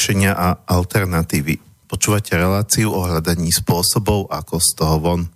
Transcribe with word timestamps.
riešenia 0.00 0.32
a 0.32 0.56
alternatívy. 0.64 1.60
Počúvate 1.84 2.32
reláciu 2.32 2.88
o 2.88 3.04
hľadaní 3.04 3.52
spôsobov, 3.52 4.32
ako 4.32 4.56
z 4.56 4.68
toho 4.72 4.96
von. 4.96 5.28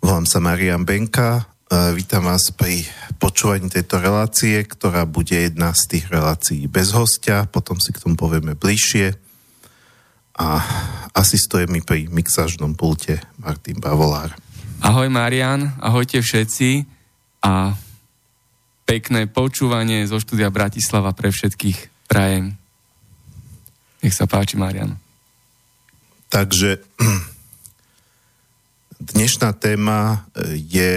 Volám 0.00 0.24
sa 0.24 0.40
Marian 0.40 0.88
Benka, 0.88 1.44
vítam 1.92 2.24
vás 2.24 2.48
pri 2.48 2.88
počúvaní 3.20 3.68
tejto 3.68 4.00
relácie, 4.00 4.64
ktorá 4.64 5.04
bude 5.04 5.36
jedna 5.36 5.76
z 5.76 5.84
tých 5.84 6.08
relácií 6.08 6.64
bez 6.64 6.96
hostia, 6.96 7.44
potom 7.44 7.76
si 7.76 7.92
k 7.92 8.00
tomu 8.00 8.16
povieme 8.16 8.56
bližšie. 8.56 9.20
A 10.40 10.64
asistuje 11.12 11.68
mi 11.68 11.84
pri 11.84 12.08
mixážnom 12.08 12.72
pulte 12.72 13.20
Martin 13.36 13.84
Bavolár. 13.84 14.32
Ahoj 14.80 15.12
Marian, 15.12 15.76
ahojte 15.76 16.24
všetci 16.24 16.88
a 17.44 17.76
pekné 18.88 19.28
počúvanie 19.28 20.08
zo 20.08 20.16
štúdia 20.16 20.48
Bratislava 20.48 21.12
pre 21.12 21.28
všetkých 21.28 22.08
prajem. 22.08 22.56
Nech 24.00 24.16
sa 24.16 24.24
páči, 24.24 24.56
Marian. 24.56 24.96
Takže 26.32 26.80
dnešná 29.12 29.52
téma 29.52 30.24
e, 30.36 30.56
je 30.56 30.92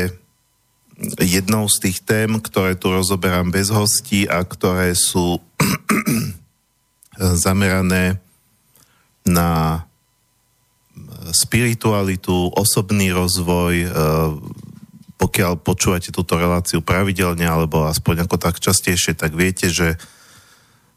jednou 1.20 1.68
z 1.68 1.90
tých 1.90 2.00
tém, 2.06 2.40
ktoré 2.40 2.80
tu 2.80 2.94
rozoberám 2.94 3.52
bez 3.52 3.74
hostí 3.74 4.30
a 4.30 4.40
ktoré 4.46 4.96
sú 4.96 5.42
zamerané 7.44 8.22
na 9.28 9.84
spiritualitu, 11.34 12.52
osobný 12.54 13.16
rozvoj, 13.16 13.88
pokiaľ 15.18 15.54
počúvate 15.64 16.12
túto 16.12 16.36
reláciu 16.36 16.84
pravidelne 16.84 17.48
alebo 17.48 17.88
aspoň 17.88 18.28
ako 18.28 18.36
tak 18.38 18.60
častejšie, 18.60 19.16
tak 19.16 19.34
viete, 19.34 19.72
že 19.72 19.96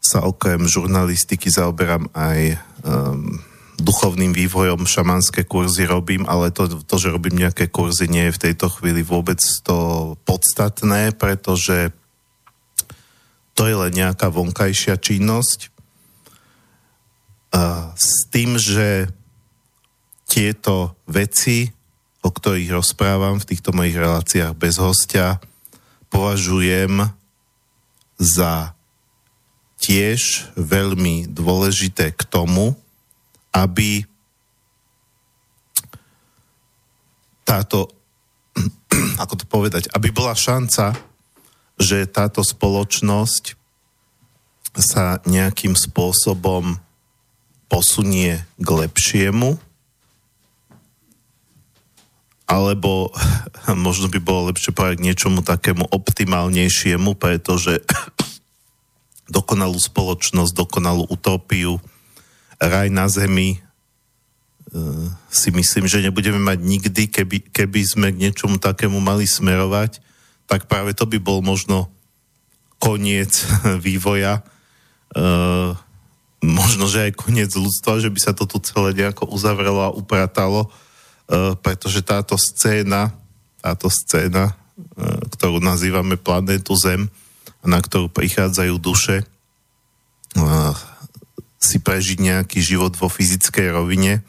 sa 0.07 0.23
okrem 0.23 0.63
žurnalistiky 0.63 1.51
zaoberám 1.51 2.07
aj 2.15 2.55
um, 2.87 3.35
duchovným 3.77 4.31
vývojom, 4.31 4.87
šamanské 4.87 5.43
kurzy 5.43 5.85
robím, 5.85 6.23
ale 6.25 6.49
to, 6.49 6.79
to, 6.87 6.95
že 6.95 7.13
robím 7.13 7.43
nejaké 7.43 7.67
kurzy, 7.67 8.07
nie 8.07 8.31
je 8.31 8.35
v 8.39 8.43
tejto 8.49 8.71
chvíli 8.71 9.03
vôbec 9.03 9.37
to 9.61 10.15
podstatné, 10.23 11.13
pretože 11.13 11.91
to 13.53 13.69
je 13.69 13.75
len 13.75 13.93
nejaká 13.93 14.29
vonkajšia 14.33 14.97
činnosť. 14.97 15.73
A 17.53 17.93
s 17.97 18.29
tým, 18.29 18.57
že 18.57 19.09
tieto 20.29 20.93
veci, 21.09 21.73
o 22.21 22.29
ktorých 22.29 22.69
rozprávam 22.69 23.41
v 23.41 23.47
týchto 23.49 23.73
mojich 23.73 23.97
reláciách 23.97 24.53
bez 24.53 24.77
hostia, 24.77 25.41
považujem 26.13 27.13
za 28.17 28.76
tiež 29.77 30.51
veľmi 30.57 31.29
dôležité 31.29 32.11
k 32.13 32.21
tomu, 32.25 32.73
aby 33.53 34.03
táto, 37.47 37.87
ako 39.23 39.33
to 39.39 39.45
povedať, 39.47 39.87
aby 39.95 40.11
bola 40.11 40.35
šanca, 40.35 40.97
že 41.77 42.09
táto 42.09 42.41
spoločnosť 42.41 43.55
sa 44.77 45.21
nejakým 45.25 45.73
spôsobom 45.73 46.77
posunie 47.71 48.43
k 48.57 48.67
lepšiemu, 48.67 49.57
alebo 52.47 53.11
možno 53.87 54.11
by 54.11 54.19
bolo 54.19 54.51
lepšie 54.51 54.75
povedať 54.75 54.95
k 54.99 55.07
niečomu 55.07 55.39
takému 55.45 55.87
optimálnejšiemu, 55.87 57.15
pretože 57.15 57.79
dokonalú 59.27 59.75
spoločnosť, 59.77 60.55
dokonalú 60.55 61.07
utopiu, 61.11 61.77
raj 62.57 62.87
na 62.89 63.05
zemi, 63.11 63.57
e, 63.57 63.59
si 65.29 65.49
myslím, 65.53 65.85
že 65.85 66.03
nebudeme 66.03 66.39
mať 66.41 66.59
nikdy, 66.63 67.03
keby, 67.11 67.37
keby 67.51 67.81
sme 67.83 68.07
k 68.11 68.21
niečomu 68.27 68.57
takému 68.57 68.97
mali 68.97 69.27
smerovať, 69.27 69.99
tak 70.47 70.65
práve 70.71 70.95
to 70.95 71.03
by 71.05 71.19
bol 71.19 71.43
možno 71.43 71.91
koniec 72.79 73.45
vývoja, 73.85 74.41
e, 75.13 75.23
možno, 76.41 76.87
že 76.87 77.11
aj 77.11 77.19
koniec 77.19 77.51
ľudstva, 77.51 77.99
že 77.99 78.09
by 78.09 78.19
sa 78.19 78.31
to 78.31 78.47
tu 78.47 78.63
celé 78.63 78.95
nejako 78.95 79.27
uzavrelo 79.29 79.81
a 79.83 79.93
upratalo, 79.93 80.67
e, 80.67 80.69
pretože 81.59 81.99
táto 81.99 82.39
scéna, 82.39 83.11
táto 83.59 83.91
scéna, 83.91 84.55
ktorú 85.33 85.57
nazývame 85.57 86.21
planétu 86.21 86.77
Zem, 86.77 87.09
na 87.65 87.79
ktorú 87.81 88.11
prichádzajú 88.11 88.75
duše 88.77 89.25
si 91.57 91.77
prežiť 91.81 92.17
nejaký 92.21 92.59
život 92.61 92.93
vo 92.93 93.09
fyzickej 93.09 93.73
rovine, 93.73 94.21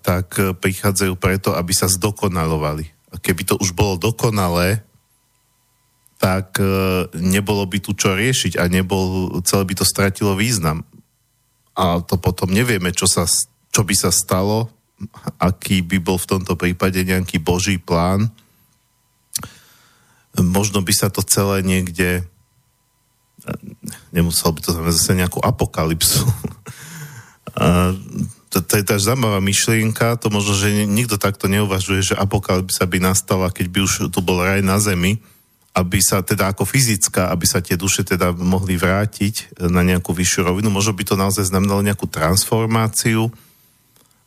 tak 0.00 0.36
prichádzajú 0.36 1.14
preto, 1.20 1.52
aby 1.52 1.72
sa 1.76 1.90
zdokonalovali. 1.90 2.88
A 3.12 3.20
keby 3.20 3.42
to 3.44 3.54
už 3.60 3.76
bolo 3.76 4.00
dokonalé, 4.00 4.80
tak 6.20 6.60
nebolo 7.16 7.64
by 7.64 7.78
tu 7.80 7.96
čo 7.96 8.12
riešiť 8.16 8.60
a 8.60 8.68
nebol, 8.68 9.40
celé 9.44 9.64
by 9.68 9.74
to 9.76 9.84
stratilo 9.88 10.36
význam. 10.36 10.84
A 11.76 12.00
to 12.04 12.20
potom 12.20 12.52
nevieme, 12.52 12.92
čo, 12.92 13.08
sa, 13.08 13.24
čo 13.72 13.82
by 13.84 13.94
sa 13.96 14.12
stalo, 14.12 14.68
aký 15.40 15.80
by 15.80 15.96
bol 15.96 16.20
v 16.20 16.28
tomto 16.28 16.56
prípade 16.60 17.00
nejaký 17.00 17.40
boží 17.40 17.80
plán, 17.80 18.28
možno 20.42 20.80
by 20.84 20.92
sa 20.92 21.08
to 21.12 21.24
celé 21.24 21.62
niekde 21.64 22.24
nemusel 24.12 24.52
by 24.52 24.60
to 24.60 24.70
znamená 24.74 24.92
zase 24.92 25.12
nejakú 25.16 25.40
apokalypsu. 25.40 26.24
To, 28.50 28.58
to 28.58 28.82
je 28.82 28.84
tá 28.86 28.98
zaujímavá 28.98 29.38
myšlienka, 29.38 30.18
to 30.18 30.26
možno, 30.26 30.58
že 30.58 30.82
nikto 30.82 31.22
takto 31.22 31.46
neuvažuje, 31.46 32.02
že 32.02 32.18
apokalypsa 32.18 32.82
by 32.82 32.98
nastala, 32.98 33.46
keď 33.54 33.66
by 33.70 33.78
už 33.86 34.10
tu 34.10 34.18
bol 34.18 34.42
raj 34.42 34.58
na 34.58 34.74
zemi, 34.82 35.22
aby 35.70 36.02
sa 36.02 36.18
teda 36.18 36.50
ako 36.50 36.66
fyzická, 36.66 37.30
aby 37.30 37.46
sa 37.46 37.62
tie 37.62 37.78
duše 37.78 38.02
teda 38.02 38.34
mohli 38.34 38.74
vrátiť 38.74 39.62
na 39.70 39.86
nejakú 39.86 40.10
vyššiu 40.10 40.50
rovinu. 40.50 40.66
Možno 40.66 40.98
by 40.98 41.04
to 41.06 41.14
naozaj 41.14 41.46
znamenalo 41.46 41.78
nejakú 41.86 42.10
transformáciu, 42.10 43.30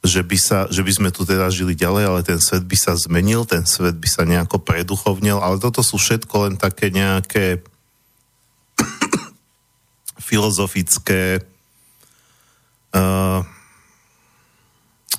že 0.04 0.20
by, 0.20 0.36
sa, 0.36 0.68
že 0.68 0.84
by 0.84 0.92
sme 0.92 1.10
tu 1.16 1.24
teda 1.24 1.48
žili 1.48 1.80
ďalej, 1.80 2.04
ale 2.12 2.22
ten 2.28 2.36
svet 2.36 2.68
by 2.68 2.76
sa 2.76 3.00
zmenil, 3.00 3.48
ten 3.48 3.64
svet 3.64 3.96
by 3.96 4.10
sa 4.12 4.28
nejako 4.28 4.60
preduchovnil, 4.60 5.40
ale 5.40 5.64
toto 5.64 5.80
sú 5.80 5.96
všetko 5.96 6.36
len 6.52 6.56
také 6.60 6.92
nejaké 6.92 7.64
filozofické 10.28 11.40
uh, 12.92 13.48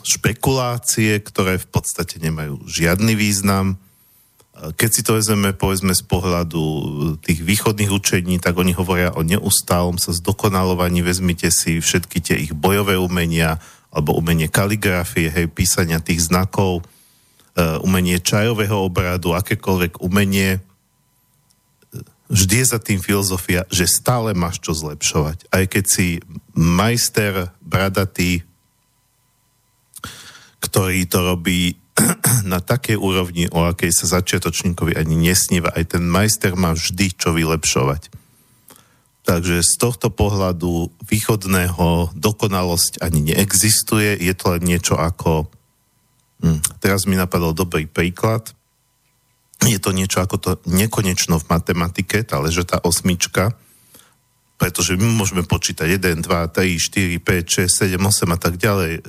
špekulácie, 0.05 1.17
ktoré 1.25 1.57
v 1.57 1.69
podstate 1.73 2.21
nemajú 2.21 2.61
žiadny 2.69 3.17
význam. 3.17 3.81
Keď 4.55 4.91
si 4.93 5.03
to 5.03 5.17
vezmeme, 5.17 5.57
povedzme, 5.57 5.97
z 5.97 6.05
pohľadu 6.05 6.63
tých 7.25 7.41
východných 7.41 7.91
učení, 7.91 8.37
tak 8.39 8.55
oni 8.55 8.77
hovoria 8.77 9.17
o 9.17 9.25
neustálom 9.25 9.97
sa 9.97 10.13
zdokonalovaní. 10.13 11.01
Vezmite 11.01 11.49
si 11.49 11.81
všetky 11.81 12.21
tie 12.21 12.37
ich 12.39 12.53
bojové 12.55 13.01
umenia, 13.01 13.59
alebo 13.94 14.19
umenie 14.19 14.50
kaligrafie, 14.50 15.31
hej, 15.31 15.46
písania 15.49 16.02
tých 16.02 16.26
znakov, 16.26 16.82
uh, 16.82 17.79
umenie 17.87 18.19
čajového 18.19 18.82
obradu, 18.82 19.38
akékoľvek 19.38 20.02
umenie, 20.02 20.58
vždy 22.26 22.55
je 22.61 22.67
za 22.67 22.82
tým 22.82 22.99
filozofia, 22.99 23.62
že 23.70 23.87
stále 23.87 24.35
máš 24.35 24.58
čo 24.58 24.75
zlepšovať. 24.75 25.46
Aj 25.55 25.64
keď 25.70 25.85
si 25.87 26.19
majster 26.58 27.55
bradatý, 27.62 28.43
ktorý 30.58 31.06
to 31.06 31.19
robí 31.23 31.79
na 32.52 32.58
takej 32.58 32.99
úrovni, 32.99 33.46
o 33.52 33.69
akej 33.69 33.94
sa 33.94 34.19
začiatočníkovi 34.19 34.99
ani 34.99 35.14
nesníva, 35.14 35.70
aj 35.70 35.94
ten 35.94 36.05
majster 36.05 36.58
má 36.58 36.75
vždy 36.75 37.14
čo 37.14 37.31
vylepšovať. 37.31 38.24
Takže 39.25 39.65
z 39.65 39.75
tohto 39.81 40.12
pohľadu 40.12 40.93
východného 41.09 42.12
dokonalosť 42.12 43.00
ani 43.00 43.32
neexistuje, 43.32 44.21
je 44.21 44.35
to 44.37 44.56
len 44.56 44.62
niečo 44.69 45.00
ako... 45.00 45.49
Hm, 46.44 46.61
teraz 46.85 47.09
mi 47.09 47.17
napadol 47.17 47.56
dobrý 47.56 47.88
príklad. 47.88 48.53
Je 49.65 49.81
to 49.81 49.97
niečo 49.97 50.21
ako 50.21 50.37
to 50.37 50.50
nekonečno 50.69 51.41
v 51.41 51.49
matematike, 51.49 52.21
tá 52.21 52.37
ležetá 52.37 52.85
osmička, 52.85 53.56
pretože 54.61 54.93
my 55.00 55.09
môžeme 55.17 55.41
počítať 55.41 55.97
1, 55.97 56.20
2, 56.20 56.29
3, 56.29 56.77
4, 56.77 57.17
5, 57.17 57.65
6, 57.65 57.97
7, 57.97 57.97
8 57.97 58.29
a 58.29 58.38
tak 58.38 58.61
ďalej. 58.61 59.00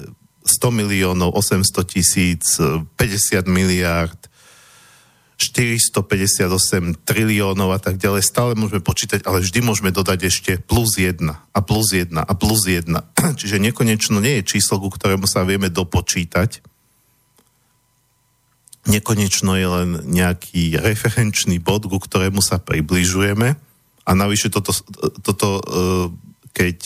100 0.46 0.72
miliónov, 0.72 1.36
800 1.36 1.92
tisíc, 1.92 2.56
50 2.56 2.96
miliárd, 3.52 4.16
458 5.36 7.04
triliónov 7.04 7.76
a 7.76 7.80
tak 7.80 8.00
ďalej, 8.00 8.24
stále 8.24 8.56
môžeme 8.56 8.80
počítať, 8.80 9.28
ale 9.28 9.44
vždy 9.44 9.60
môžeme 9.60 9.92
dodať 9.92 10.32
ešte 10.32 10.52
plus 10.64 10.96
1 10.96 11.28
a 11.28 11.60
plus 11.60 11.92
1 11.92 12.16
a 12.16 12.34
plus 12.40 12.64
1. 12.64 12.88
Čiže 13.40 13.60
nekonečno 13.60 14.24
nie 14.24 14.40
je 14.40 14.56
číslo, 14.56 14.80
ku 14.80 14.88
ktorému 14.88 15.28
sa 15.28 15.44
vieme 15.44 15.68
dopočítať. 15.68 16.64
Nekonečno 18.86 19.60
je 19.60 19.68
len 19.68 19.90
nejaký 20.08 20.80
referenčný 20.80 21.60
bod, 21.60 21.90
ku 21.90 22.00
ktorému 22.00 22.40
sa 22.40 22.62
približujeme. 22.62 23.60
A 24.06 24.12
navyše 24.14 24.54
toto, 24.54 24.72
toto 25.26 25.48
e, 25.58 25.64
keď 26.56 26.78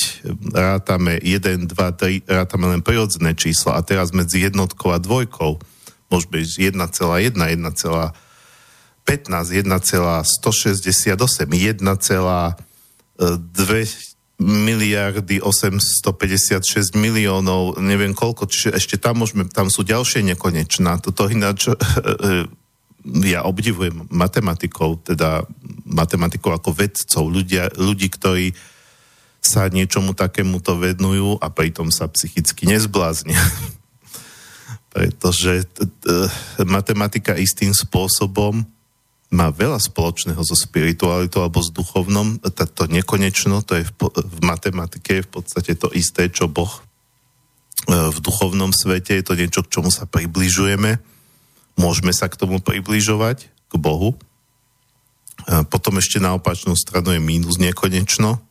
rátame 0.50 1.22
1, 1.22 1.70
2, 1.70 1.76
3, 1.76 2.26
rátame 2.26 2.66
len 2.74 2.82
prirodzené 2.82 3.38
čísla 3.38 3.78
a 3.78 3.86
teraz 3.86 4.10
medzi 4.10 4.42
jednotkou 4.42 4.90
a 4.90 4.98
dvojkou 4.98 5.62
môže 6.10 6.26
byť 6.26 6.74
1,1, 6.74 7.38
1,15, 7.38 8.29
1,168, 9.10 11.50
1,2 11.50 14.10
miliardy 14.40 15.44
856 15.44 16.96
miliónov, 16.96 17.76
neviem 17.84 18.16
koľko, 18.16 18.48
čiže 18.48 18.72
ešte 18.72 18.96
tam 18.96 19.20
môžeme, 19.20 19.44
tam 19.52 19.68
sú 19.68 19.84
ďalšie 19.84 20.24
nekonečná. 20.32 21.04
Toto 21.04 21.28
ináč 21.28 21.68
ja 23.36 23.44
obdivujem 23.44 24.08
matematikov, 24.08 25.04
teda 25.04 25.44
matematikov 25.84 26.56
ako 26.56 26.72
vedcov, 26.72 27.24
ľudia, 27.28 27.68
ľudí, 27.76 28.08
ktorí 28.08 28.56
sa 29.44 29.68
niečomu 29.68 30.16
takému 30.16 30.64
to 30.64 30.80
venujú 30.80 31.36
a 31.40 31.52
pritom 31.52 31.92
sa 31.92 32.08
psychicky 32.08 32.68
nezbláznia. 32.68 33.40
Pretože 34.96 35.68
t- 35.68 35.88
t- 35.88 36.28
matematika 36.64 37.36
istým 37.36 37.76
spôsobom 37.76 38.64
má 39.30 39.54
veľa 39.54 39.78
spoločného 39.78 40.42
so 40.42 40.58
spiritualitou 40.58 41.46
alebo 41.46 41.62
s 41.62 41.70
duchovnom. 41.70 42.42
To 42.42 42.84
nekonečno, 42.90 43.62
to 43.62 43.78
je 43.78 43.84
v, 43.86 43.92
v 44.10 44.40
matematike 44.42 45.22
je 45.22 45.26
v 45.26 45.30
podstate 45.30 45.78
to 45.78 45.94
isté, 45.94 46.34
čo 46.34 46.50
Boh 46.50 46.70
e, 46.74 46.82
v 48.10 48.18
duchovnom 48.18 48.74
svete. 48.74 49.22
Je 49.22 49.26
to 49.26 49.38
niečo, 49.38 49.62
k 49.62 49.70
čomu 49.70 49.94
sa 49.94 50.10
približujeme. 50.10 50.98
Môžeme 51.78 52.10
sa 52.10 52.26
k 52.26 52.42
tomu 52.42 52.58
približovať, 52.58 53.46
k 53.70 53.74
Bohu. 53.78 54.18
A 55.46 55.62
potom 55.62 56.02
ešte 56.02 56.18
na 56.18 56.34
opačnú 56.34 56.74
stranu 56.74 57.14
je 57.14 57.22
mínus 57.22 57.62
nekonečno. 57.62 58.42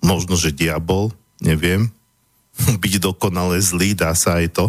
Možno, 0.00 0.38
že 0.38 0.54
diabol, 0.54 1.10
neviem. 1.42 1.90
Byť 2.82 3.02
dokonale 3.02 3.58
zlý, 3.58 3.98
dá 3.98 4.14
sa 4.14 4.38
aj 4.38 4.54
to 4.54 4.66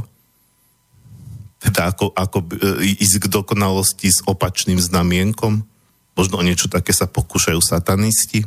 teda 1.61 1.93
ako, 1.93 2.09
ako 2.17 2.37
e, 2.41 2.97
ísť 2.97 3.21
k 3.21 3.25
dokonalosti 3.29 4.09
s 4.09 4.25
opačným 4.25 4.81
znamienkom. 4.81 5.61
Možno 6.17 6.41
o 6.41 6.43
niečo 6.43 6.65
také 6.65 6.89
sa 6.89 7.05
pokúšajú 7.05 7.61
satanisti. 7.61 8.43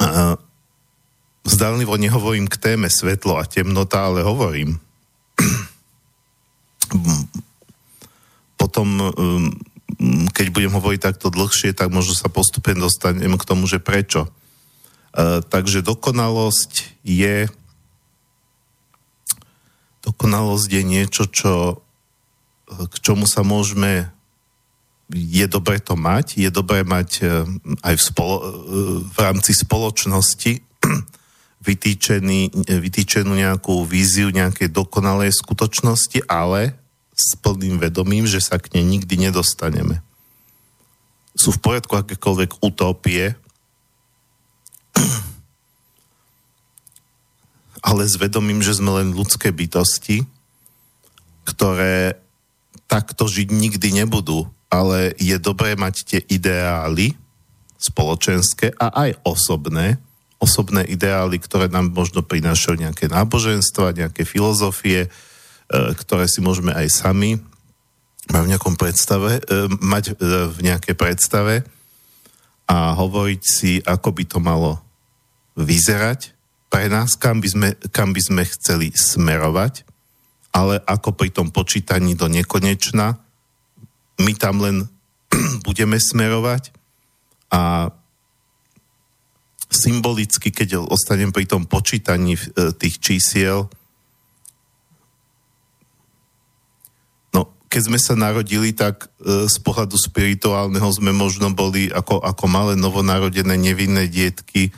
A, 0.00 0.40
nehovorím 2.00 2.48
k 2.48 2.56
téme 2.56 2.88
svetlo 2.88 3.36
a 3.36 3.44
temnota, 3.44 4.08
ale 4.08 4.24
hovorím. 4.24 4.80
Potom, 8.60 8.88
um, 9.12 9.52
keď 10.32 10.48
budem 10.48 10.72
hovoriť 10.72 11.00
takto 11.00 11.28
dlhšie, 11.28 11.76
tak 11.76 11.92
možno 11.92 12.16
sa 12.16 12.32
postupne 12.32 12.72
dostanem 12.80 13.36
k 13.36 13.44
tomu, 13.44 13.68
že 13.68 13.84
prečo. 13.84 14.32
Uh, 15.14 15.44
takže 15.44 15.84
dokonalosť 15.84 17.04
je 17.04 17.52
dokonalosť 20.04 20.68
je 20.68 20.82
niečo, 20.84 21.24
čo, 21.32 21.80
k 22.68 22.94
čomu 23.00 23.24
sa 23.24 23.40
môžeme 23.40 24.12
je 25.12 25.46
dobré 25.46 25.80
to 25.80 26.00
mať, 26.00 26.40
je 26.40 26.48
dobré 26.48 26.80
mať 26.80 27.10
e, 27.20 27.24
aj 27.84 27.94
v, 27.94 28.02
spolo, 28.02 28.36
e, 28.40 28.44
v 29.04 29.16
rámci 29.20 29.52
spoločnosti 29.52 30.64
vytýčený, 31.68 32.64
vytýčenú 32.64 33.36
nejakú 33.36 33.84
víziu 33.84 34.32
nejakej 34.32 34.72
dokonalej 34.72 35.36
skutočnosti, 35.36 36.24
ale 36.24 36.76
s 37.14 37.36
plným 37.36 37.78
vedomím, 37.78 38.24
že 38.24 38.40
sa 38.40 38.56
k 38.56 38.74
nej 38.74 38.84
nikdy 38.84 39.28
nedostaneme. 39.28 40.00
Sú 41.36 41.52
v 41.52 41.62
poriadku 41.62 41.94
akékoľvek 42.00 42.64
utopie, 42.64 43.36
ale 47.84 48.08
s 48.08 48.16
vedomím, 48.16 48.64
že 48.64 48.80
sme 48.80 48.96
len 48.96 49.12
ľudské 49.12 49.52
bytosti, 49.52 50.24
ktoré 51.44 52.16
takto 52.88 53.28
žiť 53.28 53.52
nikdy 53.52 54.00
nebudú, 54.00 54.48
ale 54.72 55.12
je 55.20 55.36
dobré 55.36 55.76
mať 55.76 55.94
tie 56.08 56.20
ideály 56.24 57.12
spoločenské 57.76 58.72
a 58.80 58.88
aj 59.04 59.20
osobné, 59.28 60.00
osobné 60.40 60.88
ideály, 60.88 61.36
ktoré 61.36 61.68
nám 61.68 61.92
možno 61.92 62.24
prinášajú 62.24 62.80
nejaké 62.80 63.12
náboženstva, 63.12 63.92
nejaké 63.92 64.24
filozofie, 64.24 65.06
e, 65.06 65.08
ktoré 66.00 66.24
si 66.24 66.40
môžeme 66.40 66.72
aj 66.72 66.88
sami 66.88 67.36
v 68.24 68.46
nejakom 68.48 68.80
predstave, 68.80 69.36
e, 69.36 69.68
mať 69.84 70.16
e, 70.16 70.48
v 70.48 70.58
nejakej 70.64 70.96
predstave 70.96 71.54
a 72.64 72.96
hovoriť 72.96 73.42
si, 73.44 73.72
ako 73.84 74.08
by 74.16 74.24
to 74.24 74.38
malo 74.40 74.80
vyzerať 75.60 76.32
pre 76.68 76.90
nás, 76.90 77.14
kam 77.14 77.38
by 77.38 77.48
sme, 77.48 77.68
kam 77.94 78.10
by 78.10 78.20
sme 78.22 78.42
chceli 78.44 78.90
smerovať, 78.90 79.86
ale 80.54 80.78
ako 80.86 81.18
pri 81.18 81.34
tom 81.34 81.50
počítaní 81.50 82.14
do 82.14 82.30
nekonečna, 82.30 83.18
my 84.22 84.32
tam 84.38 84.62
len 84.62 84.76
budeme 85.66 85.98
smerovať 85.98 86.70
a 87.50 87.90
symbolicky, 89.74 90.54
keď 90.54 90.86
ostanem 90.86 91.34
pri 91.34 91.50
tom 91.50 91.66
počítaní 91.66 92.38
e, 92.38 92.70
tých 92.78 93.02
čísiel, 93.02 93.66
no, 97.34 97.50
keď 97.66 97.80
sme 97.90 97.98
sa 97.98 98.14
narodili, 98.14 98.70
tak 98.70 99.10
e, 99.18 99.50
z 99.50 99.56
pohľadu 99.58 99.98
spirituálneho 99.98 100.86
sme 100.94 101.10
možno 101.10 101.50
boli 101.50 101.90
ako, 101.90 102.22
ako 102.22 102.44
malé 102.46 102.78
novonarodené 102.78 103.58
nevinné 103.58 104.06
dietky 104.06 104.70
e, 104.70 104.72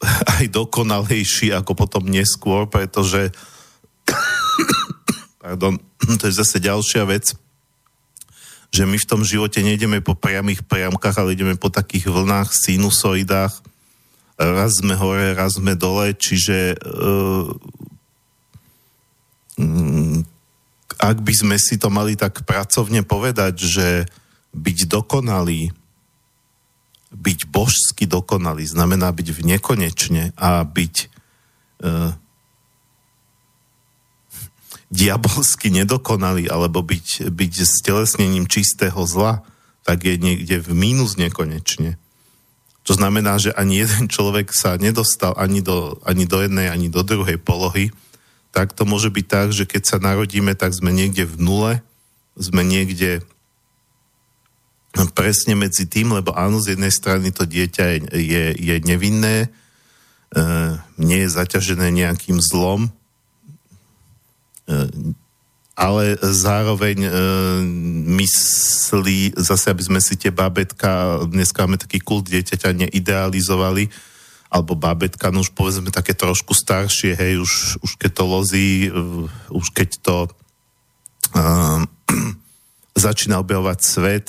aj 0.40 0.44
dokonalejší 0.48 1.52
ako 1.52 1.72
potom 1.76 2.08
neskôr, 2.08 2.66
pretože 2.66 3.32
pardon, 5.42 5.76
to 6.20 6.24
je 6.28 6.34
zase 6.34 6.60
ďalšia 6.60 7.04
vec, 7.04 7.36
že 8.70 8.86
my 8.86 8.96
v 8.96 9.08
tom 9.08 9.26
živote 9.26 9.60
nejdeme 9.60 9.98
po 10.00 10.14
priamých 10.14 10.62
priamkách, 10.64 11.16
ale 11.18 11.34
ideme 11.34 11.58
po 11.58 11.68
takých 11.74 12.06
vlnách, 12.06 12.54
sinusoidách. 12.54 13.54
Raz 14.40 14.80
sme 14.80 14.96
hore, 14.96 15.36
raz 15.36 15.58
sme 15.58 15.76
dole, 15.76 16.16
čiže 16.16 16.78
uh, 16.78 17.50
ak 21.00 21.16
by 21.20 21.34
sme 21.34 21.56
si 21.60 21.76
to 21.76 21.92
mali 21.92 22.16
tak 22.16 22.46
pracovne 22.46 23.04
povedať, 23.04 23.54
že 23.58 23.88
byť 24.54 24.78
dokonalý 24.88 25.74
byť 27.10 27.50
božsky 27.50 28.06
dokonalý, 28.06 28.66
znamená 28.66 29.10
byť 29.10 29.28
v 29.34 29.40
nekonečne 29.56 30.30
a 30.38 30.62
byť 30.62 30.94
uh, 31.82 32.14
diabolsky 34.90 35.74
nedokonalý, 35.74 36.46
alebo 36.46 36.82
byť, 36.82 37.30
byť 37.30 37.52
stelesnením 37.66 38.46
čistého 38.46 39.02
zla, 39.06 39.42
tak 39.82 40.06
je 40.06 40.18
niekde 40.18 40.62
v 40.62 40.70
mínus 40.70 41.18
nekonečne. 41.18 41.98
To 42.88 42.96
znamená, 42.96 43.38
že 43.38 43.54
ani 43.54 43.84
jeden 43.84 44.08
človek 44.08 44.54
sa 44.54 44.80
nedostal 44.80 45.36
ani 45.36 45.60
do, 45.60 46.00
ani 46.06 46.24
do 46.24 46.40
jednej, 46.40 46.72
ani 46.72 46.88
do 46.88 47.04
druhej 47.04 47.36
polohy, 47.38 47.92
tak 48.50 48.74
to 48.74 48.82
môže 48.82 49.14
byť 49.14 49.26
tak, 49.30 49.48
že 49.54 49.64
keď 49.66 49.82
sa 49.86 49.98
narodíme, 50.02 50.58
tak 50.58 50.74
sme 50.74 50.90
niekde 50.90 51.22
v 51.22 51.38
nule, 51.38 51.72
sme 52.34 52.66
niekde 52.66 53.22
presne 55.14 55.54
medzi 55.54 55.86
tým, 55.86 56.14
lebo 56.14 56.34
áno, 56.34 56.58
z 56.58 56.74
jednej 56.74 56.90
strany 56.90 57.30
to 57.30 57.46
dieťa 57.46 57.84
je, 57.86 57.98
je, 58.18 58.44
je 58.58 58.76
nevinné, 58.82 59.46
e, 59.46 60.38
nie 60.98 61.18
je 61.24 61.30
zaťažené 61.30 61.94
nejakým 61.94 62.42
zlom, 62.42 62.90
e, 62.90 62.90
ale 65.78 66.18
zároveň 66.20 66.98
e, 67.06 67.10
myslí, 68.20 69.38
zase 69.38 69.72
aby 69.72 69.82
sme 69.86 70.00
si 70.02 70.18
tie 70.18 70.34
bábetka, 70.34 71.24
dneska 71.24 71.64
máme 71.64 71.80
taký 71.80 72.02
kult 72.02 72.28
dieťaťa 72.28 72.86
neidealizovali, 72.86 73.88
alebo 74.50 74.74
bábetka, 74.74 75.30
no 75.30 75.46
už 75.46 75.54
povedzme 75.54 75.94
také 75.94 76.10
trošku 76.10 76.52
staršie, 76.58 77.14
hej, 77.14 77.38
už, 77.38 77.78
už 77.86 77.94
keď 77.94 78.10
to 78.18 78.24
lozí, 78.26 78.90
uh, 78.90 79.30
už 79.54 79.70
keď 79.70 79.88
to 80.02 80.16
uh, 81.38 81.86
začína 83.06 83.38
objavovať 83.38 83.78
svet, 83.78 84.26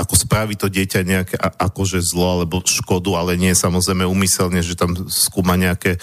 ako 0.00 0.14
spraví 0.16 0.56
to 0.56 0.72
dieťa 0.72 1.00
nejaké 1.04 1.36
akože 1.36 2.00
zlo 2.00 2.40
alebo 2.40 2.64
škodu, 2.64 3.20
ale 3.20 3.36
nie 3.36 3.52
samozrejme 3.52 4.08
umyselne, 4.08 4.64
že 4.64 4.72
tam 4.72 4.96
skúma 5.12 5.60
nejaké 5.60 6.00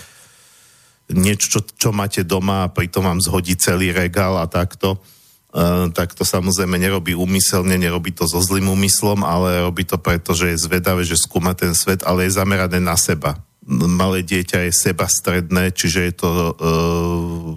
niečo, 1.09 1.63
čo, 1.63 1.89
máte 1.89 2.21
doma 2.21 2.67
a 2.67 2.71
pritom 2.71 3.01
vám 3.01 3.23
zhodí 3.23 3.57
celý 3.57 3.89
regál 3.89 4.37
a 4.37 4.45
takto. 4.45 5.01
Uh, 5.47 5.87
tak 5.95 6.13
to 6.13 6.27
samozrejme 6.27 6.75
nerobí 6.75 7.15
úmyselne, 7.15 7.79
nerobí 7.79 8.11
to 8.11 8.27
so 8.27 8.37
zlým 8.43 8.67
úmyslom, 8.67 9.23
ale 9.23 9.63
robí 9.63 9.87
to 9.87 9.97
preto, 9.97 10.35
že 10.35 10.53
je 10.53 10.63
zvedavé, 10.67 11.07
že 11.07 11.17
skúma 11.17 11.55
ten 11.55 11.71
svet, 11.71 12.03
ale 12.03 12.27
je 12.27 12.37
zamerané 12.37 12.83
na 12.83 12.99
seba. 12.99 13.39
Malé 13.65 14.21
dieťa 14.27 14.67
je 14.67 14.73
seba 14.75 15.07
stredné, 15.07 15.71
čiže 15.71 15.99
je 16.11 16.13
to 16.13 16.29
uh, 16.29 17.55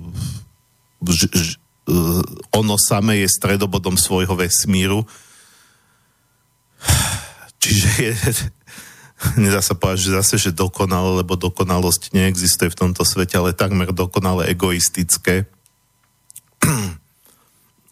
ž, 1.11 1.20
ž, 1.35 1.47
uh, 1.90 2.23
ono 2.54 2.78
samé 2.78 3.26
je 3.26 3.28
stredobodom 3.28 3.99
svojho 3.99 4.38
vesmíru 4.38 5.02
Čiže 7.61 7.89
je, 8.01 8.13
nedá 9.45 9.61
sa 9.61 9.77
povedať, 9.77 10.09
že 10.09 10.17
zase, 10.17 10.35
že 10.41 10.57
dokonale, 10.57 11.21
lebo 11.21 11.37
dokonalosť 11.37 12.17
neexistuje 12.17 12.73
v 12.73 12.79
tomto 12.87 13.05
svete, 13.05 13.37
ale 13.37 13.57
takmer 13.57 13.93
dokonale 13.93 14.49
egoistické. 14.49 15.45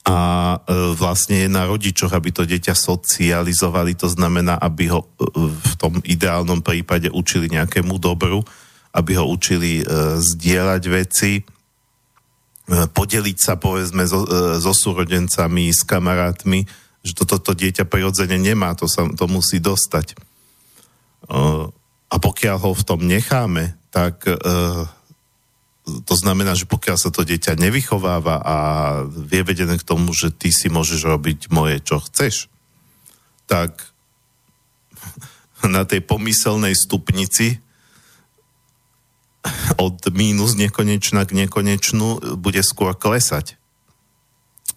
A 0.08 0.16
e, 0.56 0.96
vlastne 0.96 1.44
je 1.44 1.52
na 1.52 1.68
rodičoch, 1.68 2.08
aby 2.16 2.32
to 2.32 2.48
dieťa 2.48 2.72
socializovali, 2.72 3.92
to 3.92 4.08
znamená, 4.08 4.56
aby 4.56 4.88
ho 4.88 5.04
e, 5.04 5.08
v 5.52 5.72
tom 5.76 6.00
ideálnom 6.00 6.64
prípade 6.64 7.12
učili 7.12 7.52
nejakému 7.52 8.00
dobru, 8.00 8.40
aby 8.96 9.20
ho 9.20 9.28
učili 9.28 9.84
e, 9.84 10.16
zdieľať 10.16 10.82
veci, 10.88 11.44
podeliť 12.68 13.38
sa 13.40 13.56
povedzme 13.56 14.04
so, 14.04 14.28
so 14.60 14.72
súrodencami, 14.76 15.72
s 15.72 15.88
kamarátmi, 15.88 16.68
že 17.08 17.16
toto 17.16 17.40
to 17.40 17.56
dieťa 17.56 17.88
prirodzene 17.88 18.36
nemá, 18.36 18.76
to 18.76 18.84
sa 18.84 19.08
to 19.08 19.24
musí 19.24 19.56
dostať. 19.58 20.14
A 22.08 22.16
pokiaľ 22.20 22.56
ho 22.60 22.72
v 22.76 22.86
tom 22.86 23.00
necháme, 23.08 23.74
tak 23.88 24.22
to 25.88 26.14
znamená, 26.14 26.52
že 26.52 26.68
pokiaľ 26.68 26.96
sa 27.00 27.10
to 27.10 27.24
dieťa 27.24 27.58
nevychováva 27.58 28.44
a 28.44 28.56
vie 29.08 29.42
vedené 29.42 29.80
k 29.80 29.88
tomu, 29.88 30.12
že 30.12 30.30
ty 30.30 30.52
si 30.52 30.68
môžeš 30.68 31.00
robiť 31.08 31.48
moje, 31.48 31.80
čo 31.82 31.98
chceš, 32.04 32.52
tak 33.50 33.88
na 35.64 35.82
tej 35.82 36.06
pomyselnej 36.06 36.78
stupnici 36.78 37.58
od 39.74 39.98
mínus 40.14 40.54
nekonečna 40.54 41.26
k 41.26 41.44
nekonečnú 41.44 42.38
bude 42.38 42.62
skôr 42.62 42.94
klesať. 42.94 43.57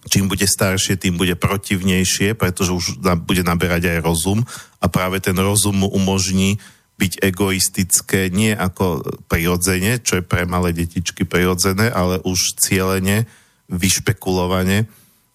Čím 0.02 0.26
bude 0.26 0.46
staršie, 0.50 0.98
tým 0.98 1.14
bude 1.14 1.38
protivnejšie, 1.38 2.34
pretože 2.34 2.74
už 2.74 2.84
bude 3.22 3.46
naberať 3.46 3.86
aj 3.86 3.98
rozum 4.02 4.42
a 4.82 4.86
práve 4.90 5.22
ten 5.22 5.38
rozum 5.38 5.86
mu 5.86 5.88
umožní 5.94 6.58
byť 6.98 7.22
egoistické 7.22 8.30
nie 8.30 8.54
ako 8.54 9.02
prirodzene, 9.26 10.02
čo 10.02 10.18
je 10.18 10.24
pre 10.26 10.46
malé 10.46 10.74
detičky 10.74 11.26
prirodzené, 11.26 11.90
ale 11.90 12.22
už 12.22 12.58
cieľene, 12.58 13.26
vyšpekulovane 13.70 14.90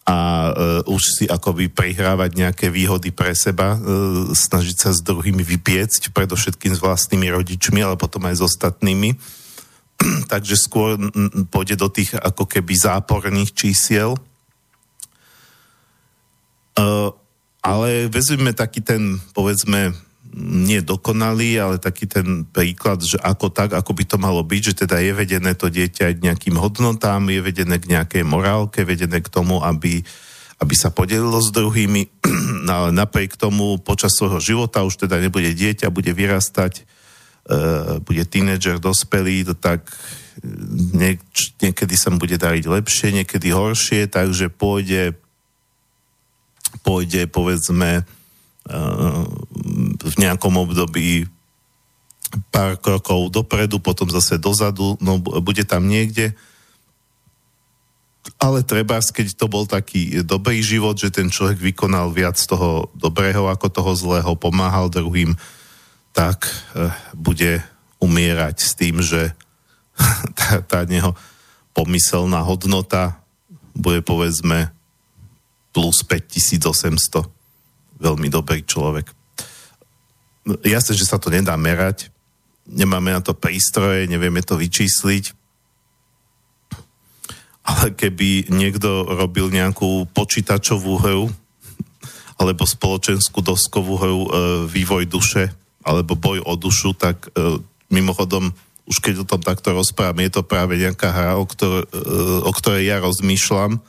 a 0.08 0.18
uh, 0.48 0.94
už 0.96 1.04
si 1.20 1.26
akoby 1.28 1.68
prihrávať 1.68 2.40
nejaké 2.40 2.72
výhody 2.72 3.12
pre 3.12 3.36
seba, 3.36 3.76
uh, 3.76 4.32
snažiť 4.32 4.78
sa 4.80 4.90
s 4.96 5.04
druhými 5.04 5.44
vypiecť, 5.44 6.16
predovšetkým 6.16 6.72
s 6.72 6.80
vlastnými 6.80 7.28
rodičmi, 7.28 7.84
ale 7.84 8.00
potom 8.00 8.24
aj 8.24 8.40
s 8.40 8.46
ostatnými. 8.48 9.20
Takže 10.32 10.56
skôr 10.56 10.96
pôjde 11.52 11.76
do 11.76 11.92
tých 11.92 12.16
ako 12.16 12.48
keby 12.48 12.72
záporných 12.78 13.52
čísiel. 13.52 14.16
Uh, 16.78 17.10
ale 17.66 18.08
vezmeme 18.08 18.54
taký 18.54 18.86
ten, 18.86 19.18
povedzme, 19.34 19.92
nie 20.38 20.86
dokonalý, 20.86 21.58
ale 21.58 21.76
taký 21.82 22.06
ten 22.06 22.46
príklad, 22.46 23.02
že 23.02 23.18
ako 23.18 23.50
tak, 23.50 23.74
ako 23.74 23.92
by 23.98 24.04
to 24.06 24.18
malo 24.22 24.46
byť, 24.46 24.62
že 24.62 24.74
teda 24.86 25.02
je 25.02 25.12
vedené 25.18 25.52
to 25.58 25.68
dieťa 25.68 26.14
aj 26.14 26.14
k 26.22 26.26
nejakým 26.30 26.56
hodnotám, 26.62 27.26
je 27.28 27.42
vedené 27.42 27.82
k 27.82 27.90
nejakej 27.98 28.24
morálke, 28.28 28.86
vedené 28.86 29.18
k 29.24 29.32
tomu, 29.34 29.66
aby, 29.66 30.06
aby 30.62 30.74
sa 30.78 30.94
podelilo 30.94 31.42
s 31.42 31.50
druhými, 31.50 32.22
no 32.70 32.72
ale 32.72 32.90
napriek 32.94 33.34
tomu 33.34 33.82
počas 33.82 34.14
svojho 34.14 34.38
života 34.38 34.86
už 34.86 35.10
teda 35.10 35.18
nebude 35.18 35.50
dieťa, 35.50 35.90
bude 35.90 36.14
vyrastať, 36.14 36.86
uh, 37.50 37.98
bude 38.06 38.22
tínedžer, 38.22 38.78
dospelý, 38.78 39.50
tak 39.58 39.90
niek- 40.94 41.58
niekedy 41.58 41.98
sa 41.98 42.14
mu 42.14 42.22
bude 42.22 42.38
dariť 42.38 42.64
lepšie, 42.70 43.10
niekedy 43.10 43.50
horšie, 43.50 44.06
takže 44.06 44.54
pôjde 44.54 45.18
pôjde 46.84 47.28
povedzme 47.28 48.04
v 50.04 50.14
nejakom 50.20 50.54
období 50.60 51.24
pár 52.52 52.76
krokov 52.76 53.32
dopredu, 53.32 53.80
potom 53.80 54.12
zase 54.12 54.36
dozadu, 54.36 55.00
no 55.00 55.20
bude 55.20 55.64
tam 55.64 55.88
niekde. 55.88 56.36
Ale 58.36 58.68
treba, 58.68 59.00
keď 59.00 59.40
to 59.40 59.48
bol 59.48 59.64
taký 59.64 60.20
dobrý 60.28 60.60
život, 60.60 61.00
že 61.00 61.16
ten 61.16 61.32
človek 61.32 61.72
vykonal 61.72 62.12
viac 62.12 62.36
toho 62.36 62.92
dobrého 62.92 63.48
ako 63.48 63.72
toho 63.72 63.92
zlého, 63.96 64.36
pomáhal 64.36 64.92
druhým, 64.92 65.32
tak 66.12 66.44
eh, 66.76 66.92
bude 67.16 67.64
umierať 68.04 68.56
s 68.60 68.72
tým, 68.76 69.00
že 69.00 69.32
tá, 70.38 70.60
tá 70.60 70.80
neho 70.84 71.16
pomyselná 71.72 72.44
hodnota 72.44 73.24
bude 73.72 74.04
povedzme 74.04 74.74
plus 75.78 76.02
5800 76.02 78.02
veľmi 78.02 78.34
dobrý 78.34 78.66
človek. 78.66 79.14
Jasne, 80.66 80.98
že 80.98 81.06
sa 81.06 81.22
to 81.22 81.30
nedá 81.30 81.54
merať, 81.54 82.10
nemáme 82.66 83.14
na 83.14 83.22
to 83.22 83.38
prístroje, 83.38 84.10
nevieme 84.10 84.42
to 84.42 84.58
vyčísliť, 84.58 85.38
ale 87.62 87.94
keby 87.94 88.50
niekto 88.50 89.06
robil 89.06 89.54
nejakú 89.54 90.10
počítačovú 90.18 90.98
hru 90.98 91.30
alebo 92.42 92.66
spoločenskú 92.66 93.46
doskovú 93.46 94.02
hru 94.02 94.22
e, 94.26 94.30
vývoj 94.66 95.06
duše 95.06 95.54
alebo 95.86 96.18
boj 96.18 96.42
o 96.42 96.58
dušu, 96.58 96.98
tak 96.98 97.30
e, 97.38 97.62
mimochodom 97.94 98.50
už 98.88 99.04
keď 99.04 99.14
o 99.22 99.26
tom 99.28 99.44
takto 99.44 99.76
rozprávam, 99.76 100.24
je 100.24 100.32
to 100.32 100.48
práve 100.48 100.80
nejaká 100.80 101.12
hra, 101.12 101.36
o, 101.36 101.44
ktor- 101.44 101.86
e, 101.92 102.02
o 102.42 102.52
ktorej 102.56 102.88
ja 102.88 103.04
rozmýšľam, 103.04 103.84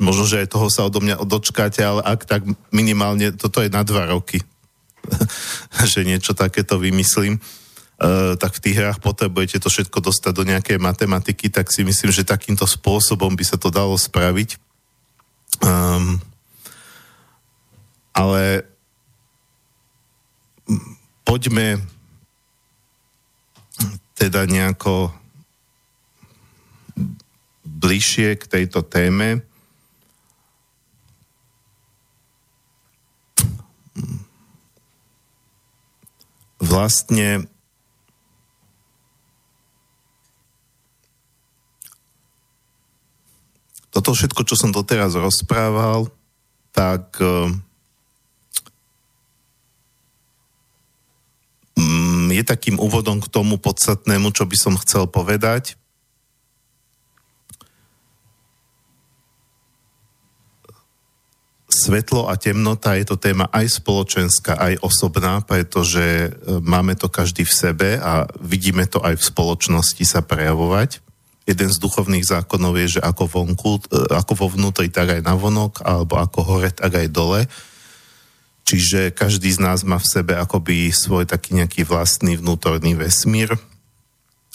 Možno, 0.00 0.24
že 0.24 0.40
aj 0.40 0.48
toho 0.48 0.72
sa 0.72 0.88
odo 0.88 1.04
mňa 1.04 1.20
dočkáte, 1.28 1.84
ale 1.84 2.00
ak 2.00 2.24
tak 2.24 2.42
minimálne, 2.72 3.36
toto 3.36 3.60
je 3.60 3.68
na 3.68 3.84
dva 3.84 4.08
roky, 4.08 4.40
že 5.92 6.08
niečo 6.08 6.32
takéto 6.32 6.80
vymyslím. 6.80 7.36
Uh, 8.00 8.32
tak 8.40 8.56
v 8.56 8.64
tých 8.64 8.80
hrách 8.80 8.98
potrebujete 9.04 9.60
to 9.60 9.68
všetko 9.68 10.00
dostať 10.00 10.32
do 10.32 10.48
nejakej 10.48 10.80
matematiky, 10.80 11.52
tak 11.52 11.68
si 11.68 11.84
myslím, 11.84 12.08
že 12.08 12.24
takýmto 12.24 12.64
spôsobom 12.64 13.36
by 13.36 13.44
sa 13.44 13.60
to 13.60 13.68
dalo 13.68 13.92
spraviť. 13.92 14.56
Um, 15.60 16.16
ale 18.16 18.64
poďme 21.28 21.84
teda 24.16 24.48
nejako 24.48 25.12
bližšie 27.64 28.40
k 28.40 28.44
tejto 28.48 28.80
téme. 28.84 29.44
Vlastne 36.70 37.50
toto 43.90 44.14
všetko, 44.14 44.46
čo 44.46 44.54
som 44.54 44.70
doteraz 44.70 45.18
rozprával, 45.18 46.14
tak 46.70 47.18
um, 47.18 47.58
je 52.30 52.42
takým 52.46 52.78
úvodom 52.78 53.18
k 53.18 53.26
tomu 53.26 53.58
podstatnému, 53.58 54.30
čo 54.30 54.46
by 54.46 54.56
som 54.56 54.78
chcel 54.78 55.10
povedať. 55.10 55.79
Svetlo 61.80 62.28
a 62.28 62.36
temnota 62.36 62.92
je 63.00 63.08
to 63.08 63.16
téma 63.16 63.48
aj 63.48 63.80
spoločenská, 63.80 64.60
aj 64.60 64.84
osobná, 64.84 65.40
pretože 65.40 66.28
e, 66.28 66.30
máme 66.60 66.92
to 67.00 67.08
každý 67.08 67.48
v 67.48 67.56
sebe 67.56 67.90
a 67.96 68.28
vidíme 68.44 68.84
to 68.84 69.00
aj 69.00 69.16
v 69.16 69.24
spoločnosti 69.24 70.04
sa 70.04 70.20
prejavovať. 70.20 71.00
Jeden 71.48 71.72
z 71.72 71.80
duchovných 71.80 72.28
zákonov 72.28 72.76
je, 72.84 73.00
že 73.00 73.00
ako, 73.00 73.24
vonku, 73.24 73.72
e, 73.88 74.12
ako 74.12 74.32
vo 74.36 74.46
vnútri, 74.52 74.92
tak 74.92 75.16
aj 75.16 75.24
na 75.24 75.32
vonok, 75.32 75.80
alebo 75.80 76.20
ako 76.20 76.38
hore, 76.44 76.68
tak 76.68 76.92
aj 77.00 77.08
dole. 77.08 77.48
Čiže 78.68 79.16
každý 79.16 79.50
z 79.50 79.58
nás 79.58 79.80
má 79.82 79.96
v 79.96 80.06
sebe 80.06 80.36
akoby 80.36 80.92
svoj 80.94 81.26
taký 81.26 81.58
nejaký 81.58 81.82
vlastný 81.88 82.38
vnútorný 82.38 82.94
vesmír. 82.94 83.50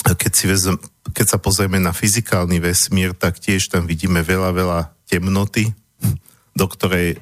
Keď, 0.06 0.32
si 0.32 0.46
vezem, 0.46 0.78
keď 1.12 1.36
sa 1.36 1.38
pozrieme 1.42 1.82
na 1.82 1.92
fyzikálny 1.92 2.62
vesmír, 2.62 3.12
tak 3.18 3.42
tiež 3.42 3.74
tam 3.74 3.90
vidíme 3.90 4.22
veľa, 4.22 4.54
veľa 4.56 4.80
temnoty, 5.10 5.74
do 6.56 6.66
ktorej 6.72 7.16
e, 7.16 7.18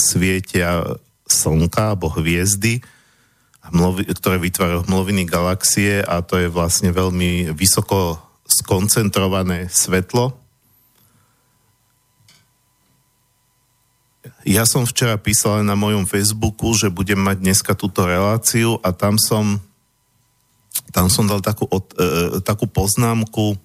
svietia 0.00 0.96
slnka 1.28 1.92
alebo 1.92 2.08
hviezdy, 2.08 2.80
hmlovi, 3.68 4.08
ktoré 4.16 4.40
vytvárajú 4.40 4.88
hmloviny 4.88 5.28
galaxie 5.28 6.00
a 6.00 6.24
to 6.24 6.40
je 6.40 6.48
vlastne 6.48 6.88
veľmi 6.88 7.52
vysoko 7.52 8.16
skoncentrované 8.48 9.68
svetlo. 9.68 10.32
Ja 14.48 14.64
som 14.64 14.88
včera 14.88 15.20
písal 15.20 15.60
na 15.68 15.76
mojom 15.76 16.08
Facebooku, 16.08 16.72
že 16.72 16.88
budem 16.88 17.20
mať 17.20 17.44
dneska 17.44 17.76
túto 17.76 18.08
reláciu 18.08 18.80
a 18.80 18.96
tam 18.96 19.20
som, 19.20 19.60
tam 20.88 21.12
som 21.12 21.28
dal 21.28 21.44
takú, 21.44 21.68
e, 21.68 21.76
e 21.76 22.40
takú 22.40 22.64
poznámku, 22.64 23.60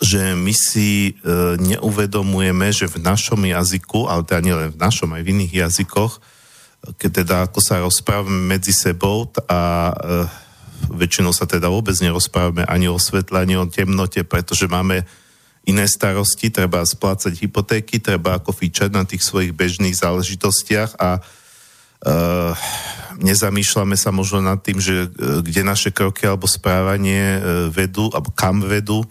že 0.00 0.32
my 0.32 0.54
si 0.56 1.12
e, 1.12 1.30
neuvedomujeme, 1.60 2.72
že 2.72 2.88
v 2.88 3.04
našom 3.04 3.44
jazyku, 3.44 4.08
ale 4.08 4.24
teda 4.24 4.40
nielen 4.40 4.68
v 4.72 4.80
našom, 4.80 5.12
aj 5.12 5.22
v 5.22 5.30
iných 5.36 5.52
jazykoch, 5.68 6.12
keď 6.96 7.10
teda 7.24 7.36
ako 7.44 7.60
sa 7.60 7.84
rozprávame 7.84 8.56
medzi 8.56 8.72
sebou 8.72 9.28
a 9.44 9.92
e, 9.92 9.94
väčšinou 10.88 11.36
sa 11.36 11.44
teda 11.44 11.68
vôbec 11.68 11.92
nerozprávame 12.00 12.64
ani 12.64 12.88
o 12.88 12.96
svetle, 12.96 13.44
ani 13.44 13.60
o 13.60 13.68
temnote, 13.68 14.24
pretože 14.24 14.64
máme 14.64 15.04
iné 15.68 15.84
starosti, 15.84 16.48
treba 16.48 16.80
splácať 16.80 17.36
hypotéky, 17.36 18.00
treba 18.00 18.40
ako 18.40 18.56
fičať 18.56 18.90
na 18.96 19.04
tých 19.04 19.20
svojich 19.20 19.52
bežných 19.52 19.92
záležitostiach 19.92 20.96
a 20.96 21.20
uh, 21.20 22.56
nezamýšľame 23.20 23.92
sa 23.92 24.08
možno 24.08 24.40
nad 24.40 24.56
tým, 24.64 24.80
že 24.80 25.12
uh, 25.12 25.44
kde 25.44 25.60
naše 25.60 25.92
kroky 25.92 26.24
alebo 26.24 26.48
správanie 26.48 27.36
uh, 27.36 27.40
vedú, 27.68 28.08
alebo 28.08 28.32
kam 28.32 28.64
vedú 28.64 29.04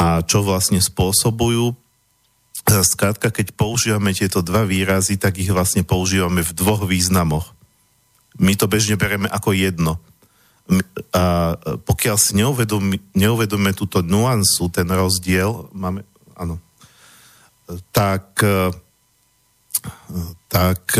a 0.00 0.24
čo 0.24 0.40
vlastne 0.40 0.80
spôsobujú. 0.80 1.76
Skrátka, 2.64 3.28
keď 3.28 3.52
používame 3.52 4.16
tieto 4.16 4.40
dva 4.40 4.64
výrazy, 4.64 5.20
tak 5.20 5.36
ich 5.36 5.52
vlastne 5.52 5.84
používame 5.84 6.40
v 6.40 6.56
dvoch 6.56 6.88
významoch. 6.88 7.52
My 8.40 8.56
to 8.56 8.64
bežne 8.64 8.96
bereme 8.96 9.28
ako 9.28 9.52
jedno 9.52 10.00
a 11.10 11.54
pokiaľ 11.58 12.16
si 12.16 12.38
neuvedomíme 13.18 13.74
túto 13.74 14.06
nuansu, 14.06 14.70
ten 14.70 14.86
rozdiel, 14.86 15.66
máme, 15.74 16.06
áno, 16.38 16.62
tak, 17.90 18.38
e, 18.38 18.70
tak 20.46 20.94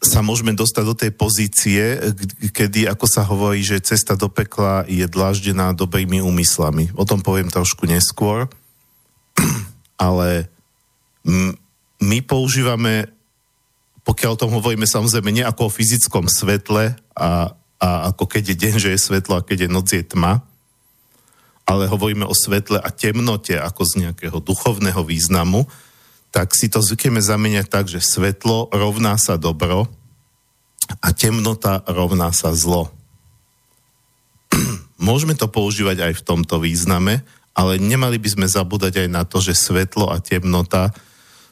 sa 0.00 0.24
môžeme 0.24 0.56
dostať 0.56 0.84
do 0.88 0.96
tej 0.96 1.12
pozície, 1.12 2.00
kedy, 2.56 2.88
ako 2.88 3.04
sa 3.04 3.20
hovorí, 3.28 3.60
že 3.60 3.84
cesta 3.84 4.16
do 4.16 4.32
pekla 4.32 4.88
je 4.88 5.04
dláždená 5.04 5.76
dobrými 5.76 6.24
úmyslami. 6.24 6.88
O 6.96 7.04
tom 7.04 7.20
poviem 7.20 7.52
trošku 7.52 7.84
neskôr. 7.84 8.48
Ale 10.00 10.48
my 12.00 12.18
používame 12.24 13.12
pokiaľ 14.10 14.30
o 14.34 14.40
tom 14.40 14.50
hovoríme 14.56 14.88
samozrejme 14.88 15.30
nie 15.30 15.44
ako 15.44 15.68
o 15.68 15.74
fyzickom 15.74 16.26
svetle 16.26 16.96
a, 17.14 17.54
a 17.78 17.88
ako 18.10 18.24
keď 18.26 18.42
je 18.50 18.56
deň, 18.56 18.74
že 18.80 18.90
je 18.96 18.98
svetlo 18.98 19.38
a 19.38 19.44
keď 19.46 19.68
je 19.68 19.70
noc 19.70 19.86
je 19.92 20.02
tma, 20.02 20.42
ale 21.68 21.86
hovoríme 21.86 22.26
o 22.26 22.34
svetle 22.34 22.80
a 22.80 22.88
temnote 22.90 23.54
ako 23.54 23.86
z 23.86 23.92
nejakého 24.02 24.42
duchovného 24.42 25.04
významu, 25.06 25.68
tak 26.30 26.54
si 26.54 26.70
to 26.70 26.78
zvykneme 26.78 27.18
zameniať 27.18 27.66
tak, 27.66 27.86
že 27.90 27.98
svetlo 27.98 28.70
rovná 28.70 29.18
sa 29.18 29.34
dobro 29.34 29.90
a 31.02 31.10
temnota 31.10 31.82
rovná 31.86 32.30
sa 32.30 32.54
zlo. 32.54 32.90
Môžeme 34.98 35.34
to 35.34 35.50
používať 35.50 36.10
aj 36.10 36.12
v 36.22 36.26
tomto 36.26 36.62
význame, 36.62 37.22
ale 37.54 37.82
nemali 37.82 38.18
by 38.18 38.28
sme 38.38 38.46
zabúdať 38.46 39.06
aj 39.06 39.08
na 39.10 39.22
to, 39.26 39.42
že 39.42 39.58
svetlo 39.58 40.10
a 40.10 40.22
temnota 40.22 40.94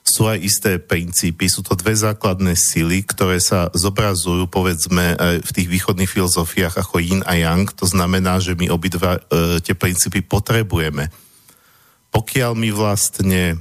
sú 0.09 0.25
aj 0.25 0.41
isté 0.41 0.81
princípy, 0.81 1.53
sú 1.53 1.61
to 1.61 1.77
dve 1.77 1.93
základné 1.93 2.57
sily, 2.57 3.05
ktoré 3.05 3.37
sa 3.45 3.69
zobrazujú, 3.77 4.49
povedzme, 4.49 5.12
v 5.45 5.51
tých 5.53 5.69
východných 5.69 6.09
filozofiách 6.09 6.81
ako 6.81 6.97
yin 6.97 7.21
a 7.29 7.37
yang. 7.37 7.69
To 7.77 7.85
znamená, 7.85 8.41
že 8.41 8.57
my 8.57 8.73
obidva 8.73 9.21
e, 9.21 9.61
tie 9.61 9.77
princípy 9.77 10.25
potrebujeme. 10.25 11.12
Pokiaľ 12.09 12.57
my 12.57 12.73
vlastne 12.73 13.61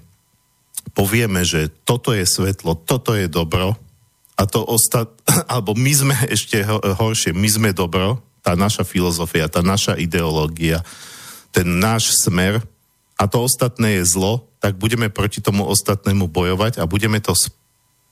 povieme, 0.98 1.46
že 1.46 1.70
toto 1.86 2.10
je 2.10 2.26
svetlo, 2.26 2.74
toto 2.74 3.14
je 3.14 3.30
dobro, 3.30 3.78
a 4.34 4.44
to 4.50 4.66
ostat... 4.66 5.14
alebo 5.54 5.78
my 5.78 5.94
sme 5.94 6.16
ešte 6.26 6.66
horšie, 6.98 7.38
my 7.38 7.46
sme 7.46 7.70
dobro, 7.78 8.18
tá 8.42 8.58
naša 8.58 8.82
filozofia, 8.82 9.46
tá 9.46 9.62
naša 9.62 9.94
ideológia, 10.02 10.82
ten 11.54 11.78
náš 11.78 12.18
smer, 12.26 12.66
a 13.18 13.30
to 13.30 13.46
ostatné 13.46 14.02
je 14.02 14.14
zlo, 14.14 14.50
tak 14.58 14.78
budeme 14.78 15.10
proti 15.10 15.42
tomu 15.42 15.66
ostatnému 15.66 16.30
bojovať 16.30 16.82
a 16.82 16.90
budeme 16.90 17.22
to 17.22 17.34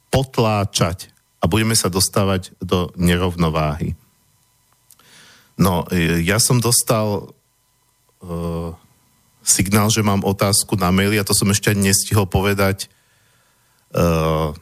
potláčať 0.09 1.09
a 1.41 1.45
budeme 1.45 1.77
sa 1.77 1.89
dostávať 1.89 2.57
do 2.57 2.89
nerovnováhy. 2.97 3.93
No, 5.61 5.85
e, 5.93 6.25
ja 6.25 6.41
som 6.41 6.57
dostal 6.59 7.31
uh, 7.31 8.73
signál, 9.45 9.93
že 9.93 10.01
mám 10.01 10.25
otázku 10.25 10.73
na 10.75 10.89
maili 10.89 11.21
a 11.21 11.27
to 11.27 11.37
som 11.37 11.47
ešte 11.53 11.69
ani 11.69 11.93
nestihol 11.93 12.25
povedať 12.25 12.89
uh, 13.93 14.57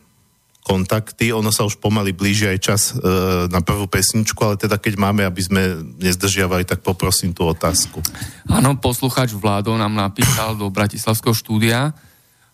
kontakty. 0.64 1.36
Ono 1.36 1.52
sa 1.52 1.68
už 1.68 1.78
pomaly 1.78 2.16
blíži 2.16 2.48
aj 2.48 2.60
čas 2.64 2.82
e, 2.96 3.04
na 3.52 3.60
prvú 3.60 3.86
pesničku, 3.86 4.40
ale 4.40 4.56
teda 4.56 4.80
keď 4.80 4.96
máme, 4.96 5.28
aby 5.28 5.42
sme 5.44 5.62
nezdržiavali, 6.00 6.64
tak 6.64 6.80
poprosím 6.80 7.36
tú 7.36 7.44
otázku. 7.52 8.00
Áno, 8.48 8.80
posluchač 8.80 9.36
Vládo 9.36 9.76
nám 9.76 9.92
napísal 9.92 10.56
do 10.56 10.72
Bratislavského 10.72 11.36
štúdia 11.36 11.92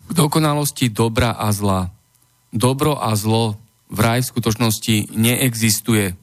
k 0.09 0.11
dokonalosti 0.11 0.89
dobra 0.89 1.37
a 1.37 1.53
zla. 1.53 1.93
Dobro 2.49 2.97
a 2.97 3.13
zlo 3.13 3.61
vraj 3.93 4.25
v 4.25 4.29
skutočnosti 4.33 5.13
neexistuje. 5.13 6.17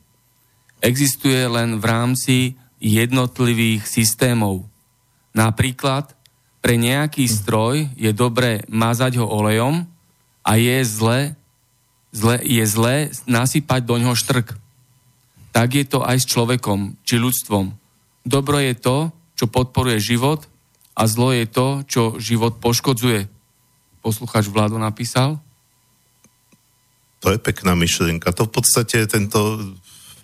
Existuje 0.83 1.47
len 1.47 1.79
v 1.79 1.85
rámci 1.87 2.37
jednotlivých 2.83 3.87
systémov. 3.87 4.67
Napríklad 5.37 6.17
pre 6.65 6.81
nejaký 6.81 7.29
stroj 7.29 7.93
je 7.95 8.11
dobré 8.17 8.65
mazať 8.73 9.21
ho 9.21 9.29
olejom 9.29 9.85
a 10.41 10.53
je 10.57 10.81
zle 10.83 11.37
zle, 12.17 12.37
je 12.41 12.65
zlé 12.65 13.13
nasypať 13.29 13.85
do 13.85 14.01
ňoho 14.01 14.17
štrk. 14.17 14.57
Tak 15.53 15.69
je 15.77 15.85
to 15.85 16.01
aj 16.01 16.25
s 16.25 16.27
človekom, 16.29 16.97
či 17.05 17.21
ľudstvom. 17.21 17.77
Dobro 18.25 18.57
je 18.57 18.73
to, 18.77 19.13
čo 19.37 19.53
podporuje 19.53 20.01
život 20.01 20.49
a 20.97 21.05
zlo 21.05 21.37
je 21.37 21.45
to, 21.45 21.85
čo 21.85 22.03
život 22.17 22.57
poškodzuje. 22.57 23.29
Poslucháč 24.01 24.49
Vlado 24.49 24.81
napísal. 24.81 25.37
To 27.21 27.33
je 27.33 27.39
pekná 27.41 27.77
myšlienka. 27.77 28.33
To 28.33 28.49
v 28.49 28.55
podstate 28.61 29.05
tento 29.09 29.61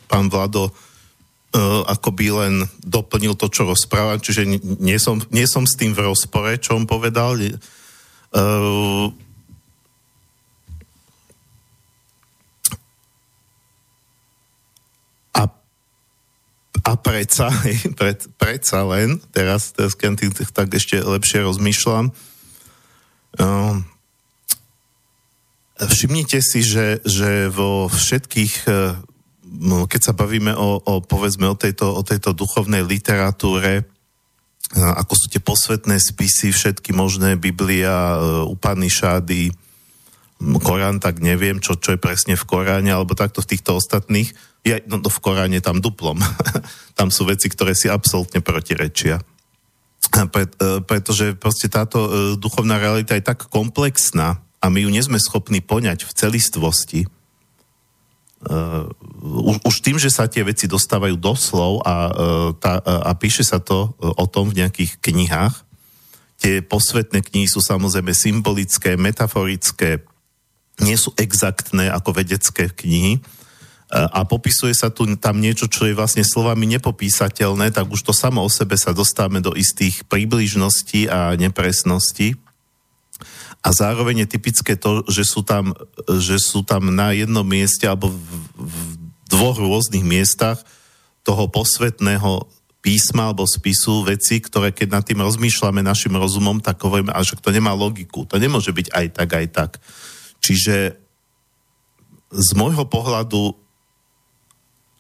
pán 0.09 0.33
Vlado 0.33 0.72
uh, 1.52 1.84
akoby 1.88 2.26
len 2.32 2.54
doplnil 2.80 3.36
to, 3.36 3.48
čo 3.52 3.68
rozpráva, 3.68 4.20
čiže 4.20 4.44
nie 4.80 4.98
som, 4.98 5.20
nie 5.32 5.44
som 5.48 5.68
s 5.68 5.76
tým 5.76 5.92
v 5.92 6.12
rozpore, 6.12 6.56
čo 6.58 6.76
on 6.76 6.88
povedal. 6.88 7.38
Uh, 8.32 9.12
A 16.82 16.98
predsa, 16.98 17.46
pred, 17.98 18.18
predsa 18.36 18.82
len, 18.82 19.22
teraz, 19.30 19.70
teraz 19.70 19.94
keď 19.94 20.34
tak 20.50 20.74
ešte 20.74 20.98
lepšie 20.98 21.46
rozmýšľam, 21.46 22.10
um, 23.38 23.76
všimnite 25.78 26.42
si, 26.42 26.66
že, 26.66 26.98
že 27.06 27.46
vo 27.54 27.86
všetkých, 27.86 28.54
uh, 28.66 28.98
keď 29.60 30.00
sa 30.00 30.14
bavíme 30.16 30.56
o, 30.56 30.80
o 30.80 30.94
povedzme 31.04 31.44
o 31.48 31.56
tejto, 31.56 31.92
o 31.92 32.02
tejto 32.02 32.32
duchovnej 32.32 32.80
literatúre, 32.82 33.84
uh, 33.84 34.94
ako 35.00 35.12
sú 35.12 35.26
tie 35.28 35.42
posvetné 35.44 36.00
spisy, 36.00 36.52
všetky 36.52 36.96
možné, 36.96 37.36
Biblia, 37.36 38.16
uh, 38.16 38.88
šády, 38.88 39.52
Korán, 40.42 40.98
tak 40.98 41.22
neviem, 41.22 41.62
čo, 41.62 41.78
čo 41.78 41.94
je 41.94 42.02
presne 42.02 42.34
v 42.34 42.42
Koráne, 42.42 42.90
alebo 42.90 43.14
takto 43.14 43.38
v 43.44 43.50
týchto 43.54 43.78
ostatných, 43.78 44.34
je, 44.66 44.82
no, 44.90 44.98
no 44.98 45.10
v 45.10 45.22
Koráne 45.22 45.62
tam 45.62 45.78
duplom. 45.78 46.18
tam 46.98 47.14
sú 47.14 47.26
veci, 47.26 47.46
ktoré 47.46 47.78
si 47.78 47.86
absolútne 47.86 48.42
protirečia. 48.42 49.22
Pre, 50.12 50.44
e, 50.44 50.82
pretože 50.82 51.38
proste 51.38 51.70
táto 51.70 51.98
e, 52.02 52.10
duchovná 52.36 52.76
realita 52.82 53.14
je 53.14 53.22
tak 53.22 53.46
komplexná 53.46 54.42
a 54.58 54.66
my 54.66 54.82
ju 54.82 54.90
nie 54.90 55.02
sme 55.02 55.22
schopní 55.22 55.62
poňať 55.62 56.04
v 56.06 56.12
celistvosti. 56.14 57.00
Uh, 58.42 58.90
už, 59.22 59.62
už 59.62 59.76
tým, 59.87 60.02
že 60.02 60.11
sa 60.11 60.26
tie 60.26 60.42
veci 60.42 60.66
dostávajú 60.66 61.14
do 61.14 61.35
slov 61.38 61.87
a, 61.87 61.94
uh, 62.11 62.50
tá, 62.59 62.83
uh, 62.83 63.07
a 63.07 63.14
píše 63.14 63.46
sa 63.46 63.62
to 63.62 63.94
uh, 63.94 64.11
o 64.18 64.26
tom 64.26 64.50
v 64.50 64.59
nejakých 64.62 64.98
knihách, 64.98 65.62
tie 66.42 66.59
posvetné 66.59 67.22
knihy 67.22 67.46
sú 67.46 67.62
samozrejme 67.62 68.11
symbolické, 68.11 68.98
metaforické, 68.98 70.02
nie 70.83 70.98
sú 70.98 71.14
exaktné 71.14 71.87
ako 71.87 72.18
vedecké 72.18 72.66
knihy, 72.66 73.22
a 73.92 74.24
popisuje 74.24 74.72
sa 74.72 74.88
tu 74.88 75.05
tam 75.20 75.37
niečo, 75.37 75.68
čo 75.68 75.85
je 75.85 75.92
vlastne 75.92 76.24
slovami 76.24 76.64
nepopísateľné, 76.81 77.76
tak 77.76 77.92
už 77.92 78.00
to 78.09 78.16
samo 78.16 78.40
o 78.40 78.48
sebe 78.48 78.72
sa 78.81 78.96
dostávame 78.96 79.44
do 79.44 79.52
istých 79.52 80.09
príbližností 80.09 81.12
a 81.12 81.37
nepresností. 81.37 82.40
A 83.62 83.70
zároveň 83.70 84.27
je 84.27 84.33
typické 84.35 84.75
to, 84.75 85.07
že 85.07 85.22
sú 85.22 85.46
tam, 85.46 85.70
že 86.18 86.42
sú 86.42 86.66
tam 86.66 86.90
na 86.90 87.14
jednom 87.14 87.46
mieste 87.46 87.87
alebo 87.87 88.11
v, 88.11 88.18
v 88.59 88.77
dvoch 89.31 89.57
rôznych 89.57 90.03
miestach 90.03 90.59
toho 91.22 91.46
posvetného 91.46 92.51
písma 92.83 93.31
alebo 93.31 93.46
spisu 93.46 94.03
veci, 94.03 94.42
ktoré 94.42 94.75
keď 94.75 94.88
nad 94.90 95.07
tým 95.07 95.22
rozmýšľame 95.22 95.87
našim 95.87 96.18
rozumom, 96.18 96.59
tak 96.59 96.83
hovoríme, 96.83 97.14
že 97.22 97.38
to 97.38 97.55
nemá 97.55 97.70
logiku. 97.70 98.27
To 98.27 98.37
nemôže 98.42 98.75
byť 98.75 98.90
aj 98.90 99.07
tak, 99.14 99.31
aj 99.31 99.46
tak. 99.55 99.70
Čiže 100.42 100.98
z 102.35 102.48
môjho 102.59 102.83
pohľadu 102.90 103.55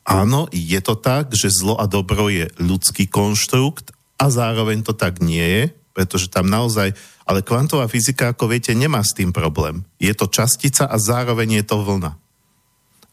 áno, 0.06 0.46
je 0.54 0.78
to 0.78 0.94
tak, 0.94 1.34
že 1.34 1.50
zlo 1.50 1.74
a 1.74 1.90
dobro 1.90 2.30
je 2.30 2.46
ľudský 2.62 3.10
konštrukt 3.10 3.90
a 4.22 4.30
zároveň 4.30 4.86
to 4.86 4.94
tak 4.94 5.18
nie 5.18 5.42
je. 5.42 5.64
Pretože 5.92 6.32
tam 6.32 6.48
naozaj, 6.48 6.96
ale 7.28 7.44
kvantová 7.44 7.86
fyzika, 7.86 8.32
ako 8.32 8.48
viete, 8.48 8.72
nemá 8.72 9.04
s 9.04 9.14
tým 9.14 9.30
problém. 9.30 9.84
Je 10.00 10.12
to 10.16 10.28
častica 10.28 10.88
a 10.88 10.96
zároveň 10.96 11.62
je 11.62 11.64
to 11.68 11.76
vlna. 11.80 12.12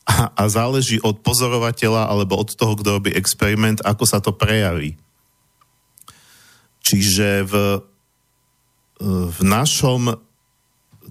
A, 0.10 0.34
a 0.34 0.44
záleží 0.50 0.98
od 1.06 1.22
pozorovateľa 1.22 2.10
alebo 2.10 2.40
od 2.40 2.56
toho, 2.58 2.74
kto 2.80 2.98
robí 2.98 3.12
experiment, 3.14 3.84
ako 3.86 4.04
sa 4.10 4.18
to 4.18 4.34
prejaví. 4.34 4.98
Čiže 6.82 7.46
v, 7.46 7.54
v 9.06 9.40
našom 9.46 10.18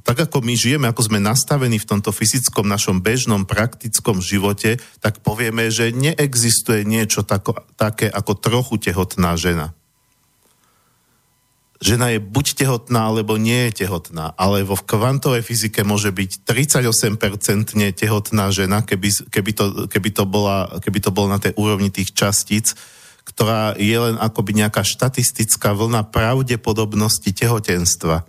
tak 0.09 0.25
ako 0.25 0.41
my 0.41 0.57
žijeme, 0.57 0.89
ako 0.89 1.05
sme 1.05 1.21
nastavení 1.21 1.77
v 1.77 1.85
tomto 1.85 2.17
fyzickom 2.17 2.65
našom 2.65 3.05
bežnom 3.05 3.45
praktickom 3.45 4.25
živote, 4.25 4.81
tak 5.05 5.21
povieme, 5.21 5.69
že 5.69 5.93
neexistuje 5.93 6.89
niečo 6.89 7.29
tako, 7.29 7.61
také 7.77 8.09
ako 8.09 8.33
trochu 8.41 8.81
tehotná 8.81 9.37
žena. 9.37 9.77
Žena 11.79 12.11
je 12.11 12.19
buď 12.19 12.47
tehotná, 12.59 13.07
alebo 13.07 13.39
nie 13.39 13.71
je 13.71 13.87
tehotná, 13.87 14.35
ale 14.35 14.67
vo 14.67 14.75
kvantovej 14.75 15.47
fyzike 15.47 15.87
môže 15.87 16.11
byť 16.11 16.43
38% 16.43 17.79
tehotná 17.95 18.51
žena, 18.51 18.83
keby, 18.83 19.31
keby, 19.31 19.51
to, 19.55 19.65
keby, 19.87 20.11
to 20.11 20.27
bola, 20.27 20.83
keby 20.83 20.99
to 20.99 21.15
bolo 21.15 21.31
na 21.31 21.39
tej 21.39 21.55
úrovni 21.55 21.95
tých 21.95 22.11
častíc, 22.19 22.75
ktorá 23.23 23.79
je 23.79 23.95
len 23.95 24.19
akoby 24.19 24.59
nejaká 24.59 24.83
štatistická 24.83 25.71
vlna 25.71 26.03
pravdepodobnosti 26.11 27.31
tehotenstva 27.31 28.27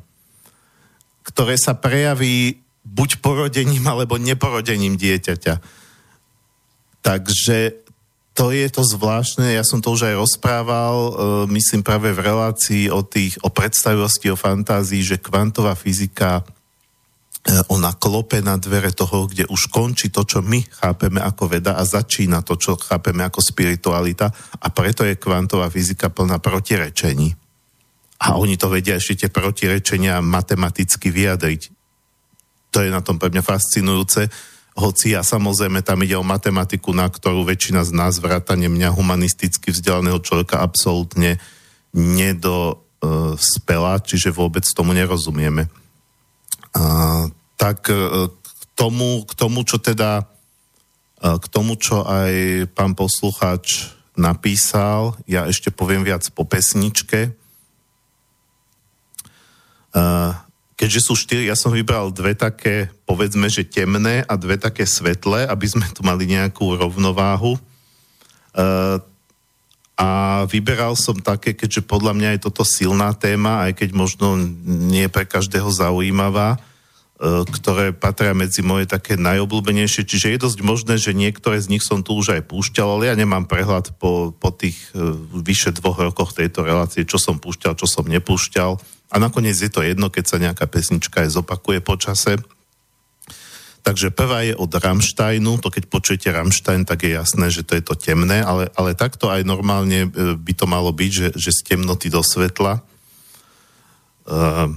ktoré 1.29 1.62
sa 1.62 1.77
prejaví 1.77 2.65
buď 2.81 3.21
porodením 3.21 3.85
alebo 3.85 4.17
neporodením 4.17 4.97
dieťaťa. 4.97 5.62
Takže 7.05 7.57
to 8.39 8.56
je 8.56 8.71
to 8.71 8.88
zvláštne, 8.88 9.52
ja 9.52 9.67
som 9.67 9.84
to 9.84 9.91
už 9.91 10.08
aj 10.08 10.15
rozprával, 10.15 10.95
e, 10.95 11.12
myslím 11.60 11.84
práve 11.84 12.15
v 12.15 12.23
relácii 12.23 12.88
o, 12.88 13.04
tých, 13.04 13.36
o 13.43 13.52
predstavivosti, 13.52 14.32
o 14.32 14.39
fantázii, 14.39 15.04
že 15.04 15.19
kvantová 15.19 15.75
fyzika 15.75 16.39
e, 16.39 16.43
ona 17.67 17.91
klope 17.99 18.39
na 18.39 18.56
dvere 18.56 18.95
toho, 18.95 19.28
kde 19.28 19.43
už 19.52 19.67
končí 19.67 20.08
to, 20.08 20.23
čo 20.23 20.39
my 20.39 20.63
chápeme 20.71 21.19
ako 21.19 21.52
veda 21.52 21.75
a 21.75 21.84
začína 21.84 22.39
to, 22.47 22.56
čo 22.56 22.80
chápeme 22.80 23.28
ako 23.28 23.43
spiritualita 23.43 24.32
a 24.56 24.67
preto 24.71 25.04
je 25.04 25.19
kvantová 25.19 25.67
fyzika 25.67 26.08
plná 26.08 26.39
protirečení 26.39 27.36
a 28.23 28.39
oni 28.39 28.56
to 28.56 28.71
vedia 28.71 28.95
ešte 28.95 29.28
tie 29.28 29.30
protirečenia 29.32 30.23
matematicky 30.23 31.12
vyjadriť. 31.12 31.62
To 32.71 32.84
je 32.84 32.91
na 32.91 33.04
tom 33.04 33.19
pre 33.19 33.32
mňa 33.32 33.43
fascinujúce, 33.43 34.32
hoci 34.79 35.11
ja 35.11 35.21
samozrejme 35.21 35.83
tam 35.83 35.99
ide 36.07 36.15
o 36.15 36.23
matematiku, 36.23 36.95
na 36.95 37.11
ktorú 37.11 37.43
väčšina 37.43 37.83
z 37.83 37.91
nás, 37.91 38.23
vrátane 38.23 38.71
mňa 38.71 38.95
humanisticky 38.95 39.75
vzdelaného 39.75 40.23
človeka, 40.23 40.63
absolútne 40.63 41.35
nedospela, 41.91 43.43
čiže 43.99 44.31
vôbec 44.31 44.63
tomu 44.71 44.95
nerozumieme. 44.95 45.67
A, 46.71 47.27
tak 47.59 47.91
e, 47.91 48.31
k 48.31 48.63
tomu, 48.79 49.27
k 49.27 49.33
tomu, 49.35 49.67
čo 49.67 49.83
teda 49.83 50.23
e, 51.19 51.35
k 51.35 51.45
tomu, 51.51 51.75
čo 51.75 52.07
aj 52.07 52.65
pán 52.71 52.95
poslucháč 52.95 53.91
napísal, 54.15 55.19
ja 55.27 55.43
ešte 55.47 55.75
poviem 55.75 56.07
viac 56.07 56.23
po 56.31 56.47
pesničke, 56.47 57.35
keďže 60.79 61.11
sú 61.11 61.13
štyri, 61.19 61.51
ja 61.51 61.59
som 61.59 61.75
vybral 61.75 62.07
dve 62.15 62.31
také, 62.31 62.87
povedzme, 63.03 63.51
že 63.51 63.67
temné 63.67 64.23
a 64.23 64.39
dve 64.39 64.55
také 64.55 64.87
svetlé, 64.87 65.43
aby 65.43 65.67
sme 65.67 65.83
tu 65.91 66.07
mali 66.07 66.23
nejakú 66.23 66.79
rovnováhu. 66.79 67.59
A 69.99 70.09
vyberal 70.47 70.95
som 70.95 71.19
také, 71.19 71.51
keďže 71.51 71.83
podľa 71.83 72.15
mňa 72.15 72.29
je 72.39 72.43
toto 72.47 72.63
silná 72.63 73.11
téma, 73.11 73.67
aj 73.67 73.83
keď 73.83 73.89
možno 73.91 74.39
nie 74.63 75.11
pre 75.11 75.27
každého 75.27 75.67
zaujímavá, 75.67 76.55
ktoré 77.51 77.91
patria 77.91 78.31
medzi 78.31 78.63
moje 78.63 78.87
také 78.87 79.19
najobľúbenejšie. 79.19 80.07
Čiže 80.07 80.31
je 80.31 80.43
dosť 80.47 80.59
možné, 80.63 80.95
že 80.95 81.11
niektoré 81.11 81.59
z 81.59 81.75
nich 81.75 81.83
som 81.83 81.99
tu 81.99 82.15
už 82.15 82.39
aj 82.39 82.47
púšťal, 82.47 82.87
ale 82.87 83.11
ja 83.11 83.15
nemám 83.19 83.43
prehľad 83.43 83.99
po, 83.99 84.31
po 84.31 84.49
tých 84.55 84.79
vyše 85.35 85.75
dvoch 85.75 85.99
rokoch 85.99 86.31
tejto 86.31 86.63
relácie, 86.63 87.03
čo 87.03 87.19
som 87.19 87.35
púšťal, 87.35 87.75
čo 87.75 87.83
som 87.83 88.07
nepúšťal 88.07 88.98
a 89.10 89.15
nakoniec 89.17 89.58
je 89.58 89.74
to 89.74 89.82
jedno, 89.82 90.13
keď 90.13 90.26
sa 90.26 90.38
nejaká 90.38 90.69
pesnička 90.69 91.26
aj 91.26 91.34
zopakuje 91.34 91.82
po 91.82 91.98
čase. 91.98 92.38
Takže 93.82 94.13
prvá 94.13 94.45
je 94.45 94.54
od 94.54 94.69
Rammsteinu, 94.69 95.58
to 95.58 95.74
keď 95.74 95.84
počujete 95.89 96.28
Rammstein, 96.30 96.86
tak 96.86 97.08
je 97.08 97.17
jasné, 97.17 97.50
že 97.50 97.65
to 97.65 97.74
je 97.74 97.84
to 97.84 97.98
temné, 97.98 98.43
ale, 98.45 98.69
ale 98.78 98.93
takto 98.93 99.32
aj 99.32 99.41
normálne 99.48 100.06
e, 100.06 100.10
by 100.38 100.54
to 100.54 100.69
malo 100.69 100.93
byť, 100.93 101.12
že, 101.12 101.28
že 101.34 101.52
z 101.56 101.74
temnoty 101.74 102.12
do 102.12 102.22
svetla. 102.22 102.86
Uh, 104.30 104.69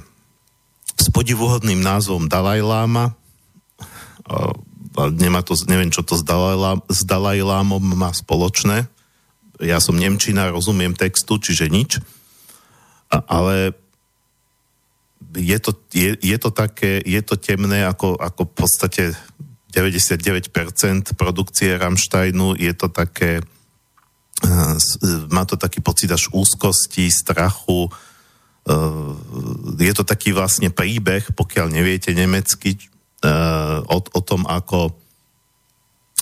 s 0.97 1.13
podivuhodným 1.13 1.85
názvom 1.85 2.25
Dalaj 2.25 2.65
Lama. 2.65 3.13
Uh, 4.25 4.57
nemá 5.13 5.45
to, 5.45 5.53
neviem, 5.69 5.93
čo 5.93 6.01
to 6.01 6.17
s 6.17 6.25
Dalaj, 6.25 6.81
s 6.89 7.05
Lámom 7.45 7.85
má 7.85 8.17
spoločné. 8.17 8.89
Ja 9.61 9.77
som 9.77 10.01
Nemčina, 10.01 10.49
rozumiem 10.49 10.97
textu, 10.97 11.37
čiže 11.37 11.69
nič. 11.69 12.01
A, 13.13 13.21
ale 13.29 13.77
je 15.37 15.59
to, 15.59 15.73
je, 15.93 16.17
je 16.21 16.37
to 16.37 16.51
také, 16.53 17.01
je 17.05 17.21
to 17.25 17.41
temné 17.41 17.85
ako, 17.89 18.17
ako 18.21 18.49
v 18.49 18.55
podstate 18.55 19.05
99% 19.73 20.53
produkcie 21.17 21.77
Rammsteinu, 21.81 22.57
je 22.61 22.73
to 22.77 22.93
také, 22.93 23.41
uh, 24.45 24.77
má 25.33 25.49
to 25.49 25.57
taký 25.57 25.81
pocit 25.81 26.13
až 26.13 26.29
úzkosti, 26.33 27.09
strachu, 27.09 27.89
uh, 27.89 29.13
je 29.81 29.93
to 29.97 30.05
taký 30.05 30.37
vlastne 30.37 30.69
príbeh, 30.69 31.33
pokiaľ 31.33 31.73
neviete 31.73 32.13
nemecky, 32.13 32.77
o, 33.87 33.99
o 34.03 34.21
tom, 34.27 34.43
ako, 34.51 34.91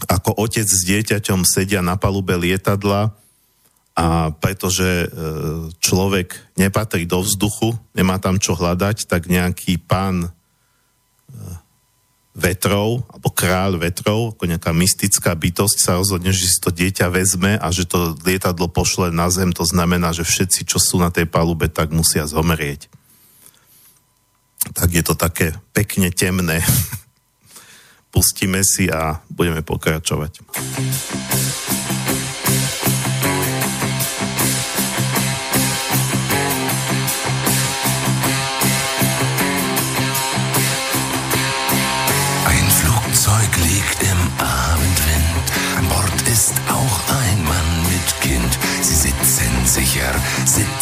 ako 0.05 0.31
otec 0.37 0.69
s 0.69 0.85
dieťaťom 0.85 1.49
sedia 1.49 1.81
na 1.81 1.97
palube 1.97 2.37
lietadla 2.37 3.17
a 3.99 4.31
pretože 4.31 4.87
e, 4.87 5.07
človek 5.83 6.39
nepatrí 6.55 7.05
do 7.05 7.21
vzduchu, 7.21 7.75
nemá 7.93 8.23
tam 8.23 8.39
čo 8.39 8.55
hľadať, 8.55 9.11
tak 9.11 9.27
nejaký 9.27 9.83
pán 9.83 10.27
e, 10.27 10.31
vetrov, 12.31 13.03
alebo 13.11 13.29
kráľ 13.35 13.83
vetrov, 13.83 14.33
ako 14.35 14.47
nejaká 14.47 14.71
mystická 14.71 15.35
bytosť 15.35 15.77
sa 15.83 15.99
rozhodne, 15.99 16.31
že 16.31 16.47
si 16.47 16.59
to 16.63 16.71
dieťa 16.71 17.11
vezme 17.11 17.59
a 17.59 17.67
že 17.75 17.85
to 17.85 18.15
lietadlo 18.23 18.71
pošle 18.71 19.11
na 19.11 19.27
zem, 19.29 19.51
to 19.51 19.67
znamená, 19.67 20.15
že 20.15 20.23
všetci, 20.23 20.65
čo 20.65 20.79
sú 20.79 21.03
na 21.03 21.11
tej 21.11 21.27
palube, 21.27 21.67
tak 21.67 21.91
musia 21.91 22.25
zomrieť. 22.31 22.87
Tak 24.73 24.89
je 24.95 25.03
to 25.03 25.19
také 25.19 25.57
pekne 25.75 26.15
temné. 26.15 26.63
Pustíme 28.15 28.63
si 28.63 28.87
a 28.87 29.19
budeme 29.29 29.67
pokračovať. 29.67 30.41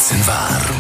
Swiss 0.09 0.27
war. 0.27 0.78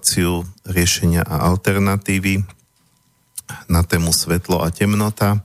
reláciu 0.00 0.48
riešenia 0.64 1.20
a 1.28 1.52
alternatívy 1.52 2.40
na 3.68 3.84
tému 3.84 4.16
svetlo 4.16 4.64
a 4.64 4.72
temnota 4.72 5.44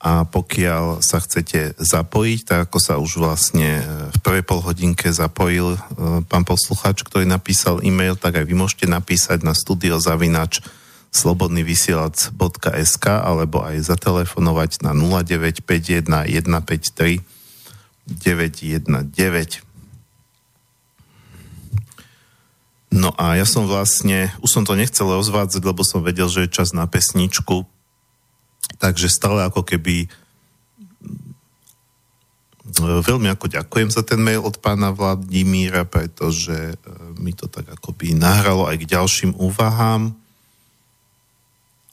a 0.00 0.24
pokiaľ 0.24 1.04
sa 1.04 1.20
chcete 1.20 1.76
zapojiť, 1.76 2.48
tak 2.48 2.58
ako 2.64 2.78
sa 2.80 2.96
už 2.96 3.20
vlastne 3.20 3.84
e, 3.84 4.08
v 4.08 4.18
prvej 4.24 4.40
polhodinke 4.40 5.12
zapojil 5.12 5.76
e, 5.76 5.78
pán 6.24 6.48
posluchač, 6.48 7.04
ktorý 7.04 7.28
napísal 7.28 7.84
e-mail, 7.84 8.16
tak 8.16 8.40
aj 8.40 8.48
vy 8.48 8.56
môžete 8.56 8.88
napísať 8.88 9.44
na 9.44 9.52
studiozavinač 9.52 10.64
slobodnyvysielac.sk 11.12 13.04
alebo 13.04 13.68
aj 13.68 13.84
zatelefonovať 13.84 14.80
na 14.80 14.96
0951 14.96 16.08
153 16.08 17.20
919. 18.08 19.63
No 22.94 23.10
a 23.18 23.34
ja 23.34 23.42
som 23.42 23.66
vlastne, 23.66 24.30
už 24.38 24.46
som 24.54 24.62
to 24.62 24.78
nechcel 24.78 25.10
ozvádzať, 25.10 25.66
lebo 25.66 25.82
som 25.82 26.06
vedel, 26.06 26.30
že 26.30 26.46
je 26.46 26.54
čas 26.54 26.70
na 26.70 26.86
pesničku, 26.86 27.66
takže 28.78 29.10
stále 29.10 29.42
ako 29.42 29.66
keby 29.66 30.06
mm, 31.02 31.34
e, 32.78 33.02
veľmi 33.02 33.26
ako 33.34 33.50
ďakujem 33.50 33.90
za 33.90 34.06
ten 34.06 34.22
mail 34.22 34.46
od 34.46 34.62
pána 34.62 34.94
Vladimíra, 34.94 35.82
pretože 35.82 36.54
e, 36.54 36.76
mi 37.18 37.34
to 37.34 37.50
tak 37.50 37.66
akoby 37.66 38.14
nahralo 38.14 38.70
aj 38.70 38.86
k 38.86 38.90
ďalším 38.94 39.34
úvahám. 39.42 40.14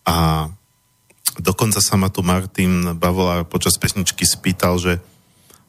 A 0.05 0.49
dokonca 1.41 1.81
sa 1.81 1.97
ma 1.97 2.13
tu 2.13 2.21
Martin 2.21 2.93
Bavolár 2.93 3.49
počas 3.49 3.73
pesničky 3.81 4.21
spýtal, 4.21 4.77
že 4.77 5.01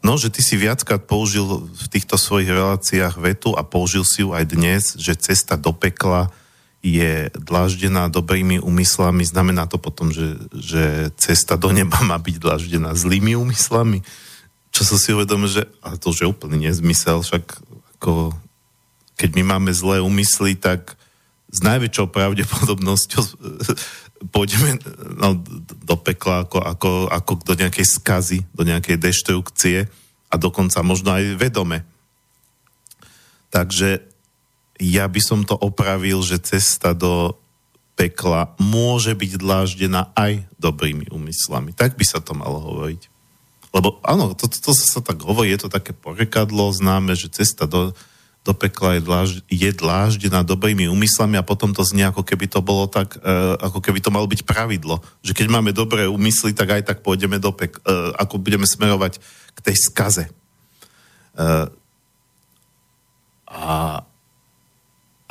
No, 0.02 0.18
že 0.18 0.34
ty 0.34 0.42
si 0.42 0.58
viackrát 0.58 0.98
použil 0.98 1.46
v 1.62 1.86
týchto 1.86 2.18
svojich 2.18 2.50
reláciách 2.50 3.22
vetu 3.22 3.54
a 3.54 3.62
použil 3.62 4.02
si 4.02 4.26
ju 4.26 4.34
aj 4.34 4.44
dnes, 4.50 4.82
že 4.98 5.14
cesta 5.14 5.54
do 5.54 5.70
pekla 5.70 6.34
je 6.82 7.30
dláždená 7.38 8.10
dobrými 8.10 8.58
úmyslami, 8.58 9.22
znamená 9.22 9.70
to 9.70 9.78
potom, 9.78 10.10
že, 10.10 10.34
že 10.50 11.14
cesta 11.14 11.54
do 11.54 11.70
neba 11.70 12.02
má 12.02 12.18
byť 12.18 12.36
dláždená 12.42 12.90
zlými 12.98 13.38
úmyslami. 13.38 14.02
Čo 14.74 14.82
som 14.90 14.98
si 14.98 15.14
uvedomil, 15.14 15.46
že 15.46 15.62
ale 15.78 15.94
to 16.02 16.10
už 16.10 16.26
je 16.26 16.30
úplný 16.30 16.66
nezmysel, 16.66 17.22
však 17.22 17.62
ako, 18.02 18.34
keď 19.14 19.30
my 19.38 19.54
máme 19.54 19.70
zlé 19.70 20.02
úmysly, 20.02 20.58
tak 20.58 20.98
s 21.54 21.62
najväčšou 21.62 22.10
pravdepodobnosťou 22.10 23.22
pôjdeme 24.30 24.78
no, 25.18 25.40
do 25.82 25.96
pekla 25.98 26.46
ako, 26.46 26.58
ako, 26.62 26.90
ako 27.10 27.32
do 27.42 27.54
nejakej 27.58 27.86
skazy, 27.88 28.38
do 28.54 28.62
nejakej 28.62 29.00
deštrukcie 29.00 29.90
a 30.30 30.34
dokonca 30.38 30.84
možno 30.86 31.16
aj 31.16 31.40
vedome. 31.40 31.82
Takže 33.52 34.06
ja 34.80 35.04
by 35.06 35.20
som 35.20 35.44
to 35.44 35.58
opravil, 35.58 36.24
že 36.24 36.42
cesta 36.42 36.94
do 36.96 37.36
pekla 37.98 38.56
môže 38.56 39.12
byť 39.12 39.32
dláždená 39.36 40.10
aj 40.16 40.48
dobrými 40.56 41.12
úmyslami. 41.12 41.76
Tak 41.76 42.00
by 42.00 42.04
sa 42.08 42.24
to 42.24 42.32
malo 42.32 42.58
hovoriť. 42.58 43.12
Lebo 43.72 44.00
áno, 44.04 44.32
to, 44.36 44.48
to, 44.48 44.72
to 44.72 44.72
sa 44.72 45.00
tak 45.00 45.20
hovorí, 45.24 45.52
je 45.52 45.68
to 45.68 45.70
také 45.72 45.96
porekadlo 45.96 46.72
známe, 46.72 47.16
že 47.16 47.32
cesta 47.32 47.64
do, 47.64 47.96
do 48.42 48.52
pekla 48.54 48.98
je, 48.98 49.02
dláž, 49.06 49.30
je 49.46 49.70
dláždená 49.70 50.42
dobrými 50.42 50.90
úmyslami 50.90 51.38
a 51.38 51.46
potom 51.46 51.70
to 51.70 51.86
znie, 51.86 52.02
ako 52.02 52.26
keby 52.26 52.50
to 52.50 52.58
bolo 52.58 52.90
tak, 52.90 53.14
uh, 53.22 53.54
ako 53.62 53.78
keby 53.78 54.02
to 54.02 54.10
malo 54.10 54.26
byť 54.26 54.42
pravidlo. 54.42 54.98
Že 55.22 55.32
keď 55.38 55.46
máme 55.46 55.70
dobré 55.70 56.10
úmysly, 56.10 56.50
tak 56.50 56.74
aj 56.74 56.82
tak 56.90 56.98
pôjdeme 57.06 57.38
do 57.38 57.54
pekla, 57.54 57.78
uh, 57.86 58.10
ako 58.18 58.42
budeme 58.42 58.66
smerovať 58.66 59.22
k 59.54 59.58
tej 59.62 59.76
skaze. 59.78 60.24
Uh, 61.38 61.70
a 63.46 64.02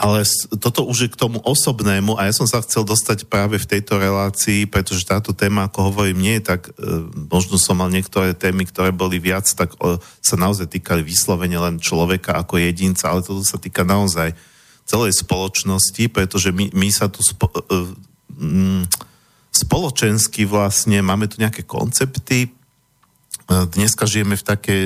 ale 0.02 0.26
toto 0.58 0.82
už 0.90 0.98
je 1.06 1.14
k 1.14 1.20
tomu 1.22 1.38
osobnému 1.46 2.18
a 2.18 2.26
ja 2.26 2.34
som 2.34 2.50
sa 2.50 2.58
chcel 2.66 2.82
dostať 2.82 3.30
práve 3.30 3.62
v 3.62 3.70
tejto 3.70 4.02
relácii, 4.02 4.66
pretože 4.66 5.06
táto 5.06 5.30
téma, 5.30 5.70
ako 5.70 5.94
hovorím, 5.94 6.26
nie 6.26 6.36
je 6.42 6.44
tak, 6.50 6.74
e, 6.74 7.06
možno 7.30 7.62
som 7.62 7.78
mal 7.78 7.94
niektoré 7.94 8.34
témy, 8.34 8.66
ktoré 8.66 8.90
boli 8.90 9.22
viac, 9.22 9.46
tak 9.54 9.78
e, 9.78 10.02
sa 10.02 10.36
naozaj 10.42 10.74
týkali 10.74 11.06
vyslovene 11.06 11.54
len 11.62 11.78
človeka 11.78 12.34
ako 12.34 12.58
jedinca, 12.58 13.14
ale 13.14 13.22
toto 13.22 13.46
sa 13.46 13.62
týka 13.62 13.86
naozaj 13.86 14.34
celej 14.90 15.22
spoločnosti, 15.22 16.10
pretože 16.10 16.50
my, 16.50 16.74
my 16.74 16.90
sa 16.90 17.06
tu 17.06 17.22
spo, 17.22 17.54
e, 17.54 17.62
spoločensky 19.54 20.50
vlastne, 20.50 21.06
máme 21.06 21.30
tu 21.30 21.38
nejaké 21.38 21.62
koncepty, 21.62 22.50
Dneska 23.52 24.08
žijeme 24.08 24.40
v 24.40 24.48
takej 24.48 24.84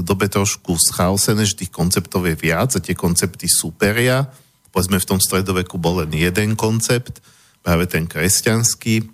dobe 0.00 0.24
trošku 0.24 0.80
schaosené, 0.80 1.44
že 1.44 1.60
tých 1.60 1.72
konceptov 1.72 2.24
je 2.24 2.36
viac 2.40 2.72
a 2.72 2.80
tie 2.80 2.96
koncepty 2.96 3.44
súperia. 3.52 4.32
Povedzme, 4.72 4.96
v 4.96 5.08
tom 5.08 5.20
stredoveku 5.20 5.76
bol 5.76 6.00
len 6.00 6.16
jeden 6.16 6.56
koncept, 6.56 7.20
práve 7.60 7.84
ten 7.84 8.08
kresťanský, 8.08 9.04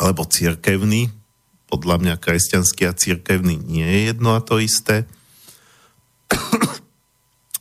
alebo 0.00 0.24
církevný. 0.24 1.12
Podľa 1.68 1.96
mňa 2.00 2.14
kresťanský 2.16 2.88
a 2.88 2.96
církevný 2.96 3.60
nie 3.60 3.84
je 3.84 4.00
jedno 4.10 4.32
a 4.32 4.40
to 4.40 4.56
isté. 4.56 5.04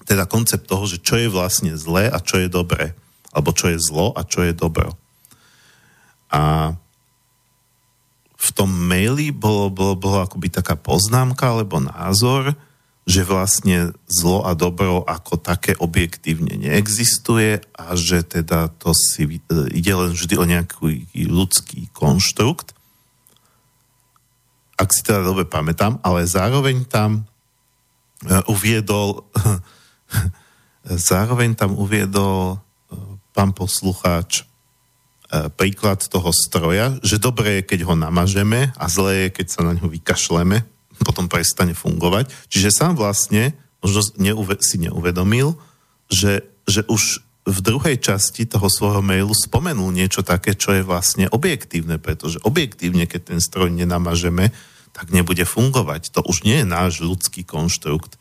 teda 0.10 0.24
koncept 0.24 0.66
toho, 0.66 0.88
že 0.88 1.04
čo 1.04 1.20
je 1.20 1.28
vlastne 1.28 1.76
zlé 1.76 2.08
a 2.08 2.24
čo 2.24 2.40
je 2.40 2.48
dobré. 2.48 2.96
Alebo 3.36 3.52
čo 3.52 3.70
je 3.70 3.78
zlo 3.78 4.16
a 4.16 4.24
čo 4.24 4.48
je 4.48 4.56
dobro. 4.56 4.96
A 6.32 6.74
v 8.40 8.50
tom 8.56 8.72
maili 8.72 9.36
bolo, 9.36 9.68
bolo, 9.68 10.00
bolo 10.00 10.24
akoby 10.24 10.48
taká 10.48 10.80
poznámka 10.80 11.52
alebo 11.52 11.84
názor, 11.84 12.56
že 13.04 13.28
vlastne 13.28 13.92
zlo 14.08 14.48
a 14.48 14.56
dobro 14.56 15.04
ako 15.04 15.42
také 15.42 15.76
objektívne 15.76 16.56
neexistuje 16.56 17.60
a 17.76 17.98
že 18.00 18.24
teda 18.24 18.72
to 18.80 18.96
si 18.96 19.28
e, 19.28 19.42
ide 19.76 19.92
len 19.92 20.16
vždy 20.16 20.36
o 20.40 20.46
nejaký 20.48 21.28
ľudský 21.28 21.92
konštrukt. 21.92 22.72
Ak 24.80 24.96
si 24.96 25.04
teda 25.04 25.26
dobre 25.26 25.44
pamätám, 25.44 26.00
ale 26.00 26.24
zároveň 26.24 26.88
tam 26.88 27.28
e, 28.24 28.40
uviedol 28.48 29.28
zároveň 31.12 31.60
tam 31.60 31.76
uviedol 31.76 32.56
e, 32.56 32.58
pán 33.36 33.52
poslucháč 33.52 34.49
príklad 35.30 36.02
toho 36.02 36.34
stroja, 36.34 36.98
že 37.06 37.22
dobré 37.22 37.62
je, 37.62 37.68
keď 37.76 37.80
ho 37.86 37.96
namažeme 37.96 38.74
a 38.74 38.86
zlé 38.90 39.30
je, 39.30 39.42
keď 39.42 39.48
sa 39.48 39.62
na 39.62 39.78
ňo 39.78 39.86
vykašleme, 39.86 40.66
potom 41.06 41.32
prestane 41.32 41.78
fungovať. 41.78 42.34
Čiže 42.50 42.76
sám 42.76 42.94
vlastne 42.98 43.56
možno 43.80 44.04
si 44.60 44.78
neuvedomil, 44.82 45.56
že, 46.12 46.44
že 46.68 46.84
už 46.90 47.24
v 47.50 47.60
druhej 47.66 47.98
časti 47.98 48.46
toho 48.46 48.68
svojho 48.68 49.02
mailu 49.02 49.32
spomenul 49.34 49.90
niečo 49.90 50.22
také, 50.22 50.54
čo 50.54 50.76
je 50.76 50.84
vlastne 50.84 51.26
objektívne, 51.32 51.98
pretože 51.98 52.38
objektívne, 52.44 53.10
keď 53.10 53.34
ten 53.36 53.40
stroj 53.42 53.74
nenamažeme, 53.74 54.54
tak 54.94 55.10
nebude 55.10 55.46
fungovať. 55.48 56.14
To 56.14 56.22
už 56.26 56.44
nie 56.44 56.62
je 56.62 56.68
náš 56.68 57.00
ľudský 57.02 57.48
konštrukt. 57.48 58.20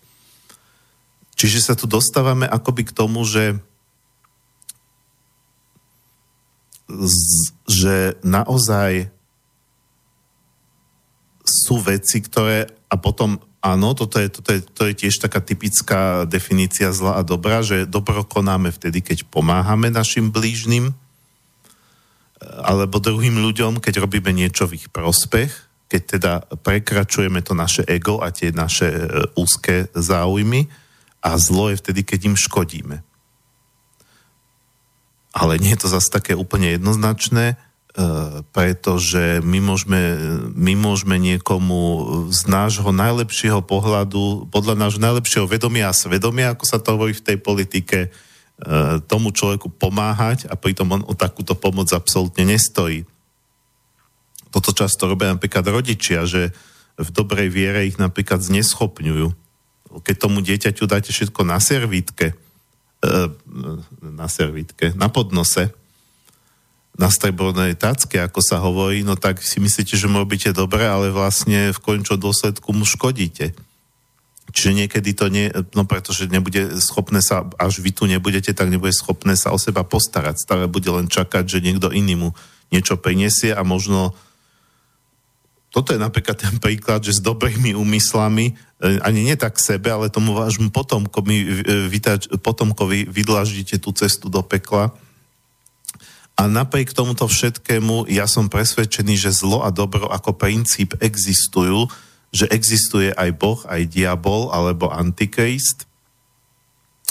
Čiže 1.39 1.59
sa 1.61 1.75
tu 1.79 1.91
dostávame 1.91 2.47
akoby 2.47 2.89
k 2.89 2.97
tomu, 2.97 3.23
že 3.23 3.59
že 7.69 8.17
naozaj 8.25 9.13
sú 11.45 11.81
veci, 11.81 12.25
ktoré 12.25 12.69
a 12.89 12.97
potom 12.97 13.41
áno, 13.61 13.93
toto 13.93 14.17
je, 14.21 14.29
toto 14.33 14.51
je, 14.57 14.61
to 14.65 14.83
je 14.89 14.95
tiež 15.05 15.21
taká 15.21 15.45
typická 15.45 16.25
definícia 16.25 16.93
zla 16.93 17.21
a 17.21 17.27
dobra, 17.27 17.61
že 17.61 17.89
dobro 17.89 18.25
konáme 18.25 18.73
vtedy, 18.73 19.05
keď 19.05 19.29
pomáhame 19.29 19.93
našim 19.93 20.33
blížnym 20.33 20.97
alebo 22.39 23.03
druhým 23.03 23.35
ľuďom, 23.43 23.83
keď 23.83 24.07
robíme 24.07 24.31
niečo 24.31 24.71
v 24.71 24.79
ich 24.79 24.87
prospech, 24.95 25.51
keď 25.91 26.03
teda 26.07 26.33
prekračujeme 26.63 27.43
to 27.43 27.57
naše 27.57 27.83
ego 27.89 28.23
a 28.23 28.31
tie 28.31 28.55
naše 28.55 28.87
e, 28.87 29.01
úzke 29.35 29.91
záujmy 29.91 30.71
a 31.19 31.35
zlo 31.41 31.75
je 31.75 31.81
vtedy, 31.83 32.07
keď 32.07 32.31
im 32.31 32.37
škodíme 32.39 33.08
ale 35.39 35.63
nie 35.63 35.73
je 35.79 35.87
to 35.87 35.89
zase 35.89 36.11
také 36.11 36.35
úplne 36.35 36.75
jednoznačné, 36.75 37.55
e, 37.55 37.57
pretože 38.51 39.39
my 39.47 39.63
môžeme, 39.63 40.01
my 40.51 40.75
môžeme 40.75 41.15
niekomu 41.23 41.79
z 42.35 42.41
nášho 42.51 42.91
najlepšieho 42.91 43.63
pohľadu, 43.63 44.51
podľa 44.51 44.75
nášho 44.75 44.99
najlepšieho 44.99 45.47
vedomia 45.47 45.95
a 45.95 45.97
svedomia, 45.97 46.53
ako 46.53 46.65
sa 46.67 46.83
to 46.83 46.99
hovorí 46.99 47.15
v 47.15 47.23
tej 47.23 47.37
politike, 47.39 47.99
e, 48.07 48.09
tomu 49.07 49.31
človeku 49.31 49.71
pomáhať 49.79 50.51
a 50.51 50.59
pritom 50.59 50.91
on 50.91 51.03
o 51.07 51.15
takúto 51.15 51.55
pomoc 51.55 51.87
absolútne 51.95 52.43
nestojí. 52.43 53.07
Toto 54.51 54.75
často 54.75 55.07
robia 55.07 55.31
napríklad 55.31 55.63
rodičia, 55.71 56.27
že 56.27 56.51
v 56.99 57.09
dobrej 57.15 57.47
viere 57.55 57.87
ich 57.87 57.95
napríklad 57.95 58.43
zneschopňujú. 58.43 59.31
Keď 60.03 60.17
tomu 60.19 60.43
dieťaťu 60.43 60.83
dáte 60.91 61.15
všetko 61.15 61.47
na 61.47 61.63
servítke, 61.63 62.35
na 64.03 64.27
servitke, 64.27 64.91
na 64.99 65.07
podnose, 65.07 65.71
na 66.99 67.07
strebornej 67.15 67.79
tacke, 67.79 68.19
ako 68.19 68.43
sa 68.43 68.59
hovorí, 68.59 69.07
no 69.07 69.15
tak 69.15 69.39
si 69.39 69.63
myslíte, 69.63 69.95
že 69.95 70.11
mu 70.11 70.19
robíte 70.19 70.51
dobre, 70.51 70.83
ale 70.83 71.15
vlastne 71.15 71.71
v 71.71 71.79
končnom 71.79 72.19
dôsledku 72.19 72.75
mu 72.75 72.83
škodíte. 72.83 73.55
Čiže 74.51 74.75
niekedy 74.75 75.11
to 75.15 75.31
nie, 75.31 75.47
no 75.77 75.87
pretože 75.87 76.27
nebude 76.27 76.81
schopné 76.83 77.23
sa, 77.23 77.47
až 77.61 77.85
vy 77.85 77.95
tu 77.95 78.11
nebudete, 78.11 78.51
tak 78.51 78.73
nebude 78.73 78.91
schopné 78.97 79.39
sa 79.39 79.55
o 79.55 79.61
seba 79.61 79.87
postarať. 79.87 80.43
Stále 80.43 80.67
bude 80.67 80.89
len 80.91 81.07
čakať, 81.07 81.45
že 81.47 81.63
niekto 81.63 81.95
iný 81.95 82.19
mu 82.19 82.29
niečo 82.75 82.99
prinesie 82.99 83.55
a 83.55 83.63
možno 83.63 84.17
toto 85.69 85.93
je 85.93 86.01
napríklad 86.01 86.37
ten 86.41 86.57
príklad, 86.57 87.05
že 87.05 87.21
s 87.21 87.25
dobrými 87.25 87.77
úmyslami, 87.77 88.57
e, 88.81 88.99
ani 89.05 89.21
nie 89.29 89.37
tak 89.37 89.61
sebe, 89.61 89.93
ale 89.93 90.09
tomu 90.09 90.33
vášmu 90.33 90.73
potomkovi, 90.73 91.37
e, 91.37 91.47
vytač, 91.93 92.33
potomkovi 92.41 93.05
vydlažíte 93.05 93.77
tú 93.77 93.93
cestu 93.93 94.33
do 94.33 94.41
pekla. 94.41 94.97
A 96.39 96.47
napriek 96.49 96.97
tomuto 96.97 97.29
všetkému 97.29 98.09
ja 98.09 98.25
som 98.31 98.49
presvedčený, 98.49 99.19
že 99.21 99.35
zlo 99.35 99.67
a 99.67 99.75
dobro 99.75 100.09
ako 100.09 100.39
princíp 100.39 100.97
existujú, 101.05 101.91
že 102.33 102.49
existuje 102.49 103.13
aj 103.13 103.31
Boh, 103.37 103.61
aj 103.69 103.93
diabol 103.93 104.49
alebo 104.49 104.89
antikrist. 104.89 105.85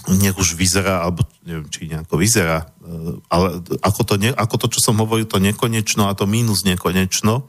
Nech 0.07 0.37
už 0.37 0.55
vyzerá, 0.55 1.03
alebo 1.03 1.27
neviem, 1.45 1.67
či 1.69 1.91
nejako 1.91 2.17
vyzerá, 2.17 2.65
e, 2.81 3.21
ale 3.29 3.61
ako 3.85 4.01
to, 4.01 4.13
ako 4.33 4.55
to, 4.65 4.67
čo 4.73 4.79
som 4.81 4.97
hovoril, 4.97 5.29
to 5.29 5.37
nekonečno 5.37 6.09
a 6.09 6.17
to 6.17 6.25
mínus 6.25 6.65
nekonečno, 6.65 7.45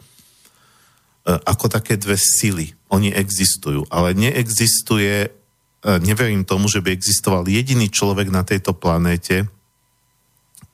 ako 1.26 1.66
také 1.72 1.96
dve 1.96 2.14
sily. 2.16 2.76
Oni 2.92 3.12
existujú, 3.12 3.84
ale 3.88 4.14
neexistuje, 4.16 5.28
e, 5.28 5.30
neverím 6.00 6.44
tomu, 6.44 6.68
že 6.70 6.80
by 6.80 6.92
existoval 6.92 7.48
jediný 7.48 7.90
človek 7.90 8.32
na 8.32 8.44
tejto 8.44 8.72
planéte, 8.72 9.48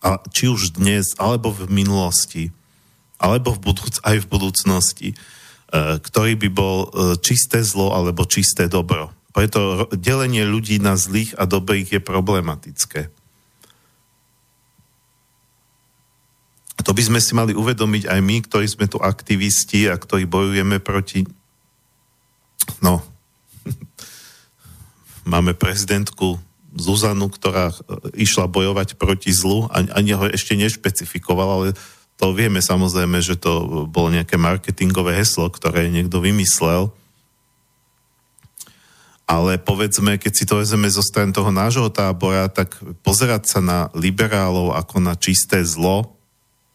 a 0.05 0.21
či 0.29 0.53
už 0.53 0.77
dnes, 0.77 1.17
alebo 1.17 1.49
v 1.49 1.65
minulosti, 1.73 2.53
alebo 3.17 3.57
v 3.57 3.73
budúc, 3.73 4.05
aj 4.05 4.21
v 4.21 4.29
budúcnosti, 4.29 5.09
ktorý 5.75 6.37
by 6.39 6.49
bol 6.53 6.77
e, 6.87 6.89
čisté 7.19 7.65
zlo 7.65 7.97
alebo 7.97 8.29
čisté 8.29 8.69
dobro. 8.69 9.11
Preto 9.35 9.91
delenie 9.91 10.47
ľudí 10.47 10.79
na 10.79 10.95
zlých 10.95 11.35
a 11.35 11.49
dobrých 11.49 11.99
je 11.99 12.01
problematické. 12.05 13.01
To 16.83 16.91
by 16.91 17.03
sme 17.07 17.21
si 17.23 17.33
mali 17.39 17.55
uvedomiť 17.55 18.11
aj 18.11 18.21
my, 18.21 18.37
ktorí 18.43 18.67
sme 18.67 18.91
tu 18.91 18.99
aktivisti 18.99 19.87
a 19.87 19.95
ktorí 19.95 20.27
bojujeme 20.27 20.83
proti... 20.83 21.23
No, 22.83 23.05
máme 25.33 25.55
prezidentku 25.55 26.43
Zuzanu, 26.75 27.31
ktorá 27.31 27.71
e, 27.71 27.75
išla 28.27 28.51
bojovať 28.51 28.99
proti 28.99 29.31
zlu, 29.31 29.71
ani 29.71 30.11
ho 30.19 30.27
ešte 30.27 30.59
nešpecifikovala, 30.59 31.53
ale 31.55 31.69
to 32.19 32.35
vieme 32.35 32.59
samozrejme, 32.59 33.23
že 33.23 33.39
to 33.39 33.87
bolo 33.87 34.11
nejaké 34.11 34.35
marketingové 34.35 35.15
heslo, 35.15 35.51
ktoré 35.51 35.91
niekto 35.91 36.19
vymyslel. 36.19 36.91
Ale 39.25 39.57
povedzme, 39.57 40.21
keď 40.21 40.33
si 40.37 40.45
to 40.45 40.61
vezeme 40.61 40.85
zo 40.91 41.01
strany 41.01 41.33
toho 41.33 41.49
nášho 41.49 41.89
tábora, 41.89 42.51
tak 42.53 42.77
pozerať 43.01 43.49
sa 43.49 43.61
na 43.65 43.79
liberálov 43.97 44.77
ako 44.77 45.01
na 45.01 45.17
čisté 45.17 45.65
zlo, 45.65 46.15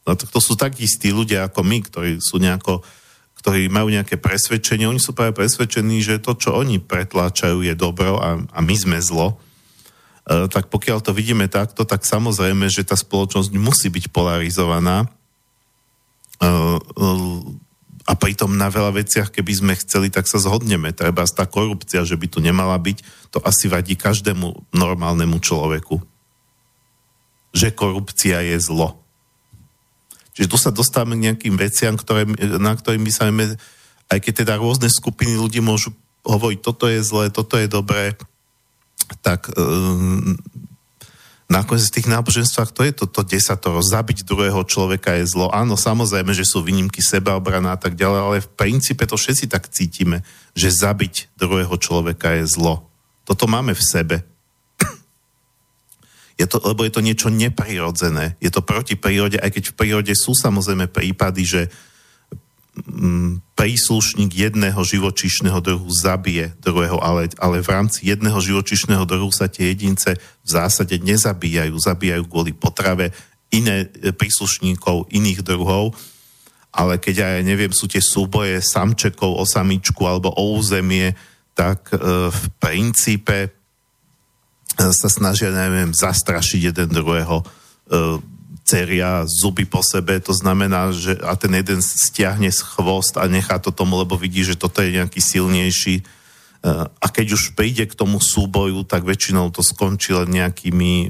no 0.09 0.17
to, 0.17 0.25
to 0.25 0.41
sú 0.41 0.57
tak 0.57 0.81
istí 0.81 1.13
ľudia 1.13 1.45
ako 1.45 1.61
my, 1.61 1.77
ktorí 1.85 2.11
sú 2.17 2.41
nejako 2.41 2.81
ktorí 3.39 3.71
majú 3.71 3.87
nejaké 3.87 4.19
presvedčenie, 4.19 4.83
oni 4.83 4.99
sú 4.99 5.15
práve 5.15 5.31
presvedčení, 5.31 6.03
že 6.03 6.19
to, 6.19 6.35
čo 6.35 6.59
oni 6.59 6.83
pretláčajú, 6.83 7.63
je 7.63 7.71
dobro 7.71 8.19
a, 8.19 8.35
a 8.35 8.59
my 8.59 8.75
sme 8.75 8.99
zlo. 8.99 9.39
E, 10.27 10.51
tak 10.51 10.67
pokiaľ 10.67 10.99
to 10.99 11.15
vidíme 11.15 11.47
takto, 11.47 11.87
tak 11.87 12.03
samozrejme, 12.03 12.67
že 12.67 12.83
tá 12.83 12.99
spoločnosť 12.99 13.55
musí 13.55 13.87
byť 13.87 14.11
polarizovaná. 14.11 15.07
E, 15.07 15.07
e, 16.43 16.51
a 18.09 18.13
pritom 18.17 18.59
na 18.59 18.67
veľa 18.67 18.99
veciach, 18.99 19.31
keby 19.31 19.53
sme 19.55 19.73
chceli, 19.79 20.11
tak 20.11 20.27
sa 20.27 20.41
zhodneme. 20.41 20.91
Treba 20.91 21.23
tá 21.23 21.47
korupcia, 21.47 22.03
že 22.03 22.19
by 22.19 22.27
tu 22.27 22.43
nemala 22.43 22.75
byť, 22.75 23.31
to 23.31 23.39
asi 23.39 23.71
vadí 23.71 23.95
každému 23.95 24.75
normálnemu 24.75 25.37
človeku. 25.39 25.95
Že 27.55 27.71
korupcia 27.71 28.43
je 28.43 28.57
zlo. 28.59 28.99
Čiže 30.39 30.47
tu 30.47 30.55
sa 30.55 30.71
dostávame 30.71 31.19
k 31.19 31.27
nejakým 31.27 31.59
veciam, 31.59 31.99
ktoré, 31.99 32.23
na 32.63 32.71
ktorým 32.71 33.03
by 33.03 33.11
sa 33.11 33.27
aj 34.07 34.19
keď 34.23 34.47
teda 34.47 34.55
rôzne 34.55 34.87
skupiny 34.87 35.35
ľudí 35.35 35.59
môžu 35.59 35.91
hovoriť, 36.23 36.59
toto 36.63 36.87
je 36.87 37.03
zlé, 37.03 37.27
toto 37.27 37.59
je 37.59 37.67
dobré, 37.67 38.15
tak 39.19 39.51
um, 39.51 40.39
nakoniec 41.51 41.83
v 41.91 41.95
tých 41.99 42.07
náboženstvách 42.07 42.71
to 42.71 42.87
je 42.87 42.91
toto 42.95 43.19
to 43.19 43.35
desatoro. 43.35 43.83
Zabiť 43.83 44.23
druhého 44.23 44.63
človeka 44.63 45.19
je 45.19 45.27
zlo. 45.27 45.51
Áno, 45.51 45.75
samozrejme, 45.75 46.31
že 46.31 46.47
sú 46.47 46.63
výnimky 46.63 47.03
sebaobrana 47.03 47.75
a 47.75 47.79
tak 47.81 47.99
ďalej, 47.99 48.19
ale 48.23 48.37
v 48.39 48.49
princípe 48.55 49.03
to 49.03 49.19
všetci 49.19 49.51
tak 49.51 49.67
cítime, 49.67 50.23
že 50.55 50.71
zabiť 50.71 51.35
druhého 51.35 51.75
človeka 51.75 52.39
je 52.39 52.47
zlo. 52.47 52.87
Toto 53.27 53.43
máme 53.43 53.75
v 53.75 53.83
sebe. 53.83 54.15
Je 56.39 56.47
to, 56.47 56.63
lebo 56.63 56.87
je 56.87 56.93
to 56.95 57.03
niečo 57.03 57.27
neprirodzené. 57.27 58.39
Je 58.39 58.47
to 58.47 58.63
proti 58.63 58.95
prírode, 58.95 59.35
aj 59.43 59.51
keď 59.51 59.63
v 59.69 59.75
prírode 59.75 60.13
sú 60.15 60.31
samozrejme 60.31 60.87
prípady, 60.87 61.43
že 61.43 61.61
mm, 62.79 63.43
príslušník 63.59 64.31
jedného 64.31 64.79
živočíšneho 64.79 65.59
druhu 65.59 65.91
zabije 65.91 66.55
druhého, 66.63 66.95
ale, 67.03 67.27
ale 67.43 67.59
v 67.59 67.67
rámci 67.67 68.07
jedného 68.07 68.39
živočíšneho 68.39 69.03
druhu 69.03 69.35
sa 69.35 69.51
tie 69.51 69.75
jedince 69.75 70.15
v 70.15 70.47
zásade 70.47 70.95
nezabíjajú. 71.03 71.75
Zabíjajú 71.75 72.23
kvôli 72.31 72.55
potrave 72.55 73.11
iné 73.51 73.91
e, 73.99 74.15
príslušníkov 74.15 75.11
iných 75.11 75.43
druhov, 75.43 75.91
ale 76.71 77.03
keď 77.03 77.35
aj, 77.35 77.37
neviem, 77.43 77.75
sú 77.75 77.91
tie 77.91 77.99
súboje 77.99 78.63
samčekov 78.63 79.41
o 79.41 79.43
samičku 79.43 80.07
alebo 80.07 80.31
o 80.31 80.55
územie, 80.55 81.11
tak 81.51 81.91
e, 81.91 81.99
v 82.31 82.43
princípe 82.63 83.58
sa 84.79 85.09
snažia, 85.11 85.51
neviem, 85.51 85.91
zastrašiť 85.91 86.71
jeden 86.71 86.89
druhého, 86.89 87.43
e, 87.43 87.45
ceria 88.63 89.25
zuby 89.25 89.65
po 89.65 89.81
sebe, 89.81 90.21
to 90.21 90.29
znamená, 90.29 90.93
že 90.93 91.17
a 91.25 91.33
ten 91.33 91.49
jeden 91.57 91.81
stiahne 91.81 92.53
chvost 92.53 93.17
a 93.17 93.25
nechá 93.25 93.57
to 93.57 93.73
tomu, 93.73 93.97
lebo 93.97 94.13
vidí, 94.13 94.45
že 94.45 94.53
toto 94.53 94.85
je 94.85 94.93
nejaký 94.93 95.17
silnejší. 95.17 95.95
E, 95.99 96.03
a 96.85 97.07
keď 97.09 97.33
už 97.33 97.57
príde 97.57 97.89
k 97.89 97.97
tomu 97.97 98.21
súboju, 98.21 98.85
tak 98.85 99.03
väčšinou 99.03 99.49
to 99.49 99.65
skončí 99.65 100.13
len 100.13 100.29
nejakými, 100.29 100.93
e, 101.05 101.09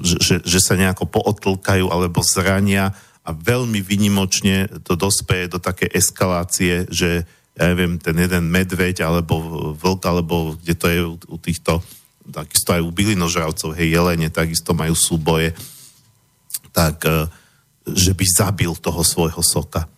že, 0.00 0.40
že 0.40 0.60
sa 0.62 0.78
nejako 0.78 1.10
pootlkajú 1.10 1.90
alebo 1.90 2.22
zrania 2.22 2.94
a 3.26 3.30
veľmi 3.36 3.84
vynimočne 3.84 4.80
to 4.86 4.96
dospeje 4.96 5.50
do 5.50 5.58
také 5.60 5.90
eskalácie, 5.92 6.88
že 6.88 7.26
ja 7.58 7.64
neviem, 7.74 8.00
ten 8.00 8.16
jeden 8.16 8.48
medveď 8.48 9.04
alebo 9.04 9.34
vlk, 9.76 10.02
alebo 10.06 10.56
kde 10.56 10.74
to 10.78 10.86
je 10.88 11.00
u, 11.04 11.14
u 11.18 11.36
týchto 11.36 11.84
takisto 12.30 12.72
aj 12.72 12.82
u 12.82 12.90
bylinožravcov, 12.94 13.76
hej, 13.76 13.94
jelene 13.94 14.30
takisto 14.30 14.72
majú 14.72 14.94
súboje, 14.94 15.52
tak 16.70 17.02
e, 17.04 17.26
že 17.90 18.14
by 18.14 18.24
zabil 18.26 18.72
toho 18.78 19.02
svojho 19.02 19.42
soka. 19.42 19.90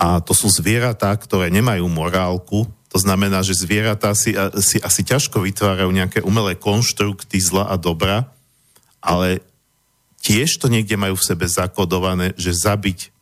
A 0.00 0.24
to 0.24 0.32
sú 0.32 0.48
zvieratá, 0.48 1.12
ktoré 1.12 1.52
nemajú 1.52 1.84
morálku, 1.86 2.64
to 2.90 2.98
znamená, 2.98 3.46
že 3.46 3.54
zvieratá 3.54 4.16
si, 4.18 4.34
si 4.64 4.82
asi 4.82 5.02
ťažko 5.06 5.46
vytvárajú 5.46 5.94
nejaké 5.94 6.26
umelé 6.26 6.58
konštrukty 6.58 7.38
zla 7.38 7.70
a 7.70 7.78
dobra, 7.78 8.26
ale 8.98 9.44
tiež 10.26 10.58
to 10.58 10.66
niekde 10.66 10.98
majú 10.98 11.14
v 11.14 11.26
sebe 11.30 11.46
zakodované, 11.46 12.34
že 12.34 12.50
zabiť 12.50 13.14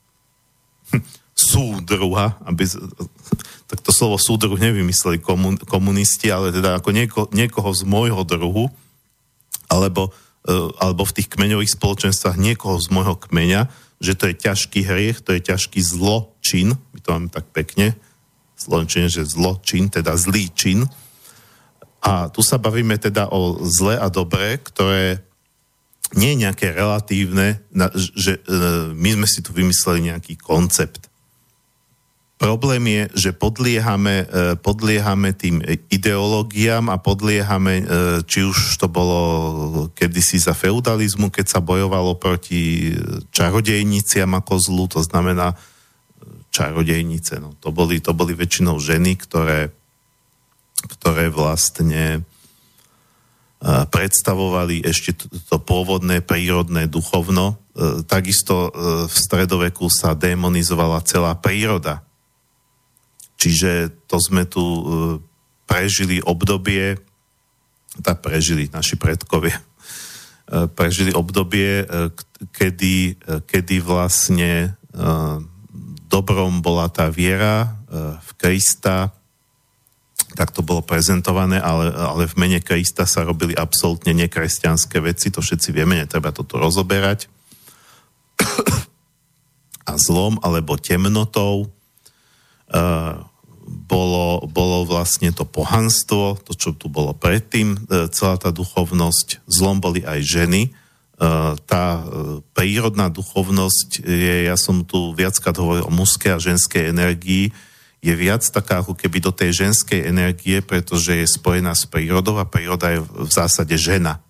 súdruha, 1.37 2.41
aby, 2.49 2.65
tak 3.69 3.85
to 3.85 3.93
slovo 3.93 4.17
súdruh 4.17 4.57
nevymysleli 4.57 5.21
komun, 5.21 5.61
komunisti, 5.61 6.33
ale 6.33 6.49
teda 6.51 6.81
ako 6.81 6.91
nieko, 6.91 7.21
niekoho 7.37 7.69
z 7.77 7.85
môjho 7.85 8.25
druhu, 8.25 8.73
alebo, 9.69 10.09
uh, 10.49 10.73
alebo 10.81 11.05
v 11.05 11.15
tých 11.21 11.29
kmeňových 11.29 11.77
spoločenstvách 11.77 12.41
niekoho 12.41 12.81
z 12.81 12.89
môjho 12.89 13.21
kmeňa, 13.21 13.69
že 14.01 14.17
to 14.17 14.33
je 14.33 14.35
ťažký 14.41 14.81
hriech, 14.89 15.21
to 15.21 15.37
je 15.37 15.45
ťažký 15.45 15.85
zločin, 15.85 16.81
my 16.97 16.99
to 17.05 17.09
máme 17.13 17.29
tak 17.29 17.45
pekne, 17.53 17.93
slovenčine, 18.57 19.13
že 19.13 19.29
zločin, 19.29 19.93
teda 19.93 20.17
zlý 20.17 20.49
čin. 20.57 20.89
A 22.01 22.33
tu 22.33 22.41
sa 22.41 22.57
bavíme 22.57 22.97
teda 22.97 23.29
o 23.29 23.61
zle 23.69 24.01
a 24.01 24.09
dobre, 24.09 24.57
ktoré 24.65 25.21
nie 26.17 26.33
je 26.33 26.43
nejaké 26.49 26.73
relatívne, 26.73 27.61
že 28.17 28.41
uh, 28.41 28.97
my 28.97 29.21
sme 29.21 29.27
si 29.29 29.45
tu 29.45 29.53
vymysleli 29.53 30.09
nejaký 30.09 30.41
koncept. 30.41 31.08
Problém 32.39 32.87
je, 32.87 33.03
že 33.27 33.31
podliehame, 33.35 34.23
e, 34.23 34.27
podliehame 34.63 35.35
tým 35.35 35.59
ideológiám 35.91 36.87
a 36.87 37.03
podliehame, 37.03 37.83
e, 37.83 37.85
či 38.23 38.47
už 38.47 38.79
to 38.79 38.87
bolo 38.87 39.21
kedysi 39.91 40.39
za 40.39 40.55
feudalizmu, 40.55 41.35
keď 41.35 41.47
sa 41.51 41.59
bojovalo 41.59 42.15
proti 42.15 42.95
čarodejniciam 43.35 44.31
ako 44.39 44.55
zlu, 44.63 44.87
to 44.87 45.03
znamená 45.03 45.51
e, 45.51 45.57
čarodejnice. 46.55 47.43
No, 47.43 47.59
to, 47.59 47.75
boli, 47.75 47.99
to 47.99 48.15
boli 48.15 48.39
väčšinou 48.39 48.79
ženy, 48.79 49.19
ktoré, 49.19 49.75
ktoré 50.87 51.35
vlastne 51.35 52.23
predstavovali 53.67 54.87
ešte 54.87 55.19
to 55.51 55.59
pôvodné 55.59 56.23
prírodné 56.23 56.87
duchovno. 56.87 57.59
Takisto 58.07 58.71
v 59.11 59.11
stredoveku 59.11 59.91
sa 59.91 60.15
demonizovala 60.15 61.03
celá 61.03 61.35
príroda 61.35 62.07
Čiže 63.39 63.95
to 64.11 64.19
sme 64.19 64.43
tu 64.51 64.61
e, 64.61 64.83
prežili 65.71 66.19
obdobie, 66.19 66.99
tak 68.03 68.19
prežili 68.19 68.67
naši 68.75 68.99
predkovia, 68.99 69.63
e, 70.51 70.67
prežili 70.67 71.15
obdobie, 71.15 71.87
e, 71.87 72.11
kedy, 72.51 73.15
kedy 73.47 73.77
vlastne 73.83 74.75
dobrom 76.11 76.59
bola 76.59 76.91
tá 76.91 77.07
viera 77.07 77.79
v 78.19 78.31
Krista, 78.35 79.15
tak 80.35 80.51
to 80.51 80.67
bolo 80.67 80.83
prezentované, 80.83 81.63
ale, 81.63 81.95
ale 81.95 82.27
v 82.27 82.35
mene 82.35 82.59
Krista 82.59 83.07
sa 83.07 83.23
robili 83.23 83.55
absolútne 83.55 84.11
nekresťanské 84.15 84.99
veci, 84.99 85.31
to 85.31 85.39
všetci 85.39 85.71
vieme, 85.71 85.95
netreba 85.95 86.35
toto 86.35 86.59
rozoberať. 86.59 87.31
A 89.91 89.95
zlom 89.99 90.43
alebo 90.43 90.75
temnotou 90.79 91.71
bolo, 93.69 94.49
bolo 94.49 94.89
vlastne 94.89 95.29
to 95.31 95.45
pohanstvo, 95.45 96.41
to, 96.41 96.57
čo 96.57 96.73
tu 96.73 96.89
bolo 96.89 97.13
predtým, 97.13 97.77
e, 97.77 98.09
celá 98.09 98.41
tá 98.41 98.49
duchovnosť, 98.49 99.45
zlom 99.45 99.79
boli 99.79 100.03
aj 100.03 100.21
ženy. 100.25 100.63
E, 100.69 100.71
tá 101.69 101.85
e, 102.01 102.03
prírodná 102.57 103.13
duchovnosť 103.13 104.03
je, 104.03 104.49
ja 104.49 104.57
som 104.57 104.83
tu 104.89 105.13
viackrát 105.13 105.55
hovoril 105.61 105.85
o 105.85 105.93
mužskej 105.93 106.33
a 106.33 106.41
ženskej 106.41 106.89
energii, 106.89 107.53
je 107.99 108.15
viac 108.15 108.47
taká 108.47 108.81
ako 108.81 108.95
keby 108.95 109.19
do 109.21 109.35
tej 109.35 109.69
ženskej 109.69 110.07
energie, 110.07 110.63
pretože 110.63 111.13
je 111.19 111.27
spojená 111.29 111.75
s 111.75 111.85
prírodou 111.85 112.39
a 112.39 112.47
príroda 112.47 112.95
je 112.95 113.03
v 113.03 113.31
zásade 113.31 113.75
žena. 113.75 114.23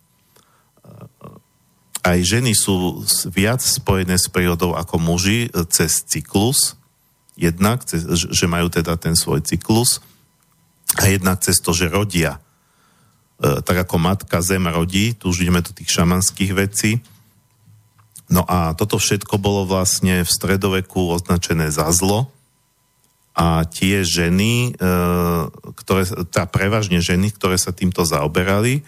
Aj 2.00 2.16
ženy 2.16 2.56
sú 2.56 3.04
viac 3.28 3.60
spojené 3.60 4.16
s 4.16 4.32
prírodou 4.32 4.72
ako 4.72 4.96
muži 4.96 5.52
cez 5.68 6.00
cyklus, 6.00 6.80
jednak, 7.38 7.86
cez, 7.86 8.02
že 8.10 8.50
majú 8.50 8.66
teda 8.66 8.98
ten 8.98 9.14
svoj 9.14 9.46
cyklus 9.46 10.02
a 10.98 11.06
jednak 11.06 11.38
cez 11.38 11.62
to, 11.62 11.70
že 11.70 11.86
rodia. 11.86 12.42
E, 13.38 13.62
tak 13.62 13.86
ako 13.86 14.02
matka 14.02 14.42
zem 14.42 14.66
rodí, 14.66 15.14
tu 15.14 15.30
už 15.30 15.46
ideme 15.46 15.62
do 15.62 15.70
tých 15.70 15.94
šamanských 15.94 16.52
vecí. 16.58 16.98
No 18.26 18.42
a 18.44 18.74
toto 18.74 18.98
všetko 18.98 19.38
bolo 19.38 19.64
vlastne 19.64 20.26
v 20.26 20.30
stredoveku 20.30 21.14
označené 21.14 21.70
za 21.70 21.86
zlo 21.94 22.28
a 23.38 23.62
tie 23.70 24.02
ženy, 24.02 24.74
e, 24.74 24.90
ktoré, 25.78 26.02
tá 26.34 26.44
prevažne 26.50 26.98
ženy, 26.98 27.30
ktoré 27.30 27.54
sa 27.54 27.70
týmto 27.70 28.02
zaoberali, 28.02 28.82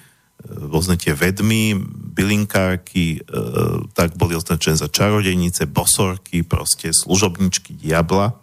rôzne 0.49 0.97
tie 0.97 1.13
vedmy, 1.13 1.77
bylinkárky, 2.17 3.21
tak 3.93 4.17
boli 4.17 4.35
označené 4.35 4.81
za 4.81 4.89
čarodejnice, 4.89 5.69
bosorky, 5.69 6.43
proste 6.43 6.91
služobničky 6.97 7.77
diabla. 7.77 8.35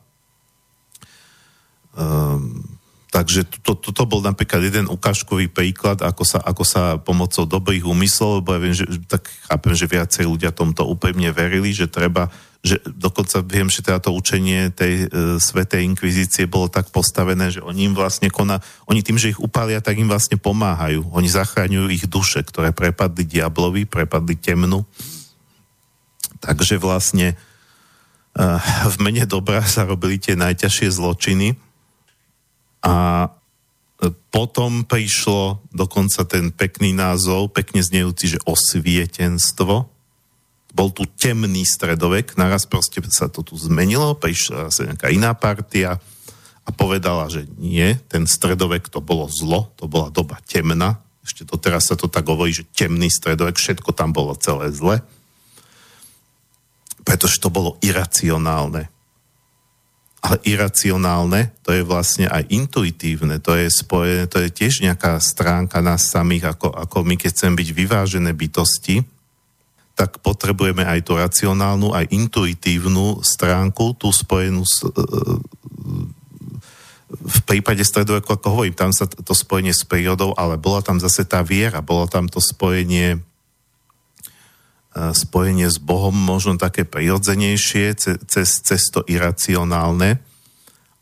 Um, 1.98 2.77
Takže 3.18 3.50
toto, 3.66 3.90
toto 3.90 4.06
bol 4.06 4.22
napríklad 4.22 4.70
jeden 4.70 4.86
ukážkový 4.86 5.50
príklad, 5.50 6.06
ako 6.06 6.22
sa, 6.22 6.38
ako 6.38 6.62
sa 6.62 7.02
pomocou 7.02 7.50
dobrých 7.50 7.90
úmyslov, 7.90 8.46
lebo 8.46 8.54
ja 8.54 8.62
viem, 8.62 8.78
že 8.78 8.86
tak 9.10 9.26
chápem, 9.50 9.74
že 9.74 9.90
viacej 9.90 10.30
ľudia 10.30 10.54
tomto 10.54 10.86
úplne 10.86 11.34
verili, 11.34 11.74
že 11.74 11.90
treba, 11.90 12.30
že 12.62 12.78
dokonca 12.86 13.42
viem, 13.42 13.74
že 13.74 13.82
teda 13.82 14.06
to 14.06 14.14
učenie 14.14 14.70
tej 14.70 15.10
e, 15.10 15.42
svetej 15.42 15.82
inkvizície 15.90 16.46
bolo 16.46 16.70
tak 16.70 16.94
postavené, 16.94 17.50
že 17.50 17.66
oni 17.66 17.90
im 17.90 17.98
vlastne 17.98 18.30
koná, 18.30 18.62
oni 18.86 19.02
tým, 19.02 19.18
že 19.18 19.34
ich 19.34 19.42
upália, 19.42 19.82
tak 19.82 19.98
im 19.98 20.14
vlastne 20.14 20.38
pomáhajú. 20.38 21.10
Oni 21.10 21.26
zachraňujú 21.26 21.90
ich 21.90 22.06
duše, 22.06 22.46
ktoré 22.46 22.70
prepadli 22.70 23.26
diablovi, 23.26 23.90
prepadli 23.90 24.38
temnu. 24.38 24.86
Takže 26.38 26.78
vlastne 26.78 27.34
e, 27.34 27.36
v 28.94 28.96
mene 29.02 29.26
dobra 29.26 29.66
sa 29.66 29.90
robili 29.90 30.22
tie 30.22 30.38
najťažšie 30.38 30.94
zločiny 30.94 31.66
a 32.88 33.28
potom 34.32 34.88
prišlo 34.88 35.60
dokonca 35.76 36.24
ten 36.24 36.56
pekný 36.56 36.96
názov, 36.96 37.52
pekne 37.52 37.84
znejúci, 37.84 38.38
že 38.38 38.44
osvietenstvo. 38.48 39.92
Bol 40.72 40.90
tu 40.94 41.04
temný 41.10 41.68
stredovek, 41.68 42.38
naraz 42.40 42.70
proste 42.70 43.04
sa 43.12 43.28
to 43.28 43.44
tu 43.44 43.60
zmenilo, 43.60 44.16
prišla 44.16 44.72
sa 44.72 44.88
nejaká 44.88 45.12
iná 45.12 45.36
partia 45.36 46.00
a 46.64 46.70
povedala, 46.72 47.28
že 47.28 47.50
nie, 47.58 47.98
ten 48.08 48.30
stredovek 48.30 48.88
to 48.88 49.04
bolo 49.04 49.28
zlo, 49.28 49.74
to 49.76 49.90
bola 49.90 50.14
doba 50.14 50.40
temná. 50.46 51.02
Ešte 51.26 51.44
to 51.44 51.60
teraz 51.60 51.92
sa 51.92 52.00
to 52.00 52.08
tak 52.08 52.24
hovorí, 52.30 52.56
že 52.56 52.70
temný 52.72 53.12
stredovek, 53.12 53.60
všetko 53.60 53.92
tam 53.92 54.16
bolo 54.16 54.32
celé 54.40 54.72
zle. 54.72 55.04
Pretože 57.04 57.42
to 57.44 57.52
bolo 57.52 57.76
iracionálne 57.84 58.92
ale 60.18 60.42
iracionálne, 60.50 61.54
to 61.62 61.70
je 61.72 61.86
vlastne 61.86 62.26
aj 62.26 62.50
intuitívne, 62.50 63.38
to 63.38 63.54
je 63.54 63.70
spojené, 63.70 64.26
to 64.26 64.42
je 64.42 64.50
tiež 64.50 64.82
nejaká 64.82 65.22
stránka 65.22 65.78
nás 65.80 66.10
samých, 66.10 66.58
ako, 66.58 66.74
ako 66.74 66.98
my 67.06 67.16
keď 67.16 67.30
chceme 67.32 67.54
byť 67.54 67.70
vyvážené 67.72 68.32
bytosti, 68.34 69.06
tak 69.98 70.22
potrebujeme 70.22 70.86
aj 70.86 71.00
tú 71.06 71.18
racionálnu, 71.18 71.94
aj 71.94 72.10
intuitívnu 72.14 73.22
stránku, 73.26 73.98
tú 73.98 74.14
spojenú 74.14 74.62
s, 74.62 74.86
e, 74.86 74.90
e, 74.90 75.34
v 77.08 77.40
prípade 77.50 77.82
stredoveku, 77.82 78.30
ako 78.30 78.48
hovorím, 78.58 78.78
tam 78.78 78.94
sa 78.94 79.10
to 79.10 79.34
spojenie 79.34 79.74
s 79.74 79.86
prírodou, 79.86 80.38
ale 80.38 80.60
bola 80.60 80.86
tam 80.86 81.02
zase 81.02 81.26
tá 81.26 81.42
viera, 81.42 81.82
bolo 81.82 82.06
tam 82.06 82.30
to 82.30 82.38
spojenie 82.38 83.22
spojenie 85.14 85.70
s 85.70 85.78
Bohom 85.78 86.16
možno 86.16 86.58
také 86.58 86.84
prirodzenejšie, 86.84 87.94
cez, 88.26 88.50
cez 88.64 88.82
to 88.90 89.06
iracionálne. 89.06 90.18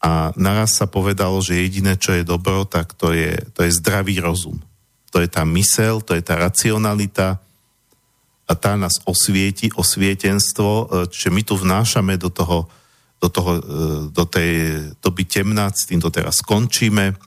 A 0.06 0.30
naraz 0.38 0.78
sa 0.78 0.86
povedalo, 0.86 1.42
že 1.42 1.58
jediné, 1.58 1.98
čo 1.98 2.14
je 2.14 2.28
dobro, 2.28 2.68
tak 2.70 2.94
to 2.94 3.10
je, 3.16 3.42
to 3.58 3.66
je 3.66 3.72
zdravý 3.74 4.22
rozum. 4.22 4.62
To 5.10 5.24
je 5.24 5.26
tá 5.26 5.42
mysel, 5.48 6.04
to 6.04 6.14
je 6.14 6.22
tá 6.22 6.38
racionalita 6.38 7.42
a 8.46 8.54
tá 8.54 8.78
nás 8.78 9.02
osvieti, 9.10 9.74
osvietenstvo, 9.74 10.70
e, 10.70 10.86
čiže 11.10 11.34
my 11.34 11.42
tu 11.42 11.58
vnášame 11.58 12.14
do 12.22 12.30
toho, 12.30 12.70
do, 13.18 13.30
toho, 13.34 13.52
e, 13.58 13.62
do 14.14 14.24
tej 14.30 14.52
doby 15.02 15.26
temná, 15.26 15.74
s 15.74 15.90
týmto 15.90 16.14
teraz 16.14 16.46
skončíme. 16.46 17.18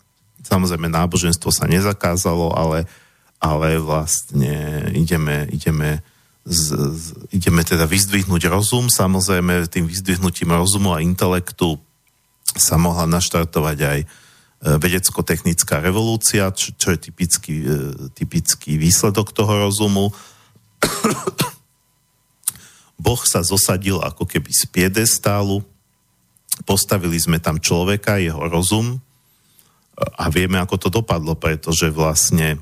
Samozrejme, 0.46 0.86
náboženstvo 0.86 1.50
sa 1.50 1.66
nezakázalo, 1.66 2.54
ale, 2.54 2.86
ale 3.42 3.82
vlastne 3.82 4.86
ideme, 4.94 5.50
ideme 5.50 6.06
z, 6.48 6.64
z, 6.72 7.06
ideme 7.28 7.60
teda 7.60 7.84
vyzdvihnúť 7.84 8.48
rozum, 8.48 8.88
samozrejme 8.88 9.68
tým 9.68 9.84
vyzdvihnutím 9.84 10.48
rozumu 10.56 10.96
a 10.96 11.04
intelektu 11.04 11.76
sa 12.56 12.80
mohla 12.80 13.04
naštartovať 13.04 13.78
aj 13.84 13.98
e, 14.00 14.06
vedecko-technická 14.80 15.84
revolúcia, 15.84 16.48
čo, 16.56 16.72
čo 16.72 16.96
je 16.96 16.98
typický, 16.98 17.54
e, 17.60 17.76
typický 18.16 18.80
výsledok 18.80 19.36
toho 19.36 19.68
rozumu. 19.68 20.08
boh 23.04 23.20
sa 23.28 23.44
zosadil 23.44 24.00
ako 24.00 24.24
keby 24.24 24.48
z 24.48 24.64
piedestálu, 24.72 25.60
postavili 26.64 27.20
sme 27.20 27.38
tam 27.38 27.60
človeka, 27.60 28.18
jeho 28.18 28.40
rozum. 28.48 28.98
A 29.98 30.30
vieme, 30.30 30.56
ako 30.62 30.76
to 30.78 30.88
dopadlo, 30.88 31.34
pretože 31.36 31.90
vlastne 31.90 32.58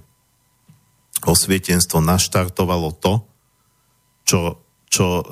osvietenstvo 1.25 2.01
naštartovalo 2.01 2.93
to, 2.97 3.25
čo, 4.27 4.61
čo 4.91 5.23
e, 5.23 5.25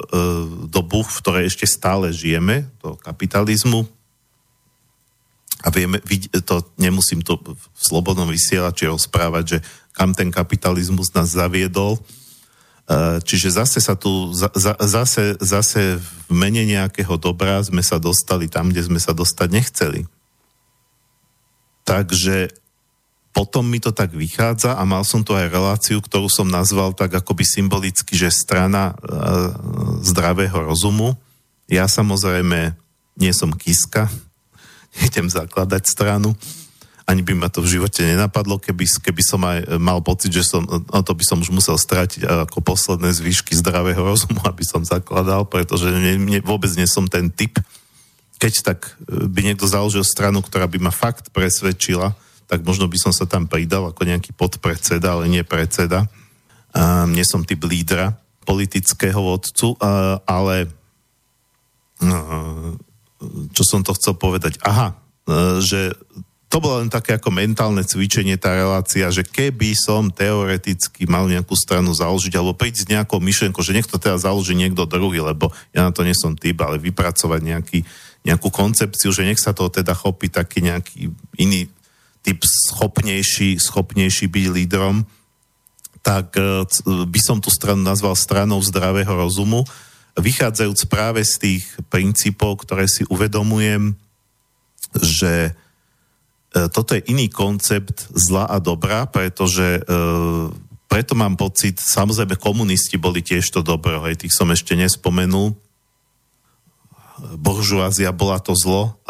do 0.71 0.81
buch, 0.87 1.11
v 1.11 1.21
ktorej 1.21 1.45
ešte 1.51 1.67
stále 1.67 2.15
žijeme, 2.15 2.71
do 2.79 2.95
kapitalizmu, 2.95 3.85
a 5.65 5.73
vieme, 5.73 5.97
to 6.45 6.61
nemusím 6.77 7.25
to 7.25 7.41
v 7.41 7.57
slobodnom 7.73 8.29
vysielači 8.29 8.85
rozprávať, 8.85 9.45
že 9.49 9.59
kam 9.97 10.13
ten 10.13 10.29
kapitalizmus 10.29 11.09
nás 11.17 11.33
zaviedol. 11.33 11.97
E, 11.97 12.01
čiže 13.25 13.57
zase 13.57 13.81
sa 13.81 13.97
tu, 13.97 14.29
zase, 14.37 15.41
zase 15.41 15.83
v 15.97 16.09
mene 16.29 16.69
nejakého 16.69 17.17
dobra 17.17 17.65
sme 17.65 17.81
sa 17.81 17.97
dostali 17.97 18.45
tam, 18.45 18.69
kde 18.69 18.93
sme 18.93 19.01
sa 19.01 19.17
dostať 19.17 19.49
nechceli. 19.49 20.01
Takže 21.89 22.53
potom 23.35 23.67
mi 23.67 23.83
to 23.83 23.91
tak 23.91 24.15
vychádza 24.15 24.79
a 24.79 24.83
mal 24.87 25.03
som 25.03 25.27
tu 25.27 25.35
aj 25.35 25.51
reláciu, 25.51 25.99
ktorú 25.99 26.31
som 26.31 26.47
nazval 26.47 26.95
tak 26.95 27.19
akoby 27.19 27.43
symbolicky, 27.43 28.15
že 28.15 28.31
strana 28.31 28.95
e, 28.95 29.11
zdravého 30.07 30.55
rozumu. 30.55 31.19
Ja 31.67 31.91
samozrejme 31.91 32.79
nie 33.19 33.33
som 33.35 33.51
kiska, 33.51 34.07
idem 35.11 35.27
zakladať 35.27 35.83
stranu, 35.91 36.39
ani 37.05 37.21
by 37.21 37.37
ma 37.37 37.53
to 37.53 37.61
v 37.61 37.77
živote 37.77 38.01
nenapadlo, 38.01 38.57
keby, 38.57 38.87
keby 38.89 39.23
som 39.27 39.43
aj 39.45 39.77
mal 39.77 40.01
pocit, 40.01 40.33
že 40.33 40.47
som, 40.47 40.65
no 40.65 41.01
to 41.05 41.13
by 41.13 41.25
som 41.27 41.43
už 41.43 41.53
musel 41.53 41.77
strátiť 41.77 42.25
ako 42.49 42.65
posledné 42.65 43.13
zvyšky 43.13 43.53
zdravého 43.61 44.01
rozumu, 44.01 44.41
aby 44.51 44.63
som 44.63 44.87
zakladal, 44.87 45.43
pretože 45.43 45.91
ne, 45.91 46.17
ne, 46.17 46.39
vôbec 46.39 46.71
nie 46.79 46.87
som 46.87 47.11
ten 47.11 47.35
typ. 47.35 47.59
Keď 48.39 48.55
tak 48.63 48.95
e, 49.11 49.27
by 49.27 49.41
niekto 49.43 49.67
založil 49.67 50.07
stranu, 50.07 50.39
ktorá 50.39 50.71
by 50.71 50.79
ma 50.79 50.95
fakt 50.95 51.35
presvedčila, 51.35 52.15
tak 52.47 52.61
možno 52.63 52.87
by 52.91 52.99
som 53.01 53.13
sa 53.13 53.25
tam 53.25 53.49
pridal 53.49 53.91
ako 53.91 54.05
nejaký 54.05 54.37
podpredseda, 54.37 55.17
ale 55.17 55.31
nie 55.33 55.45
predseda. 55.45 56.09
Uh, 56.75 57.07
nie 57.09 57.23
som 57.23 57.47
typ 57.47 57.63
lídra 57.65 58.19
politického 58.45 59.17
vodcu, 59.17 59.79
uh, 59.79 60.21
ale 60.29 60.69
uh, 62.05 62.71
čo 63.55 63.63
som 63.65 63.81
to 63.81 63.97
chcel 63.97 64.19
povedať? 64.19 64.61
Aha, 64.61 64.93
uh, 64.93 65.59
že 65.65 65.97
to 66.55 66.63
bolo 66.63 66.79
len 66.79 66.87
také 66.87 67.19
ako 67.19 67.35
mentálne 67.35 67.83
cvičenie, 67.83 68.39
tá 68.39 68.55
relácia, 68.55 69.11
že 69.11 69.27
keby 69.27 69.75
som 69.75 70.15
teoreticky 70.15 71.03
mal 71.11 71.27
nejakú 71.27 71.51
stranu 71.59 71.91
založiť, 71.91 72.31
alebo 72.39 72.55
prísť 72.55 72.87
s 72.87 72.91
nejakou 72.95 73.19
myšlenkou, 73.19 73.59
že 73.59 73.75
nech 73.75 73.91
to 73.91 73.99
teda 73.99 74.23
založí 74.23 74.55
niekto 74.55 74.87
druhý, 74.87 75.19
lebo 75.19 75.51
ja 75.75 75.83
na 75.83 75.91
to 75.91 76.07
nie 76.07 76.15
som 76.15 76.39
typ, 76.39 76.55
ale 76.63 76.79
vypracovať 76.79 77.41
nejaký, 77.43 77.79
nejakú 78.23 78.55
koncepciu, 78.55 79.11
že 79.11 79.27
nech 79.27 79.43
sa 79.43 79.51
toho 79.51 79.67
teda 79.67 79.99
chopí 79.99 80.31
taký 80.31 80.63
nejaký 80.63 81.11
iný 81.43 81.67
typ 82.25 82.41
schopnejší, 82.41 83.61
schopnejší 83.61 84.33
byť 84.33 84.47
lídrom, 84.49 85.05
tak 86.01 86.41
e, 86.41 86.65
by 86.85 87.21
som 87.21 87.39
tú 87.45 87.53
stranu 87.53 87.85
nazval 87.85 88.17
stranou 88.17 88.65
zdravého 88.65 89.13
rozumu, 89.13 89.69
vychádzajúc 90.17 90.89
práve 90.89 91.21
z 91.21 91.35
tých 91.37 91.65
princípov, 91.93 92.65
ktoré 92.65 92.89
si 92.89 93.05
uvedomujem, 93.13 93.93
že 94.97 95.53
e, 95.53 95.53
toto 96.73 96.97
je 96.97 97.05
iný 97.13 97.29
koncept 97.29 98.09
zla 98.17 98.49
a 98.49 98.57
dobra, 98.57 99.05
pretože 99.05 99.81
e, 99.81 99.91
preto 100.89 101.13
mám 101.13 101.37
pocit, 101.37 101.77
samozrejme 101.77 102.41
komunisti 102.41 102.97
boli 102.97 103.21
tiež 103.21 103.45
to 103.53 103.61
dobro, 103.61 104.01
aj 104.01 104.25
tých 104.25 104.33
som 104.33 104.49
ešte 104.49 104.79
nespomenul, 104.79 105.53
boržuázia 107.41 108.15
bola 108.15 108.39
to 108.39 108.55
zlo, 108.55 109.01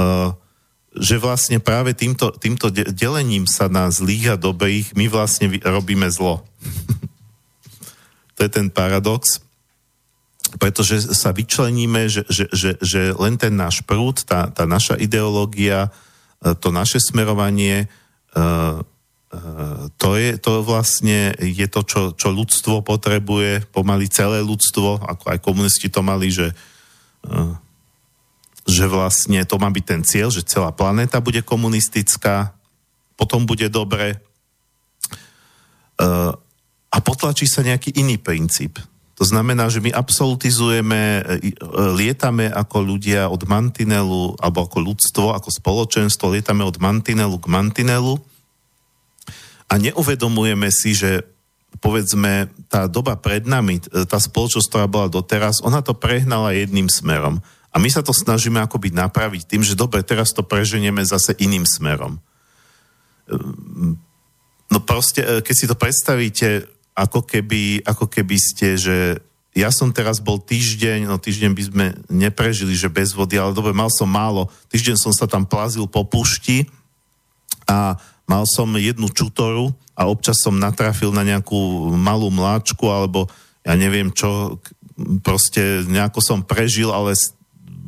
že 0.94 1.18
vlastne 1.18 1.58
práve 1.58 1.90
týmto, 1.92 2.30
týmto 2.38 2.70
delením 2.70 3.50
sa 3.50 3.66
na 3.66 3.90
zlých 3.90 4.34
a 4.34 4.40
dobrých 4.40 4.94
my 4.94 5.10
vlastne 5.10 5.50
robíme 5.58 6.06
zlo. 6.10 6.46
to 8.38 8.40
je 8.46 8.50
ten 8.50 8.70
paradox. 8.70 9.42
pretože 10.54 11.10
sa 11.18 11.34
vyčleníme, 11.34 12.06
že, 12.06 12.22
že, 12.30 12.46
že, 12.54 12.70
že 12.78 13.10
len 13.18 13.34
ten 13.34 13.58
náš 13.58 13.82
prúd, 13.82 14.22
tá, 14.22 14.54
tá 14.54 14.70
naša 14.70 14.94
ideológia, 15.02 15.90
e, 16.38 16.54
to 16.54 16.70
naše 16.70 17.02
smerovanie, 17.02 17.90
e, 18.32 18.46
to 19.98 20.14
je 20.14 20.38
to 20.38 20.62
vlastne 20.62 21.34
je 21.42 21.66
to, 21.66 21.80
čo, 21.82 22.02
čo 22.14 22.30
ľudstvo 22.30 22.86
potrebuje, 22.86 23.66
pomaly 23.74 24.06
celé 24.06 24.38
ľudstvo, 24.38 25.02
ako 25.02 25.24
aj 25.34 25.38
komunisti 25.42 25.90
to 25.90 26.06
mali, 26.06 26.30
že, 26.30 26.54
že 28.64 28.88
vlastne 28.88 29.44
to 29.44 29.60
má 29.60 29.68
byť 29.68 29.84
ten 29.84 30.02
cieľ, 30.02 30.32
že 30.32 30.44
celá 30.44 30.72
planéta 30.72 31.20
bude 31.20 31.44
komunistická, 31.44 32.56
potom 33.14 33.44
bude 33.44 33.68
dobre 33.68 34.18
a 36.94 36.96
potlačí 37.02 37.46
sa 37.46 37.62
nejaký 37.62 37.94
iný 37.98 38.18
princíp. 38.18 38.78
To 39.14 39.22
znamená, 39.22 39.70
že 39.70 39.78
my 39.78 39.94
absolutizujeme, 39.94 41.22
e, 41.22 41.22
e, 41.22 41.30
lietame 41.94 42.50
ako 42.50 42.82
ľudia 42.82 43.30
od 43.30 43.46
mantinelu, 43.46 44.34
alebo 44.42 44.66
ako 44.66 44.78
ľudstvo, 44.82 45.30
ako 45.38 45.54
spoločenstvo, 45.54 46.34
lietame 46.34 46.66
od 46.66 46.82
mantinelu 46.82 47.38
k 47.38 47.46
mantinelu 47.46 48.18
a 49.70 49.74
neuvedomujeme 49.78 50.66
si, 50.74 50.98
že 50.98 51.22
povedzme, 51.78 52.50
tá 52.70 52.86
doba 52.86 53.18
pred 53.18 53.46
nami, 53.46 53.82
tá 54.06 54.18
spoločnosť, 54.18 54.66
ktorá 54.70 54.86
bola 54.86 55.10
doteraz, 55.10 55.58
ona 55.62 55.82
to 55.82 55.94
prehnala 55.94 56.54
jedným 56.54 56.86
smerom. 56.86 57.42
A 57.74 57.82
my 57.82 57.90
sa 57.90 58.06
to 58.06 58.14
snažíme 58.14 58.62
akoby 58.62 58.94
napraviť 58.94 59.50
tým, 59.50 59.66
že 59.66 59.74
dobre, 59.74 60.06
teraz 60.06 60.30
to 60.30 60.46
preženieme 60.46 61.02
zase 61.02 61.34
iným 61.42 61.66
smerom. 61.66 62.22
No 64.70 64.78
proste, 64.86 65.42
keď 65.42 65.54
si 65.58 65.66
to 65.66 65.74
predstavíte, 65.74 66.70
ako 66.94 67.26
keby, 67.26 67.82
ako 67.82 68.06
keby 68.06 68.38
ste, 68.38 68.78
že 68.78 69.18
ja 69.54 69.74
som 69.74 69.90
teraz 69.90 70.22
bol 70.22 70.38
týždeň, 70.38 71.10
no 71.10 71.18
týždeň 71.18 71.50
by 71.50 71.62
sme 71.66 71.86
neprežili, 72.10 72.74
že 72.78 72.90
bez 72.90 73.10
vody, 73.14 73.38
ale 73.38 73.54
dobre, 73.54 73.74
mal 73.74 73.90
som 73.90 74.06
málo. 74.06 74.50
Týždeň 74.70 74.94
som 74.98 75.10
sa 75.10 75.26
tam 75.26 75.42
plazil 75.42 75.90
po 75.90 76.06
pušti 76.06 76.70
a 77.66 77.98
mal 78.26 78.46
som 78.50 78.70
jednu 78.78 79.10
čutoru 79.10 79.74
a 79.94 80.06
občas 80.06 80.42
som 80.42 80.58
natrafil 80.58 81.10
na 81.10 81.22
nejakú 81.22 81.90
malú 81.94 82.30
mláčku 82.30 82.86
alebo 82.90 83.30
ja 83.62 83.74
neviem 83.78 84.10
čo, 84.10 84.58
proste 85.22 85.82
nejako 85.86 86.20
som 86.22 86.38
prežil, 86.42 86.90
ale 86.90 87.14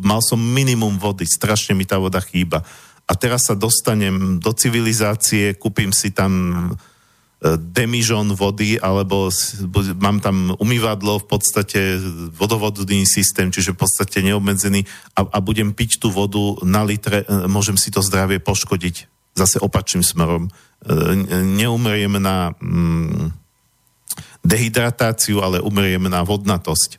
mal 0.01 0.20
som 0.20 0.38
minimum 0.38 1.01
vody, 1.01 1.24
strašne 1.24 1.72
mi 1.72 1.88
tá 1.88 1.97
voda 1.97 2.20
chýba. 2.20 2.64
A 3.07 3.14
teraz 3.14 3.47
sa 3.47 3.55
dostanem 3.55 4.42
do 4.42 4.51
civilizácie, 4.51 5.55
kúpim 5.55 5.94
si 5.94 6.11
tam 6.11 6.74
demižon 7.55 8.32
vody, 8.32 8.80
alebo 8.80 9.28
mám 10.01 10.24
tam 10.24 10.57
umývadlo, 10.57 11.20
v 11.20 11.26
podstate 11.28 12.01
vodovodný 12.32 13.05
systém, 13.05 13.53
čiže 13.53 13.76
v 13.76 13.80
podstate 13.84 14.24
neobmedzený 14.24 14.88
a, 15.12 15.28
a 15.28 15.38
budem 15.44 15.76
piť 15.76 16.01
tú 16.01 16.09
vodu 16.09 16.57
na 16.64 16.80
litre, 16.80 17.28
e, 17.28 17.44
môžem 17.44 17.76
si 17.76 17.92
to 17.92 18.01
zdravie 18.01 18.40
poškodiť 18.40 18.97
zase 19.36 19.61
opačným 19.61 20.01
smerom. 20.01 20.49
E, 20.49 20.51
neumriem 21.44 22.16
na 22.16 22.57
mm, 22.57 23.36
dehydratáciu, 24.40 25.44
ale 25.44 25.61
umriem 25.61 26.09
na 26.09 26.24
vodnatosť. 26.24 26.97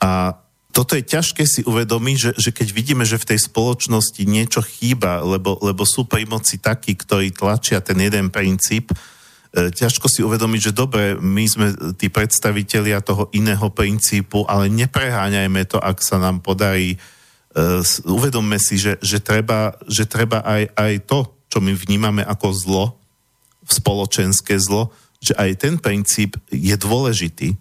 A 0.00 0.40
toto 0.78 0.94
je 0.94 1.02
ťažké 1.02 1.42
si 1.42 1.66
uvedomiť, 1.66 2.16
že, 2.16 2.30
že 2.38 2.50
keď 2.54 2.68
vidíme, 2.70 3.02
že 3.02 3.18
v 3.18 3.34
tej 3.34 3.50
spoločnosti 3.50 4.22
niečo 4.22 4.62
chýba, 4.62 5.26
lebo, 5.26 5.58
lebo 5.58 5.82
sú 5.82 6.06
pri 6.06 6.22
moci 6.30 6.62
takí, 6.62 6.94
ktorí 6.94 7.34
tlačia 7.34 7.82
ten 7.82 7.98
jeden 7.98 8.30
princíp, 8.30 8.94
E, 9.48 9.72
ťažko 9.72 10.12
si 10.12 10.20
uvedomiť, 10.20 10.60
že 10.70 10.76
dobre, 10.76 11.16
my 11.16 11.44
sme 11.48 11.66
tí 11.96 12.12
predstavitelia 12.12 13.00
toho 13.00 13.32
iného 13.32 13.72
princípu, 13.72 14.44
ale 14.44 14.68
nepreháňajme 14.68 15.64
to, 15.64 15.80
ak 15.80 16.04
sa 16.04 16.20
nám 16.20 16.44
podarí. 16.44 17.00
Uh, 17.58 17.80
uvedomme 18.04 18.60
si, 18.60 18.76
že, 18.76 19.00
že 19.00 19.24
treba, 19.24 19.72
že 19.88 20.04
treba 20.04 20.44
aj, 20.44 20.68
aj 20.76 20.92
to, 21.08 21.32
čo 21.48 21.58
my 21.64 21.72
vnímame 21.72 22.20
ako 22.20 22.48
zlo, 22.52 22.84
spoločenské 23.64 24.60
zlo, 24.60 24.92
že 25.18 25.32
aj 25.32 25.50
ten 25.56 25.74
princíp 25.80 26.36
je 26.52 26.76
dôležitý. 26.76 27.56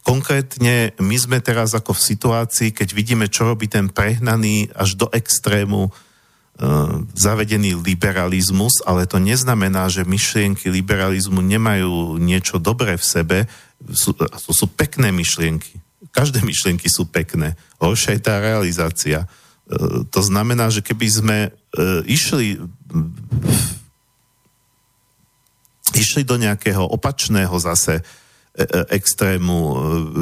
Konkrétne 0.00 0.96
my 0.96 1.16
sme 1.20 1.38
teraz 1.44 1.76
ako 1.76 1.92
v 1.92 2.04
situácii, 2.08 2.72
keď 2.72 2.88
vidíme, 2.96 3.28
čo 3.28 3.44
robí 3.44 3.68
ten 3.68 3.92
prehnaný 3.92 4.72
až 4.72 4.96
do 4.96 5.12
extrému 5.12 5.92
E, 6.52 6.68
zavedený 7.16 7.80
liberalizmus, 7.80 8.84
ale 8.84 9.08
to 9.08 9.16
neznamená, 9.16 9.88
že 9.88 10.04
myšlienky 10.04 10.68
liberalizmu 10.68 11.40
nemajú 11.40 12.20
niečo 12.20 12.60
dobré 12.60 13.00
v 13.00 13.04
sebe. 13.08 13.38
Sú, 13.88 14.12
to 14.12 14.52
sú 14.52 14.68
pekné 14.68 15.08
myšlienky. 15.16 15.80
Každé 16.12 16.44
myšlienky 16.44 16.92
sú 16.92 17.08
pekné. 17.08 17.56
Horšia 17.80 18.20
je 18.20 18.22
tá 18.22 18.36
realizácia. 18.36 19.24
E, 19.24 19.28
to 20.12 20.20
znamená, 20.20 20.68
že 20.68 20.84
keby 20.84 21.06
sme 21.08 21.38
e, 21.48 21.50
išli 22.04 22.60
išli 25.96 26.22
do 26.24 26.36
nejakého 26.36 26.84
opačného 26.84 27.52
zase 27.58 28.04
extrému, 28.92 29.56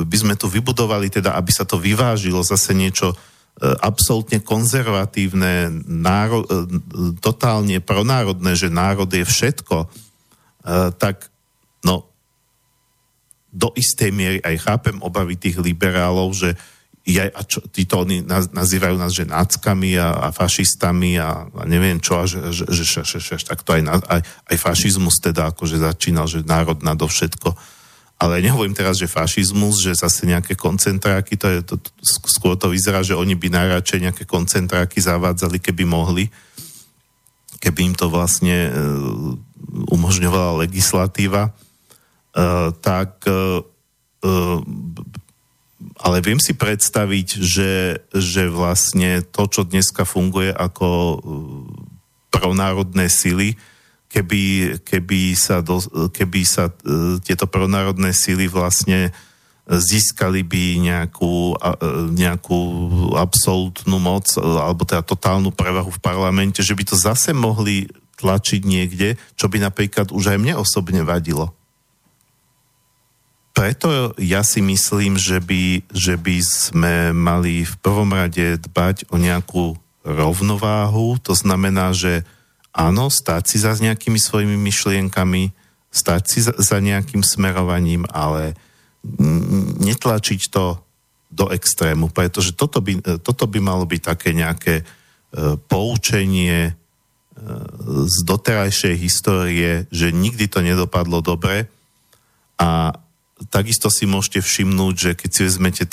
by 0.06 0.16
sme 0.16 0.34
tu 0.38 0.46
vybudovali 0.46 1.10
teda, 1.10 1.34
aby 1.34 1.50
sa 1.50 1.66
to 1.66 1.82
vyvážilo 1.82 2.46
zase 2.46 2.70
niečo 2.78 3.10
E, 3.60 3.76
absolútne 3.84 4.40
konzervatívne, 4.40 5.84
náro, 5.84 6.48
e, 6.48 6.80
totálne 7.20 7.76
pronárodné, 7.84 8.56
že 8.56 8.72
národ 8.72 9.04
je 9.04 9.20
všetko, 9.20 9.84
e, 9.84 9.86
tak 10.96 11.28
no, 11.84 12.08
do 13.52 13.68
istej 13.76 14.16
miery 14.16 14.38
aj 14.40 14.64
chápem 14.64 14.96
obavy 15.04 15.36
tých 15.36 15.60
liberálov, 15.60 16.32
že 16.32 16.56
ja, 17.04 17.28
a 17.28 17.44
čo, 17.44 17.60
títo 17.68 18.00
oni 18.00 18.24
nazývajú 18.48 18.96
nás, 18.96 19.12
že 19.12 19.28
náckami 19.28 19.92
a, 20.00 20.08
a 20.08 20.26
fašistami 20.32 21.20
a, 21.20 21.44
a 21.44 21.62
neviem 21.68 22.00
čo, 22.00 22.16
a 22.16 22.24
že, 22.24 22.40
že, 22.56 22.64
že, 22.64 22.84
že, 22.86 23.00
že, 23.04 23.18
že 23.20 23.44
tak 23.44 23.60
to 23.60 23.76
aj, 23.76 23.82
aj, 24.08 24.20
aj 24.24 24.56
fašizmus 24.56 25.20
teda 25.20 25.52
akože 25.52 25.84
začínal, 25.84 26.24
že 26.24 26.48
národ 26.48 26.80
nadovšetko. 26.80 27.50
všetko 27.52 27.79
ale 28.20 28.44
nehovorím 28.44 28.76
teraz, 28.76 29.00
že 29.00 29.08
fašizmus, 29.08 29.80
že 29.80 29.96
zase 29.96 30.28
nejaké 30.28 30.52
koncentráky, 30.52 31.40
to 31.40 31.46
je, 31.48 31.58
to, 31.64 31.74
skôr 32.28 32.52
to 32.52 32.68
vyzerá, 32.68 33.00
že 33.00 33.16
oni 33.16 33.32
by 33.32 33.48
najradšej 33.48 34.04
nejaké 34.04 34.24
koncentráky 34.28 35.00
zavádzali, 35.00 35.56
keby 35.56 35.88
mohli, 35.88 36.28
keby 37.64 37.80
im 37.88 37.94
to 37.96 38.12
vlastne 38.12 38.68
uh, 38.68 38.76
umožňovala 39.88 40.68
legislatíva, 40.68 41.48
uh, 41.48 42.68
tak 42.84 43.24
uh, 43.24 43.64
uh, 44.20 44.60
ale 45.96 46.20
viem 46.20 46.36
si 46.36 46.52
predstaviť, 46.52 47.40
že, 47.40 48.04
že 48.12 48.52
vlastne 48.52 49.24
to, 49.24 49.48
čo 49.48 49.64
dneska 49.64 50.04
funguje 50.04 50.52
ako 50.52 50.88
uh, 50.92 51.16
pronárodné 52.28 53.08
sily, 53.08 53.56
keby, 54.10 54.76
keby 54.82 55.38
sa, 55.38 55.62
do, 55.62 55.78
keby 56.10 56.42
sa 56.42 56.68
uh, 56.68 57.16
tieto 57.22 57.46
pronárodné 57.46 58.10
síly 58.10 58.50
vlastne 58.50 59.14
získali 59.70 60.42
by 60.42 60.82
nejakú, 60.82 61.54
uh, 61.54 62.10
nejakú 62.10 62.58
absolútnu 63.14 64.02
moc 64.02 64.26
alebo 64.36 64.82
teda 64.82 65.06
totálnu 65.06 65.54
prevahu 65.54 65.94
v 65.94 66.02
parlamente, 66.02 66.58
že 66.58 66.74
by 66.74 66.82
to 66.82 66.98
zase 66.98 67.30
mohli 67.30 67.86
tlačiť 68.18 68.60
niekde, 68.66 69.16
čo 69.38 69.48
by 69.48 69.62
napríklad 69.62 70.12
už 70.12 70.34
aj 70.34 70.38
mne 70.42 70.54
osobne 70.60 71.00
vadilo. 71.06 71.54
Preto 73.56 74.16
ja 74.16 74.40
si 74.46 74.62
myslím, 74.62 75.16
že 75.16 75.40
by, 75.40 75.84
že 75.90 76.14
by 76.16 76.36
sme 76.40 76.94
mali 77.12 77.66
v 77.66 77.74
prvom 77.80 78.08
rade 78.08 78.56
dbať 78.56 79.10
o 79.10 79.16
nejakú 79.20 79.76
rovnováhu, 80.00 81.20
to 81.20 81.36
znamená, 81.36 81.92
že 81.92 82.24
áno, 82.74 83.10
stať 83.10 83.42
si 83.46 83.56
za 83.58 83.74
nejakými 83.74 84.18
svojimi 84.18 84.54
myšlienkami, 84.54 85.50
stať 85.90 86.22
si 86.26 86.38
za, 86.42 86.54
za 86.54 86.78
nejakým 86.78 87.22
smerovaním, 87.26 88.06
ale 88.10 88.54
netlačiť 89.80 90.40
to 90.52 90.78
do 91.30 91.46
extrému, 91.50 92.10
pretože 92.10 92.54
toto 92.58 92.82
by, 92.82 93.22
toto 93.22 93.46
by 93.46 93.58
malo 93.62 93.86
byť 93.86 94.02
také 94.02 94.34
nejaké 94.34 94.82
e, 94.82 94.84
poučenie 95.70 96.58
e, 96.68 96.72
z 98.06 98.16
doterajšej 98.26 98.94
histórie, 98.98 99.70
že 99.94 100.10
nikdy 100.10 100.50
to 100.50 100.58
nedopadlo 100.60 101.22
dobre. 101.22 101.70
A 102.58 102.92
takisto 103.48 103.88
si 103.88 104.10
môžete 104.10 104.42
všimnúť, 104.42 104.94
že 104.98 105.10
keď 105.14 105.30
si 105.30 105.40
vezmete 105.46 105.84
e, 105.86 105.90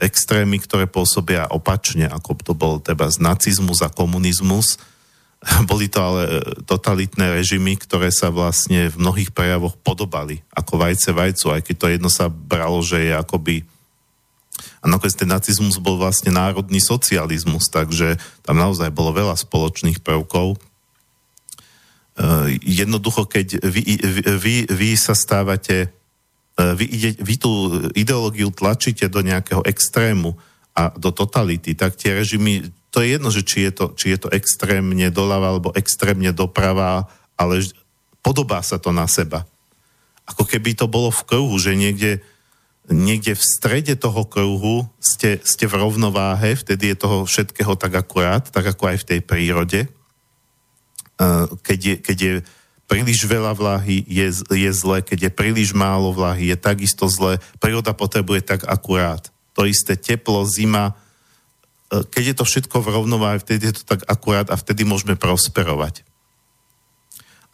extrémy, 0.00 0.58
ktoré 0.64 0.88
pôsobia 0.88 1.46
opačne, 1.52 2.08
ako 2.08 2.30
to 2.40 2.52
bol 2.56 2.74
teda 2.80 3.12
z 3.12 3.20
nacizmus 3.20 3.84
a 3.84 3.92
komunizmus, 3.92 4.80
Boli 5.70 5.92
to 5.92 6.00
ale 6.00 6.22
e, 6.24 6.32
totalitné 6.64 7.36
režimy, 7.36 7.76
ktoré 7.76 8.08
sa 8.08 8.32
vlastne 8.32 8.88
v 8.88 8.96
mnohých 8.96 9.30
prejavoch 9.30 9.76
podobali 9.80 10.40
ako 10.56 10.80
vajce 10.80 11.10
vajcu, 11.12 11.46
aj 11.52 11.60
keď 11.64 11.74
to 11.76 11.86
jedno 11.92 12.10
sa 12.10 12.26
bralo, 12.32 12.80
že 12.80 13.04
je 13.04 13.12
akoby 13.12 13.64
a 14.84 14.86
nakoniec 14.86 15.16
ten 15.16 15.32
nacizmus 15.32 15.80
bol 15.80 15.96
vlastne 15.96 16.28
národný 16.28 16.76
socializmus, 16.76 17.72
takže 17.72 18.20
tam 18.44 18.60
naozaj 18.60 18.92
bolo 18.92 19.16
veľa 19.16 19.32
spoločných 19.32 20.04
prvkov. 20.04 20.60
Uh, 22.14 22.52
jednoducho, 22.60 23.24
keď 23.24 23.64
vy, 23.64 23.82
vy, 24.38 24.54
vy 24.68 24.90
sa 24.94 25.16
stávate 25.16 25.88
vy, 26.54 26.86
ide, 26.86 27.10
vy 27.18 27.34
tú 27.34 27.50
ideológiu 27.98 28.54
tlačíte 28.54 29.10
do 29.10 29.26
nejakého 29.26 29.66
extrému 29.66 30.38
a 30.74 30.90
do 30.98 31.14
totality, 31.14 31.78
tak 31.78 31.94
tie 31.94 32.18
režimy, 32.18 32.74
to 32.90 32.98
je 32.98 33.14
jedno, 33.14 33.30
že 33.30 33.46
či 33.46 33.70
je 33.70 33.72
to, 33.72 33.84
či 33.94 34.06
je 34.14 34.18
to 34.26 34.28
extrémne 34.34 35.06
doľava 35.14 35.46
alebo 35.54 35.70
extrémne 35.78 36.34
doprava, 36.34 37.06
ale 37.38 37.62
podobá 38.22 38.58
sa 38.62 38.82
to 38.82 38.90
na 38.90 39.06
seba. 39.06 39.46
Ako 40.26 40.42
keby 40.42 40.74
to 40.74 40.90
bolo 40.90 41.14
v 41.14 41.26
kruhu, 41.26 41.54
že 41.58 41.78
niekde, 41.78 42.24
niekde 42.90 43.38
v 43.38 43.44
strede 43.44 43.94
toho 43.94 44.26
kruhu 44.26 44.88
ste, 44.98 45.38
ste 45.46 45.68
v 45.70 45.78
rovnováhe, 45.78 46.58
vtedy 46.58 46.94
je 46.94 46.96
toho 46.96 47.28
všetkého 47.28 47.78
tak 47.78 47.94
akurát, 47.94 48.42
tak 48.48 48.66
ako 48.66 48.94
aj 48.94 48.96
v 49.04 49.08
tej 49.14 49.20
prírode. 49.20 49.80
Keď 51.62 51.78
je, 51.78 51.94
keď 52.02 52.18
je 52.18 52.32
príliš 52.86 53.26
veľa 53.26 53.52
vlahy, 53.58 54.06
je, 54.06 54.32
je 54.48 54.70
zle, 54.70 55.02
keď 55.02 55.28
je 55.28 55.30
príliš 55.34 55.74
málo 55.74 56.14
vlahy, 56.14 56.54
je 56.54 56.56
takisto 56.58 57.10
zle. 57.10 57.42
Príroda 57.58 57.90
potrebuje 57.90 58.46
tak 58.46 58.60
akurát. 58.64 59.33
To 59.54 59.66
isté 59.66 59.94
teplo, 59.94 60.42
zima, 60.46 60.98
keď 61.88 62.24
je 62.32 62.34
to 62.34 62.44
všetko 62.44 62.76
v 62.82 62.90
rovnováhe, 62.90 63.38
vtedy 63.38 63.70
je 63.70 63.78
to 63.78 63.84
tak 63.86 64.02
akurát 64.10 64.50
a 64.50 64.58
vtedy 64.58 64.82
môžeme 64.82 65.14
prosperovať. 65.14 66.02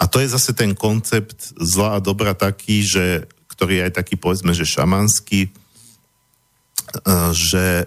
A 0.00 0.08
to 0.08 0.16
je 0.16 0.32
zase 0.32 0.56
ten 0.56 0.72
koncept 0.72 1.52
zla 1.60 2.00
a 2.00 2.04
dobra 2.04 2.32
taký, 2.32 2.80
že, 2.80 3.28
ktorý 3.52 3.76
je 3.76 3.84
aj 3.84 3.92
taký, 4.00 4.14
povedzme, 4.16 4.56
že 4.56 4.64
šamanský, 4.64 5.52
že 7.36 7.84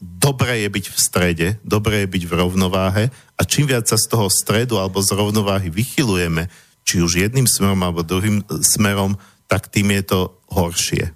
dobré 0.00 0.66
je 0.66 0.68
byť 0.68 0.84
v 0.92 0.98
strede, 1.00 1.48
dobré 1.64 2.04
je 2.04 2.12
byť 2.12 2.22
v 2.28 2.36
rovnováhe 2.36 3.04
a 3.08 3.42
čím 3.48 3.70
viac 3.70 3.88
sa 3.88 3.96
z 3.96 4.12
toho 4.12 4.28
stredu 4.28 4.76
alebo 4.76 5.00
z 5.00 5.16
rovnováhy 5.16 5.72
vychylujeme, 5.72 6.52
či 6.84 7.00
už 7.00 7.24
jedným 7.24 7.48
smerom 7.48 7.80
alebo 7.80 8.04
druhým 8.04 8.44
smerom, 8.60 9.16
tak 9.48 9.72
tým 9.72 9.96
je 9.96 10.02
to 10.02 10.20
horšie. 10.52 11.14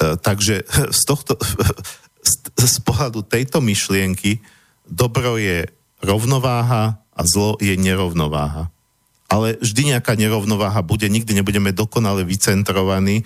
E, 0.00 0.16
takže 0.16 0.64
z, 0.98 1.02
tohto, 1.04 1.36
z 2.56 2.76
pohľadu 2.80 3.20
tejto 3.28 3.60
myšlienky 3.60 4.40
dobro 4.88 5.36
je 5.36 5.68
rovnováha 6.00 6.96
a 7.12 7.20
zlo 7.28 7.60
je 7.60 7.76
nerovnováha. 7.76 8.72
Ale 9.30 9.60
vždy 9.62 9.94
nejaká 9.94 10.18
nerovnováha 10.18 10.82
bude, 10.82 11.06
nikdy 11.06 11.38
nebudeme 11.38 11.70
dokonale 11.70 12.26
vycentrovaní, 12.26 13.22
e, 13.22 13.24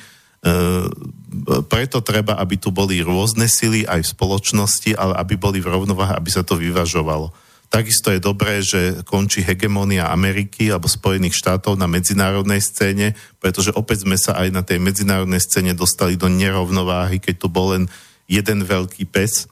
preto 1.70 2.04
treba, 2.04 2.36
aby 2.36 2.60
tu 2.60 2.74
boli 2.74 3.00
rôzne 3.00 3.48
sily 3.48 3.88
aj 3.88 4.04
v 4.04 4.12
spoločnosti, 4.12 4.90
ale 4.98 5.16
aby 5.16 5.38
boli 5.38 5.58
v 5.62 5.70
rovnováhe, 5.70 6.12
aby 6.12 6.28
sa 6.28 6.44
to 6.44 6.58
vyvažovalo. 6.58 7.32
Takisto 7.74 8.14
je 8.14 8.22
dobré, 8.22 8.62
že 8.62 9.02
končí 9.02 9.42
hegemónia 9.42 10.06
Ameriky 10.14 10.70
alebo 10.70 10.86
Spojených 10.86 11.34
štátov 11.34 11.74
na 11.74 11.90
medzinárodnej 11.90 12.62
scéne, 12.62 13.18
pretože 13.42 13.74
opäť 13.74 14.06
sme 14.06 14.14
sa 14.14 14.38
aj 14.38 14.54
na 14.54 14.62
tej 14.62 14.78
medzinárodnej 14.78 15.42
scéne 15.42 15.74
dostali 15.74 16.14
do 16.14 16.30
nerovnováhy, 16.30 17.18
keď 17.18 17.34
tu 17.34 17.50
bol 17.50 17.74
len 17.74 17.90
jeden 18.30 18.62
veľký 18.62 19.10
pes. 19.10 19.50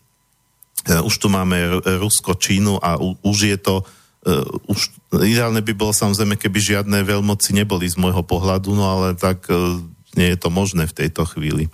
E, 0.86 1.02
už 1.02 1.18
tu 1.18 1.26
máme 1.26 1.82
Rusko, 1.82 2.38
Čínu 2.38 2.78
a 2.78 2.94
už 3.02 3.38
je 3.50 3.58
to 3.58 3.82
Uh, 4.22 4.46
už 4.70 4.94
ideálne 5.18 5.58
by 5.66 5.74
bolo 5.74 5.90
samozrejme, 5.90 6.38
keby 6.38 6.62
žiadne 6.62 7.02
veľmoci 7.02 7.58
neboli 7.58 7.90
z 7.90 7.98
môjho 7.98 8.22
pohľadu, 8.22 8.70
no 8.70 8.86
ale 8.86 9.18
tak 9.18 9.50
uh, 9.50 9.82
nie 10.14 10.30
je 10.30 10.38
to 10.38 10.46
možné 10.46 10.86
v 10.86 10.94
tejto 10.94 11.26
chvíli. 11.26 11.66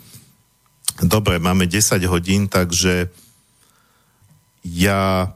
Dobre, 0.96 1.36
máme 1.36 1.68
10 1.68 2.00
hodín, 2.08 2.48
takže 2.48 3.12
ja 4.64 5.28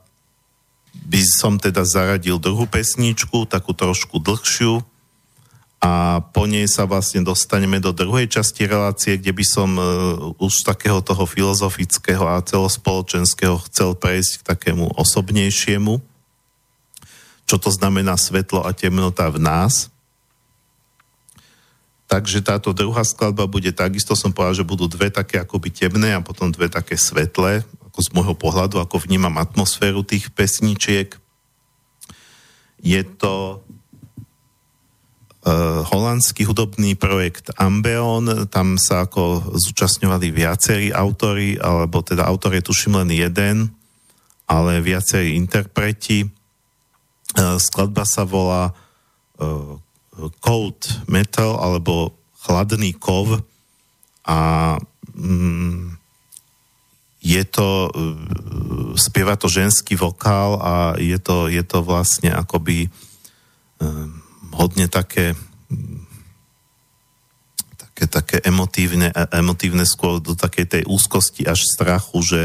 by 1.07 1.23
som 1.27 1.59
teda 1.59 1.83
zaradil 1.83 2.39
druhú 2.39 2.65
pesničku, 2.67 3.45
takú 3.51 3.75
trošku 3.75 4.23
dlhšiu 4.23 4.83
a 5.83 6.23
po 6.23 6.47
nej 6.47 6.71
sa 6.71 6.87
vlastne 6.87 7.27
dostaneme 7.27 7.83
do 7.83 7.91
druhej 7.91 8.31
časti 8.31 8.71
relácie, 8.71 9.19
kde 9.19 9.35
by 9.35 9.45
som 9.45 9.71
uh, 9.75 9.85
už 10.39 10.63
takého 10.63 11.03
toho 11.03 11.27
filozofického 11.27 12.23
a 12.23 12.39
celospoločenského 12.39 13.59
chcel 13.67 13.99
prejsť 13.99 14.33
k 14.41 14.47
takému 14.47 14.95
osobnejšiemu 14.95 15.99
čo 17.53 17.61
to 17.61 17.69
znamená 17.69 18.17
svetlo 18.17 18.65
a 18.65 18.73
temnota 18.73 19.29
v 19.29 19.37
nás. 19.43 19.93
Takže 22.09 22.41
táto 22.41 22.73
druhá 22.77 23.05
skladba 23.05 23.45
bude 23.45 23.73
takisto, 23.77 24.13
som 24.13 24.33
povedal, 24.33 24.65
že 24.65 24.69
budú 24.69 24.89
dve 24.89 25.13
také 25.13 25.37
akoby 25.41 25.69
temné 25.69 26.17
a 26.17 26.25
potom 26.25 26.49
dve 26.49 26.73
také 26.73 26.97
svetlé, 26.97 27.61
ako 27.93 28.01
z 28.01 28.11
môjho 28.17 28.33
pohľadu, 28.33 28.81
ako 28.81 29.05
vnímam 29.05 29.37
atmosféru 29.37 30.01
tých 30.01 30.33
pesničiek. 30.33 31.13
Je 32.81 33.05
to 33.21 33.61
uh, 35.45 35.85
holandský 35.85 36.49
hudobný 36.49 36.97
projekt 36.97 37.53
Ambeon, 37.61 38.49
tam 38.49 38.81
sa 38.81 39.05
ako 39.05 39.53
zúčastňovali 39.61 40.33
viacerí 40.33 40.89
autory, 40.89 41.61
alebo 41.61 42.01
teda 42.01 42.25
autor 42.25 42.57
je 42.57 42.65
tuším 42.65 42.97
len 43.05 43.13
jeden, 43.13 43.69
ale 44.49 44.81
viacerí 44.81 45.37
interpreti. 45.37 46.25
E, 46.27 46.29
skladba 47.57 48.05
sa 48.05 48.25
volá 48.29 48.73
uh, 48.73 49.77
Cold 50.41 51.09
Metal 51.09 51.57
alebo 51.57 52.13
Chladný 52.43 52.93
kov 52.99 53.41
a 54.27 54.41
mm, 55.15 56.02
je 57.23 57.43
to, 57.47 57.89
uh, 57.89 58.99
spieva 58.99 59.39
to 59.39 59.47
ženský 59.47 59.95
vokál 59.95 60.59
a 60.59 60.75
je 60.99 61.19
to, 61.23 61.47
je 61.47 61.63
to 61.63 61.87
vlastne 61.87 62.35
akoby 62.35 62.91
uh, 63.81 64.11
hodne 64.53 64.91
také 64.91 65.39
také, 67.79 68.05
také 68.11 68.37
emotívne, 68.43 69.15
emotívne 69.31 69.87
skôr 69.87 70.19
do 70.19 70.35
takej 70.35 70.67
tej 70.67 70.83
úzkosti 70.91 71.47
až 71.47 71.63
strachu, 71.63 72.19
že 72.27 72.43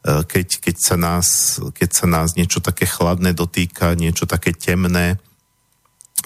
E, 0.00 0.24
keď, 0.24 0.48
keď, 0.64 0.76
sa 0.80 0.96
nás, 0.96 1.60
keď 1.76 1.90
sa 1.92 2.06
nás 2.08 2.32
niečo 2.32 2.64
také 2.64 2.88
chladné 2.88 3.36
dotýka, 3.36 3.92
niečo 3.92 4.24
také 4.24 4.56
temné 4.56 5.20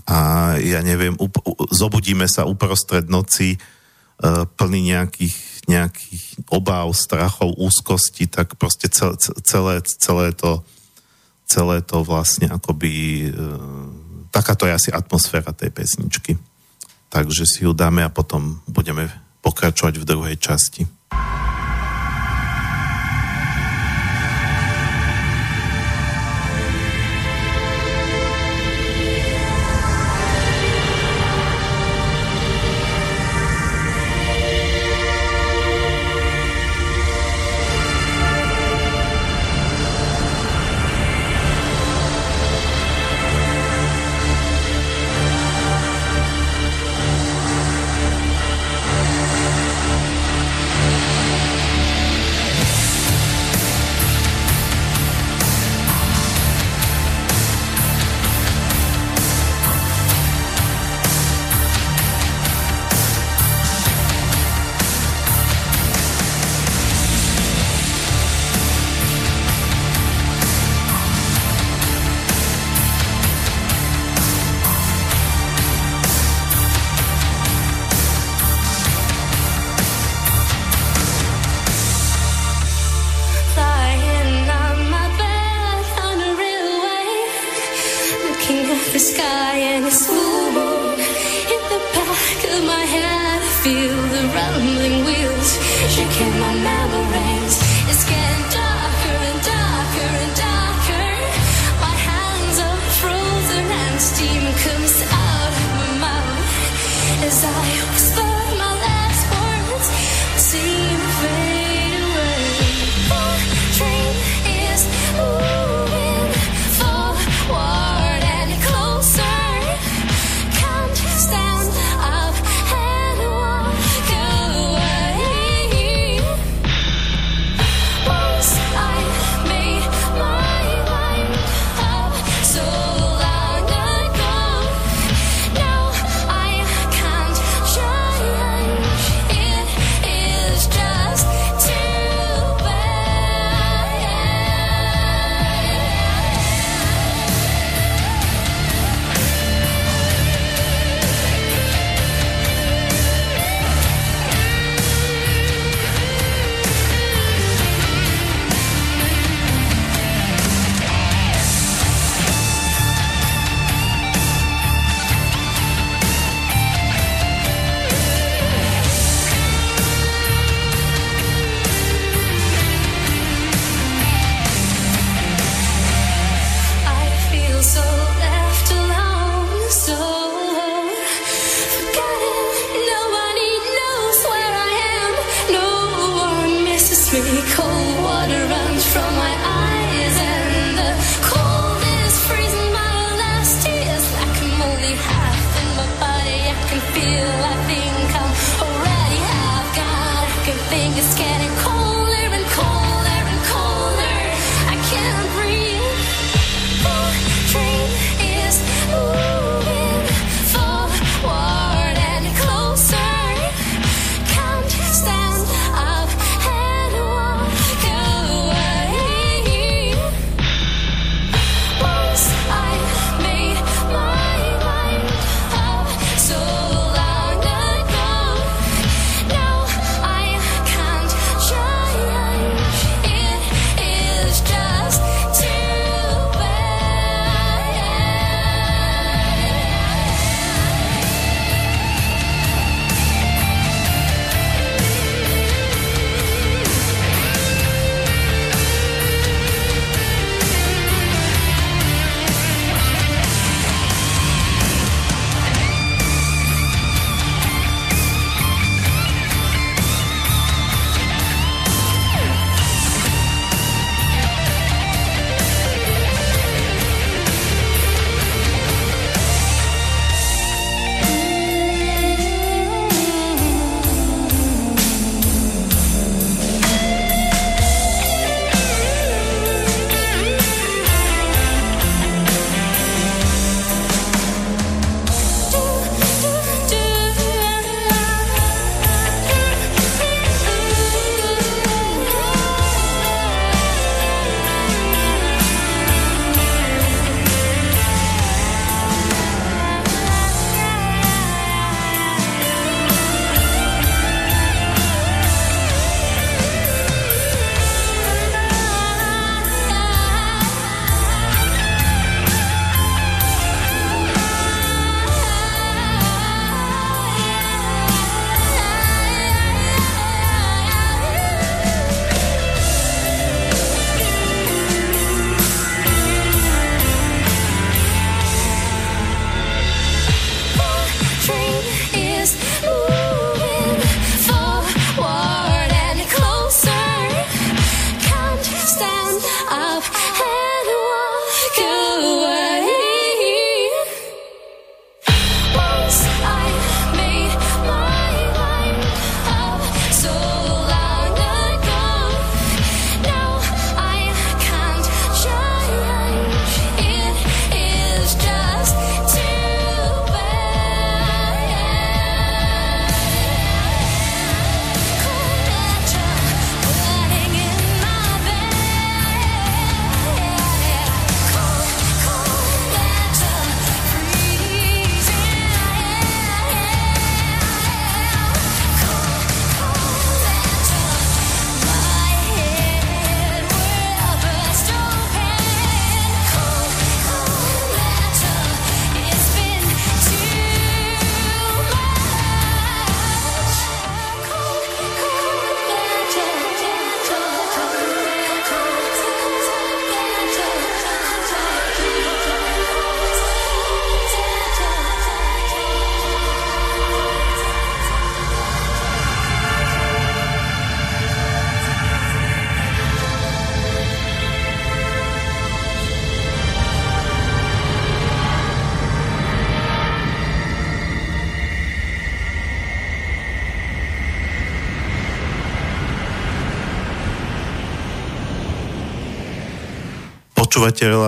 a 0.07 0.55
ja 0.63 0.79
neviem, 0.83 1.19
up, 1.19 1.43
zobudíme 1.75 2.27
sa 2.31 2.47
uprostred 2.47 3.11
noci 3.11 3.59
plný 4.55 4.95
nejakých, 4.95 5.35
nejakých 5.71 6.25
obáv, 6.51 6.93
strachov, 6.93 7.57
úzkosti, 7.57 8.29
tak 8.29 8.57
proste 8.61 8.91
celé, 8.91 9.79
celé, 9.85 10.27
to 10.33 10.65
celé 11.45 11.85
to 11.85 12.01
vlastne 12.03 12.49
akoby 12.49 13.29
uh, 13.31 13.89
takáto 14.33 14.67
je 14.67 14.75
asi 14.75 14.91
atmosféra 14.91 15.55
tej 15.55 15.71
pesničky. 15.71 16.35
Takže 17.13 17.47
si 17.47 17.63
ju 17.63 17.71
dáme 17.71 18.03
a 18.03 18.11
potom 18.11 18.59
budeme 18.67 19.07
pokračovať 19.47 20.03
v 20.03 20.09
druhej 20.09 20.37
časti. 20.41 20.89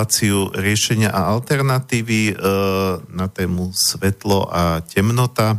Reláciu 0.06 0.54
riešenia 0.54 1.10
a 1.10 1.34
alternatívy 1.34 2.30
e, 2.30 2.34
na 3.10 3.26
tému 3.26 3.74
svetlo 3.74 4.46
a 4.46 4.78
temnota. 4.86 5.58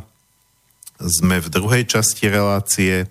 Sme 1.03 1.43
v 1.43 1.51
druhej 1.51 1.83
časti 1.83 2.31
relácie, 2.31 3.03
e, 3.03 3.07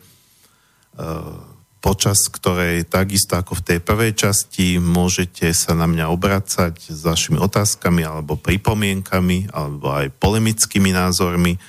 počas 1.84 2.32
ktorej 2.32 2.88
takisto 2.88 3.36
ako 3.36 3.60
v 3.60 3.64
tej 3.68 3.84
prvej 3.84 4.16
časti 4.16 4.80
môžete 4.80 5.52
sa 5.52 5.76
na 5.76 5.84
mňa 5.84 6.08
obracať 6.08 6.88
s 6.88 7.04
vašimi 7.04 7.36
otázkami 7.36 8.00
alebo 8.00 8.40
pripomienkami 8.40 9.52
alebo 9.52 9.92
aj 9.92 10.16
polemickými 10.16 10.88
názormi, 10.88 11.52
e, 11.52 11.60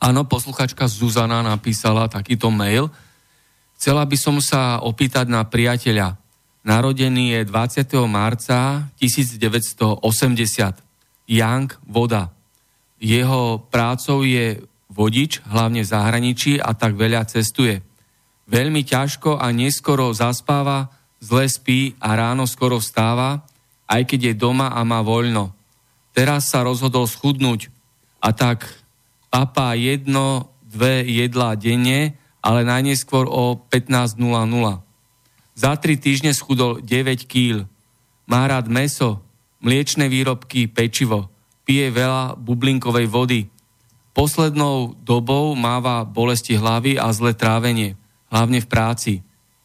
Áno, 0.00 0.24
posluchačka 0.24 0.88
Zuzana 0.88 1.44
napísala 1.44 2.08
takýto 2.08 2.48
mail. 2.48 2.88
Chcela 3.76 4.08
by 4.08 4.16
som 4.16 4.40
sa 4.40 4.80
opýtať 4.80 5.28
na 5.28 5.44
priateľa. 5.44 6.16
Narodený 6.64 7.36
je 7.36 7.40
20. 7.44 7.84
marca 8.08 8.88
1980. 8.96 10.04
Young 11.28 11.68
Voda. 11.84 12.32
Jeho 13.00 13.60
prácou 13.72 14.24
je 14.24 14.60
vodič, 14.90 15.40
hlavne 15.46 15.80
v 15.84 15.88
zahraničí 15.88 16.60
a 16.60 16.74
tak 16.76 16.98
veľa 16.98 17.24
cestuje. 17.28 17.80
Veľmi 18.50 18.82
ťažko 18.82 19.38
a 19.38 19.48
neskoro 19.54 20.10
zaspáva, 20.10 20.90
zle 21.22 21.46
spí 21.46 21.94
a 22.02 22.18
ráno 22.18 22.44
skoro 22.50 22.82
vstáva, 22.82 23.46
aj 23.86 24.02
keď 24.10 24.32
je 24.32 24.34
doma 24.34 24.74
a 24.74 24.82
má 24.82 25.00
voľno. 25.00 25.59
Teraz 26.10 26.50
sa 26.50 26.66
rozhodol 26.66 27.06
schudnúť 27.06 27.70
a 28.18 28.34
tak 28.34 28.66
papá 29.30 29.78
jedno, 29.78 30.50
dve 30.66 31.06
jedlá 31.06 31.54
denne, 31.54 32.18
ale 32.40 32.66
najneskôr 32.66 33.28
o 33.30 33.58
15.00. 33.68 34.18
Za 35.54 35.72
tri 35.76 35.94
týždne 36.00 36.32
schudol 36.32 36.80
9 36.80 37.28
kýl. 37.28 37.68
Má 38.24 38.48
rád 38.48 38.70
meso, 38.70 39.20
mliečne 39.60 40.08
výrobky, 40.08 40.70
pečivo. 40.70 41.28
Pije 41.68 41.92
veľa 41.92 42.34
bublinkovej 42.40 43.06
vody. 43.06 43.40
Poslednou 44.16 44.98
dobou 45.04 45.54
máva 45.54 46.02
bolesti 46.02 46.58
hlavy 46.58 46.98
a 46.98 47.12
zlé 47.14 47.36
trávenie, 47.36 47.94
hlavne 48.32 48.58
v 48.58 48.70
práci. 48.70 49.12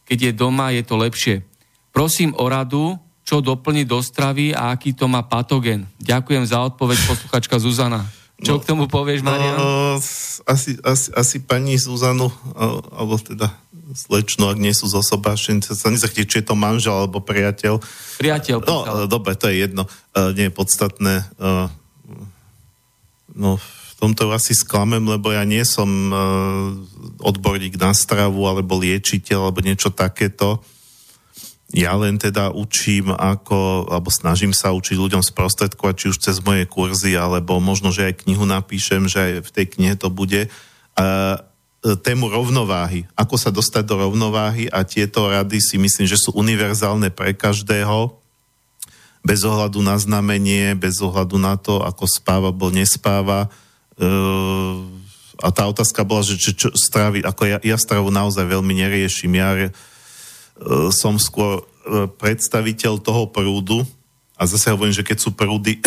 Keď 0.06 0.18
je 0.30 0.32
doma, 0.36 0.70
je 0.70 0.84
to 0.86 0.96
lepšie. 1.00 1.42
Prosím 1.90 2.36
o 2.38 2.46
radu, 2.46 3.00
čo 3.26 3.42
doplniť 3.42 3.86
do 3.90 4.00
stravy 4.06 4.54
a 4.54 4.70
aký 4.72 4.94
to 4.94 5.10
má 5.10 5.26
patogen. 5.26 5.90
Ďakujem 5.98 6.46
za 6.46 6.62
odpoveď 6.62 6.98
posluchačka 7.10 7.58
Zuzana. 7.58 8.06
Čo 8.38 8.60
No, 8.60 8.62
k 8.62 8.68
tomu 8.68 8.86
povieš, 8.86 9.26
Marian? 9.26 9.58
No, 9.58 9.98
asi, 10.46 10.78
asi, 10.86 11.08
asi 11.16 11.38
pani 11.42 11.80
Zuzanu, 11.82 12.30
alebo 12.94 13.18
teda 13.18 13.50
slečnu, 13.96 14.52
ak 14.52 14.60
nie 14.60 14.76
sú 14.76 14.92
zosobášení, 14.92 15.64
sa 15.66 15.90
nezachtie, 15.90 16.28
či 16.28 16.44
je 16.44 16.52
to 16.52 16.56
manžel 16.58 17.06
alebo 17.06 17.24
priateľ. 17.24 17.80
Priateľ 18.22 18.58
No, 18.62 18.78
e, 18.84 18.90
dobre, 19.08 19.34
to 19.40 19.50
je 19.50 19.64
jedno. 19.64 19.88
E, 20.14 20.36
Nie 20.36 20.52
je 20.52 20.54
podstatné. 20.54 21.14
E, 21.22 21.50
No, 23.36 23.60
v 23.60 23.94
tomto 24.00 24.32
asi 24.32 24.56
sklamem, 24.56 25.04
lebo 25.04 25.28
ja 25.28 25.44
nie 25.44 25.60
som 25.68 25.92
odborník 27.20 27.76
na 27.76 27.92
stravu, 27.92 28.48
alebo 28.48 28.80
liečiteľ, 28.80 29.52
alebo 29.52 29.60
niečo 29.60 29.92
takéto. 29.92 30.64
Ja 31.74 31.98
len 31.98 32.22
teda 32.22 32.54
učím 32.54 33.10
ako, 33.10 33.90
alebo 33.90 34.14
snažím 34.14 34.54
sa 34.54 34.70
učiť 34.70 35.02
ľuďom 35.02 35.26
sprostredkovať, 35.26 35.96
či 35.98 36.06
už 36.14 36.18
cez 36.22 36.38
moje 36.46 36.70
kurzy, 36.70 37.18
alebo 37.18 37.58
možno, 37.58 37.90
že 37.90 38.14
aj 38.14 38.22
knihu 38.22 38.46
napíšem, 38.46 39.10
že 39.10 39.18
aj 39.18 39.32
v 39.50 39.54
tej 39.54 39.66
knihe 39.74 39.96
to 39.98 40.14
bude. 40.14 40.46
E, 40.46 40.50
tému 41.82 42.30
rovnováhy. 42.30 43.10
Ako 43.18 43.42
sa 43.42 43.50
dostať 43.50 43.82
do 43.82 43.98
rovnováhy 43.98 44.70
a 44.70 44.86
tieto 44.86 45.26
rady 45.26 45.58
si 45.58 45.82
myslím, 45.82 46.06
že 46.06 46.22
sú 46.22 46.38
univerzálne 46.38 47.10
pre 47.10 47.34
každého 47.34 48.14
bez 49.26 49.42
ohľadu 49.42 49.82
na 49.82 49.98
znamenie, 49.98 50.78
bez 50.78 51.02
ohľadu 51.02 51.42
na 51.42 51.58
to, 51.58 51.82
ako 51.82 52.06
spáva, 52.06 52.54
alebo 52.54 52.70
nespáva. 52.70 53.50
E, 53.98 54.06
a 55.42 55.50
tá 55.50 55.66
otázka 55.66 56.06
bola, 56.06 56.22
že 56.22 56.38
čo, 56.38 56.54
čo 56.54 56.70
stráviť, 56.70 57.26
ako 57.26 57.42
ja, 57.50 57.58
ja 57.66 57.78
stravu 57.82 58.14
naozaj 58.14 58.46
veľmi 58.46 58.86
neriešim. 58.86 59.34
Ja 59.34 59.74
som 60.92 61.20
skôr 61.20 61.62
e, 61.62 61.64
predstaviteľ 62.08 63.04
toho 63.04 63.28
prúdu 63.28 63.84
a 64.40 64.48
zase 64.48 64.72
hovorím, 64.72 64.96
že 64.96 65.04
keď 65.04 65.18
sú 65.20 65.36
prúdy, 65.36 65.80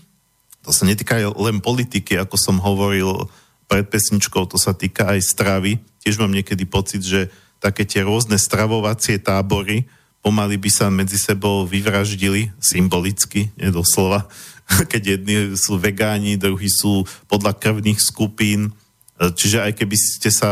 to 0.64 0.70
sa 0.72 0.88
netýka 0.88 1.20
len 1.36 1.60
politiky, 1.60 2.16
ako 2.16 2.36
som 2.40 2.56
hovoril 2.60 3.28
pred 3.68 3.84
pesničkou, 3.86 4.46
to 4.48 4.56
sa 4.56 4.72
týka 4.72 5.10
aj 5.10 5.20
stravy. 5.20 5.82
Tiež 6.00 6.16
mám 6.22 6.32
niekedy 6.32 6.64
pocit, 6.64 7.02
že 7.02 7.28
také 7.60 7.84
tie 7.84 8.04
rôzne 8.04 8.38
stravovacie 8.38 9.18
tábory 9.18 9.88
pomaly 10.26 10.58
by 10.58 10.70
sa 10.74 10.90
medzi 10.90 11.22
sebou 11.22 11.62
vyvraždili 11.70 12.50
symbolicky, 12.58 13.54
nie 13.54 13.70
doslova, 13.70 14.26
keď 14.90 15.02
jedni 15.18 15.36
sú 15.54 15.78
vegáni, 15.78 16.34
druhí 16.34 16.66
sú 16.66 17.06
podľa 17.30 17.54
krvných 17.54 18.02
skupín. 18.02 18.74
E, 19.20 19.30
Čiže 19.30 19.70
aj 19.70 19.72
keby 19.78 19.96
ste 19.96 20.34
sa 20.34 20.50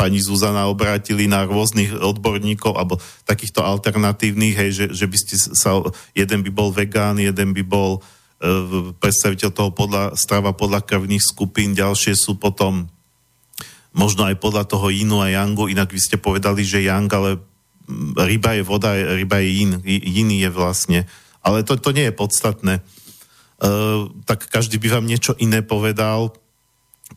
pani 0.00 0.16
Zuzana 0.24 0.64
obrátili 0.64 1.28
na 1.28 1.44
rôznych 1.44 1.92
odborníkov 1.92 2.72
alebo 2.72 2.96
takýchto 3.28 3.60
alternatívnych, 3.60 4.56
hej, 4.56 4.70
že, 4.72 4.86
že 4.96 5.04
by 5.04 5.16
ste 5.20 5.34
sa, 5.36 5.84
jeden 6.16 6.40
by 6.40 6.48
bol 6.48 6.72
vegán, 6.72 7.20
jeden 7.20 7.52
by 7.52 7.60
bol 7.60 8.00
e, 8.00 8.96
predstaviteľ 8.96 9.50
toho 9.52 9.70
podľa, 9.76 10.16
strava 10.16 10.56
podľa 10.56 10.88
krvných 10.88 11.20
skupín, 11.20 11.76
ďalšie 11.76 12.16
sú 12.16 12.40
potom 12.40 12.88
možno 13.92 14.24
aj 14.24 14.40
podľa 14.40 14.64
toho 14.64 14.88
inu 14.88 15.20
a 15.20 15.28
yangu, 15.28 15.68
inak 15.68 15.92
vy 15.92 16.00
ste 16.00 16.16
povedali, 16.16 16.64
že 16.64 16.80
yang, 16.80 17.12
ale 17.12 17.36
mm, 17.36 18.16
ryba 18.16 18.56
je 18.56 18.64
voda, 18.64 18.96
ryba 18.96 19.44
je 19.44 19.48
yin, 19.52 19.72
iný 19.84 20.48
je 20.48 20.50
vlastne. 20.50 21.04
Ale 21.44 21.60
to, 21.60 21.76
to 21.76 21.92
nie 21.92 22.08
je 22.08 22.14
podstatné. 22.16 22.80
Uh, 23.60 24.08
tak 24.24 24.48
každý 24.48 24.80
by 24.80 24.88
vám 24.96 25.04
niečo 25.04 25.36
iné 25.36 25.60
povedal. 25.60 26.32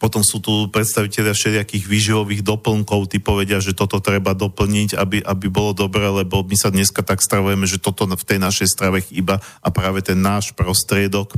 Potom 0.01 0.25
sú 0.25 0.41
tu 0.41 0.67
predstaviteľia 0.73 1.33
všelijakých 1.37 1.85
výživových 1.85 2.41
doplnkov, 2.41 3.13
tí 3.13 3.21
povedia, 3.21 3.61
že 3.61 3.77
toto 3.77 4.01
treba 4.01 4.33
doplniť, 4.33 4.97
aby, 4.97 5.21
aby 5.21 5.45
bolo 5.49 5.77
dobré, 5.77 6.09
lebo 6.09 6.41
my 6.41 6.55
sa 6.57 6.73
dneska 6.73 7.05
tak 7.05 7.21
stravujeme, 7.21 7.69
že 7.69 7.77
toto 7.77 8.09
v 8.09 8.27
tej 8.27 8.39
našej 8.41 8.67
strave 8.73 9.05
chýba 9.05 9.39
a 9.61 9.67
práve 9.69 10.01
ten 10.01 10.17
náš 10.17 10.51
prostriedok 10.57 11.37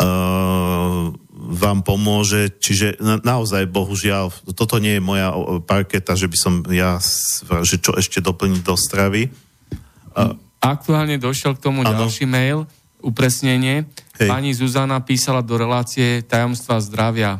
uh, 0.00 1.12
vám 1.38 1.78
pomôže. 1.84 2.48
Čiže 2.58 2.98
na, 2.98 3.20
naozaj, 3.20 3.68
bohužiaľ, 3.68 4.32
toto 4.56 4.80
nie 4.80 4.96
je 4.98 5.02
moja 5.04 5.30
parketa, 5.62 6.16
že 6.16 6.26
by 6.26 6.38
som 6.38 6.54
ja, 6.72 6.96
že 7.62 7.76
čo 7.78 7.94
ešte 7.94 8.24
doplniť 8.24 8.62
do 8.64 8.74
stravy. 8.74 9.28
Uh, 10.16 10.34
Aktuálne 10.58 11.22
došiel 11.22 11.54
k 11.54 11.62
tomu 11.70 11.86
Áno. 11.86 11.94
ďalší 11.94 12.26
mail, 12.26 12.66
upresnenie. 12.98 13.86
Hej. 14.18 14.28
Pani 14.28 14.50
Zuzana 14.50 14.98
písala 14.98 15.40
do 15.46 15.54
relácie 15.54 16.26
tajomstva 16.26 16.82
zdravia. 16.82 17.38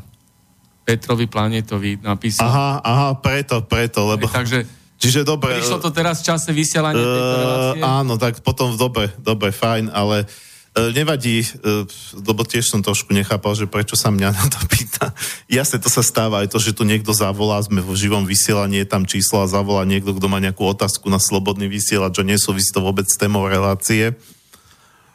Petrovi 0.86 1.28
Planetovi 1.28 2.00
napísala. 2.00 2.48
aha, 2.48 2.70
aha, 2.80 3.08
preto, 3.20 3.60
preto, 3.60 4.08
lebo... 4.08 4.24
Takže 4.24 4.64
Čiže 4.98 5.22
dobre... 5.22 5.54
prišlo 5.54 5.78
to 5.78 5.94
teraz 5.94 6.24
v 6.24 6.34
čase 6.34 6.50
vysielania 6.50 6.98
tejto 6.98 7.34
Uh, 7.38 7.44
relácie. 7.44 7.82
áno, 7.86 8.14
tak 8.18 8.40
potom 8.42 8.74
dobre, 8.74 9.14
dobre, 9.22 9.54
fajn, 9.54 9.94
ale 9.94 10.26
uh, 10.26 10.90
nevadí, 10.90 11.44
uh, 11.44 11.86
lebo 12.18 12.42
tiež 12.42 12.66
som 12.66 12.82
trošku 12.82 13.14
nechápal, 13.14 13.54
že 13.54 13.70
prečo 13.70 13.94
sa 13.94 14.10
mňa 14.10 14.28
na 14.38 14.44
to 14.50 14.58
pýta. 14.66 15.14
Jasne, 15.46 15.78
to 15.78 15.86
sa 15.86 16.02
stáva 16.02 16.42
aj 16.42 16.50
to, 16.50 16.58
že 16.58 16.74
tu 16.74 16.82
niekto 16.82 17.14
zavolá, 17.14 17.62
sme 17.62 17.78
v 17.78 17.94
živom 17.94 18.26
vysielaní, 18.26 18.82
je 18.82 18.90
tam 18.90 19.06
číslo 19.06 19.44
a 19.44 19.46
zavolá 19.46 19.86
niekto, 19.86 20.16
kto 20.16 20.26
má 20.26 20.42
nejakú 20.42 20.66
otázku 20.66 21.06
na 21.12 21.22
slobodný 21.22 21.70
vysielač, 21.70 22.18
že 22.18 22.24
nesúvisí 22.26 22.74
to 22.74 22.82
vôbec 22.82 23.06
s 23.06 23.20
témou 23.20 23.46
relácie. 23.46 24.18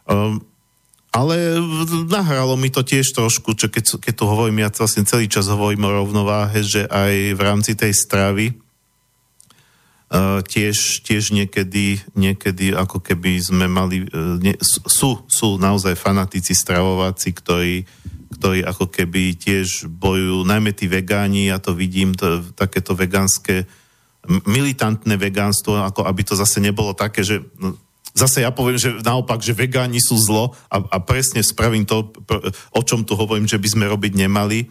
Um, 0.08 0.40
ale 1.14 1.62
nahralo 2.10 2.58
mi 2.58 2.74
to 2.74 2.82
tiež 2.82 3.14
trošku, 3.14 3.54
čo 3.54 3.70
keď, 3.70 4.02
keď 4.02 4.14
tu 4.18 4.26
hovorím, 4.26 4.66
ja 4.66 4.74
vlastne 4.74 5.06
celý 5.06 5.30
čas 5.30 5.46
hovorím 5.46 5.86
o 5.86 5.96
rovnováhe, 6.02 6.66
že 6.66 6.90
aj 6.90 7.38
v 7.38 7.42
rámci 7.42 7.78
tej 7.78 7.94
stravy 7.94 8.58
Uh, 10.14 10.46
tiež, 10.46 11.02
tiež 11.02 11.34
niekedy, 11.34 11.98
niekedy 12.14 12.70
ako 12.70 13.02
keby 13.02 13.34
sme 13.42 13.66
mali, 13.66 14.06
uh, 14.14 14.38
ne, 14.38 14.54
sú, 14.62 15.26
sú 15.26 15.58
naozaj 15.58 15.98
fanatici 15.98 16.54
stravováci, 16.54 17.34
ktorí, 17.34 17.82
ktorí 18.38 18.62
ako 18.62 18.94
keby 18.94 19.34
tiež 19.34 19.90
bojujú, 19.90 20.46
najmä 20.46 20.70
tí 20.78 20.86
vegáni, 20.86 21.50
ja 21.50 21.58
to 21.58 21.74
vidím, 21.74 22.14
to, 22.14 22.46
takéto 22.54 22.94
vegánske, 22.94 23.66
militantné 24.46 25.18
vegánstvo, 25.18 25.82
ako 25.82 26.06
aby 26.06 26.22
to 26.22 26.38
zase 26.38 26.62
nebolo 26.62 26.94
také, 26.94 27.26
že 27.26 27.42
no, 27.58 27.74
zase 28.14 28.46
ja 28.46 28.54
poviem, 28.54 28.78
že 28.78 28.94
naopak, 29.02 29.42
že 29.42 29.58
vegáni 29.58 29.98
sú 30.00 30.16
zlo 30.22 30.54
a, 30.70 30.78
a 30.80 30.98
presne 31.02 31.42
spravím 31.42 31.84
to, 31.84 32.14
o 32.74 32.82
čom 32.86 33.04
tu 33.04 33.18
hovorím, 33.18 33.50
že 33.50 33.60
by 33.60 33.68
sme 33.68 33.86
robiť 33.90 34.14
nemali. 34.16 34.70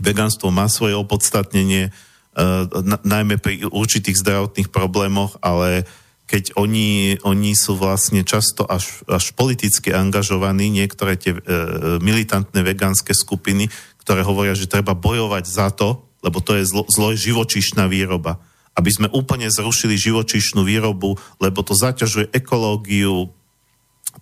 Vegánstvo 0.00 0.48
má 0.54 0.70
svoje 0.70 0.96
opodstatnenie, 0.96 1.90
uh, 1.92 2.64
na, 2.82 2.96
najmä 3.02 3.36
pri 3.42 3.66
určitých 3.68 4.22
zdravotných 4.22 4.72
problémoch, 4.72 5.36
ale 5.44 5.84
keď 6.30 6.56
oni, 6.56 7.20
oni 7.28 7.52
sú 7.52 7.76
vlastne 7.76 8.24
často 8.24 8.64
až, 8.64 9.04
až 9.04 9.36
politicky 9.36 9.92
angažovaní, 9.92 10.72
niektoré 10.72 11.20
tie 11.20 11.36
uh, 11.36 12.00
militantné 12.00 12.64
vegánske 12.64 13.12
skupiny, 13.12 13.68
ktoré 14.00 14.24
hovoria, 14.24 14.56
že 14.56 14.70
treba 14.70 14.96
bojovať 14.96 15.44
za 15.44 15.68
to, 15.74 16.08
lebo 16.22 16.38
to 16.40 16.56
je 16.56 16.64
zlo, 16.64 16.86
zlo 16.88 17.12
živočíšna 17.12 17.90
výroba. 17.90 18.40
Aby 18.72 18.90
sme 18.90 19.08
úplne 19.12 19.52
zrušili 19.52 20.00
živočíšnu 20.00 20.64
výrobu, 20.64 21.20
lebo 21.40 21.60
to 21.60 21.76
zaťažuje 21.76 22.32
ekológiu, 22.32 23.28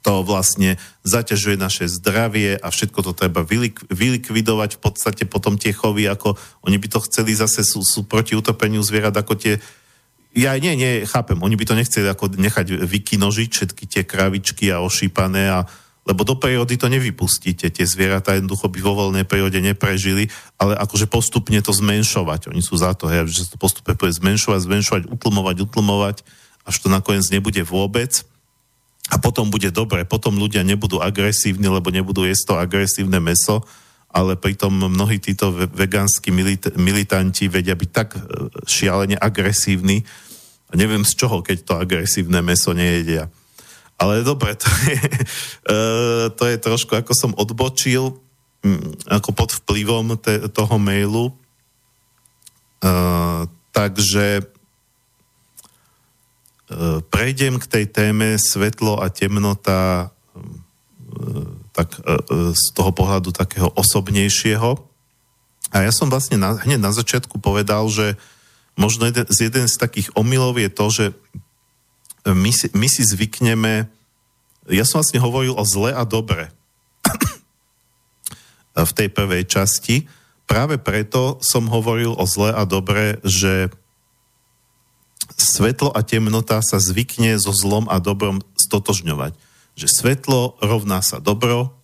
to 0.01 0.22
vlastne 0.22 0.78
zaťažuje 1.03 1.59
naše 1.59 1.84
zdravie 1.90 2.55
a 2.57 2.70
všetko 2.70 3.11
to 3.11 3.12
treba 3.12 3.42
vylik- 3.42 3.82
vylikvidovať 3.90 4.78
v 4.78 4.80
podstate 4.80 5.22
potom 5.26 5.59
tie 5.59 5.74
chovy, 5.74 6.07
ako 6.07 6.38
oni 6.62 6.78
by 6.78 6.88
to 6.88 7.03
chceli 7.11 7.34
zase, 7.34 7.66
sú, 7.66 7.82
sú 7.82 8.07
proti 8.07 8.38
utopeniu 8.38 8.80
zvierat, 8.86 9.14
ako 9.18 9.34
tie 9.34 9.59
ja 10.30 10.55
nie, 10.62 10.78
nie, 10.78 11.03
chápem, 11.11 11.42
oni 11.42 11.59
by 11.59 11.64
to 11.66 11.74
nechceli 11.74 12.07
ako 12.07 12.30
nechať 12.38 12.86
vykinožiť 12.86 13.51
všetky 13.51 13.84
tie 13.90 14.03
kravičky 14.07 14.70
a 14.70 14.78
ošípané 14.78 15.51
a 15.51 15.66
lebo 16.11 16.26
do 16.26 16.34
prírody 16.34 16.74
to 16.74 16.90
nevypustíte, 16.90 17.70
tie 17.70 17.86
zvieratá 17.86 18.34
jednoducho 18.34 18.66
by 18.66 18.82
vo 18.82 18.98
voľnej 18.98 19.22
prírode 19.22 19.62
neprežili, 19.62 20.26
ale 20.58 20.74
akože 20.74 21.06
postupne 21.06 21.62
to 21.62 21.70
zmenšovať. 21.70 22.50
Oni 22.50 22.58
sú 22.58 22.74
za 22.74 22.98
to, 22.98 23.06
hej, 23.06 23.30
že 23.30 23.54
to 23.54 23.56
postupne 23.62 23.94
bude 23.94 24.11
zmenšovať, 24.11 24.58
zmenšovať, 24.66 25.02
utlmovať, 25.06 25.56
utlmovať, 25.70 26.16
až 26.66 26.74
to 26.82 26.90
nakoniec 26.90 27.22
nebude 27.30 27.62
vôbec 27.62 28.26
a 29.06 29.22
potom 29.22 29.54
bude 29.54 29.70
dobre, 29.70 30.02
potom 30.02 30.34
ľudia 30.34 30.66
nebudú 30.66 30.98
agresívni, 30.98 31.70
lebo 31.70 31.94
nebudú 31.94 32.26
jesť 32.26 32.42
to 32.42 32.54
agresívne 32.58 33.22
meso, 33.22 33.62
ale 34.11 34.34
pritom 34.34 34.90
mnohí 34.90 35.22
títo 35.22 35.54
ve- 35.54 35.70
vegánsky 35.70 36.34
milit- 36.34 36.74
militanti 36.74 37.46
vedia 37.46 37.78
byť 37.78 37.90
tak 37.94 38.18
e, 38.18 38.20
šialene 38.66 39.14
agresívni, 39.14 40.02
a 40.70 40.78
neviem 40.78 41.02
z 41.02 41.12
čoho, 41.18 41.42
keď 41.42 41.58
to 41.66 41.74
agresívne 41.82 42.38
meso 42.46 42.70
nejedia. 42.70 43.26
Ale 44.01 44.24
dobre, 44.24 44.57
to 44.57 44.68
je, 44.88 45.01
e, 45.76 45.78
to 46.32 46.44
je 46.48 46.57
trošku, 46.57 46.96
ako 46.96 47.12
som 47.12 47.36
odbočil, 47.36 48.16
mm, 48.64 49.12
ako 49.12 49.36
pod 49.36 49.53
vplyvom 49.61 50.16
te, 50.16 50.48
toho 50.48 50.80
mailu. 50.80 51.36
E, 52.80 52.94
takže 53.76 54.48
E, 56.70 57.03
prejdem 57.11 57.59
k 57.59 57.66
tej 57.66 57.84
téme 57.90 58.38
svetlo 58.38 59.03
a 59.03 59.11
temnota 59.11 60.07
e, 60.07 60.38
tak 61.74 62.03
z 62.55 62.64
toho 62.74 62.90
pohľadu 62.94 63.30
takého 63.34 63.70
osobnejšieho. 63.74 64.78
A 65.70 65.76
ja 65.86 65.92
som 65.94 66.11
vlastne 66.11 66.38
na, 66.38 66.59
hneď 66.59 66.82
na 66.82 66.90
začiatku 66.90 67.38
povedal, 67.38 67.86
že 67.86 68.18
možno 68.74 69.07
jeden, 69.07 69.26
z 69.30 69.51
jeden 69.51 69.66
z 69.70 69.74
takých 69.78 70.11
omylov 70.18 70.59
je 70.59 70.70
to, 70.70 70.86
že 70.90 71.05
my 72.27 72.53
si, 72.53 72.68
my 72.77 72.89
si 72.89 73.03
zvykneme, 73.05 73.89
ja 74.68 74.85
som 74.85 75.01
vlastne 75.01 75.21
hovoril 75.22 75.57
o 75.57 75.64
zle 75.64 75.91
a 75.97 76.05
dobre 76.05 76.53
v 78.76 78.92
tej 78.97 79.09
prvej 79.11 79.45
časti. 79.49 80.07
Práve 80.47 80.79
preto 80.80 81.38
som 81.45 81.71
hovoril 81.71 82.14
o 82.14 82.25
zle 82.26 82.51
a 82.51 82.63
dobre, 82.67 83.22
že 83.22 83.71
svetlo 85.37 85.95
a 85.95 86.01
temnota 86.03 86.61
sa 86.61 86.83
zvykne 86.83 87.38
so 87.38 87.55
zlom 87.55 87.87
a 87.88 88.03
dobrom 88.03 88.42
stotožňovať. 88.59 89.37
Že 89.79 89.87
svetlo 89.88 90.41
rovná 90.61 91.01
sa 91.01 91.22
dobro, 91.22 91.76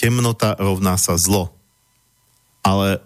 temnota 0.00 0.56
rovná 0.56 0.96
sa 0.96 1.14
zlo. 1.20 1.52
Ale 2.62 3.02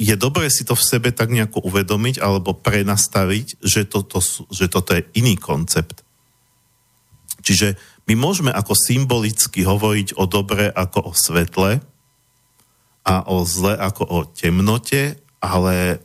je 0.00 0.16
dobré 0.16 0.48
si 0.48 0.64
to 0.64 0.72
v 0.72 0.86
sebe 0.96 1.12
tak 1.12 1.28
nejako 1.28 1.60
uvedomiť 1.60 2.24
alebo 2.24 2.56
prenastaviť, 2.56 3.60
že 3.60 3.84
toto, 3.84 4.24
že 4.48 4.72
toto 4.72 4.96
je 4.96 5.04
iný 5.12 5.36
koncept. 5.36 6.00
Čiže 7.44 7.76
my 8.08 8.16
môžeme 8.16 8.48
ako 8.48 8.72
symbolicky 8.72 9.60
hovoriť 9.60 10.16
o 10.16 10.24
dobre 10.24 10.72
ako 10.72 10.98
o 11.04 11.12
svetle 11.12 11.84
a 13.04 13.14
o 13.28 13.44
zle 13.44 13.76
ako 13.76 14.02
o 14.08 14.18
temnote, 14.24 15.20
ale 15.44 16.00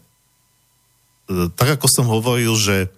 e, 1.32 1.52
tak 1.56 1.80
ako 1.80 1.88
som 1.88 2.12
hovoril, 2.12 2.52
že 2.60 2.92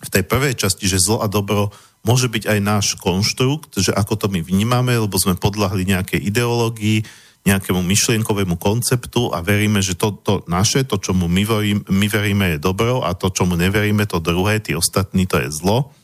v 0.00 0.08
tej 0.12 0.24
prvej 0.24 0.56
časti, 0.56 0.88
že 0.88 1.00
zlo 1.00 1.20
a 1.20 1.28
dobro 1.28 1.76
môže 2.04 2.32
byť 2.32 2.44
aj 2.48 2.58
náš 2.64 2.86
konštrukt, 2.96 3.76
že 3.76 3.92
ako 3.92 4.16
to 4.16 4.26
my 4.32 4.40
vnímame, 4.40 4.96
lebo 4.96 5.16
sme 5.20 5.36
podľahli 5.36 5.88
nejakej 5.88 6.20
ideológii, 6.24 7.04
nejakému 7.46 7.78
myšlienkovému 7.78 8.58
konceptu 8.58 9.30
a 9.30 9.38
veríme, 9.38 9.78
že 9.78 9.94
to, 9.94 10.18
to 10.18 10.42
naše, 10.50 10.82
to, 10.82 10.98
čomu 10.98 11.30
my, 11.30 11.46
verím, 11.46 11.78
my 11.86 12.06
veríme, 12.10 12.58
je 12.58 12.58
dobro 12.58 13.06
a 13.06 13.14
to, 13.14 13.30
čomu 13.30 13.54
neveríme, 13.54 14.02
to 14.10 14.18
druhé, 14.18 14.58
tí 14.58 14.74
ostatní, 14.74 15.30
to 15.30 15.38
je 15.38 15.54
zlo. 15.54 15.94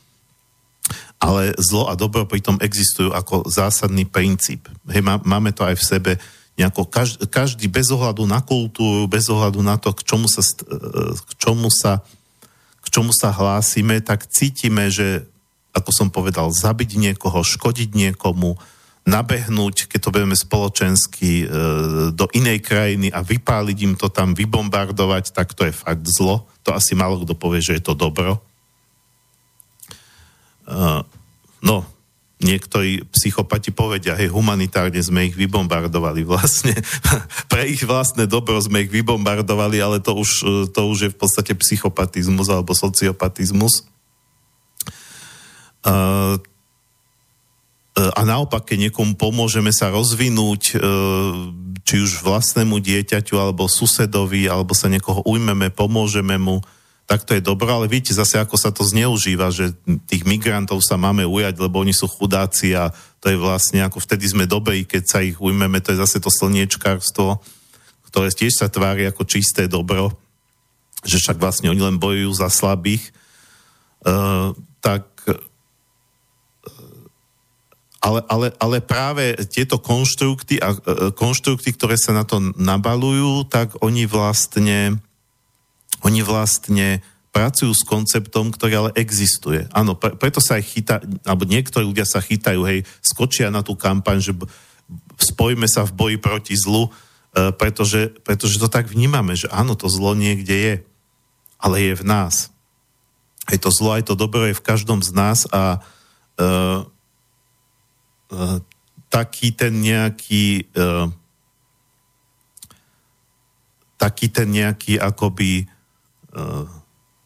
Ale 1.19 1.51
zlo 1.59 1.91
a 1.91 1.99
dobro 1.99 2.23
pritom 2.23 2.59
existujú 2.63 3.11
ako 3.11 3.43
zásadný 3.51 4.07
princíp. 4.07 4.71
Hej, 4.87 5.03
má, 5.03 5.19
máme 5.27 5.51
to 5.51 5.67
aj 5.67 5.75
v 5.75 5.83
sebe 5.83 6.11
nejako 6.55 6.87
každý, 6.87 7.27
každý 7.27 7.65
bez 7.67 7.91
ohľadu 7.91 8.23
na 8.23 8.39
kultúru, 8.39 9.09
bez 9.09 9.27
ohľadu 9.27 9.59
na 9.59 9.75
to, 9.75 9.91
k 9.91 10.05
čomu 10.05 10.31
sa, 10.31 10.39
st- 10.39 10.63
e, 10.63 10.79
k 11.17 11.31
čomu 11.41 11.67
sa, 11.67 12.05
k 12.83 12.87
čomu 12.87 13.11
sa 13.11 13.35
hlásime, 13.35 13.99
tak 13.99 14.29
cítime, 14.29 14.87
že, 14.93 15.27
ako 15.75 15.89
som 15.91 16.07
povedal, 16.13 16.53
zabiť 16.53 16.95
niekoho, 16.95 17.41
škodiť 17.41 17.97
niekomu, 17.97 18.55
nabehnúť, 19.03 19.91
keď 19.91 19.99
to 19.99 20.13
budeme 20.15 20.35
spoločensky 20.35 21.43
e, 21.43 21.45
do 22.15 22.25
inej 22.31 22.63
krajiny 22.63 23.11
a 23.11 23.19
vypáliť 23.19 23.77
im 23.83 23.93
to 23.99 24.07
tam, 24.07 24.31
vybombardovať, 24.31 25.35
tak 25.35 25.51
to 25.51 25.67
je 25.67 25.75
fakt 25.75 26.07
zlo. 26.07 26.47
To 26.63 26.71
asi 26.71 26.95
málo 26.95 27.19
kto 27.23 27.35
povie, 27.35 27.59
že 27.59 27.75
je 27.79 27.83
to 27.83 27.99
dobro. 27.99 28.39
Uh, 30.63 31.03
no, 31.59 31.83
niektorí 32.43 33.07
psychopati 33.11 33.71
povedia, 33.71 34.15
hej, 34.19 34.31
humanitárne 34.31 34.99
sme 34.99 35.31
ich 35.31 35.35
vybombardovali 35.35 36.27
vlastne. 36.27 36.75
Pre 37.51 37.63
ich 37.67 37.83
vlastné 37.83 38.27
dobro 38.27 38.59
sme 38.59 38.87
ich 38.87 38.91
vybombardovali, 38.91 39.79
ale 39.79 39.97
to 40.03 40.15
už, 40.15 40.31
eh, 40.43 40.65
to 40.71 40.81
už 40.91 40.97
je 41.07 41.09
v 41.11 41.17
podstate 41.17 41.51
psychopatizmus 41.55 42.51
alebo 42.51 42.75
sociopatizmus. 42.75 43.87
Uh, 45.83 46.39
a 47.93 48.21
naopak, 48.25 48.65
keď 48.65 48.89
niekomu 48.89 49.13
pomôžeme 49.13 49.69
sa 49.69 49.93
rozvinúť, 49.93 50.61
e, 50.73 50.75
či 51.85 51.95
už 52.01 52.25
vlastnému 52.25 52.81
dieťaťu, 52.81 53.37
alebo 53.37 53.69
susedovi, 53.69 54.49
alebo 54.49 54.73
sa 54.73 54.89
niekoho 54.89 55.21
ujmeme, 55.29 55.69
pomôžeme 55.69 56.41
mu, 56.41 56.57
tak 57.05 57.27
to 57.27 57.37
je 57.37 57.43
dobré, 57.43 57.69
ale 57.69 57.91
viete 57.91 58.15
zase, 58.15 58.41
ako 58.41 58.55
sa 58.57 58.73
to 58.73 58.81
zneužíva, 58.81 59.53
že 59.53 59.75
tých 60.09 60.25
migrantov 60.25 60.81
sa 60.81 60.97
máme 60.97 61.27
ujať, 61.27 61.59
lebo 61.61 61.83
oni 61.83 61.93
sú 61.93 62.09
chudáci 62.09 62.73
a 62.73 62.89
to 63.21 63.29
je 63.29 63.37
vlastne 63.37 63.83
ako 63.85 64.01
vtedy 64.01 64.25
sme 64.25 64.49
dobrí, 64.49 64.87
keď 64.87 65.03
sa 65.05 65.19
ich 65.21 65.37
ujmeme, 65.37 65.77
to 65.83 65.93
je 65.93 66.01
zase 66.01 66.17
to 66.23 66.33
slniečkárstvo, 66.33 67.43
ktoré 68.09 68.31
tiež 68.31 68.57
sa 68.57 68.71
tvári 68.71 69.05
ako 69.05 69.27
čisté 69.27 69.69
dobro, 69.69 70.15
že 71.03 71.19
však 71.19 71.37
vlastne 71.37 71.69
oni 71.69 71.83
len 71.83 71.97
bojujú 71.99 72.31
za 72.39 72.47
slabých, 72.47 73.11
uh, 74.07 74.55
tak 74.79 75.12
ale, 78.03 78.19
ale, 78.27 78.47
ale 78.59 78.77
práve 78.83 79.31
tieto 79.47 79.79
konštrukty, 79.79 80.59
a, 80.59 80.75
e, 80.75 81.15
konštrukty, 81.15 81.71
ktoré 81.71 81.95
sa 81.95 82.11
na 82.11 82.27
to 82.27 82.43
nabalujú, 82.59 83.47
tak 83.47 83.79
oni 83.79 84.03
vlastne, 84.03 84.99
oni 86.03 86.19
vlastne 86.19 86.99
pracujú 87.31 87.71
s 87.71 87.87
konceptom, 87.87 88.51
ktorý 88.51 88.73
ale 88.75 88.91
existuje. 88.99 89.71
Áno, 89.71 89.95
pre, 89.95 90.19
preto 90.19 90.43
sa 90.43 90.59
aj 90.59 90.63
chytá, 90.67 90.95
alebo 91.23 91.47
niektorí 91.47 91.87
ľudia 91.87 92.03
sa 92.03 92.19
chytajú, 92.19 92.67
hej, 92.67 92.83
skočia 92.99 93.47
na 93.47 93.63
tú 93.63 93.79
kampaň, 93.79 94.19
že 94.19 94.35
spojíme 95.23 95.65
sa 95.71 95.87
v 95.87 95.95
boji 95.95 96.17
proti 96.19 96.59
zlu, 96.59 96.91
e, 97.31 97.55
pretože, 97.55 98.11
pretože 98.27 98.59
to 98.59 98.67
tak 98.67 98.91
vnímame, 98.91 99.31
že 99.39 99.47
áno, 99.47 99.79
to 99.79 99.87
zlo 99.87 100.11
niekde 100.11 100.53
je, 100.53 100.75
ale 101.55 101.79
je 101.79 101.93
v 101.95 102.03
nás. 102.03 102.51
Aj 103.47 103.55
to 103.55 103.71
zlo, 103.71 103.95
aj 103.95 104.11
to 104.11 104.19
dobro 104.19 104.43
je 104.43 104.59
v 104.59 104.65
každom 104.67 104.99
z 104.99 105.15
nás 105.15 105.47
a 105.55 105.79
Eh, 106.33 106.79
taký 109.09 109.53
ten 109.53 109.73
nejaký 109.77 110.67
uh, 110.73 111.07
taký 114.01 114.27
ten 114.27 114.49
nejaký 114.51 114.97
akoby 114.99 115.69
uh, 116.33 116.65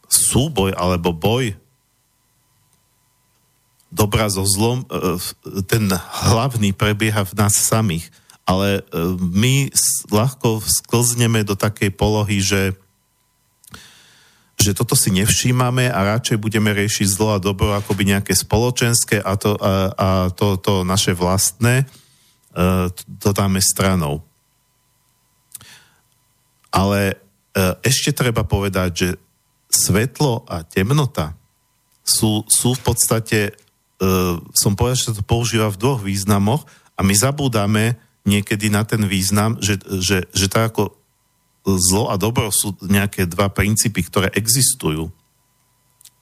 súboj 0.08 0.76
alebo 0.76 1.16
boj 1.16 1.58
dobra 3.88 4.28
so 4.28 4.44
zlom, 4.44 4.84
ten 5.66 5.88
hlavný 6.28 6.76
prebieha 6.76 7.24
v 7.24 7.34
nás 7.40 7.56
samých. 7.56 8.08
Ale 8.48 8.84
my 9.20 9.72
ľahko 10.08 10.64
sklzneme 10.64 11.44
do 11.44 11.56
takej 11.56 11.92
polohy, 11.92 12.40
že 12.40 12.76
že 14.58 14.74
toto 14.74 14.98
si 14.98 15.14
nevšímame 15.14 15.86
a 15.86 16.18
radšej 16.18 16.42
budeme 16.42 16.74
riešiť 16.74 17.08
zlo 17.08 17.38
a 17.38 17.44
dobro 17.44 17.78
akoby 17.78 18.10
nejaké 18.10 18.34
spoločenské 18.34 19.22
a 19.22 19.38
to, 19.38 19.54
a, 19.62 19.94
a 19.94 20.08
to, 20.34 20.58
to 20.58 20.82
naše 20.82 21.14
vlastné 21.14 21.86
uh, 22.58 22.90
to 23.22 23.30
dáme 23.38 23.62
stranou. 23.62 24.26
Ale 26.74 27.16
uh, 27.16 27.78
ešte 27.86 28.10
treba 28.10 28.42
povedať, 28.42 28.90
že 28.98 29.10
svetlo 29.70 30.42
a 30.50 30.66
temnota 30.66 31.38
sú, 32.02 32.42
sú 32.50 32.74
v 32.74 32.82
podstate, 32.82 33.40
uh, 34.02 34.42
som 34.58 34.74
povedal, 34.74 34.98
že 34.98 35.22
to 35.22 35.24
používa 35.24 35.70
v 35.70 35.80
dvoch 35.80 36.02
významoch 36.02 36.66
a 36.98 37.06
my 37.06 37.14
zabúdame 37.14 38.02
niekedy 38.26 38.74
na 38.74 38.82
ten 38.84 39.06
význam, 39.06 39.62
že, 39.62 39.78
že, 40.02 40.26
že 40.34 40.50
tak 40.50 40.74
ako 40.74 40.98
zlo 41.76 42.08
a 42.08 42.16
dobro 42.16 42.48
sú 42.48 42.80
nejaké 42.80 43.28
dva 43.28 43.52
princípy, 43.52 44.08
ktoré 44.08 44.32
existujú. 44.32 45.12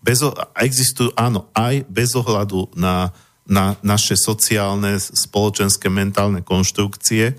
Bez, 0.02 0.26
existujú, 0.58 1.14
áno, 1.14 1.50
aj 1.54 1.86
bez 1.86 2.18
ohľadu 2.18 2.74
na, 2.74 3.14
na 3.46 3.78
naše 3.86 4.18
sociálne, 4.18 4.98
spoločenské, 4.98 5.90
mentálne 5.90 6.42
konštrukcie, 6.42 7.38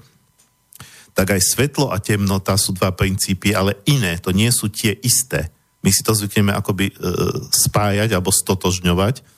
tak 1.17 1.33
aj 1.35 1.43
svetlo 1.43 1.91
a 1.91 1.99
temnota 1.99 2.55
sú 2.61 2.77
dva 2.77 2.93
princípy, 2.93 3.57
ale 3.57 3.81
iné, 3.89 4.21
to 4.21 4.31
nie 4.31 4.53
sú 4.53 4.69
tie 4.69 4.95
isté. 5.01 5.49
My 5.81 5.89
si 5.89 6.03
to 6.03 6.13
zvykneme 6.13 6.53
akoby 6.53 6.91
e, 6.91 6.95
spájať 7.51 8.13
alebo 8.13 8.35
stotožňovať 8.35 9.36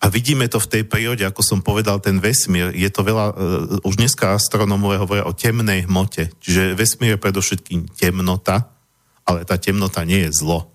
a 0.00 0.06
vidíme 0.06 0.46
to 0.46 0.62
v 0.62 0.70
tej 0.70 0.82
prírode, 0.86 1.26
ako 1.26 1.42
som 1.42 1.58
povedal, 1.58 1.98
ten 1.98 2.22
vesmír, 2.22 2.70
je 2.70 2.86
to 2.94 3.02
veľa, 3.02 3.26
uh, 3.34 3.86
už 3.88 3.98
dneska 3.98 4.38
astronómovia 4.38 5.02
hovoria 5.02 5.26
o 5.26 5.34
temnej 5.34 5.90
hmote, 5.90 6.30
čiže 6.38 6.78
vesmír 6.78 7.18
je 7.18 7.24
predovšetkým 7.26 7.90
temnota, 7.98 8.70
ale 9.26 9.42
tá 9.42 9.58
temnota 9.58 10.06
nie 10.06 10.22
je 10.28 10.30
zlo. 10.30 10.70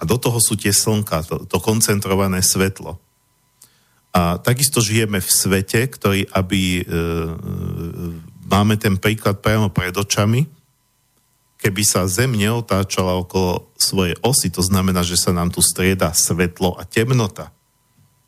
A 0.00 0.08
do 0.08 0.16
toho 0.16 0.40
sú 0.40 0.56
tie 0.56 0.72
slnka, 0.72 1.22
to, 1.28 1.44
to 1.44 1.60
koncentrované 1.60 2.40
svetlo. 2.40 2.96
A 4.10 4.40
takisto 4.40 4.82
žijeme 4.82 5.20
v 5.22 5.30
svete, 5.30 5.86
ktorý, 5.86 6.26
aby 6.34 6.80
e, 6.80 6.84
máme 8.48 8.74
ten 8.80 8.98
príklad 8.98 9.38
priamo 9.38 9.70
pred 9.70 9.94
očami, 9.94 10.48
keby 11.60 11.82
sa 11.84 12.08
Zem 12.08 12.32
neotáčala 12.32 13.20
okolo 13.20 13.68
svojej 13.76 14.16
osy, 14.24 14.48
to 14.48 14.64
znamená, 14.64 15.04
že 15.04 15.20
sa 15.20 15.30
nám 15.30 15.52
tu 15.52 15.60
strieda 15.60 16.16
svetlo 16.16 16.74
a 16.80 16.88
temnota, 16.88 17.52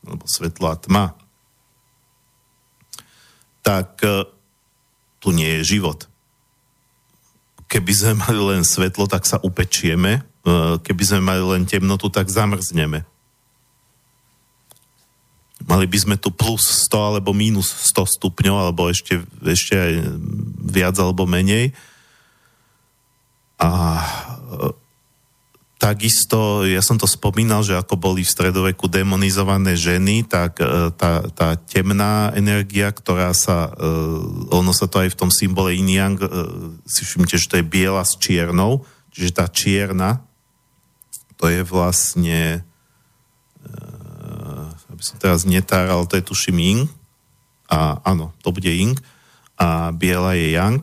alebo 0.05 0.25
svetlo 0.29 0.69
a 0.69 0.77
tma, 0.77 1.17
tak 3.65 4.05
e, 4.05 4.29
tu 5.17 5.33
nie 5.33 5.61
je 5.61 5.77
život. 5.77 6.05
Keby 7.73 7.93
sme 7.97 8.13
mali 8.21 8.41
len 8.53 8.63
svetlo, 8.69 9.09
tak 9.09 9.25
sa 9.25 9.41
upečieme, 9.41 10.21
e, 10.21 10.23
keby 10.85 11.03
sme 11.03 11.21
mali 11.25 11.43
len 11.57 11.65
temnotu, 11.65 12.13
tak 12.13 12.29
zamrzneme. 12.29 13.09
Mali 15.63 15.87
by 15.87 15.99
sme 15.99 16.17
tu 16.19 16.29
plus 16.35 16.85
100 16.91 17.17
alebo 17.17 17.31
minus 17.33 17.73
100 17.97 18.19
stupňov, 18.19 18.57
alebo 18.61 18.93
ešte, 18.93 19.25
ešte 19.41 19.79
aj 19.79 19.93
viac 20.69 20.99
alebo 21.01 21.25
menej 21.25 21.73
a 23.63 23.71
e, 24.03 24.75
takisto, 25.79 26.67
ja 26.67 26.83
som 26.83 26.99
to 26.99 27.07
spomínal, 27.07 27.63
že 27.63 27.79
ako 27.79 27.95
boli 27.95 28.27
v 28.27 28.33
stredoveku 28.35 28.91
demonizované 28.91 29.79
ženy, 29.79 30.27
tak 30.27 30.59
e, 30.59 30.91
tá, 30.99 31.23
tá 31.31 31.55
temná 31.55 32.35
energia, 32.35 32.91
ktorá 32.91 33.31
sa, 33.31 33.71
e, 33.71 33.87
ono 34.51 34.75
sa 34.75 34.91
to 34.91 34.99
aj 34.99 35.15
v 35.15 35.19
tom 35.19 35.31
symbole 35.31 35.79
yin 35.79 36.19
si 36.91 37.07
všimnite, 37.07 37.39
že 37.39 37.47
to 37.49 37.59
je 37.63 37.71
biela 37.71 38.03
s 38.03 38.19
čiernou, 38.19 38.83
čiže 39.15 39.31
tá 39.31 39.47
čierna, 39.47 40.27
to 41.39 41.47
je 41.51 41.63
vlastne, 41.67 42.63
aby 44.91 45.03
som 45.03 45.19
teraz 45.19 45.43
netáral, 45.43 46.07
to 46.07 46.15
je 46.15 46.23
tuším 46.23 46.59
yin, 46.63 46.81
a 47.67 47.99
áno, 48.07 48.31
to 48.47 48.55
bude 48.55 48.71
yin, 48.71 48.95
a 49.59 49.91
biela 49.91 50.39
je 50.39 50.55
yang, 50.55 50.83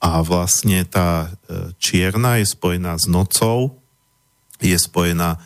a 0.00 0.24
vlastne 0.24 0.80
tá 0.88 1.28
e, 1.28 1.76
čierna 1.76 2.40
je 2.40 2.48
spojená 2.48 2.96
s 2.96 3.04
nocou, 3.04 3.84
je 4.56 4.72
spojená 4.72 5.36
e, 5.36 5.38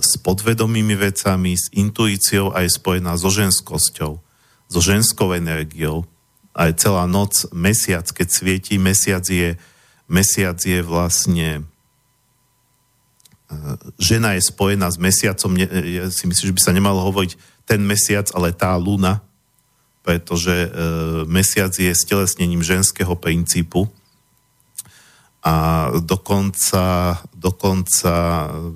s 0.00 0.16
podvedomými 0.16 0.96
vecami, 0.96 1.52
s 1.52 1.68
intuíciou 1.76 2.56
a 2.56 2.64
je 2.64 2.72
spojená 2.72 3.12
so 3.20 3.28
ženskosťou, 3.28 4.12
so 4.72 4.80
ženskou 4.80 5.36
energiou. 5.36 6.08
Aj 6.56 6.72
celá 6.72 7.04
noc, 7.04 7.44
mesiac, 7.52 8.08
keď 8.08 8.28
svieti, 8.32 8.80
mesiac 8.80 9.24
je, 9.28 9.60
mesiac 10.08 10.56
je 10.56 10.80
vlastne 10.80 11.48
e, 13.52 13.52
žena 14.00 14.40
je 14.40 14.48
spojená 14.48 14.88
s 14.88 14.96
mesiacom, 14.96 15.52
ja 15.84 16.08
si 16.08 16.24
myslím, 16.24 16.46
že 16.48 16.56
by 16.56 16.62
sa 16.64 16.72
nemalo 16.72 17.04
hovoriť 17.12 17.36
ten 17.68 17.84
mesiac, 17.84 18.24
ale 18.32 18.56
tá 18.56 18.72
luna, 18.80 19.20
pretože 20.02 20.66
e, 20.66 20.68
mesiac 21.30 21.70
je 21.70 21.94
stelesnením 21.94 22.62
ženského 22.62 23.14
princípu 23.14 23.86
a 25.42 25.88
dokonca, 25.98 27.18
dokonca 27.34 28.12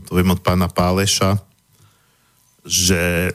to 0.06 0.10
viem 0.14 0.34
od 0.34 0.42
pána 0.42 0.66
Páleša, 0.66 1.38
že 2.66 3.30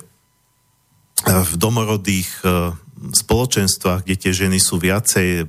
v 1.23 1.51
domorodých 1.55 2.31
e, 2.43 2.75
spoločenstvách, 3.15 4.03
kde 4.03 4.15
tie 4.19 4.33
ženy 4.35 4.59
sú 4.59 4.75
viacej 4.79 5.47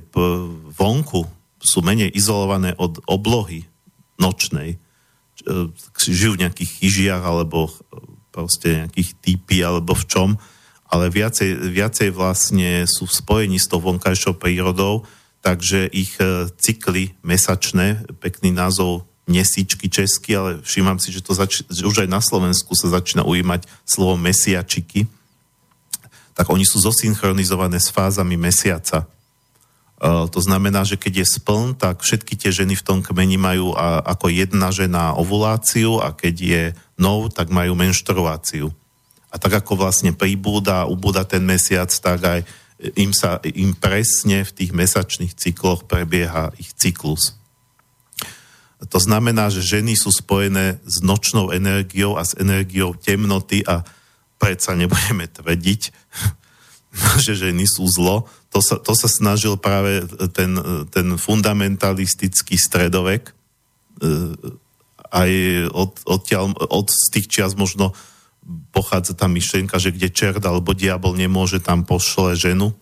vonku, 0.79 1.27
sú 1.59 1.79
menej 1.83 2.11
izolované 2.15 2.71
od 2.79 3.03
oblohy 3.03 3.67
nočnej, 4.15 4.75
e, 4.75 4.77
žijú 5.99 6.39
v 6.39 6.47
nejakých 6.47 6.71
chyžiach 6.79 7.23
alebo 7.23 7.67
proste 8.31 8.87
nejakých 8.87 9.09
typy 9.19 9.59
alebo 9.59 9.91
v 9.91 10.07
čom, 10.07 10.29
ale 10.93 11.09
viacej, 11.09 11.73
viacej 11.73 12.13
vlastne 12.13 12.85
sú 12.85 13.09
spojení 13.09 13.57
s 13.57 13.65
tou 13.65 13.81
vonkajšou 13.81 14.37
prírodou, 14.37 15.09
takže 15.41 15.89
ich 15.89 16.13
e, 16.21 16.53
cykly 16.61 17.17
mesačné, 17.25 18.05
pekný 18.21 18.53
názov 18.53 19.09
mesíčky 19.25 19.89
česky, 19.89 20.37
ale 20.37 20.51
všímam 20.61 21.01
si, 21.01 21.09
že, 21.09 21.25
to 21.25 21.33
zač- 21.33 21.65
že 21.65 21.89
už 21.89 22.05
aj 22.05 22.09
na 22.13 22.21
Slovensku 22.21 22.77
sa 22.77 22.93
začína 22.93 23.25
ujímať 23.25 23.65
slovo 23.89 24.21
mesiačiky, 24.21 25.09
tak 26.37 26.45
oni 26.53 26.61
sú 26.61 26.77
zosynchronizované 26.77 27.81
s 27.81 27.89
fázami 27.89 28.37
mesiaca. 28.37 29.09
Uh, 30.03 30.27
to 30.27 30.43
znamená, 30.43 30.83
že 30.83 30.99
keď 30.99 31.23
je 31.23 31.39
spln, 31.39 31.79
tak 31.79 32.03
všetky 32.03 32.35
tie 32.35 32.51
ženy 32.51 32.75
v 32.75 32.83
tom 32.83 32.99
kmeni 32.99 33.39
majú 33.39 33.71
a, 33.71 34.03
ako 34.03 34.27
jedna 34.27 34.67
žena 34.75 35.15
ovuláciu 35.15 36.03
a 36.03 36.11
keď 36.11 36.35
je 36.35 36.63
nov, 36.99 37.31
tak 37.31 37.47
majú 37.47 37.71
menštruáciu. 37.77 38.75
A 39.33 39.41
tak 39.41 39.65
ako 39.65 39.81
vlastne 39.81 40.13
pribúda, 40.13 40.85
ubúda 40.85 41.25
ten 41.25 41.41
mesiac, 41.41 41.89
tak 41.89 42.21
aj 42.21 42.39
im, 42.93 43.09
sa, 43.09 43.41
im 43.41 43.73
presne 43.73 44.45
v 44.45 44.51
tých 44.53 44.71
mesačných 44.75 45.33
cykloch 45.33 45.89
prebieha 45.89 46.53
ich 46.61 46.69
cyklus. 46.77 47.33
To 48.83 48.99
znamená, 48.99 49.47
že 49.47 49.63
ženy 49.63 49.95
sú 49.95 50.11
spojené 50.11 50.77
s 50.83 50.99
nočnou 50.99 51.55
energiou 51.55 52.19
a 52.19 52.27
s 52.27 52.35
energiou 52.35 52.93
temnoty 52.99 53.63
a 53.63 53.81
predsa 54.35 54.75
nebudeme 54.75 55.23
tvrdiť, 55.31 55.81
že 57.23 57.33
ženy 57.33 57.63
sú 57.63 57.87
zlo. 57.87 58.27
To 58.51 58.59
sa, 58.59 58.77
to 58.77 58.93
sa 58.93 59.07
snažil 59.07 59.55
práve 59.57 60.03
ten, 60.35 60.53
ten 60.91 61.07
fundamentalistický 61.15 62.59
stredovek 62.59 63.31
e, 63.31 63.33
aj 65.09 65.31
od, 65.73 65.91
odtiaľ, 66.05 66.53
od 66.53 66.87
z 66.91 67.07
tých 67.17 67.27
čias 67.31 67.57
možno 67.57 67.95
pochádza 68.75 69.15
tá 69.15 69.31
myšlienka, 69.31 69.79
že 69.79 69.95
kde 69.95 70.11
čert 70.11 70.43
alebo 70.43 70.75
diabol 70.75 71.15
nemôže, 71.15 71.63
tam 71.63 71.87
pošle 71.87 72.35
ženu. 72.35 72.75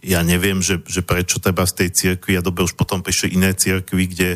Ja 0.00 0.24
neviem, 0.24 0.64
že, 0.64 0.80
že 0.88 1.04
prečo 1.04 1.36
teba 1.36 1.68
z 1.68 1.84
tej 1.84 1.88
cirkvi, 1.92 2.38
a 2.38 2.44
dobe 2.44 2.64
už 2.64 2.78
potom 2.78 3.04
prišli 3.04 3.36
iné 3.36 3.52
cirkvi, 3.52 4.08
kde 4.08 4.28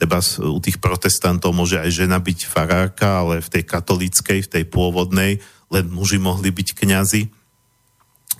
teba 0.00 0.24
u 0.40 0.56
tých 0.56 0.80
protestantov 0.80 1.52
môže 1.52 1.76
aj 1.76 1.92
žena 1.92 2.16
byť 2.16 2.48
farárka, 2.48 3.20
ale 3.20 3.44
v 3.44 3.48
tej 3.52 3.68
katolíckej, 3.68 4.48
v 4.48 4.52
tej 4.56 4.64
pôvodnej, 4.64 5.44
len 5.68 5.84
muži 5.92 6.16
mohli 6.16 6.48
byť 6.48 6.68
kňazi. 6.72 7.22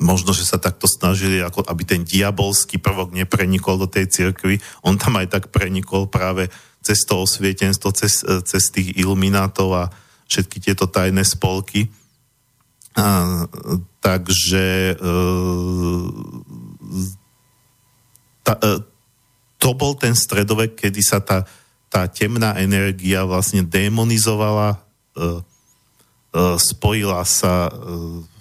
Možno, 0.00 0.32
že 0.32 0.48
sa 0.48 0.56
takto 0.56 0.88
snažili, 0.88 1.44
ako 1.44 1.60
aby 1.68 1.84
ten 1.84 2.02
diabolský 2.08 2.80
prvok 2.80 3.12
neprenikol 3.12 3.76
do 3.76 3.84
tej 3.84 4.08
cirkvi. 4.08 4.56
On 4.80 4.96
tam 4.96 5.20
aj 5.20 5.28
tak 5.28 5.44
prenikol 5.52 6.08
práve 6.08 6.48
cez 6.80 7.04
to 7.04 7.20
osvietenstvo, 7.20 7.92
cez, 7.92 8.24
cez 8.24 8.72
tých 8.72 8.96
iluminátov 8.96 9.68
a 9.76 9.84
všetky 10.30 10.62
tieto 10.62 10.86
tajné 10.86 11.26
spolky. 11.26 11.90
A, 12.94 13.46
takže 13.98 14.94
e, 14.94 15.04
ta, 18.46 18.54
e, 18.62 18.78
to 19.60 19.68
bol 19.76 19.92
ten 19.98 20.14
stredovek, 20.16 20.78
kedy 20.78 21.02
sa 21.02 21.18
tá, 21.20 21.44
tá 21.90 22.06
temná 22.06 22.56
energia 22.62 23.26
vlastne 23.26 23.66
demonizovala, 23.66 24.74
e, 24.74 24.78
e, 25.18 25.28
spojila 26.56 27.26
sa 27.26 27.68
e, 27.68 27.72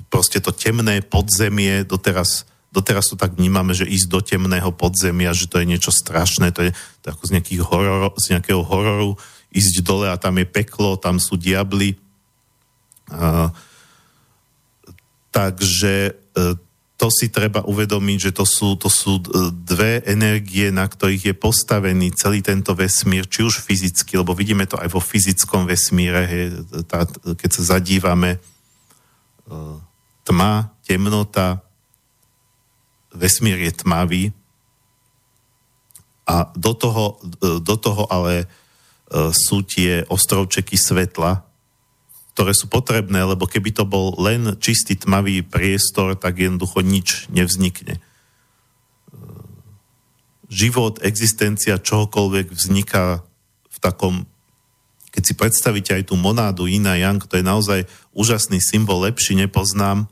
proste 0.08 0.40
to 0.42 0.56
temné 0.56 1.04
podzemie, 1.06 1.86
doteraz, 1.86 2.48
doteraz 2.74 3.12
to 3.12 3.18
tak 3.18 3.38
vnímame, 3.38 3.76
že 3.76 3.90
ísť 3.90 4.08
do 4.10 4.20
temného 4.22 4.72
podzemia, 4.74 5.36
že 5.36 5.46
to 5.46 5.62
je 5.62 5.70
niečo 5.70 5.94
strašné, 5.94 6.56
to 6.56 6.70
je, 6.70 6.72
to 7.04 7.14
ako 7.14 7.24
z, 7.28 7.32
horor, 7.62 8.14
z 8.18 8.26
nejakého 8.38 8.62
hororu, 8.66 9.20
ísť 9.50 9.82
dole 9.82 10.08
a 10.10 10.18
tam 10.22 10.38
je 10.38 10.46
peklo, 10.46 10.98
tam 10.98 11.18
sú 11.18 11.34
diabli. 11.34 11.98
A, 13.10 13.50
takže 15.34 16.14
e, 16.14 16.14
to 17.00 17.08
si 17.08 17.32
treba 17.32 17.64
uvedomiť, 17.64 18.30
že 18.30 18.32
to 18.36 18.46
sú, 18.46 18.76
to 18.76 18.92
sú 18.92 19.24
e, 19.24 19.50
dve 19.56 20.04
energie, 20.06 20.70
na 20.70 20.86
ktorých 20.86 21.34
je 21.34 21.36
postavený 21.36 22.12
celý 22.14 22.44
tento 22.44 22.76
vesmír, 22.76 23.26
či 23.26 23.48
už 23.48 23.64
fyzicky, 23.64 24.20
lebo 24.20 24.36
vidíme 24.36 24.68
to 24.68 24.76
aj 24.78 24.92
vo 24.92 25.02
fyzickom 25.02 25.66
vesmíre, 25.66 26.22
hej, 26.28 26.46
tá, 26.86 27.08
keď 27.40 27.50
sa 27.56 27.80
zadívame, 27.80 28.38
e, 28.38 28.40
tma, 30.28 30.76
temnota, 30.86 31.64
vesmír 33.16 33.58
je 33.66 33.74
tmavý 33.74 34.24
a 36.30 36.54
do 36.54 36.78
toho, 36.78 37.18
do 37.42 37.76
toho 37.82 38.06
ale 38.14 38.46
sú 39.10 39.66
tie 39.66 40.06
ostrovčeky 40.06 40.78
svetla, 40.78 41.50
ktoré 42.40 42.56
sú 42.56 42.72
potrebné, 42.72 43.20
lebo 43.26 43.50
keby 43.50 43.76
to 43.76 43.84
bol 43.84 44.16
len 44.16 44.56
čistý 44.64 44.96
tmavý 44.96 45.44
priestor, 45.44 46.16
tak 46.16 46.40
jednoducho 46.40 46.80
nič 46.80 47.28
nevznikne. 47.34 48.00
E, 48.00 48.02
Život, 50.48 51.04
existencia 51.04 51.78
čohokoľvek 51.78 52.56
vzniká 52.56 53.22
v 53.68 53.78
takom, 53.84 54.24
keď 55.12 55.24
si 55.26 55.34
predstavíte 55.36 55.92
aj 55.94 56.10
tú 56.10 56.16
monádu 56.16 56.66
Ina 56.66 56.96
Yang, 56.96 57.28
to 57.28 57.38
je 57.38 57.46
naozaj 57.46 57.80
úžasný 58.16 58.64
symbol, 58.64 59.04
lepší 59.04 59.36
nepoznám, 59.36 60.08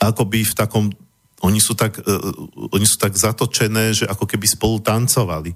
akoby 0.00 0.42
v 0.42 0.54
takom, 0.56 0.84
oni 1.44 1.60
sú 1.62 1.78
tak, 1.78 2.00
uh, 2.02 2.32
oni 2.74 2.86
sú 2.88 2.96
tak 2.98 3.14
zatočené, 3.14 3.94
že 3.94 4.04
ako 4.08 4.26
keby 4.26 4.46
spolu 4.50 4.82
tancovali. 4.82 5.54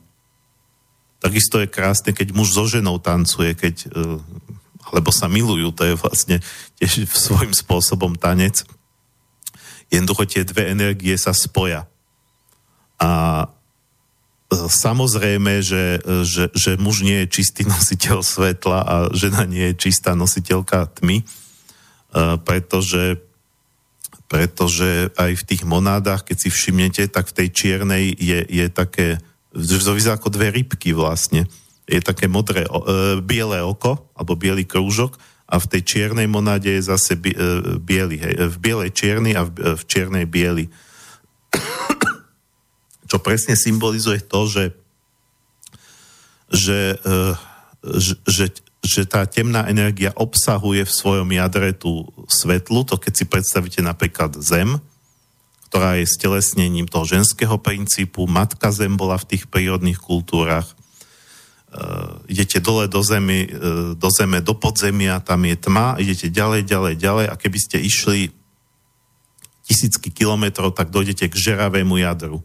Takisto 1.21 1.59
je 1.59 1.69
krásne, 1.69 2.13
keď 2.13 2.37
muž 2.37 2.53
so 2.53 2.69
ženou 2.69 3.01
tancuje, 3.01 3.57
keď, 3.57 3.89
uh, 3.93 4.21
alebo 4.93 5.11
sa 5.11 5.27
milujú, 5.27 5.73
to 5.73 5.83
je 5.89 5.95
vlastne 5.97 6.37
tiež 6.79 7.09
svojím 7.27 7.53
spôsobom 7.57 8.15
tanec. 8.15 8.63
Jednoducho 9.89 10.27
tie 10.27 10.43
dve 10.43 10.71
energie 10.71 11.15
sa 11.15 11.31
spoja. 11.31 11.87
A 12.99 13.45
e, 13.45 13.47
samozrejme, 14.67 15.63
že, 15.63 16.03
že, 16.27 16.51
že 16.51 16.75
muž 16.75 17.07
nie 17.07 17.23
je 17.23 17.31
čistý 17.39 17.63
nositeľ 17.71 18.25
svetla 18.25 18.79
a 18.83 18.95
žena 19.15 19.47
nie 19.47 19.71
je 19.73 19.79
čistá 19.79 20.19
nositeľka 20.19 20.91
tmy, 20.99 21.23
e, 21.23 21.25
pretože 22.43 23.23
pretože 24.27 25.15
aj 25.15 25.39
v 25.39 25.47
tých 25.47 25.63
monádach, 25.63 26.27
keď 26.27 26.37
si 26.43 26.49
všimnete, 26.51 27.07
tak 27.15 27.31
v 27.31 27.37
tej 27.39 27.49
čiernej 27.55 28.11
je, 28.11 28.43
je 28.43 28.67
také, 28.67 29.23
to 29.57 29.93
vyzerá 29.97 30.21
ako 30.21 30.29
dve 30.29 30.53
rybky 30.53 30.93
vlastne. 30.93 31.49
Je 31.89 32.03
také 32.05 32.29
modré, 32.29 32.67
e, 32.67 32.71
biele 33.25 33.63
oko, 33.65 34.13
alebo 34.13 34.37
biely 34.37 34.69
krúžok 34.69 35.17
a 35.47 35.57
v 35.63 35.71
tej 35.71 35.83
čiernej 35.87 36.27
monáde 36.27 36.69
je 36.69 36.83
zase 36.83 37.17
bi, 37.17 37.33
e, 37.33 37.79
biely, 37.81 38.21
hej, 38.21 38.35
v 38.53 38.57
bielej 38.59 38.91
čierny 38.93 39.33
a 39.39 39.47
v, 39.47 39.51
e, 39.55 39.73
v 39.79 39.83
čiernej 39.87 40.27
biely. 40.27 40.67
Čo 43.11 43.23
presne 43.23 43.55
symbolizuje 43.55 44.21
to, 44.27 44.51
že 44.51 44.65
že, 46.51 46.95
e, 47.03 47.17
že, 47.99 48.15
že, 48.27 48.47
že 48.83 49.03
tá 49.07 49.27
temná 49.27 49.67
energia 49.67 50.15
obsahuje 50.15 50.87
v 50.87 50.93
svojom 50.95 51.29
jadre 51.35 51.75
tú 51.75 52.07
svetlu, 52.31 52.87
to 52.87 52.99
keď 52.99 53.13
si 53.15 53.25
predstavíte 53.27 53.81
napríklad 53.83 54.39
Zem, 54.39 54.79
ktorá 55.67 55.99
je 55.99 56.07
stelesnením 56.07 56.87
toho 56.87 57.05
ženského 57.05 57.59
princípu, 57.59 58.31
matka 58.31 58.71
Zem 58.71 58.95
bola 58.95 59.19
v 59.19 59.35
tých 59.35 59.51
prírodných 59.51 59.99
kultúrach, 59.99 60.73
Uh, 61.67 62.23
idete 62.31 62.63
dole 62.63 62.89
do, 62.89 63.03
zemi, 63.05 63.53
uh, 63.53 63.93
do 63.99 64.09
zeme, 64.09 64.41
do 64.41 64.55
podzemia, 64.57 65.21
tam 65.21 65.45
je 65.45 65.61
tma, 65.61 65.99
idete 66.01 66.33
ďalej, 66.33 66.63
ďalej, 66.65 66.95
ďalej 66.95 67.27
a 67.29 67.35
keby 67.37 67.59
ste 67.59 67.83
išli 67.83 68.33
tisícky 69.67 70.15
kilometrov, 70.15 70.73
tak 70.73 70.95
dojdete 70.95 71.27
k 71.27 71.37
žeravému 71.37 72.01
jadru. 72.01 72.41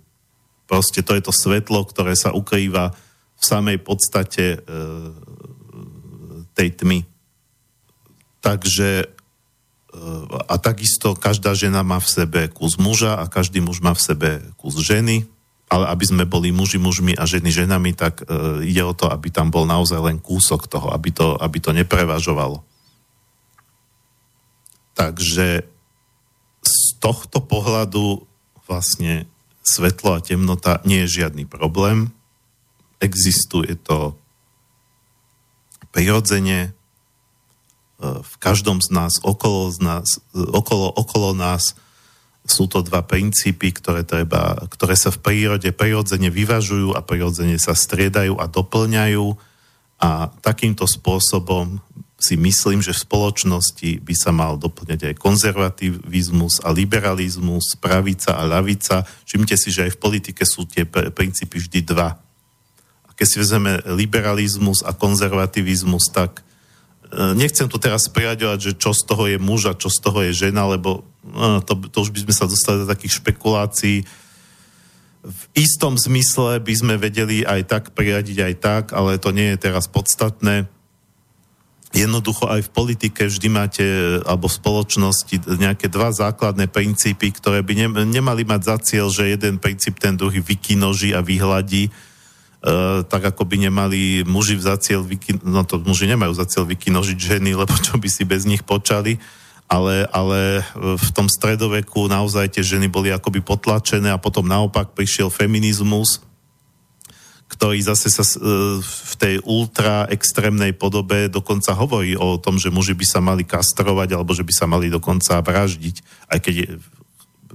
Proste 0.65 1.05
to 1.05 1.15
je 1.15 1.23
to 1.23 1.31
svetlo, 1.31 1.85
ktoré 1.85 2.17
sa 2.17 2.33
ukrýva 2.33 2.91
v 3.37 3.43
samej 3.45 3.77
podstate 3.85 4.57
uh, 4.57 5.13
tej 6.57 6.81
tmy. 6.81 6.99
Takže 8.41 9.20
a 10.47 10.55
takisto 10.55 11.13
každá 11.19 11.51
žena 11.51 11.83
má 11.83 11.99
v 11.99 12.07
sebe 12.07 12.41
kus 12.47 12.79
muža 12.79 13.19
a 13.19 13.27
každý 13.27 13.59
muž 13.59 13.83
má 13.83 13.91
v 13.91 14.01
sebe 14.01 14.29
kus 14.55 14.79
ženy, 14.79 15.27
ale 15.71 15.87
aby 15.87 16.03
sme 16.07 16.23
boli 16.27 16.51
muži 16.51 16.79
mužmi 16.79 17.15
a 17.15 17.27
ženy 17.27 17.51
ženami, 17.51 17.95
tak 17.95 18.23
uh, 18.23 18.59
ide 18.63 18.83
o 18.83 18.95
to, 18.95 19.11
aby 19.11 19.31
tam 19.31 19.51
bol 19.51 19.67
naozaj 19.67 19.99
len 19.99 20.19
kúsok 20.19 20.67
toho, 20.67 20.91
aby 20.91 21.11
to, 21.11 21.35
aby 21.39 21.57
to 21.59 21.71
neprevažovalo. 21.75 22.63
Takže 24.95 25.63
z 26.61 26.75
tohto 26.99 27.39
pohľadu 27.39 28.23
vlastne 28.67 29.27
svetlo 29.63 30.19
a 30.19 30.23
temnota 30.23 30.83
nie 30.87 31.03
je 31.07 31.23
žiadny 31.23 31.47
problém. 31.47 32.11
Existuje 32.99 33.75
to 33.79 34.15
prirodzene 35.91 36.69
e, 36.69 36.80
v 38.01 38.35
každom 38.41 38.81
z 38.81 38.89
nás, 38.89 39.21
okolo, 39.21 39.69
z 39.69 39.79
nás, 39.85 40.07
e, 40.33 40.41
okolo, 40.41 40.89
okolo 40.89 41.37
nás 41.37 41.77
sú 42.41 42.65
to 42.65 42.81
dva 42.81 43.05
princípy, 43.05 43.69
ktoré, 43.69 44.01
treba, 44.01 44.57
ktoré 44.65 44.97
sa 44.97 45.13
v 45.13 45.21
prírode 45.21 45.69
prirodzene 45.69 46.33
vyvažujú 46.33 46.97
a 46.97 47.05
prirodzene 47.05 47.61
sa 47.61 47.77
striedajú 47.77 48.41
a 48.41 48.49
doplňajú 48.49 49.37
a 50.01 50.33
takýmto 50.41 50.89
spôsobom 50.89 51.77
si 52.21 52.37
myslím, 52.37 52.85
že 52.85 52.93
v 52.93 53.03
spoločnosti 53.05 53.91
by 54.05 54.13
sa 54.13 54.29
mal 54.29 54.57
doplňať 54.57 55.13
aj 55.13 55.15
konzervativizmus 55.17 56.61
a 56.61 56.69
liberalizmus, 56.69 57.73
pravica 57.81 58.37
a 58.37 58.45
ľavica. 58.45 59.09
Všimte 59.25 59.57
si, 59.57 59.73
že 59.73 59.89
aj 59.89 59.97
v 59.97 60.01
politike 60.01 60.45
sú 60.45 60.69
tie 60.69 60.85
pr- 60.85 61.09
princípy 61.09 61.57
vždy 61.57 61.81
dva. 61.81 62.21
A 63.09 63.11
keď 63.17 63.25
si 63.25 63.37
vezmeme 63.41 63.81
liberalizmus 63.89 64.85
a 64.85 64.93
konzervativizmus, 64.93 66.13
tak 66.13 66.41
e, 66.41 66.50
nechcem 67.11 67.67
tu 67.67 67.75
teraz 67.75 68.07
priaďovať, 68.07 68.59
že 68.59 68.71
čo 68.79 68.95
z 68.95 69.03
toho 69.03 69.27
je 69.27 69.37
muž 69.37 69.67
a 69.67 69.77
čo 69.77 69.91
z 69.91 69.99
toho 69.99 70.19
je 70.23 70.47
žena, 70.47 70.63
lebo 70.63 71.03
e, 71.27 71.59
to, 71.67 71.75
to 71.91 71.97
už 72.07 72.15
by 72.15 72.19
sme 72.23 72.33
sa 72.35 72.45
dostali 72.47 72.83
do 72.83 72.87
takých 72.87 73.19
špekulácií. 73.19 74.07
V 75.21 75.43
istom 75.53 75.99
zmysle 75.99 76.57
by 76.63 76.73
sme 76.73 76.95
vedeli 76.97 77.43
aj 77.45 77.61
tak 77.67 77.83
priradiť 77.93 78.37
aj 78.41 78.53
tak, 78.57 78.83
ale 78.95 79.21
to 79.21 79.35
nie 79.35 79.53
je 79.53 79.57
teraz 79.59 79.85
podstatné. 79.91 80.65
jednoducho 81.91 82.47
aj 82.47 82.65
v 82.65 82.73
politike 82.73 83.27
vždy 83.27 83.47
máte, 83.51 83.85
alebo 84.23 84.47
v 84.47 84.57
spoločnosti 84.57 85.35
nejaké 85.59 85.91
dva 85.91 86.15
základné 86.15 86.71
princípy, 86.71 87.35
ktoré 87.35 87.59
by 87.61 87.73
ne, 87.75 87.87
nemali 88.07 88.47
mať 88.47 88.61
za 88.63 88.77
cieľ, 88.79 89.07
že 89.11 89.35
jeden 89.35 89.59
princíp 89.59 89.99
ten 89.99 90.15
druhý 90.15 90.39
vykinoží 90.39 91.11
a 91.11 91.19
vyhladí, 91.19 91.91
Uh, 92.61 93.01
tak 93.09 93.25
ako 93.25 93.41
by 93.49 93.57
nemali 93.57 94.21
muži 94.21 94.53
za 94.61 94.77
cieľ, 94.77 95.01
vykin- 95.01 95.41
no 95.41 95.65
to 95.65 95.81
muži 95.81 96.05
nemajú 96.05 96.29
za 96.37 96.45
cieľ 96.45 96.69
vykinožiť 96.69 97.17
ženy, 97.17 97.57
lebo 97.57 97.73
čo 97.73 97.97
by 97.97 98.05
si 98.05 98.21
bez 98.21 98.45
nich 98.45 98.61
počali, 98.61 99.17
ale, 99.71 100.05
ale 100.11 100.61
v 100.77 101.09
tom 101.15 101.31
stredoveku 101.31 102.11
naozaj 102.11 102.53
tie 102.53 102.61
ženy 102.61 102.91
boli 102.91 103.09
akoby 103.09 103.39
potlačené 103.41 104.11
a 104.11 104.21
potom 104.21 104.43
naopak 104.43 104.91
prišiel 104.91 105.31
feminizmus, 105.33 106.19
ktorý 107.51 107.79
zase 107.79 108.11
sa 108.11 108.23
e, 108.23 108.35
v 108.83 109.13
tej 109.15 109.35
ultra 109.47 110.07
extrémnej 110.11 110.75
podobe 110.75 111.31
dokonca 111.31 111.71
hovorí 111.75 112.19
o 112.19 112.35
tom, 112.35 112.59
že 112.59 112.71
muži 112.71 112.95
by 112.95 113.05
sa 113.07 113.19
mali 113.23 113.47
kastrovať 113.47 114.15
alebo 114.15 114.31
že 114.35 114.43
by 114.43 114.53
sa 114.55 114.67
mali 114.67 114.87
dokonca 114.91 115.39
vraždiť, 115.39 115.95
aj 116.31 116.39
keď 116.39 116.53
je, 116.55 116.67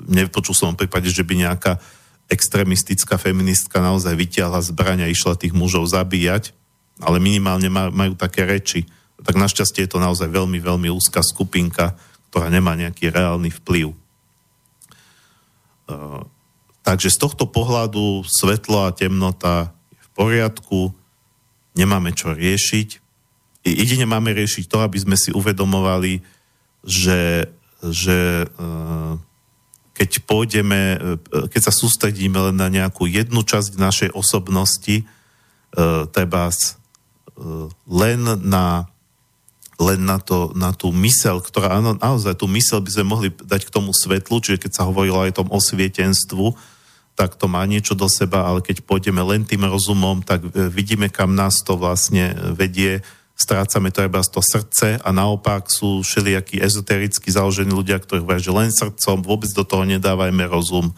nepočul 0.08 0.52
som 0.52 0.72
v 0.72 0.84
prípade, 0.84 1.08
že 1.08 1.24
by 1.24 1.48
nejaká 1.48 1.80
extrémistická 2.26 3.18
feministka 3.18 3.78
naozaj 3.78 4.14
vytiahla 4.18 4.58
zbraň 4.62 5.06
a 5.06 5.12
išla 5.12 5.38
tých 5.38 5.54
mužov 5.54 5.86
zabíjať, 5.86 6.50
ale 6.98 7.22
minimálne 7.22 7.70
majú 7.70 8.18
také 8.18 8.42
reči. 8.42 8.88
Tak 9.22 9.38
našťastie 9.38 9.86
je 9.86 9.90
to 9.90 10.02
naozaj 10.02 10.26
veľmi, 10.26 10.58
veľmi 10.58 10.88
úzka 10.90 11.22
skupinka, 11.22 11.94
ktorá 12.30 12.50
nemá 12.50 12.74
nejaký 12.74 13.08
reálny 13.14 13.54
vplyv. 13.62 13.94
Uh, 15.86 16.26
takže 16.82 17.14
z 17.14 17.18
tohto 17.22 17.46
pohľadu 17.46 18.26
svetlo 18.26 18.90
a 18.90 18.94
temnota 18.94 19.70
je 19.94 20.02
v 20.02 20.10
poriadku, 20.18 20.80
nemáme 21.78 22.10
čo 22.10 22.34
riešiť. 22.34 22.88
Jedine 23.66 24.06
máme 24.06 24.34
riešiť 24.34 24.66
to, 24.66 24.82
aby 24.82 24.98
sme 24.98 25.14
si 25.18 25.30
uvedomovali, 25.30 26.22
že, 26.82 27.50
že 27.82 28.46
uh, 28.46 29.18
keď 29.96 30.28
pôjdeme, 30.28 30.80
e, 30.94 31.48
keď 31.48 31.72
sa 31.72 31.72
sústredíme 31.72 32.36
len 32.52 32.56
na 32.60 32.68
nejakú 32.68 33.08
jednu 33.08 33.40
časť 33.40 33.80
našej 33.80 34.10
osobnosti, 34.12 35.00
e, 35.00 35.04
treba 36.12 36.52
e, 36.52 36.54
len 37.88 38.20
na 38.44 38.92
len 39.76 40.08
na, 40.08 40.16
to, 40.16 40.56
na 40.56 40.72
tú 40.72 40.88
mysel, 40.88 41.36
ktorá, 41.44 41.76
áno, 41.76 42.00
naozaj 42.00 42.40
tú 42.40 42.48
mysel 42.48 42.80
by 42.80 42.90
sme 42.96 43.12
mohli 43.12 43.28
dať 43.28 43.68
k 43.68 43.74
tomu 43.76 43.92
svetlu, 43.92 44.40
čiže 44.40 44.56
keď 44.56 44.72
sa 44.72 44.88
hovorilo 44.88 45.20
aj 45.20 45.36
o 45.36 45.38
tom 45.44 45.48
osvietenstvu, 45.52 46.56
tak 47.12 47.36
to 47.36 47.44
má 47.44 47.60
niečo 47.68 47.92
do 47.92 48.08
seba, 48.08 48.48
ale 48.48 48.64
keď 48.64 48.80
pôjdeme 48.88 49.20
len 49.20 49.44
tým 49.44 49.68
rozumom, 49.68 50.24
tak 50.24 50.48
vidíme, 50.72 51.12
kam 51.12 51.36
nás 51.36 51.60
to 51.60 51.76
vlastne 51.76 52.32
vedie 52.56 53.04
strácame 53.36 53.92
z 53.92 54.28
to 54.32 54.40
srdce 54.40 54.88
a 54.96 55.08
naopak 55.12 55.68
sú 55.68 56.00
všelijakí 56.00 56.56
ezotericky 56.56 57.28
založení 57.28 57.68
ľudia, 57.68 58.00
ktorí 58.00 58.24
hovoria, 58.24 58.40
že 58.40 58.56
len 58.56 58.72
srdcom, 58.72 59.20
vôbec 59.20 59.52
do 59.52 59.60
toho 59.60 59.84
nedávajme 59.84 60.48
rozum, 60.48 60.88
e, 60.88 60.94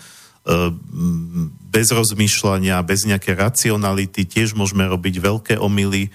bez 1.67 1.91
rozmýšľania, 1.91 2.87
bez 2.87 3.03
nejaké 3.03 3.35
racionality, 3.35 4.23
tiež 4.23 4.55
môžeme 4.55 4.87
robiť 4.87 5.15
veľké 5.19 5.55
omily. 5.59 6.09
E, 6.09 6.11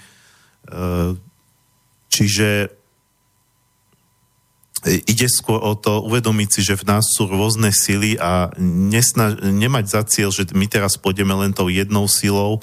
čiže 2.08 2.72
ide 4.84 5.28
skôr 5.28 5.60
o 5.60 5.72
to 5.76 6.04
uvedomiť 6.04 6.48
si, 6.48 6.60
že 6.60 6.76
v 6.76 6.88
nás 6.88 7.04
sú 7.08 7.24
rôzne 7.28 7.72
sily 7.72 8.20
a 8.20 8.52
nesna- 8.60 9.36
nemať 9.40 9.84
za 9.88 10.02
cieľ, 10.04 10.28
že 10.32 10.48
my 10.52 10.68
teraz 10.68 11.00
pôjdeme 11.00 11.32
len 11.32 11.56
tou 11.56 11.72
jednou 11.72 12.04
silou, 12.04 12.60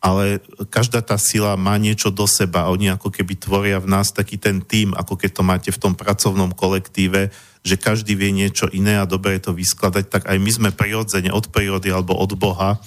ale 0.00 0.40
každá 0.72 1.04
tá 1.04 1.20
sila 1.20 1.52
má 1.60 1.76
niečo 1.76 2.08
do 2.08 2.24
seba. 2.24 2.72
Oni 2.72 2.88
ako 2.88 3.12
keby 3.12 3.36
tvoria 3.36 3.76
v 3.76 3.92
nás 3.92 4.08
taký 4.16 4.40
ten 4.40 4.64
tým, 4.64 4.96
ako 4.96 5.20
keď 5.20 5.30
to 5.36 5.42
máte 5.44 5.70
v 5.70 5.80
tom 5.80 5.92
pracovnom 5.92 6.56
kolektíve, 6.56 7.28
že 7.60 7.76
každý 7.76 8.16
vie 8.16 8.32
niečo 8.32 8.72
iné 8.72 8.96
a 8.96 9.04
dobre 9.04 9.36
je 9.36 9.52
to 9.52 9.52
vyskladať, 9.52 10.08
tak 10.08 10.22
aj 10.24 10.40
my 10.40 10.50
sme 10.50 10.70
prirodzene 10.72 11.28
od 11.28 11.52
prírody 11.52 11.92
alebo 11.92 12.16
od 12.16 12.32
Boha 12.32 12.80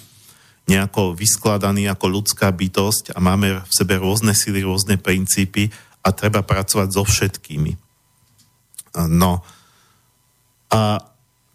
nejako 0.65 1.13
vyskladaní 1.13 1.85
ako 1.85 2.19
ľudská 2.19 2.49
bytosť 2.49 3.13
a 3.13 3.21
máme 3.21 3.61
v 3.61 3.71
sebe 3.71 3.99
rôzne 3.99 4.33
sily, 4.33 4.65
rôzne 4.65 4.97
princípy 4.97 5.69
a 6.01 6.09
treba 6.15 6.41
pracovať 6.41 6.89
so 6.89 7.03
všetkými. 7.05 7.77
No. 9.11 9.43
A 10.73 11.12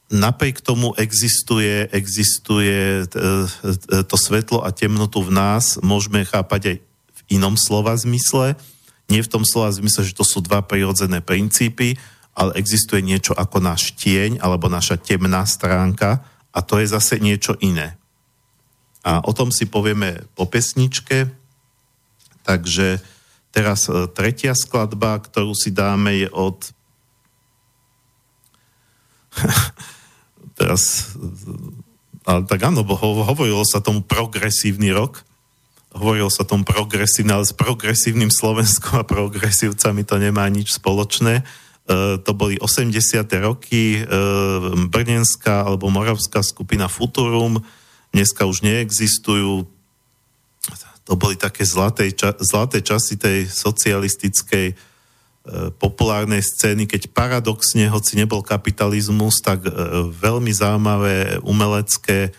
napriek 0.08 0.64
tomu 0.64 0.96
existuje, 0.96 1.88
existuje 1.92 3.04
e, 3.04 3.04
e, 3.04 4.02
to 4.08 4.16
svetlo 4.16 4.64
a 4.64 4.72
temnotu 4.72 5.20
v 5.20 5.32
nás, 5.32 5.76
môžeme 5.84 6.24
chápať 6.24 6.62
aj 6.64 6.76
v 7.12 7.20
inom 7.36 7.60
slova 7.60 7.92
zmysle, 7.92 8.56
nie 9.08 9.20
v 9.20 9.32
tom 9.32 9.44
slova 9.44 9.72
zmysle, 9.72 10.04
že 10.08 10.16
to 10.16 10.24
sú 10.24 10.40
dva 10.40 10.64
prirodzené 10.64 11.20
princípy, 11.20 12.00
ale 12.32 12.56
existuje 12.56 13.04
niečo 13.04 13.36
ako 13.36 13.60
náš 13.60 13.92
tieň 14.00 14.40
alebo 14.40 14.72
naša 14.72 14.96
temná 14.96 15.44
stránka 15.44 16.24
a 16.56 16.58
to 16.64 16.80
je 16.80 16.88
zase 16.88 17.20
niečo 17.20 17.56
iné. 17.60 18.00
A 19.04 19.20
o 19.24 19.32
tom 19.36 19.52
si 19.52 19.68
povieme 19.68 20.24
po 20.32 20.48
pesničke, 20.48 21.28
takže 22.48 23.04
teraz 23.52 23.92
e, 23.92 24.08
tretia 24.08 24.56
skladba, 24.56 25.20
ktorú 25.20 25.52
si 25.52 25.68
dáme 25.68 26.16
je 26.16 26.28
od 26.32 26.72
teraz, 30.58 31.14
ale 32.26 32.42
tak 32.44 32.60
áno, 32.66 32.82
bo 32.82 32.98
hovorilo 32.98 33.62
sa 33.62 33.78
tomu 33.78 34.02
progresívny 34.02 34.90
rok, 34.90 35.22
hovorilo 35.94 36.28
sa 36.28 36.44
tomu 36.44 36.66
progresívne, 36.66 37.38
ale 37.38 37.46
s 37.46 37.54
progresívnym 37.54 38.28
Slovenskom 38.28 39.00
a 39.00 39.06
progresívcami 39.06 40.02
to 40.04 40.18
nemá 40.18 40.44
nič 40.50 40.76
spoločné. 40.76 41.40
E, 41.40 41.42
to 42.20 42.30
boli 42.36 42.60
80. 42.60 42.92
roky, 43.40 44.02
e, 44.02 44.12
Brnenská 44.92 45.64
alebo 45.64 45.88
Moravská 45.88 46.44
skupina 46.44 46.90
Futurum, 46.90 47.64
dneska 48.12 48.44
už 48.44 48.60
neexistujú. 48.60 49.64
To 51.08 51.12
boli 51.16 51.40
také 51.40 51.64
zlaté, 51.64 52.12
ča, 52.12 52.36
zlaté 52.36 52.84
časy 52.84 53.16
tej 53.16 53.48
socialistickej 53.48 54.76
populárnej 55.80 56.44
scény, 56.44 56.84
keď 56.84 57.08
paradoxne, 57.08 57.88
hoci 57.88 58.20
nebol 58.20 58.44
kapitalizmus, 58.44 59.40
tak 59.40 59.64
e, 59.64 59.72
veľmi 60.12 60.52
zaujímavé 60.52 61.40
umelecké 61.40 62.36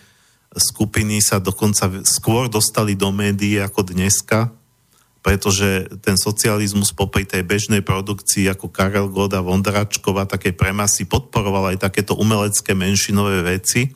skupiny 0.54 1.22
sa 1.22 1.42
dokonca 1.42 2.02
skôr 2.06 2.50
dostali 2.50 2.94
do 2.94 3.10
médií 3.14 3.58
ako 3.58 3.86
dneska, 3.86 4.50
pretože 5.20 5.90
ten 6.00 6.16
socializmus 6.16 6.96
popri 6.96 7.28
tej 7.28 7.44
bežnej 7.44 7.84
produkcii 7.84 8.48
ako 8.50 8.72
Karel 8.72 9.10
Goda, 9.12 9.44
Vondračkova, 9.44 10.24
také 10.24 10.54
premasy 10.56 11.04
podporoval 11.04 11.76
aj 11.76 11.90
takéto 11.90 12.16
umelecké 12.16 12.72
menšinové 12.72 13.44
veci. 13.44 13.92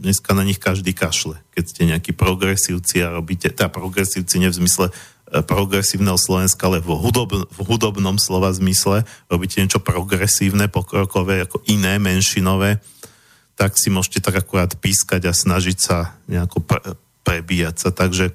Dneska 0.00 0.32
na 0.32 0.46
nich 0.46 0.56
každý 0.56 0.96
kašle, 0.96 1.44
keď 1.52 1.64
ste 1.66 1.82
nejakí 1.88 2.16
progresívci 2.16 3.04
a 3.04 3.12
robíte, 3.12 3.52
teda 3.52 3.68
progresívci 3.68 4.40
nie 4.40 4.48
v 4.48 4.64
zmysle 4.64 4.86
progresívneho 5.30 6.18
Slovenska, 6.18 6.66
ale 6.66 6.82
v, 6.82 6.90
hudob, 6.90 7.30
v 7.46 7.58
hudobnom 7.62 8.18
slova 8.18 8.50
zmysle 8.50 9.06
robíte 9.30 9.62
niečo 9.62 9.78
progresívne, 9.78 10.66
pokrokové, 10.66 11.46
ako 11.46 11.62
iné, 11.70 12.02
menšinové, 12.02 12.82
tak 13.54 13.78
si 13.78 13.94
môžete 13.94 14.26
tak 14.26 14.42
akurát 14.42 14.74
pískať 14.74 15.30
a 15.30 15.32
snažiť 15.32 15.78
sa 15.78 16.18
nejako 16.26 16.66
pre, 16.66 16.80
prebíjať 17.22 17.76
sa. 17.78 17.90
Takže 17.94 18.34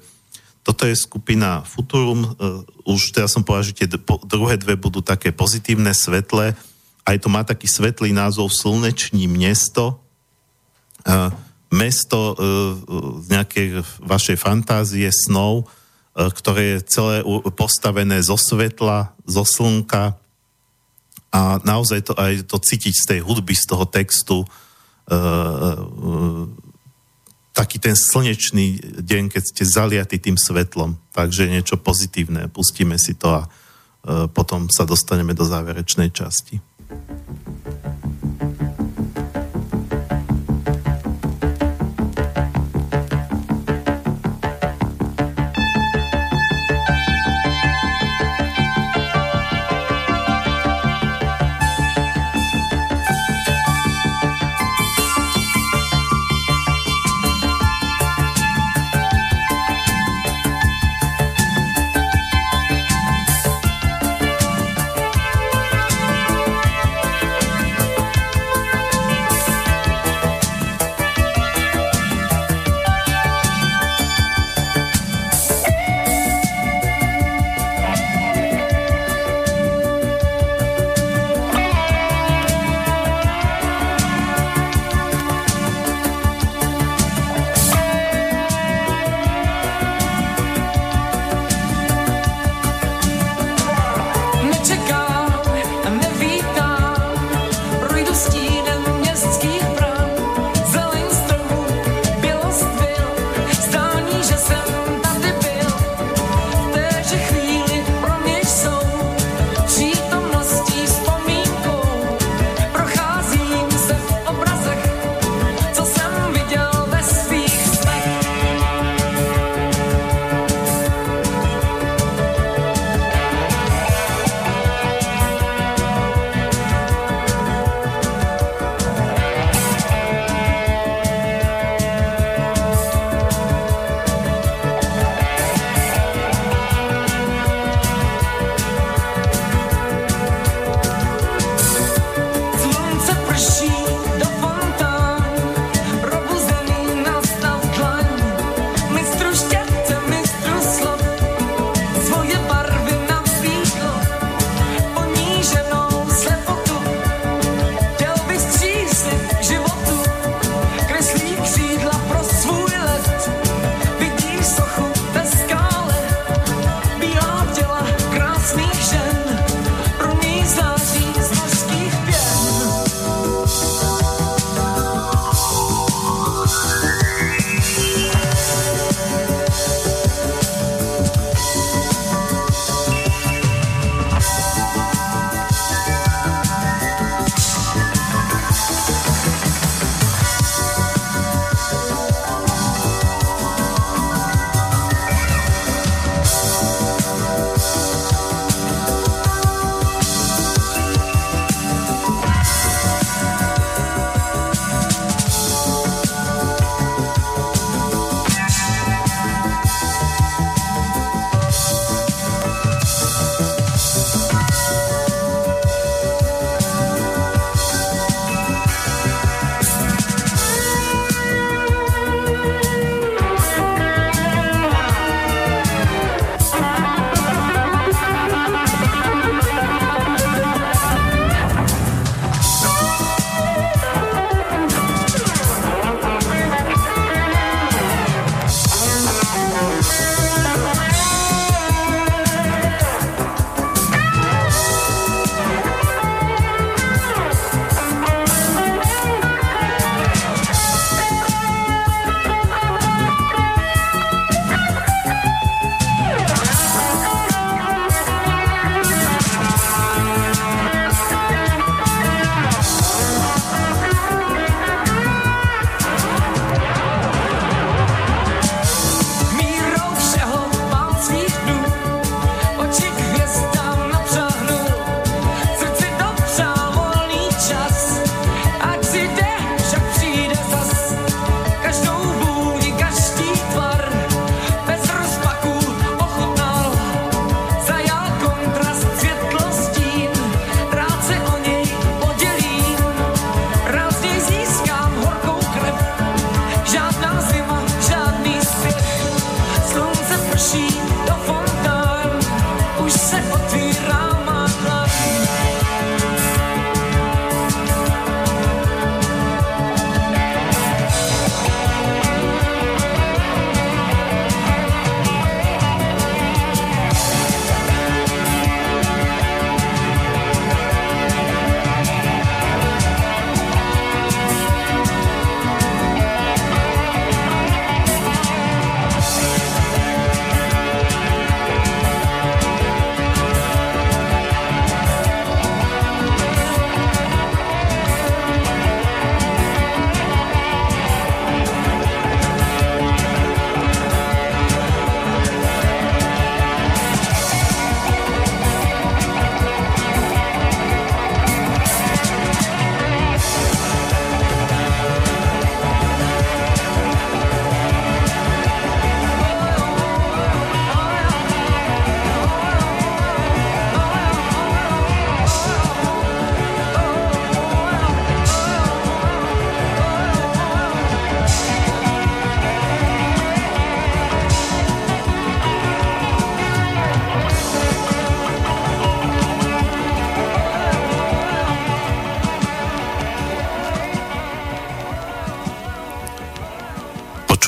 toto 0.64 0.88
je 0.88 0.96
skupina 0.96 1.60
Futurum. 1.68 2.24
Uh, 2.24 2.64
už 2.88 3.12
teraz 3.12 3.36
som 3.36 3.44
povedal, 3.44 3.68
že 3.68 3.78
tie 3.84 3.88
druhé 4.24 4.56
dve 4.56 4.80
budú 4.80 5.04
také 5.04 5.36
pozitívne, 5.36 5.92
svetlé. 5.92 6.56
Aj 7.04 7.16
to 7.20 7.28
má 7.28 7.44
taký 7.44 7.68
svetlý 7.68 8.16
názov 8.16 8.48
Slneční 8.50 9.28
mesto. 9.28 10.00
Uh, 11.04 11.28
mesto 11.68 12.32
uh, 12.32 12.36
nejakej 13.28 13.84
vašej 14.00 14.40
fantázie, 14.40 15.06
snov, 15.12 15.68
E, 15.68 15.85
ktoré 16.16 16.80
je 16.80 16.88
celé 16.88 17.16
postavené 17.52 18.24
zo 18.24 18.40
svetla, 18.40 19.12
zo 19.28 19.44
slnka 19.44 20.16
a 21.28 21.60
naozaj 21.60 22.08
to 22.08 22.12
aj 22.16 22.48
to 22.48 22.56
cítiť 22.56 22.94
z 22.96 23.04
tej 23.04 23.20
hudby, 23.20 23.52
z 23.52 23.64
toho 23.68 23.84
textu, 23.84 24.38
e, 24.40 24.46
e, 25.12 25.20
taký 27.52 27.76
ten 27.76 27.92
slnečný 27.92 28.80
deň, 29.04 29.28
keď 29.28 29.42
ste 29.44 29.64
zaliatí 29.68 30.16
tým 30.16 30.40
svetlom. 30.40 30.96
Takže 31.12 31.52
niečo 31.52 31.76
pozitívne. 31.76 32.48
Pustíme 32.52 32.96
si 33.00 33.16
to 33.16 33.32
a 33.32 33.42
potom 34.28 34.68
sa 34.68 34.84
dostaneme 34.84 35.32
do 35.32 35.42
záverečnej 35.42 36.12
časti. 36.12 36.60
už 38.06 38.15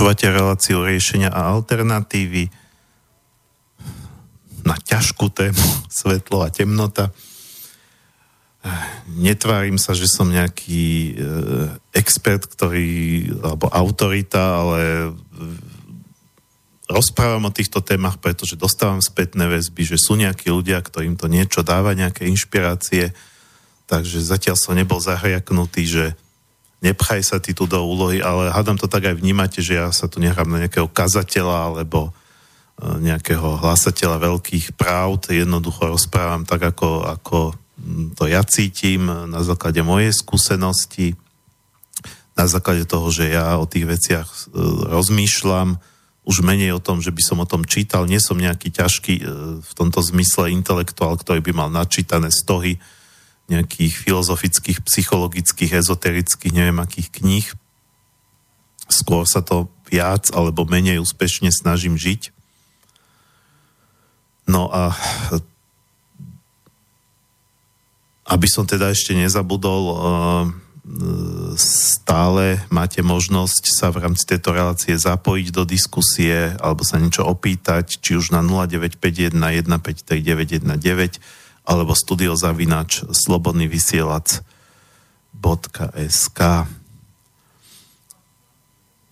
Počúvate 0.09 0.33
reláciu 0.33 0.89
riešenia 0.89 1.29
a 1.29 1.53
alternatívy 1.53 2.49
na 4.65 4.73
ťažkú 4.81 5.29
tému 5.29 5.61
svetlo 6.01 6.41
a 6.41 6.49
temnota. 6.49 7.13
Netvárim 9.21 9.77
sa, 9.77 9.93
že 9.93 10.09
som 10.09 10.33
nejaký 10.33 11.13
e, 11.13 11.15
expert, 11.93 12.49
ktorý, 12.49 12.89
alebo 13.37 13.69
autorita, 13.69 14.65
ale 14.65 14.81
e, 14.81 15.09
rozprávam 16.89 17.45
o 17.45 17.53
týchto 17.53 17.85
témach, 17.85 18.17
pretože 18.17 18.57
dostávam 18.57 19.05
spätné 19.05 19.45
väzby, 19.45 19.93
že 19.93 20.01
sú 20.01 20.17
nejakí 20.17 20.49
ľudia, 20.49 20.81
ktorým 20.81 21.21
to 21.21 21.29
niečo 21.29 21.61
dáva, 21.61 21.93
nejaké 21.93 22.25
inšpirácie, 22.33 23.13
takže 23.85 24.25
zatiaľ 24.25 24.57
som 24.57 24.73
nebol 24.73 25.05
zahriaknutý, 25.05 25.85
že 25.85 26.05
nepchaj 26.79 27.21
sa 27.27 27.43
ty 27.43 27.55
tu 27.55 27.67
do 27.67 27.83
úlohy, 27.83 28.23
ale 28.23 28.55
hádam 28.55 28.79
to 28.79 28.87
tak 28.87 29.11
aj 29.11 29.19
vnímate, 29.19 29.59
že 29.59 29.79
ja 29.79 29.91
sa 29.91 30.07
tu 30.07 30.23
nechám 30.23 30.47
na 30.47 30.63
nejakého 30.63 30.87
kazateľa 30.87 31.75
alebo 31.75 32.11
e, 32.11 32.11
nejakého 33.03 33.59
hlasateľa 33.59 34.23
veľkých 34.23 34.79
práv, 34.79 35.19
jednoducho 35.27 35.91
rozprávam 35.91 36.47
tak, 36.47 36.71
ako, 36.75 37.07
ako 37.19 37.39
to 38.15 38.25
ja 38.27 38.43
cítim 38.47 39.07
na 39.07 39.43
základe 39.43 39.83
mojej 39.83 40.15
skúsenosti, 40.15 41.15
na 42.39 42.47
základe 42.47 42.87
toho, 42.87 43.11
že 43.11 43.35
ja 43.35 43.59
o 43.59 43.67
tých 43.67 43.87
veciach 43.87 44.29
e, 44.31 44.39
rozmýšľam, 44.95 45.83
už 46.29 46.45
menej 46.45 46.77
o 46.77 46.85
tom, 46.85 47.01
že 47.01 47.09
by 47.09 47.23
som 47.25 47.41
o 47.41 47.49
tom 47.49 47.65
čítal, 47.65 48.05
nie 48.05 48.21
som 48.21 48.37
nejaký 48.37 48.69
ťažký 48.69 49.15
e, 49.19 49.23
v 49.65 49.73
tomto 49.75 49.99
zmysle 50.05 50.53
intelektuál, 50.55 51.19
ktorý 51.19 51.41
by 51.43 51.53
mal 51.57 51.69
načítané 51.73 52.31
stohy 52.31 52.79
nejakých 53.49 53.97
filozofických, 53.97 54.85
psychologických, 54.85 55.81
ezoterických, 55.81 56.53
neviem 56.53 56.79
akých 56.79 57.09
kníh. 57.09 57.47
Skôr 58.89 59.25
sa 59.25 59.41
to 59.41 59.73
viac 59.89 60.29
alebo 60.37 60.69
menej 60.69 61.01
úspešne 61.01 61.49
snažím 61.49 61.97
žiť. 61.97 62.33
No 64.49 64.69
a 64.69 64.97
aby 68.29 68.47
som 68.49 68.69
teda 68.69 68.93
ešte 68.93 69.17
nezabudol, 69.17 69.83
eh, 69.89 69.97
stále 71.57 72.65
máte 72.73 73.05
možnosť 73.05 73.65
sa 73.77 73.93
v 73.93 74.09
rámci 74.09 74.25
tejto 74.25 74.57
relácie 74.57 74.97
zapojiť 74.97 75.47
do 75.53 75.69
diskusie 75.69 76.57
alebo 76.57 76.81
sa 76.81 76.97
niečo 76.97 77.29
opýtať, 77.29 78.01
či 78.01 78.17
už 78.17 78.33
na 78.33 78.41
0951 78.41 79.37
153 79.37 80.25
919 80.25 81.21
alebo 81.69 81.93
studiozavinač 81.93 83.05
slobodný 83.13 83.69
vysielač 83.69 84.41
.sk 86.09 86.41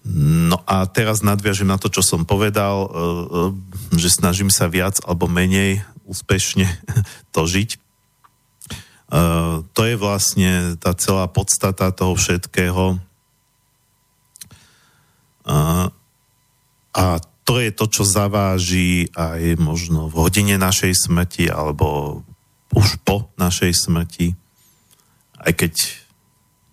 No 0.06 0.62
a 0.70 0.86
teraz 0.86 1.18
nadviažem 1.26 1.66
na 1.66 1.82
to, 1.82 1.90
čo 1.90 1.98
som 1.98 2.22
povedal, 2.22 2.86
e, 2.86 2.88
e, 2.88 3.98
že 3.98 4.14
snažím 4.22 4.54
sa 4.54 4.70
viac 4.70 5.02
alebo 5.02 5.26
menej 5.26 5.82
úspešne 6.06 6.70
to 7.34 7.42
žiť. 7.42 7.74
E, 7.74 7.78
to 9.66 9.80
je 9.82 9.94
vlastne 9.98 10.78
tá 10.78 10.94
celá 10.94 11.26
podstata 11.26 11.90
toho 11.90 12.14
všetkého. 12.14 13.02
A 16.96 17.04
to 17.46 17.54
je 17.62 17.70
to, 17.70 17.86
čo 17.86 18.02
zaváži 18.02 19.14
aj 19.14 19.62
možno 19.62 20.10
v 20.10 20.26
hodine 20.26 20.58
našej 20.58 21.06
smrti 21.06 21.46
alebo 21.46 22.22
už 22.74 22.98
po 23.06 23.30
našej 23.38 23.72
smrti, 23.76 24.34
aj 25.42 25.52
keď 25.54 25.74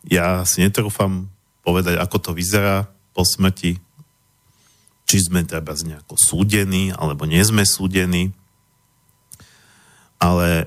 ja 0.08 0.44
si 0.44 0.64
netrúfam 0.64 1.30
povedať, 1.64 1.96
ako 2.00 2.18
to 2.20 2.32
vyzerá 2.36 2.92
po 3.16 3.24
smrti, 3.24 3.80
či 5.08 5.18
sme 5.22 5.46
treba 5.46 5.76
nejako 5.78 6.18
súdení, 6.18 6.92
alebo 6.92 7.30
nie 7.30 7.44
sme 7.46 7.64
súdení, 7.64 8.34
ale 10.18 10.50
e, 10.64 10.66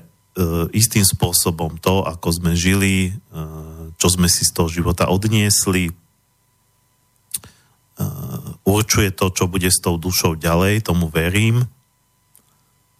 istým 0.73 1.03
spôsobom 1.03 1.81
to, 1.81 2.05
ako 2.05 2.29
sme 2.31 2.51
žili, 2.55 3.11
e, 3.11 3.41
čo 3.97 4.07
sme 4.07 4.29
si 4.29 4.45
z 4.45 4.53
toho 4.53 4.69
života 4.69 5.09
odniesli, 5.09 5.89
e, 5.89 5.93
určuje 8.63 9.09
to, 9.11 9.33
čo 9.33 9.49
bude 9.49 9.67
s 9.67 9.81
tou 9.81 9.97
dušou 9.99 10.37
ďalej, 10.37 10.85
tomu 10.85 11.09
verím 11.09 11.67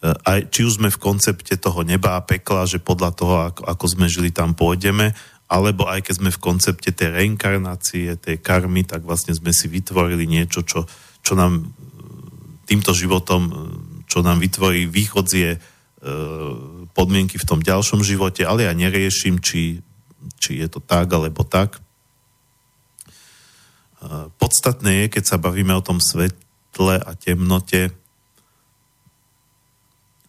aj, 0.02 0.54
či 0.54 0.62
už 0.62 0.78
sme 0.78 0.94
v 0.94 1.02
koncepte 1.02 1.58
toho 1.58 1.82
neba 1.82 2.18
a 2.18 2.26
pekla, 2.26 2.70
že 2.70 2.78
podľa 2.78 3.12
toho, 3.18 3.36
ako, 3.50 3.62
ako 3.66 3.86
sme 3.90 4.06
žili, 4.06 4.30
tam 4.30 4.54
pôjdeme, 4.54 5.18
alebo 5.50 5.90
aj 5.90 6.06
keď 6.06 6.14
sme 6.22 6.30
v 6.30 6.44
koncepte 6.44 6.92
tej 6.94 7.18
reinkarnácie, 7.18 8.14
tej 8.20 8.38
karmy, 8.38 8.86
tak 8.86 9.02
vlastne 9.02 9.34
sme 9.34 9.50
si 9.50 9.66
vytvorili 9.66 10.30
niečo, 10.30 10.62
čo, 10.62 10.86
čo 11.26 11.34
nám 11.34 11.66
týmto 12.68 12.92
životom, 12.94 13.50
čo 14.06 14.22
nám 14.22 14.38
vytvorí 14.44 14.86
východzie 14.86 15.56
e, 15.56 15.60
podmienky 16.92 17.40
v 17.40 17.48
tom 17.48 17.64
ďalšom 17.64 18.04
živote, 18.04 18.44
ale 18.44 18.68
ja 18.68 18.76
neriešim, 18.76 19.40
či, 19.40 19.80
či 20.38 20.62
je 20.62 20.68
to 20.68 20.84
tak 20.84 21.08
alebo 21.10 21.42
tak. 21.48 21.80
E, 21.80 21.80
podstatné 24.36 25.08
je, 25.08 25.16
keď 25.16 25.24
sa 25.26 25.38
bavíme 25.40 25.74
o 25.74 25.82
tom 25.82 26.04
svetle 26.04 27.02
a 27.02 27.12
temnote, 27.16 27.96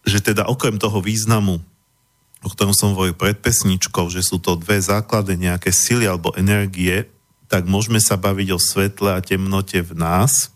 že 0.09 0.19
teda 0.19 0.49
okrem 0.49 0.81
toho 0.81 0.99
významu, 0.99 1.61
o 2.41 2.47
ktorom 2.49 2.73
som 2.73 2.97
hovoril 2.97 3.13
pred 3.13 3.37
pesničkou, 3.37 4.09
že 4.09 4.25
sú 4.25 4.41
to 4.41 4.57
dve 4.57 4.81
základné 4.81 5.37
nejaké 5.37 5.69
sily 5.69 6.09
alebo 6.09 6.33
energie, 6.33 7.05
tak 7.49 7.65
môžeme 7.65 8.01
sa 8.01 8.17
baviť 8.17 8.49
o 8.53 8.59
svetle 8.61 9.09
a 9.13 9.21
temnote 9.21 9.81
v 9.81 9.93
nás, 9.97 10.53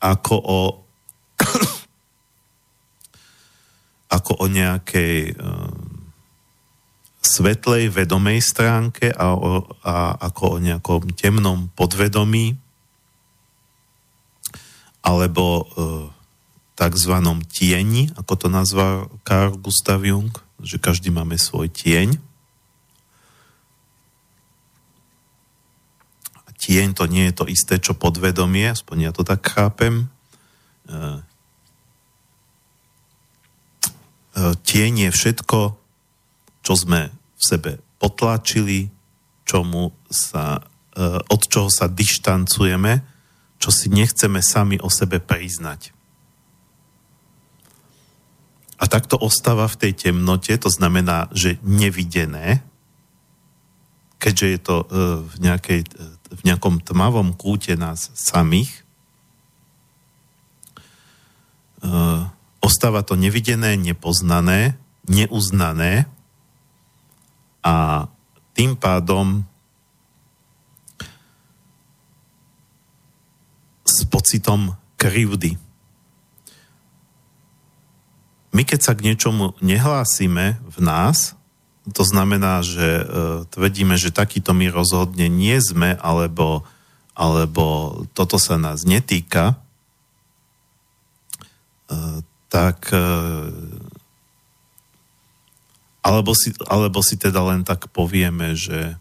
ako 0.00 0.34
o 0.36 0.60
ako 4.16 4.32
o 4.44 4.46
nejakej 4.48 5.32
um, 5.40 5.92
svetlej 7.22 7.88
vedomej 7.88 8.44
stránke 8.44 9.08
a, 9.08 9.32
o, 9.32 9.64
a 9.86 10.20
ako 10.20 10.58
o 10.58 10.60
nejakom 10.60 11.16
temnom 11.16 11.70
podvedomí 11.72 12.58
alebo 15.02 15.44
uh, 15.62 16.21
takzvanom 16.82 17.46
tieni, 17.46 18.10
ako 18.18 18.34
to 18.34 18.46
nazval 18.50 19.06
Carl 19.22 19.54
Gustav 19.54 20.02
Jung, 20.02 20.34
že 20.58 20.82
každý 20.82 21.14
máme 21.14 21.38
svoj 21.38 21.70
tieň. 21.70 22.18
A 26.42 26.50
tieň 26.58 26.98
to 26.98 27.06
nie 27.06 27.30
je 27.30 27.34
to 27.38 27.46
isté, 27.46 27.78
čo 27.78 27.94
podvedomie, 27.94 28.66
aspoň 28.66 28.96
ja 28.98 29.10
to 29.14 29.22
tak 29.22 29.46
chápem. 29.46 30.10
E, 30.90 31.22
tienie 34.66 35.14
všetko, 35.14 35.78
čo 36.66 36.72
sme 36.74 37.14
v 37.14 37.42
sebe 37.46 37.78
potlačili, 38.02 38.90
čomu 39.46 39.94
sa, 40.10 40.66
e, 40.98 41.22
od 41.30 41.42
čoho 41.46 41.70
sa 41.70 41.86
dištancujeme, 41.86 43.06
čo 43.62 43.70
si 43.70 43.86
nechceme 43.86 44.42
sami 44.42 44.82
o 44.82 44.90
sebe 44.90 45.22
priznať. 45.22 46.01
A 48.82 48.90
takto 48.90 49.14
ostáva 49.14 49.70
v 49.70 49.78
tej 49.78 49.92
temnote, 49.94 50.50
to 50.58 50.66
znamená, 50.66 51.30
že 51.30 51.62
nevidené, 51.62 52.66
keďže 54.18 54.46
je 54.46 54.58
to 54.58 54.76
e, 54.82 54.86
v, 55.22 55.34
nejakej, 55.38 55.80
e, 55.86 55.88
v 56.34 56.40
nejakom 56.42 56.82
tmavom 56.82 57.38
kúte 57.38 57.78
nás 57.78 58.10
samých, 58.18 58.82
e, 61.78 61.90
ostáva 62.58 63.06
to 63.06 63.14
nevidené, 63.14 63.78
nepoznané, 63.78 64.74
neuznané 65.06 66.10
a 67.62 68.06
tým 68.58 68.74
pádom 68.74 69.46
s 73.86 74.06
pocitom 74.10 74.74
krivdy. 74.98 75.54
My 78.52 78.68
keď 78.68 78.80
sa 78.84 78.92
k 78.92 79.08
niečomu 79.08 79.56
nehlásime 79.64 80.60
v 80.68 80.78
nás, 80.84 81.34
to 81.90 82.06
znamená, 82.06 82.62
že 82.62 83.02
e, 83.02 83.04
tvrdíme, 83.50 83.98
že 83.98 84.14
takýto 84.14 84.54
my 84.54 84.70
rozhodne 84.70 85.26
nie 85.26 85.58
sme, 85.58 85.98
alebo, 85.98 86.62
alebo 87.16 87.98
toto 88.14 88.38
sa 88.38 88.54
nás 88.54 88.86
netýka, 88.86 89.58
e, 91.90 92.22
tak 92.46 92.92
e, 92.94 93.08
alebo 96.02 96.34
si, 96.34 96.54
alebo 96.66 97.02
si 97.02 97.18
teda 97.18 97.40
len 97.42 97.66
tak 97.66 97.90
povieme, 97.90 98.54
že 98.54 98.94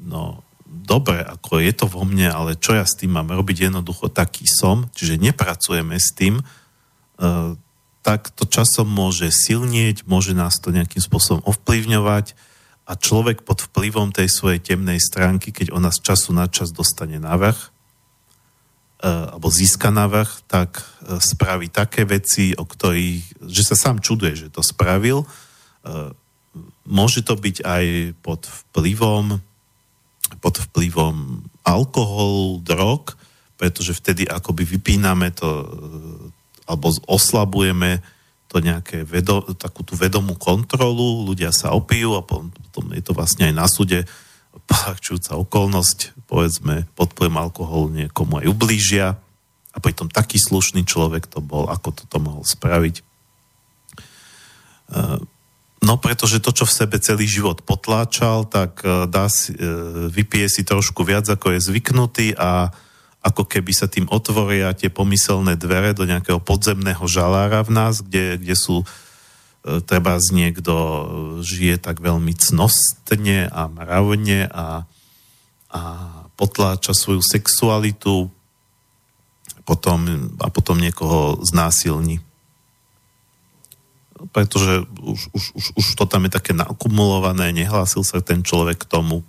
no 0.00 0.42
dobre, 0.66 1.22
ako 1.22 1.62
je 1.62 1.72
to 1.76 1.86
vo 1.86 2.02
mne, 2.02 2.30
ale 2.30 2.58
čo 2.58 2.74
ja 2.74 2.82
s 2.82 2.98
tým 2.98 3.14
mám 3.14 3.30
robiť, 3.30 3.68
jednoducho 3.68 4.10
taký 4.10 4.48
som, 4.48 4.90
čiže 4.96 5.22
nepracujeme 5.22 5.94
s 5.98 6.10
tým, 6.14 6.42
tak 8.02 8.34
to 8.34 8.44
časom 8.46 8.90
môže 8.90 9.30
silnieť, 9.30 10.06
môže 10.10 10.34
nás 10.34 10.58
to 10.58 10.74
nejakým 10.74 10.98
spôsobom 10.98 11.42
ovplyvňovať 11.46 12.34
a 12.86 12.92
človek 12.98 13.46
pod 13.46 13.62
vplyvom 13.70 14.10
tej 14.10 14.26
svojej 14.26 14.58
temnej 14.58 14.98
stránky, 14.98 15.54
keď 15.54 15.70
ona 15.70 15.94
z 15.94 16.02
času 16.02 16.34
na 16.34 16.50
čas 16.50 16.74
dostane 16.74 17.22
navrh, 17.22 17.56
e, 17.56 17.70
alebo 19.06 19.46
získa 19.48 19.94
navrh, 19.94 20.30
tak 20.50 20.82
e, 20.82 21.22
spraví 21.22 21.70
také 21.70 22.02
veci, 22.02 22.58
o 22.58 22.66
ktorých, 22.66 23.46
že 23.46 23.62
sa 23.62 23.78
sám 23.78 24.02
čuduje, 24.02 24.34
že 24.34 24.48
to 24.50 24.66
spravil. 24.66 25.22
E, 25.22 25.26
Môže 26.82 27.22
to 27.22 27.38
byť 27.38 27.56
aj 27.64 27.84
pod 28.20 28.44
vplyvom 28.44 29.40
pod 30.40 30.56
vplyvom 30.56 31.44
alkoholu, 31.60 32.64
drog, 32.64 33.12
pretože 33.60 33.92
vtedy 33.92 34.24
akoby 34.24 34.64
vypíname 34.64 35.28
to 35.28 35.68
alebo 36.66 36.92
oslabujeme 37.08 38.02
to 38.52 38.60
nejaké 38.60 39.08
vedo, 39.08 39.40
takú 39.56 39.80
tú 39.80 39.96
vedomú 39.96 40.36
kontrolu, 40.36 41.24
ľudia 41.24 41.48
sa 41.56 41.72
opijú 41.72 42.20
a 42.20 42.22
potom, 42.22 42.52
potom 42.52 42.92
je 42.92 43.00
to 43.00 43.16
vlastne 43.16 43.48
aj 43.48 43.54
na 43.56 43.64
súde 43.64 44.04
polahčujúca 44.68 45.40
okolnosť, 45.40 46.28
povedzme, 46.28 46.84
pod 46.92 47.16
alkoholu 47.16 48.04
niekomu 48.04 48.44
aj 48.44 48.46
ublížia 48.52 49.16
a 49.72 49.76
pritom 49.80 50.12
taký 50.12 50.36
slušný 50.36 50.84
človek 50.84 51.24
to 51.24 51.40
bol, 51.40 51.72
ako 51.72 51.96
toto 51.96 52.16
mohol 52.20 52.44
spraviť. 52.44 52.94
E, 53.00 53.02
No, 55.82 55.98
pretože 55.98 56.38
to, 56.38 56.54
čo 56.54 56.62
v 56.62 56.78
sebe 56.78 56.96
celý 57.02 57.26
život 57.26 57.66
potláčal, 57.66 58.46
tak 58.46 58.86
e, 58.86 59.10
dá 59.10 59.26
si, 59.26 59.50
e, 59.50 59.58
vypije 60.14 60.46
si 60.46 60.62
trošku 60.62 61.02
viac, 61.02 61.26
ako 61.26 61.58
je 61.58 61.66
zvyknutý 61.66 62.26
a 62.38 62.70
ako 63.22 63.46
keby 63.46 63.70
sa 63.70 63.86
tým 63.86 64.10
otvoria 64.10 64.74
tie 64.74 64.90
pomyselné 64.90 65.54
dvere 65.54 65.94
do 65.94 66.02
nejakého 66.02 66.42
podzemného 66.42 67.06
žalára 67.06 67.62
v 67.62 67.70
nás, 67.70 68.02
kde, 68.02 68.42
kde 68.42 68.56
sú 68.58 68.82
e, 68.82 68.86
treba 69.86 70.18
z 70.18 70.28
niekto 70.34 70.74
žije 71.40 71.78
tak 71.78 72.02
veľmi 72.02 72.34
cnostne 72.34 73.46
a 73.46 73.70
mravne 73.70 74.50
a, 74.50 74.84
a 75.70 75.80
potláča 76.34 76.98
svoju 76.98 77.22
sexualitu 77.22 78.26
potom, 79.62 80.34
a 80.42 80.50
potom 80.50 80.82
niekoho 80.82 81.38
znásilní 81.46 82.18
pretože 84.30 84.86
už, 85.02 85.20
už, 85.34 85.44
už, 85.58 85.64
už 85.74 85.86
to 85.98 86.04
tam 86.06 86.30
je 86.30 86.32
také 86.38 86.54
nakumulované, 86.54 87.50
nehlásil 87.50 88.06
sa 88.06 88.22
ten 88.22 88.46
človek 88.46 88.86
k 88.86 88.90
tomu. 88.90 89.26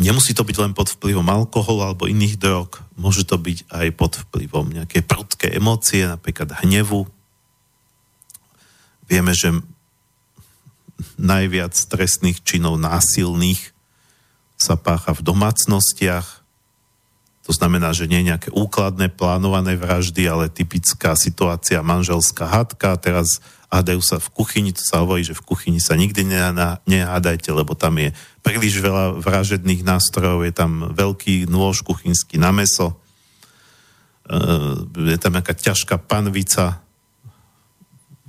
Nemusí 0.00 0.32
to 0.32 0.48
byť 0.48 0.56
len 0.64 0.72
pod 0.72 0.96
vplyvom 0.96 1.28
alkoholu 1.28 1.84
alebo 1.84 2.08
iných 2.08 2.40
drog, 2.40 2.80
môže 2.96 3.28
to 3.28 3.36
byť 3.36 3.68
aj 3.68 3.86
pod 3.92 4.16
vplyvom 4.16 4.72
nejaké 4.72 5.04
prudké 5.04 5.52
emócie, 5.52 6.08
napríklad 6.08 6.56
hnevu. 6.64 7.04
Vieme, 9.04 9.36
že 9.36 9.60
najviac 11.20 11.76
stresných 11.76 12.40
činov 12.40 12.80
násilných 12.80 13.76
sa 14.56 14.80
pácha 14.80 15.12
v 15.12 15.20
domácnostiach, 15.20 16.39
to 17.40 17.56
znamená, 17.56 17.96
že 17.96 18.04
nie 18.06 18.20
nejaké 18.28 18.52
úkladné, 18.52 19.08
plánované 19.08 19.74
vraždy, 19.74 20.28
ale 20.28 20.52
typická 20.52 21.16
situácia, 21.16 21.80
manželská 21.80 22.44
hádka, 22.44 23.00
teraz 23.00 23.40
hádajú 23.70 24.02
sa 24.02 24.18
v 24.18 24.28
kuchyni, 24.34 24.70
to 24.74 24.82
sa 24.82 25.00
hovorí, 25.00 25.22
že 25.22 25.32
v 25.32 25.46
kuchyni 25.46 25.80
sa 25.80 25.94
nikdy 25.94 26.26
nehádajte, 26.84 27.48
lebo 27.54 27.78
tam 27.78 27.96
je 28.02 28.10
príliš 28.42 28.82
veľa 28.82 29.22
vražedných 29.22 29.86
nástrojov, 29.86 30.42
je 30.44 30.52
tam 30.52 30.90
veľký 30.90 31.46
nôž 31.46 31.86
kuchynský 31.86 32.36
na 32.36 32.50
meso, 32.50 32.98
e, 34.26 35.14
je 35.14 35.18
tam 35.22 35.38
nejaká 35.38 35.54
ťažká 35.54 36.02
panvica 36.02 36.82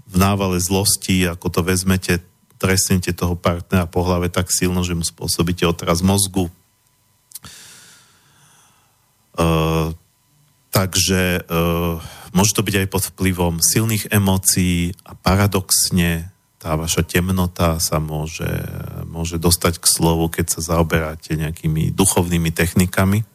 v 0.05 0.15
návale 0.15 0.61
zlosti, 0.61 1.25
ako 1.25 1.47
to 1.49 1.61
vezmete, 1.65 2.21
trestnete 2.61 3.09
toho 3.09 3.33
partnera 3.33 3.89
po 3.89 4.05
hlave 4.05 4.29
tak 4.29 4.53
silno, 4.53 4.85
že 4.85 4.93
mu 4.93 5.01
spôsobíte 5.01 5.65
otraz 5.65 6.05
mozgu, 6.05 6.53
Uh, 9.31 9.95
takže 10.71 11.47
uh, 11.47 11.99
môže 12.35 12.51
to 12.51 12.63
byť 12.63 12.75
aj 12.83 12.87
pod 12.91 13.03
vplyvom 13.15 13.63
silných 13.63 14.11
emócií 14.11 14.91
a 15.07 15.15
paradoxne 15.15 16.31
tá 16.61 16.77
vaša 16.77 17.01
temnota 17.01 17.81
sa 17.81 17.97
môže, 17.97 18.51
môže 19.09 19.41
dostať 19.41 19.81
k 19.81 19.85
slovu, 19.89 20.29
keď 20.29 20.45
sa 20.59 20.75
zaoberáte 20.75 21.33
nejakými 21.33 21.89
duchovnými 21.89 22.53
technikami. 22.53 23.25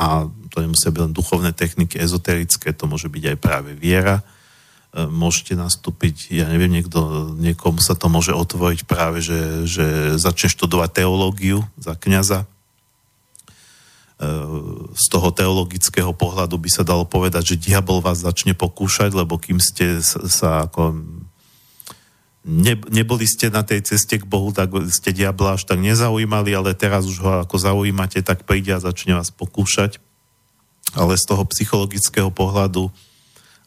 A 0.00 0.26
to 0.48 0.64
nemusia 0.64 0.88
byť 0.88 1.00
len 1.04 1.12
duchovné 1.12 1.52
techniky, 1.52 2.00
ezoterické, 2.00 2.72
to 2.72 2.88
môže 2.88 3.12
byť 3.12 3.34
aj 3.34 3.36
práve 3.38 3.70
viera. 3.76 4.22
Uh, 4.94 5.10
môžete 5.10 5.58
nastúpiť, 5.58 6.32
ja 6.38 6.46
neviem, 6.46 6.70
niekto, 6.70 7.34
niekomu 7.34 7.82
sa 7.82 7.98
to 7.98 8.06
môže 8.06 8.30
otvoriť 8.30 8.86
práve, 8.86 9.18
že, 9.18 9.66
že 9.66 10.16
začne 10.22 10.54
študovať 10.54 11.02
teológiu 11.02 11.66
za 11.76 11.98
kniaza, 11.98 12.46
z 14.94 15.06
toho 15.10 15.28
teologického 15.34 16.14
pohľadu 16.14 16.54
by 16.54 16.70
sa 16.70 16.86
dalo 16.86 17.02
povedať, 17.02 17.54
že 17.54 17.62
diabol 17.70 17.98
vás 17.98 18.22
začne 18.22 18.54
pokúšať, 18.54 19.10
lebo 19.10 19.42
kým 19.42 19.58
ste 19.58 19.98
sa 20.06 20.70
ako 20.70 21.02
ne, 22.44 22.74
neboli 22.92 23.26
ste 23.26 23.48
na 23.48 23.64
tej 23.64 23.82
ceste 23.82 24.20
k 24.20 24.28
Bohu, 24.28 24.52
tak 24.52 24.70
ste 24.92 25.16
diabla 25.16 25.58
až 25.58 25.66
tak 25.66 25.80
nezaujímali, 25.80 26.52
ale 26.54 26.76
teraz 26.76 27.08
už 27.08 27.18
ho 27.24 27.30
ako 27.42 27.56
zaujímate, 27.56 28.20
tak 28.20 28.44
príde 28.44 28.70
a 28.76 28.84
začne 28.84 29.16
vás 29.16 29.32
pokúšať. 29.32 29.98
Ale 30.92 31.16
z 31.16 31.24
toho 31.24 31.42
psychologického 31.48 32.30
pohľadu 32.30 32.92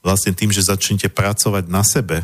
vlastne 0.06 0.32
tým, 0.32 0.54
že 0.54 0.70
začnete 0.70 1.10
pracovať 1.10 1.68
na 1.68 1.82
sebe, 1.84 2.24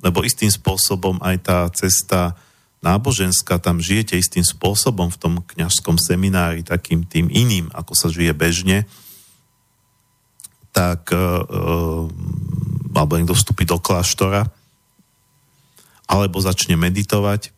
lebo 0.00 0.24
istým 0.24 0.48
spôsobom 0.48 1.20
aj 1.20 1.36
tá 1.44 1.58
cesta 1.74 2.38
náboženská, 2.80 3.60
tam 3.60 3.84
žijete 3.84 4.16
istým 4.16 4.44
spôsobom 4.44 5.12
v 5.12 5.20
tom 5.20 5.34
kňažskom 5.44 6.00
seminári, 6.00 6.64
takým 6.64 7.04
tým 7.04 7.28
iným, 7.28 7.68
ako 7.76 7.92
sa 7.92 8.08
žije 8.08 8.32
bežne, 8.32 8.88
tak 10.72 11.12
uh, 11.12 12.08
alebo 12.90 13.12
niekto 13.16 13.36
vstúpi 13.36 13.68
do 13.68 13.76
kláštora, 13.76 14.48
alebo 16.10 16.42
začne 16.42 16.74
meditovať, 16.74 17.52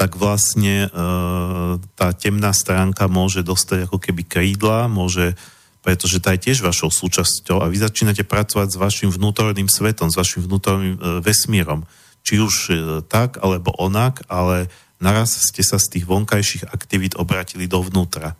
tak 0.00 0.16
vlastne 0.16 0.88
uh, 0.88 1.76
tá 1.92 2.16
temná 2.16 2.56
stránka 2.56 3.04
môže 3.04 3.44
dostať 3.44 3.84
ako 3.84 4.00
keby 4.00 4.22
krídla, 4.24 4.88
môže, 4.88 5.36
pretože 5.84 6.24
tá 6.24 6.32
je 6.32 6.48
tiež 6.48 6.64
vašou 6.64 6.88
súčasťou 6.88 7.60
a 7.60 7.68
vy 7.68 7.84
začínate 7.84 8.24
pracovať 8.24 8.68
s 8.72 8.80
vašim 8.80 9.10
vnútorným 9.12 9.68
svetom, 9.68 10.08
s 10.08 10.16
vašim 10.16 10.40
vnútorným 10.40 10.96
uh, 10.96 11.20
vesmírom 11.20 11.84
či 12.24 12.38
už 12.38 12.54
e, 12.70 12.74
tak 13.06 13.40
alebo 13.40 13.74
onak, 13.76 14.24
ale 14.28 14.68
naraz 15.00 15.36
ste 15.48 15.64
sa 15.64 15.80
z 15.80 15.98
tých 15.98 16.04
vonkajších 16.04 16.68
aktivít 16.68 17.16
obratili 17.16 17.64
dovnútra. 17.64 18.36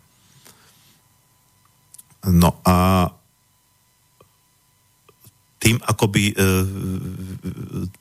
No 2.21 2.61
a 2.61 3.09
tým 5.61 5.77
akoby 5.77 6.33
e, 6.33 6.35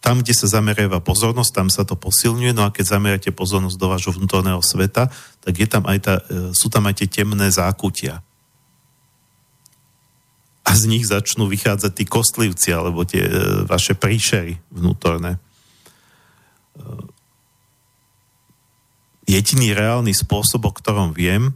tam, 0.00 0.24
kde 0.24 0.32
sa 0.32 0.48
zameriava 0.48 1.04
pozornosť, 1.04 1.52
tam 1.52 1.68
sa 1.68 1.84
to 1.84 1.92
posilňuje, 1.92 2.56
no 2.56 2.64
a 2.64 2.72
keď 2.72 2.96
zameriate 2.96 3.30
pozornosť 3.36 3.76
do 3.76 3.86
vášho 3.92 4.16
vnútorného 4.16 4.64
sveta, 4.64 5.12
tak 5.44 5.54
je 5.60 5.68
tam 5.68 5.84
aj 5.84 5.98
tá, 6.00 6.14
e, 6.24 6.56
sú 6.56 6.72
tam 6.72 6.88
aj 6.88 7.04
tie 7.04 7.20
temné 7.20 7.52
zákutia. 7.52 8.24
A 10.64 10.70
z 10.72 10.88
nich 10.88 11.04
začnú 11.04 11.52
vychádzať 11.52 11.92
tí 11.92 12.04
kostlivci, 12.08 12.72
alebo 12.72 13.04
tie 13.04 13.28
e, 13.28 13.32
vaše 13.68 13.92
príšery 13.92 14.56
vnútorné. 14.72 15.36
E, 16.80 16.84
jediný 19.28 19.76
reálny 19.76 20.16
spôsob, 20.16 20.66
o 20.66 20.72
ktorom 20.72 21.12
viem, 21.14 21.52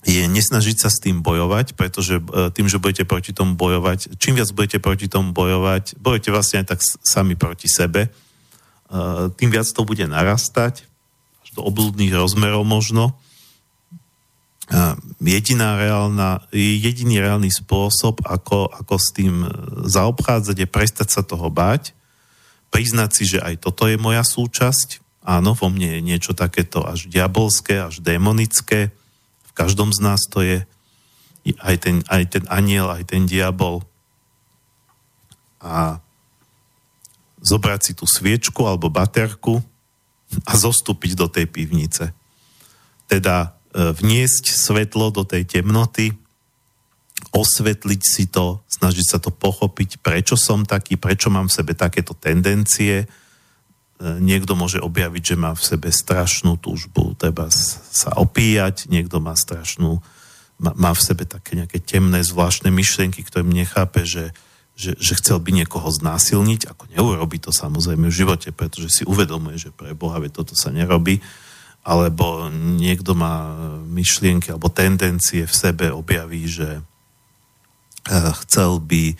je 0.00 0.24
nesnažiť 0.24 0.76
sa 0.80 0.88
s 0.88 0.96
tým 0.96 1.20
bojovať, 1.20 1.76
pretože 1.76 2.20
e, 2.20 2.22
tým, 2.52 2.68
že 2.68 2.80
budete 2.80 3.04
proti 3.04 3.36
tomu 3.36 3.56
bojovať, 3.56 4.16
čím 4.16 4.36
viac 4.36 4.48
budete 4.52 4.78
proti 4.80 5.06
tomu 5.08 5.36
bojovať, 5.36 6.00
bojujete 6.00 6.30
vlastne 6.32 6.64
aj 6.64 6.66
tak 6.76 6.80
sami 7.04 7.36
proti 7.36 7.68
sebe, 7.68 8.08
e, 8.08 8.10
tým 9.36 9.50
viac 9.52 9.68
to 9.68 9.84
bude 9.84 10.04
narastať, 10.04 10.88
až 11.44 11.48
do 11.52 11.60
oblúdnych 11.64 12.12
rozmerov 12.12 12.64
možno. 12.64 13.16
Jediná 15.18 15.74
reálna, 15.82 16.46
jediný 16.54 17.18
reálny 17.18 17.50
spôsob, 17.50 18.22
ako, 18.22 18.70
ako 18.70 18.94
s 19.02 19.08
tým 19.10 19.42
zaobchádzať, 19.82 20.56
je 20.62 20.68
prestať 20.70 21.08
sa 21.10 21.26
toho 21.26 21.50
báť, 21.50 21.90
priznať 22.70 23.10
si, 23.12 23.24
že 23.26 23.38
aj 23.42 23.66
toto 23.66 23.90
je 23.90 23.98
moja 23.98 24.22
súčasť, 24.22 25.02
áno, 25.26 25.52
vo 25.58 25.68
mne 25.68 25.98
je 25.98 26.00
niečo 26.00 26.32
takéto 26.32 26.86
až 26.86 27.10
diabolské, 27.10 27.82
až 27.82 28.00
démonické, 28.00 28.94
v 29.46 29.52
každom 29.52 29.90
z 29.90 30.00
nás 30.00 30.22
to 30.30 30.40
je 30.40 30.62
aj 31.60 31.76
ten, 31.82 31.96
aj 32.06 32.24
ten 32.38 32.44
aniel, 32.46 32.88
aj 32.92 33.10
ten 33.10 33.26
diabol. 33.26 33.82
A 35.60 35.98
zobrať 37.40 37.80
si 37.80 37.92
tú 37.96 38.04
sviečku 38.04 38.64
alebo 38.68 38.92
baterku 38.92 39.64
a 40.46 40.52
zostúpiť 40.54 41.12
do 41.16 41.26
tej 41.26 41.48
pivnice. 41.48 42.12
Teda 43.10 43.56
e, 43.74 43.90
vniesť 43.90 44.54
svetlo 44.54 45.10
do 45.10 45.26
tej 45.26 45.48
temnoty, 45.48 46.14
osvetliť 47.30 48.02
si 48.02 48.26
to, 48.26 48.62
snažiť 48.66 49.06
sa 49.06 49.18
to 49.22 49.30
pochopiť, 49.30 50.02
prečo 50.02 50.34
som 50.34 50.66
taký, 50.66 50.98
prečo 50.98 51.30
mám 51.30 51.46
v 51.46 51.56
sebe 51.62 51.72
takéto 51.78 52.10
tendencie. 52.18 53.04
E, 53.04 53.06
Niekto 54.00 54.58
môže 54.58 54.82
objaviť, 54.82 55.34
že 55.34 55.36
má 55.38 55.54
v 55.54 55.62
sebe 55.62 55.88
strašnú 55.94 56.58
túžbu, 56.58 57.14
treba 57.14 57.46
sa 57.54 58.10
opíjať, 58.18 58.90
niekto 58.90 59.22
má 59.22 59.38
strašnú, 59.38 60.02
má, 60.58 60.90
v 60.90 61.02
sebe 61.02 61.22
také 61.22 61.54
nejaké 61.54 61.78
temné, 61.78 62.20
zvláštne 62.26 62.74
myšlienky, 62.74 63.22
ktoré 63.22 63.46
nechápe, 63.46 64.02
že, 64.02 64.34
že, 64.74 64.98
že 64.98 65.14
chcel 65.22 65.38
by 65.38 65.54
niekoho 65.54 65.86
znásilniť, 65.86 66.66
ako 66.66 66.90
neurobi 66.90 67.38
to 67.38 67.54
samozrejme 67.54 68.10
v 68.10 68.18
živote, 68.26 68.50
pretože 68.50 68.90
si 68.90 69.02
uvedomuje, 69.06 69.56
že 69.56 69.70
pre 69.70 69.94
Boha 69.94 70.18
vie, 70.18 70.34
toto 70.34 70.58
sa 70.58 70.74
nerobí, 70.74 71.22
alebo 71.80 72.52
niekto 72.52 73.16
má 73.16 73.56
myšlienky 73.88 74.52
alebo 74.52 74.68
tendencie 74.68 75.48
v 75.48 75.54
sebe 75.54 75.88
objaví, 75.88 76.44
že 76.44 76.84
chcel 78.08 78.80
by 78.80 79.04
eh, 79.12 79.16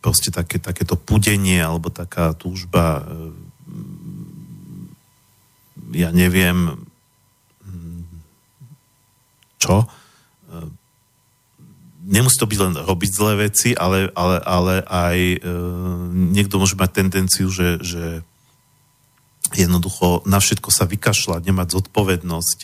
proste 0.00 0.28
také, 0.28 0.58
takéto 0.60 0.96
pudenie 0.96 1.60
alebo 1.62 1.88
taká 1.88 2.36
túžba 2.36 3.04
eh, 3.04 3.32
ja 5.92 6.08
neviem 6.08 6.88
mm, 7.64 8.02
čo? 9.60 9.84
Eh, 9.84 10.68
nemusí 12.02 12.36
to 12.36 12.50
byť 12.50 12.58
len 12.60 12.74
robiť 12.76 13.10
zlé 13.14 13.32
veci, 13.48 13.72
ale, 13.78 14.10
ale, 14.18 14.36
ale 14.42 14.74
aj 14.90 15.18
niekto 16.10 16.58
môže 16.58 16.74
mať 16.74 16.90
tendenciu, 16.98 17.46
že, 17.46 17.78
že 17.78 18.26
jednoducho 19.54 20.26
na 20.26 20.42
všetko 20.42 20.74
sa 20.74 20.82
vykašľať, 20.90 21.46
nemať 21.46 21.68
zodpovednosť, 21.78 22.58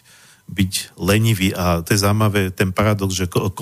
byť 0.48 0.72
lenivý. 0.96 1.52
A 1.52 1.84
to 1.84 1.92
je 1.92 2.02
zaujímavé 2.02 2.50
ten 2.50 2.72
paradox, 2.72 3.12
že 3.12 3.28
ko- 3.28 3.52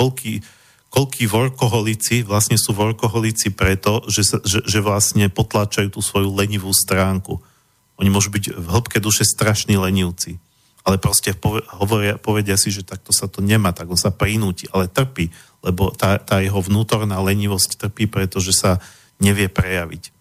koľký 0.96 1.28
workoholici 1.28 2.24
vlastne 2.24 2.56
sú 2.56 2.72
workoholici 2.72 3.52
preto, 3.52 4.00
že, 4.08 4.24
sa, 4.24 4.40
že, 4.40 4.64
že 4.64 4.80
vlastne 4.80 5.28
potláčajú 5.28 5.92
tú 5.92 6.00
svoju 6.00 6.32
lenivú 6.32 6.72
stránku. 6.72 7.36
Oni 8.00 8.08
môžu 8.08 8.32
byť 8.32 8.56
v 8.56 8.66
hĺbke 8.72 8.96
duše 8.96 9.28
strašní 9.28 9.76
lenivci, 9.76 10.40
ale 10.88 10.96
proste 10.96 11.36
pove- 11.36 11.60
hovoria, 11.76 12.16
povedia 12.16 12.56
si, 12.56 12.72
že 12.72 12.80
takto 12.80 13.12
sa 13.12 13.28
to 13.28 13.44
nemá, 13.44 13.76
tak 13.76 13.92
on 13.92 14.00
sa 14.00 14.08
prinúti, 14.08 14.64
ale 14.72 14.88
trpí, 14.88 15.28
lebo 15.60 15.92
tá, 15.92 16.16
tá 16.16 16.40
jeho 16.40 16.64
vnútorná 16.64 17.20
lenivosť 17.20 17.76
trpí, 17.76 18.08
pretože 18.08 18.56
sa 18.56 18.80
nevie 19.20 19.52
prejaviť. 19.52 20.16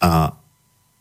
A 0.00 0.32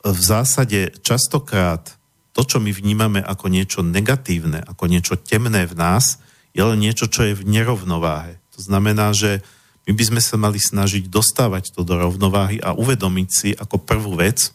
v 0.04 0.20
zásade 0.20 1.00
častokrát 1.00 1.96
to, 2.36 2.44
čo 2.44 2.60
my 2.60 2.76
vnímame 2.76 3.24
ako 3.24 3.48
niečo 3.48 3.80
negatívne, 3.88 4.68
ako 4.68 4.92
niečo 4.92 5.16
temné 5.16 5.64
v 5.64 5.80
nás, 5.80 6.20
je 6.52 6.62
len 6.64 6.80
niečo, 6.80 7.10
čo 7.10 7.28
je 7.28 7.38
v 7.38 7.48
nerovnováhe. 7.48 8.40
To 8.58 8.62
znamená, 8.64 9.14
že 9.14 9.42
my 9.88 9.96
by 9.96 10.04
sme 10.04 10.22
sa 10.22 10.36
mali 10.36 10.60
snažiť 10.60 11.08
dostávať 11.08 11.72
to 11.72 11.88
do 11.88 11.96
rovnováhy 11.96 12.60
a 12.60 12.76
uvedomiť 12.76 13.30
si 13.32 13.50
ako 13.56 13.80
prvú 13.80 14.20
vec, 14.20 14.52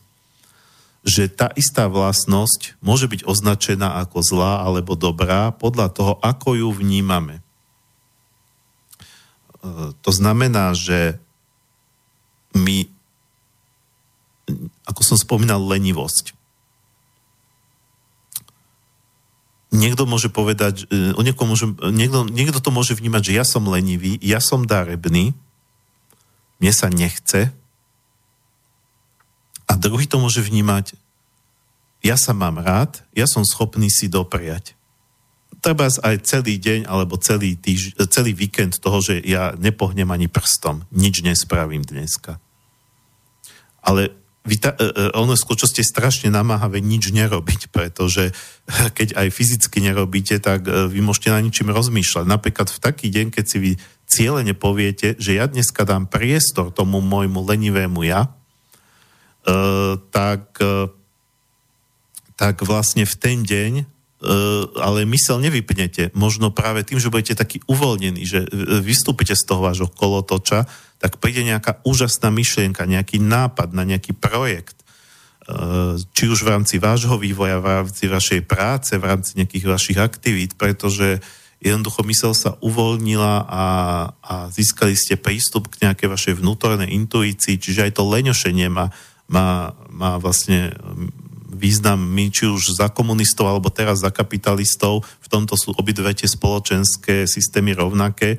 že 1.03 1.27
tá 1.27 1.51
istá 1.59 1.91
vlastnosť 1.91 2.79
môže 2.79 3.11
byť 3.11 3.27
označená 3.27 3.99
ako 4.07 4.23
zlá 4.23 4.63
alebo 4.63 4.95
dobrá 4.95 5.51
podľa 5.51 5.89
toho, 5.91 6.13
ako 6.23 6.55
ju 6.55 6.69
vnímame. 6.71 7.41
E, 7.41 7.43
To 9.99 10.11
znamená, 10.13 10.77
že 10.77 11.19
my, 12.53 12.87
ako 14.85 15.01
som 15.03 15.17
spomínal, 15.17 15.65
lenivosť. 15.65 16.37
Niekto 19.73 20.05
môže 20.05 20.29
povedať, 20.29 20.85
e, 20.93 21.17
o 21.17 21.25
niekom 21.25 21.49
môže, 21.49 21.65
niekto, 21.91 22.29
niekto 22.29 22.61
to 22.61 22.69
môže 22.69 22.93
vnímať, 22.93 23.33
že 23.33 23.37
ja 23.41 23.45
som 23.49 23.65
lenivý, 23.65 24.21
ja 24.21 24.37
som 24.37 24.69
darebný, 24.69 25.33
mne 26.61 26.73
sa 26.77 26.93
nechce, 26.93 27.51
a 29.65 29.73
druhý 29.81 30.05
to 30.05 30.21
môže 30.21 30.45
vnímať, 30.45 30.93
ja 32.05 32.21
sa 32.21 32.37
mám 32.37 32.61
rád, 32.61 33.01
ja 33.17 33.25
som 33.25 33.41
schopný 33.41 33.89
si 33.89 34.13
dopriať. 34.13 34.77
Treba 35.65 35.89
aj 35.89 36.27
celý 36.29 36.61
deň 36.61 36.85
alebo 36.85 37.17
celý, 37.17 37.57
týž, 37.57 37.97
celý 38.13 38.37
víkend 38.37 38.83
toho, 38.83 39.01
že 39.01 39.23
ja 39.25 39.57
nepohnem 39.57 40.11
ani 40.13 40.29
prstom, 40.29 40.85
nič 40.93 41.25
nespravím 41.25 41.87
dneska. 41.87 42.43
Ale 43.81 44.13
vy 44.43 44.57
ta, 44.59 44.75
e, 44.75 44.91
e, 44.91 45.15
ono 45.15 45.39
je 45.79 45.87
strašne 45.87 46.27
namáhavé 46.27 46.83
nič 46.83 47.15
nerobiť, 47.15 47.71
pretože 47.71 48.35
keď 48.99 49.15
aj 49.15 49.29
fyzicky 49.31 49.79
nerobíte, 49.79 50.43
tak 50.43 50.67
e, 50.67 50.91
vy 50.91 50.99
môžete 50.99 51.31
na 51.31 51.39
ničím 51.39 51.71
rozmýšľať. 51.71 52.27
Napríklad 52.27 52.69
v 52.71 52.79
taký 52.83 53.07
deň, 53.07 53.31
keď 53.31 53.45
si 53.47 53.59
vy 53.63 53.73
cieľene 54.11 54.53
poviete, 54.59 55.15
že 55.23 55.39
ja 55.39 55.47
dneska 55.47 55.87
dám 55.87 56.11
priestor 56.11 56.75
tomu 56.75 57.01
môjmu 57.01 57.41
lenivému 57.49 58.05
ja, 58.05 58.29
tak, 60.13 60.55
tak 62.37 62.55
vlastne 62.63 63.03
v 63.03 63.15
ten 63.19 63.43
deň 63.43 63.89
ale 64.79 65.03
mysel 65.11 65.43
nevypnete. 65.43 66.15
Možno 66.15 66.55
práve 66.55 66.87
tým, 66.87 67.03
že 67.03 67.11
budete 67.11 67.35
taký 67.35 67.59
uvoľnený, 67.67 68.23
že 68.23 68.47
e, 68.47 68.49
vystúpite 68.79 69.35
z 69.35 69.43
toho 69.43 69.67
vášho 69.67 69.91
kolotoča, 69.91 70.71
tak 71.03 71.19
príde 71.19 71.43
nejaká 71.43 71.83
úžasná 71.83 72.31
myšlienka, 72.31 72.87
nejaký 72.87 73.19
nápad 73.19 73.75
na 73.75 73.83
nejaký 73.83 74.15
projekt, 74.15 74.79
e, 74.79 75.99
či 76.15 76.31
už 76.31 76.47
v 76.47 76.51
rámci 76.55 76.79
vášho 76.79 77.19
vývoja, 77.19 77.59
v 77.59 77.83
rámci 77.83 78.07
vašej 78.07 78.47
práce, 78.47 78.95
v 78.95 79.05
rámci 79.11 79.35
nejakých 79.43 79.67
vašich 79.67 79.99
aktivít, 79.99 80.55
pretože 80.55 81.19
jednoducho 81.59 82.07
mysel 82.07 82.35
sa 82.35 82.55
uvoľnila 82.63 83.47
a, 83.47 83.67
a 84.23 84.35
získali 84.55 84.95
ste 84.95 85.19
prístup 85.19 85.67
k 85.67 85.91
nejakej 85.91 86.09
vašej 86.11 86.35
vnútornej 86.39 86.95
intuícii, 86.95 87.59
čiže 87.59 87.91
aj 87.91 87.93
to 87.99 88.07
leňošenie 88.07 88.71
má, 88.71 88.95
má, 89.27 89.75
má 89.91 90.19
vlastne 90.23 90.75
význam 91.53 92.01
my, 92.01 92.33
či 92.33 92.49
už 92.49 92.81
za 92.81 92.89
komunistov, 92.89 93.47
alebo 93.47 93.69
teraz 93.69 94.01
za 94.01 94.09
kapitalistov, 94.09 95.05
v 95.21 95.29
tomto 95.29 95.55
sú 95.61 95.77
obidve 95.77 96.09
tie 96.17 96.27
spoločenské 96.27 97.29
systémy 97.29 97.77
rovnaké, 97.77 98.37
e, 98.37 98.39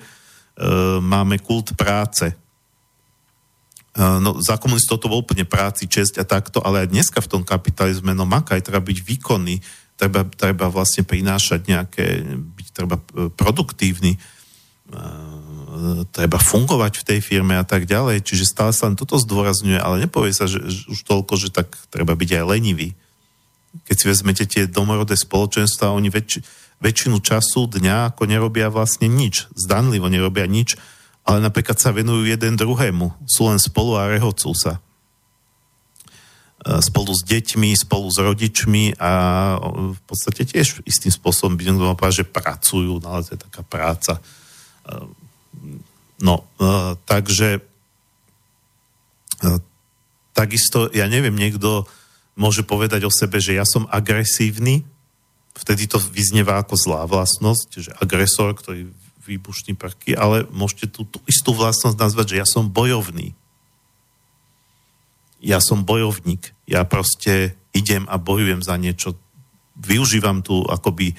máme 0.97 1.37
kult 1.39 1.77
práce. 1.77 2.33
E, 2.33 2.35
no, 3.97 4.41
za 4.41 4.57
komunistov 4.57 4.97
to 4.97 5.09
bol 5.09 5.21
úplne 5.21 5.45
práci, 5.45 5.85
česť 5.85 6.19
a 6.21 6.25
takto, 6.25 6.59
ale 6.65 6.83
aj 6.83 6.91
dneska 6.91 7.21
v 7.21 7.29
tom 7.29 7.43
kapitalizme, 7.45 8.17
no 8.17 8.25
makaj, 8.25 8.65
treba 8.65 8.81
byť 8.81 8.97
výkonný, 9.05 9.61
treba, 9.93 10.25
treba 10.25 10.65
vlastne 10.73 11.05
prinášať 11.05 11.69
nejaké, 11.69 12.05
byť 12.33 12.67
treba 12.73 12.97
e, 12.97 13.29
produktívny, 13.29 14.17
e, 14.17 14.19
treba 16.09 16.37
fungovať 16.41 17.01
v 17.01 17.07
tej 17.13 17.19
firme 17.21 17.57
a 17.57 17.65
tak 17.65 17.85
ďalej, 17.85 18.25
čiže 18.25 18.49
stále 18.49 18.73
sa 18.73 18.89
len 18.89 18.97
toto 18.97 19.17
zdôrazňuje, 19.21 19.77
ale 19.77 20.05
nepovie 20.05 20.33
sa, 20.33 20.49
že, 20.49 20.61
že 20.65 20.89
už 20.89 21.05
toľko, 21.05 21.33
že 21.37 21.49
tak 21.53 21.73
treba 21.93 22.17
byť 22.17 22.41
aj 22.41 22.45
lenivý. 22.49 22.97
Keď 23.85 23.95
si 23.97 24.05
vezmete 24.05 24.43
tie 24.45 24.63
domorodé 24.69 25.17
spoločenstva, 25.17 25.95
oni 25.95 26.13
väč, 26.13 26.43
väčšinu 26.77 27.17
času 27.19 27.65
dňa 27.65 28.13
ako 28.13 28.29
nerobia 28.29 28.69
vlastne 28.69 29.09
nič, 29.09 29.49
zdanlivo 29.57 30.07
nerobia 30.07 30.45
nič, 30.45 30.77
ale 31.25 31.41
napríklad 31.41 31.79
sa 31.79 31.95
venujú 31.95 32.27
jeden 32.27 32.59
druhému, 32.59 33.25
sú 33.25 33.49
len 33.49 33.57
spolu 33.57 33.97
a 33.97 34.11
rehocú 34.11 34.51
sa. 34.53 34.77
E, 36.61 36.83
spolu 36.83 37.15
s 37.15 37.23
deťmi, 37.23 37.73
spolu 37.79 38.11
s 38.11 38.19
rodičmi 38.19 38.99
a 38.99 39.11
o, 39.57 39.95
v 39.95 40.01
podstate 40.03 40.43
tiež 40.45 40.83
istým 40.83 41.09
spôsobom 41.09 41.55
by 41.55 41.63
niekto 41.65 41.95
povedať, 41.95 42.27
že 42.27 42.31
pracujú, 42.31 42.99
no 42.99 43.07
ale 43.07 43.25
to 43.25 43.35
je 43.35 43.41
taká 43.41 43.61
práca. 43.65 44.19
E, 44.85 45.23
No, 46.23 46.47
e, 46.55 46.95
takže 47.03 47.59
e, 49.43 49.49
takisto, 50.31 50.87
ja 50.95 51.11
neviem, 51.11 51.35
niekto 51.35 51.83
môže 52.33 52.65
povedať 52.65 53.05
o 53.05 53.11
sebe, 53.13 53.37
že 53.37 53.57
ja 53.57 53.65
som 53.65 53.85
agresívny, 53.89 54.85
vtedy 55.53 55.85
to 55.85 56.01
vyznieva 56.01 56.57
ako 56.57 56.73
zlá 56.73 57.05
vlastnosť, 57.05 57.69
že 57.77 57.91
agresor, 58.01 58.57
ktorý 58.57 58.89
výbušní 59.23 59.79
prvky, 59.79 60.17
ale 60.17 60.43
môžete 60.51 60.91
tú, 60.91 61.07
tú 61.07 61.23
istú 61.29 61.55
vlastnosť 61.55 61.95
nazvať, 61.95 62.35
že 62.35 62.39
ja 62.43 62.47
som 62.47 62.67
bojovný. 62.67 63.31
Ja 65.39 65.63
som 65.63 65.87
bojovník. 65.87 66.51
Ja 66.67 66.83
proste 66.83 67.55
idem 67.71 68.07
a 68.11 68.19
bojujem 68.19 68.59
za 68.63 68.75
niečo. 68.75 69.15
Využívam 69.79 70.43
tu 70.43 70.63
akoby 70.67 71.13
e, 71.13 71.15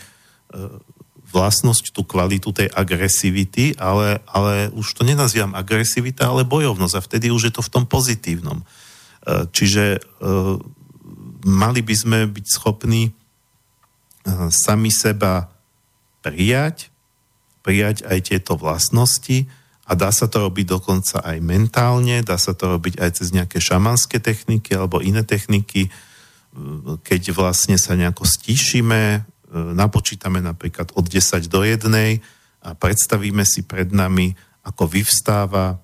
vlastnosť, 1.32 1.90
tú 1.90 2.04
kvalitu 2.04 2.52
tej 2.52 2.68
agresivity, 2.70 3.74
ale, 3.80 4.20
ale 4.28 4.70
už 4.76 4.86
to 4.94 5.02
nenazývam 5.02 5.56
agresivita, 5.56 6.28
ale 6.28 6.46
bojovnosť 6.46 6.94
a 6.94 7.04
vtedy 7.04 7.26
už 7.32 7.50
je 7.50 7.52
to 7.56 7.62
v 7.64 7.72
tom 7.72 7.84
pozitívnom. 7.88 8.60
E, 8.60 8.64
Čiže 9.48 9.84
e, 9.96 10.00
mali 11.44 11.84
by 11.84 11.94
sme 11.94 12.18
byť 12.26 12.46
schopní 12.48 13.08
e, 13.08 13.12
sami 14.48 14.88
seba 14.88 15.52
prijať, 16.24 16.88
prijať 17.60 18.04
aj 18.08 18.18
tieto 18.32 18.56
vlastnosti 18.56 19.44
a 19.84 19.92
dá 19.92 20.08
sa 20.08 20.24
to 20.28 20.48
robiť 20.48 20.66
dokonca 20.68 21.20
aj 21.20 21.38
mentálne, 21.44 22.24
dá 22.24 22.40
sa 22.40 22.56
to 22.56 22.80
robiť 22.80 22.96
aj 22.96 23.10
cez 23.20 23.36
nejaké 23.36 23.60
šamanské 23.60 24.16
techniky 24.20 24.72
alebo 24.72 25.04
iné 25.04 25.20
techniky, 25.22 25.88
e, 25.88 25.90
keď 27.04 27.36
vlastne 27.36 27.76
sa 27.76 27.92
nejako 27.92 28.24
stíšime, 28.24 29.02
e, 29.12 29.20
napočítame 29.52 30.40
napríklad 30.40 30.96
od 30.96 31.04
10 31.04 31.52
do 31.52 31.60
1 31.60 32.20
a 32.64 32.72
predstavíme 32.72 33.44
si 33.44 33.60
pred 33.60 33.92
nami, 33.92 34.32
ako 34.64 34.88
vyvstáva 34.88 35.76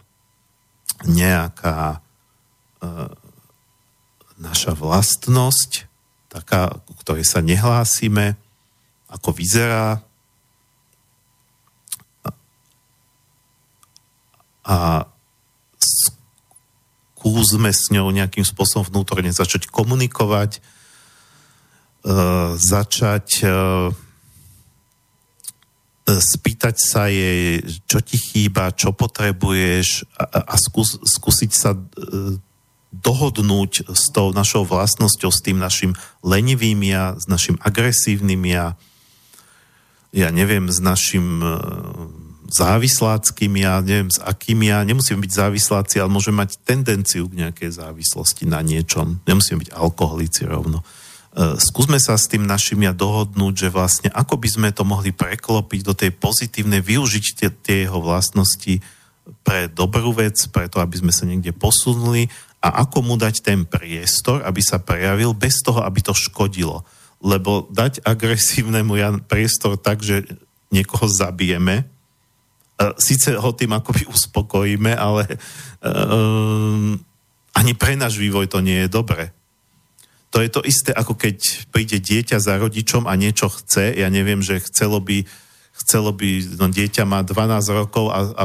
nejaká 1.05 2.01
naša 4.41 4.73
vlastnosť, 4.73 5.85
taká, 6.33 6.73
ku 6.89 6.97
ktorej 6.97 7.29
sa 7.29 7.45
nehlásime, 7.45 8.41
ako 9.13 9.37
vyzerá. 9.37 10.01
A 14.65 15.05
skúsme 15.77 17.69
s 17.69 17.93
ňou 17.93 18.09
nejakým 18.09 18.47
spôsobom 18.49 18.89
vnútorne 18.89 19.29
začať 19.29 19.69
komunikovať, 19.69 20.57
e, 20.57 20.61
začať 22.57 23.45
e, 23.45 23.49
spýtať 26.11 26.75
sa 26.75 27.07
jej, 27.07 27.63
čo 27.87 28.03
ti 28.03 28.19
chýba, 28.19 28.75
čo 28.75 28.91
potrebuješ 28.91 30.11
a, 30.19 30.25
a- 30.27 30.45
a 30.49 30.55
skús, 30.59 30.97
skúsiť 30.99 31.51
sa 31.55 31.77
e, 31.77 31.81
dohodnúť 32.91 33.87
s 33.95 34.11
tou 34.11 34.35
našou 34.35 34.67
vlastnosťou, 34.67 35.31
s 35.31 35.41
tým 35.43 35.63
našim 35.63 35.95
lenivým 36.27 36.83
ja, 36.83 37.15
s 37.15 37.31
našim 37.31 37.55
agresívnym 37.63 38.43
ja, 38.51 38.75
ja 40.11 40.29
neviem, 40.35 40.67
s 40.67 40.83
našim 40.83 41.39
e, 41.39 41.55
závisláckým 42.51 43.63
ja, 43.63 43.79
neviem, 43.79 44.11
s 44.11 44.19
akým 44.19 44.67
ja, 44.67 44.83
nemusím 44.83 45.23
byť 45.23 45.31
závisláci, 45.31 46.03
ale 46.03 46.11
môžem 46.11 46.35
mať 46.35 46.59
tendenciu 46.67 47.31
k 47.31 47.47
nejakej 47.47 47.79
závislosti 47.79 48.51
na 48.51 48.59
niečom. 48.59 49.23
Nemusím 49.23 49.63
byť 49.63 49.71
alkoholici 49.71 50.51
rovno. 50.51 50.83
E, 50.83 51.63
Skúsme 51.63 52.03
sa 52.03 52.19
s 52.19 52.27
tým 52.27 52.43
našim 52.43 52.83
ja 52.83 52.91
dohodnúť, 52.91 53.55
že 53.55 53.69
vlastne 53.71 54.11
ako 54.11 54.35
by 54.35 54.49
sme 54.51 54.69
to 54.75 54.83
mohli 54.83 55.15
preklopiť 55.15 55.81
do 55.87 55.95
tej 55.95 56.11
pozitívnej, 56.11 56.83
využiť 56.83 57.25
tie, 57.39 57.49
tie 57.55 57.77
jeho 57.87 58.03
vlastnosti 58.03 58.83
pre 59.47 59.71
dobrú 59.71 60.11
vec, 60.11 60.35
preto 60.51 60.83
aby 60.83 60.99
sme 60.99 61.15
sa 61.15 61.23
niekde 61.23 61.55
posunuli 61.55 62.27
a 62.61 62.85
ako 62.85 63.01
mu 63.01 63.15
dať 63.17 63.41
ten 63.41 63.65
priestor, 63.65 64.45
aby 64.45 64.61
sa 64.61 64.81
prejavil 64.81 65.33
bez 65.33 65.65
toho, 65.65 65.81
aby 65.81 66.05
to 66.05 66.13
škodilo. 66.13 66.85
Lebo 67.21 67.69
dať 67.73 68.05
agresívnemu 68.05 68.93
ja 69.01 69.09
priestor 69.17 69.81
tak, 69.81 70.05
že 70.05 70.29
niekoho 70.69 71.09
zabijeme, 71.09 71.89
E, 72.81 72.85
síce 72.97 73.37
ho 73.37 73.51
tým 73.53 73.77
akoby 73.77 74.09
uspokojíme, 74.09 74.97
ale 74.97 75.29
um, 75.85 76.97
ani 77.53 77.73
pre 77.77 77.93
náš 77.93 78.17
vývoj 78.17 78.49
to 78.49 78.65
nie 78.65 78.89
je 78.89 78.89
dobre. 78.89 79.37
To 80.33 80.41
je 80.41 80.49
to 80.49 80.65
isté, 80.65 80.95
ako 80.95 81.19
keď 81.19 81.69
príde 81.75 82.01
dieťa 82.01 82.41
za 82.41 82.57
rodičom 82.57 83.05
a 83.05 83.19
niečo 83.19 83.53
chce, 83.53 83.99
ja 83.99 84.09
neviem, 84.09 84.41
že 84.41 84.63
chcelo 84.63 85.03
by, 85.03 85.27
chcelo 85.77 86.15
by 86.15 86.57
no 86.57 86.71
dieťa 86.73 87.05
má 87.05 87.21
12 87.27 87.81
rokov 87.85 88.15
a, 88.15 88.33
a 88.33 88.45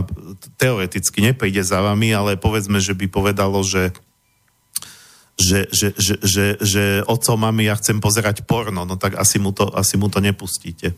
teoreticky 0.59 1.23
nepríde 1.23 1.61
za 1.63 1.79
vami, 1.79 2.11
ale 2.11 2.35
povedzme, 2.35 2.81
že 2.83 2.97
by 2.97 3.07
povedalo, 3.07 3.61
že 3.63 3.95
že, 5.35 5.67
že, 5.67 5.91
že, 5.99 6.15
že, 6.23 6.45
že 6.63 6.83
oco, 7.03 7.35
mami, 7.35 7.67
ja 7.67 7.75
chcem 7.75 7.99
pozerať 7.99 8.47
porno, 8.47 8.87
no 8.87 8.95
tak 8.95 9.19
asi 9.19 9.35
mu 9.35 9.51
to, 9.51 9.67
asi 9.75 9.99
mu 9.99 10.07
to 10.07 10.23
nepustíte. 10.23 10.95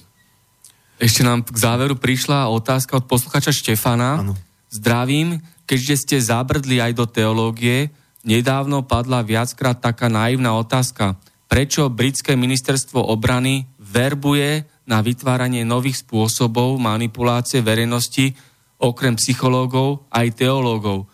Ešte 0.97 1.21
nám 1.21 1.45
k 1.45 1.57
záveru 1.57 1.97
prišla 1.97 2.49
otázka 2.49 3.01
od 3.01 3.05
posluchača 3.05 3.53
Štefana. 3.53 4.21
Áno. 4.21 4.33
Zdravím, 4.69 5.41
keďže 5.69 5.95
ste 5.97 6.17
zabrdli 6.17 6.81
aj 6.81 6.93
do 6.97 7.05
teológie, 7.05 7.93
nedávno 8.25 8.85
padla 8.85 9.21
viackrát 9.21 9.77
taká 9.77 10.09
naivná 10.09 10.57
otázka. 10.57 11.17
Prečo 11.47 11.87
britské 11.87 12.35
ministerstvo 12.35 12.99
obrany 12.99 13.69
verbuje 13.79 14.67
na 14.89 14.99
vytváranie 14.99 15.63
nových 15.63 16.03
spôsobov 16.03 16.75
manipulácie 16.81 17.63
verejnosti 17.63 18.35
okrem 18.81 19.15
psychológov 19.15 20.05
aj 20.11 20.33
teológov? 20.33 21.07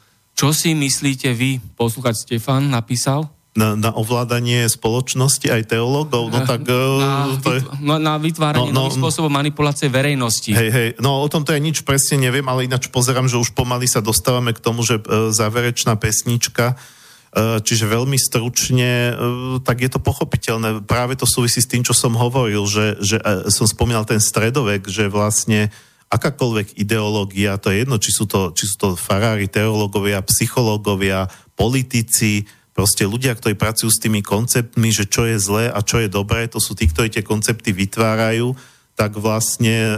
Čo 0.43 0.51
si 0.51 0.75
myslíte 0.75 1.31
vy, 1.31 1.63
posluchač 1.79 2.27
Štefan 2.27 2.67
napísal? 2.67 3.31
Na, 3.55 3.79
na 3.79 3.95
ovládanie 3.95 4.67
spoločnosti 4.67 5.47
aj 5.47 5.71
teológov, 5.71 6.27
no 6.35 6.43
tak 6.43 6.67
Na, 6.67 7.31
uh, 7.31 7.39
to 7.39 7.55
je... 7.55 7.59
no, 7.79 7.95
na 7.95 8.19
vytváranie 8.19 8.75
No, 8.75 8.75
no, 8.75 8.91
nových 8.91 8.99
spôsobov 8.99 9.31
manipulácie 9.31 9.87
verejnosti. 9.87 10.51
Hej, 10.51 10.69
hej, 10.73 10.89
no 10.99 11.23
o 11.23 11.27
tomto 11.31 11.55
ja 11.55 11.63
nič 11.63 11.87
presne 11.87 12.27
neviem, 12.27 12.43
ale 12.43 12.67
ináč 12.67 12.91
pozerám, 12.91 13.31
že 13.31 13.39
už 13.39 13.55
pomaly 13.55 13.87
sa 13.87 14.03
dostávame 14.03 14.51
k 14.51 14.59
tomu, 14.59 14.83
že 14.83 14.99
e, 14.99 15.31
záverečná 15.31 15.95
pesnička, 15.95 16.75
čiže 17.65 17.89
veľmi 17.89 18.13
stručne, 18.13 19.17
tak 19.65 19.81
je 19.81 19.89
to 19.89 19.97
pochopiteľné. 19.97 20.85
Práve 20.85 21.17
to 21.17 21.25
súvisí 21.25 21.65
s 21.65 21.69
tým, 21.71 21.81
čo 21.81 21.97
som 21.97 22.13
hovoril, 22.13 22.61
že, 22.69 23.01
že 23.01 23.17
som 23.49 23.65
spomínal 23.65 24.05
ten 24.05 24.21
stredovek, 24.21 24.85
že 24.85 25.09
vlastne 25.09 25.73
akákoľvek 26.13 26.77
ideológia, 26.77 27.57
to 27.57 27.73
je 27.73 27.81
jedno, 27.81 27.97
či 27.97 28.13
sú 28.13 28.29
to, 28.29 28.53
či 28.53 28.69
sú 28.69 28.75
to 28.77 28.89
farári, 28.93 29.49
teológovia, 29.49 30.21
psychológovia, 30.21 31.25
politici, 31.57 32.45
proste 32.73 33.05
ľudia, 33.05 33.33
ktorí 33.33 33.57
pracujú 33.57 33.89
s 33.89 34.01
tými 34.01 34.21
konceptmi, 34.21 34.89
že 34.93 35.09
čo 35.09 35.25
je 35.25 35.37
zlé 35.41 35.65
a 35.69 35.81
čo 35.85 36.01
je 36.01 36.09
dobré, 36.09 36.45
to 36.49 36.61
sú 36.61 36.73
tí, 36.73 36.89
ktorí 36.89 37.09
tie 37.09 37.25
koncepty 37.25 37.73
vytvárajú, 37.73 38.53
tak 38.93 39.17
vlastne 39.17 39.97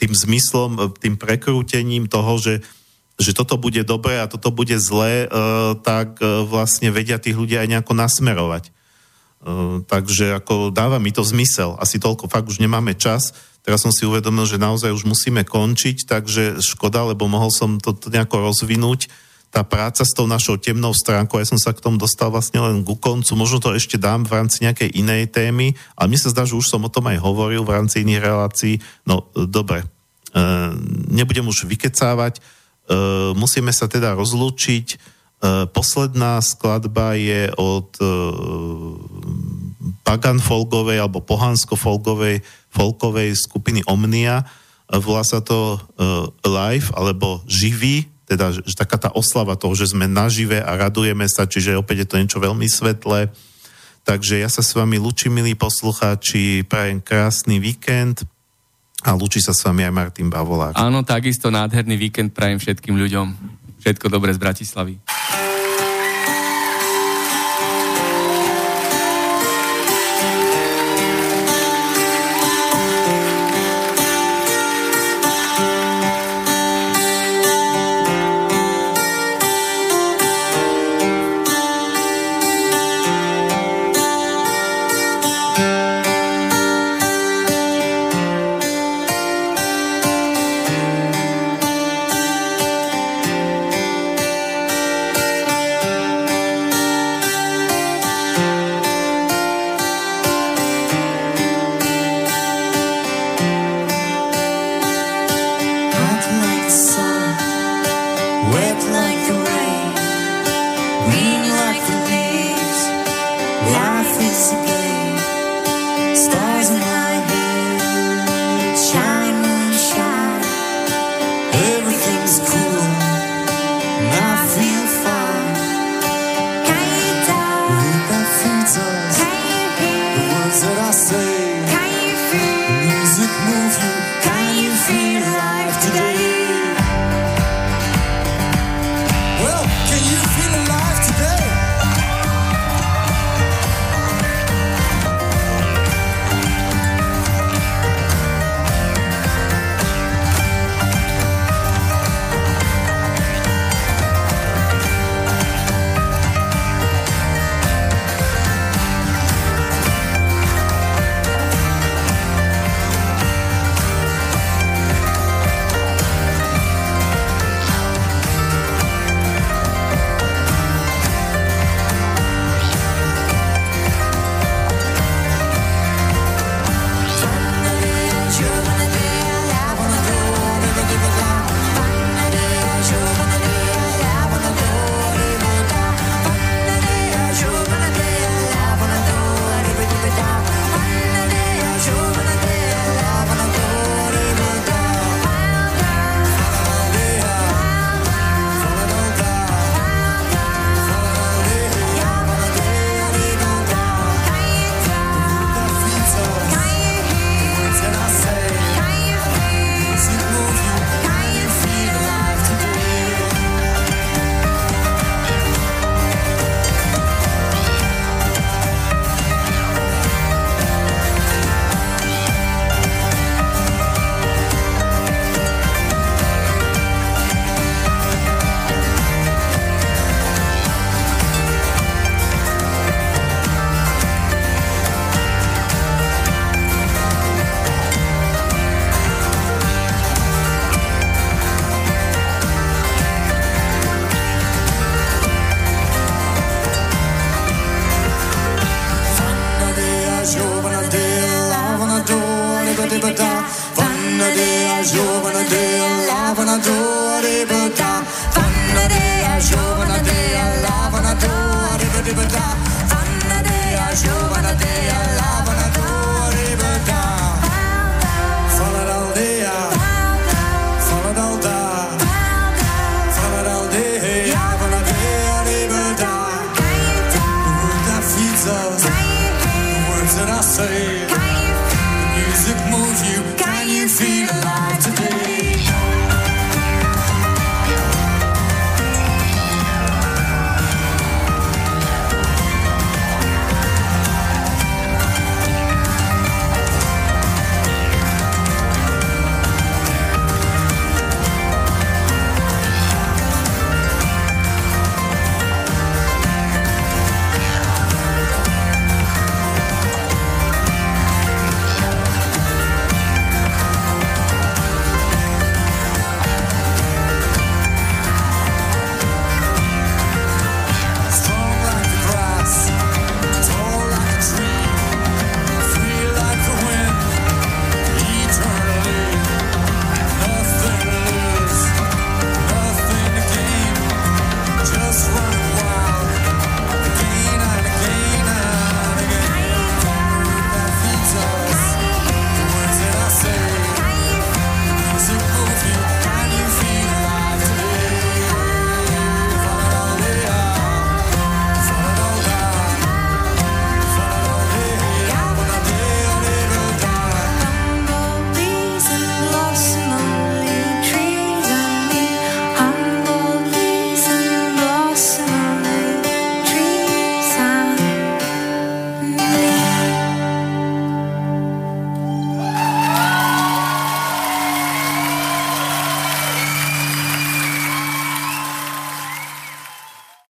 tým 0.00 0.12
zmyslom, 0.12 0.70
e, 0.76 0.82
tým 0.96 1.20
prekrútením 1.20 2.08
toho, 2.08 2.40
že, 2.40 2.64
že 3.20 3.36
toto 3.36 3.60
bude 3.60 3.84
dobré 3.84 4.20
a 4.20 4.30
toto 4.30 4.48
bude 4.48 4.76
zlé, 4.80 5.24
e, 5.24 5.28
tak 5.84 6.20
vlastne 6.48 6.88
vedia 6.88 7.20
tých 7.20 7.36
ľudí 7.36 7.60
aj 7.60 7.68
nejako 7.68 7.92
nasmerovať. 7.92 8.72
Takže 9.86 10.34
ako 10.34 10.74
dáva 10.74 10.98
mi 10.98 11.14
to 11.14 11.22
zmysel. 11.22 11.78
Asi 11.78 12.02
toľko, 12.02 12.26
fakt 12.26 12.50
už 12.50 12.58
nemáme 12.58 12.98
čas. 12.98 13.30
Teraz 13.62 13.84
som 13.84 13.92
si 13.92 14.08
uvedomil, 14.08 14.48
že 14.48 14.56
naozaj 14.56 14.94
už 14.94 15.04
musíme 15.04 15.44
končiť, 15.44 16.08
takže 16.08 16.62
škoda, 16.64 17.04
lebo 17.04 17.28
mohol 17.28 17.52
som 17.52 17.76
to, 17.76 17.92
nejako 18.08 18.48
rozvinúť. 18.48 19.10
Tá 19.48 19.64
práca 19.64 20.04
s 20.04 20.12
tou 20.12 20.28
našou 20.28 20.60
temnou 20.60 20.92
stránkou, 20.92 21.40
ja 21.40 21.48
som 21.48 21.56
sa 21.56 21.72
k 21.72 21.80
tomu 21.80 21.96
dostal 21.96 22.28
vlastne 22.28 22.60
len 22.60 22.84
ku 22.84 23.00
koncu, 23.00 23.32
možno 23.32 23.64
to 23.64 23.72
ešte 23.72 23.96
dám 23.96 24.28
v 24.28 24.36
rámci 24.36 24.60
nejakej 24.60 24.92
inej 24.92 25.32
témy, 25.32 25.72
ale 25.96 26.12
mne 26.12 26.20
sa 26.20 26.32
zdá, 26.32 26.44
že 26.44 26.52
už 26.52 26.68
som 26.68 26.84
o 26.84 26.92
tom 26.92 27.08
aj 27.08 27.16
hovoril 27.16 27.64
v 27.64 27.72
rámci 27.72 28.04
iných 28.04 28.20
relácií. 28.20 28.76
No, 29.08 29.32
dobre, 29.32 29.84
e, 29.84 29.86
nebudem 31.08 31.48
už 31.48 31.64
vykecávať, 31.64 32.36
e, 32.36 32.40
musíme 33.32 33.72
sa 33.72 33.88
teda 33.88 34.12
rozlúčiť. 34.20 34.86
E, 34.92 34.96
posledná 35.72 36.44
skladba 36.44 37.16
je 37.16 37.48
od 37.56 37.88
e, 38.00 38.08
pagan 40.06 40.38
folkovej 40.42 41.02
alebo 41.02 41.24
pohansko 41.24 41.74
folkovej 41.76 42.40
folkovej 42.72 43.32
skupiny 43.34 43.82
Omnia. 43.88 44.44
E, 44.44 44.44
Volá 45.00 45.24
sa 45.24 45.40
to 45.40 45.76
uh, 45.76 46.28
live 46.44 46.92
alebo 46.96 47.40
živý, 47.48 48.08
teda 48.28 48.52
že, 48.52 48.76
taká 48.76 49.00
tá 49.00 49.10
oslava 49.12 49.56
toho, 49.56 49.72
že 49.72 49.92
sme 49.92 50.04
nažive 50.04 50.60
a 50.60 50.76
radujeme 50.76 51.24
sa, 51.26 51.48
čiže 51.48 51.80
opäť 51.80 52.04
je 52.04 52.08
to 52.08 52.20
niečo 52.20 52.38
veľmi 52.40 52.68
svetlé. 52.68 53.32
Takže 54.08 54.40
ja 54.40 54.48
sa 54.48 54.64
s 54.64 54.72
vami 54.72 54.96
lúčim, 54.96 55.28
milí 55.28 55.52
poslucháči, 55.52 56.64
prajem 56.64 57.04
krásny 57.04 57.60
víkend 57.60 58.24
a 59.04 59.12
lúči 59.12 59.44
sa 59.44 59.52
s 59.52 59.60
vami 59.68 59.84
aj 59.84 59.92
Martin 59.92 60.28
Bavolák. 60.32 60.80
Áno, 60.80 61.04
takisto 61.04 61.52
nádherný 61.52 62.00
víkend 62.00 62.32
prajem 62.32 62.56
všetkým 62.56 62.96
ľuďom. 62.96 63.26
Všetko 63.84 64.08
dobré 64.08 64.32
z 64.32 64.40
Bratislavy. 64.40 64.96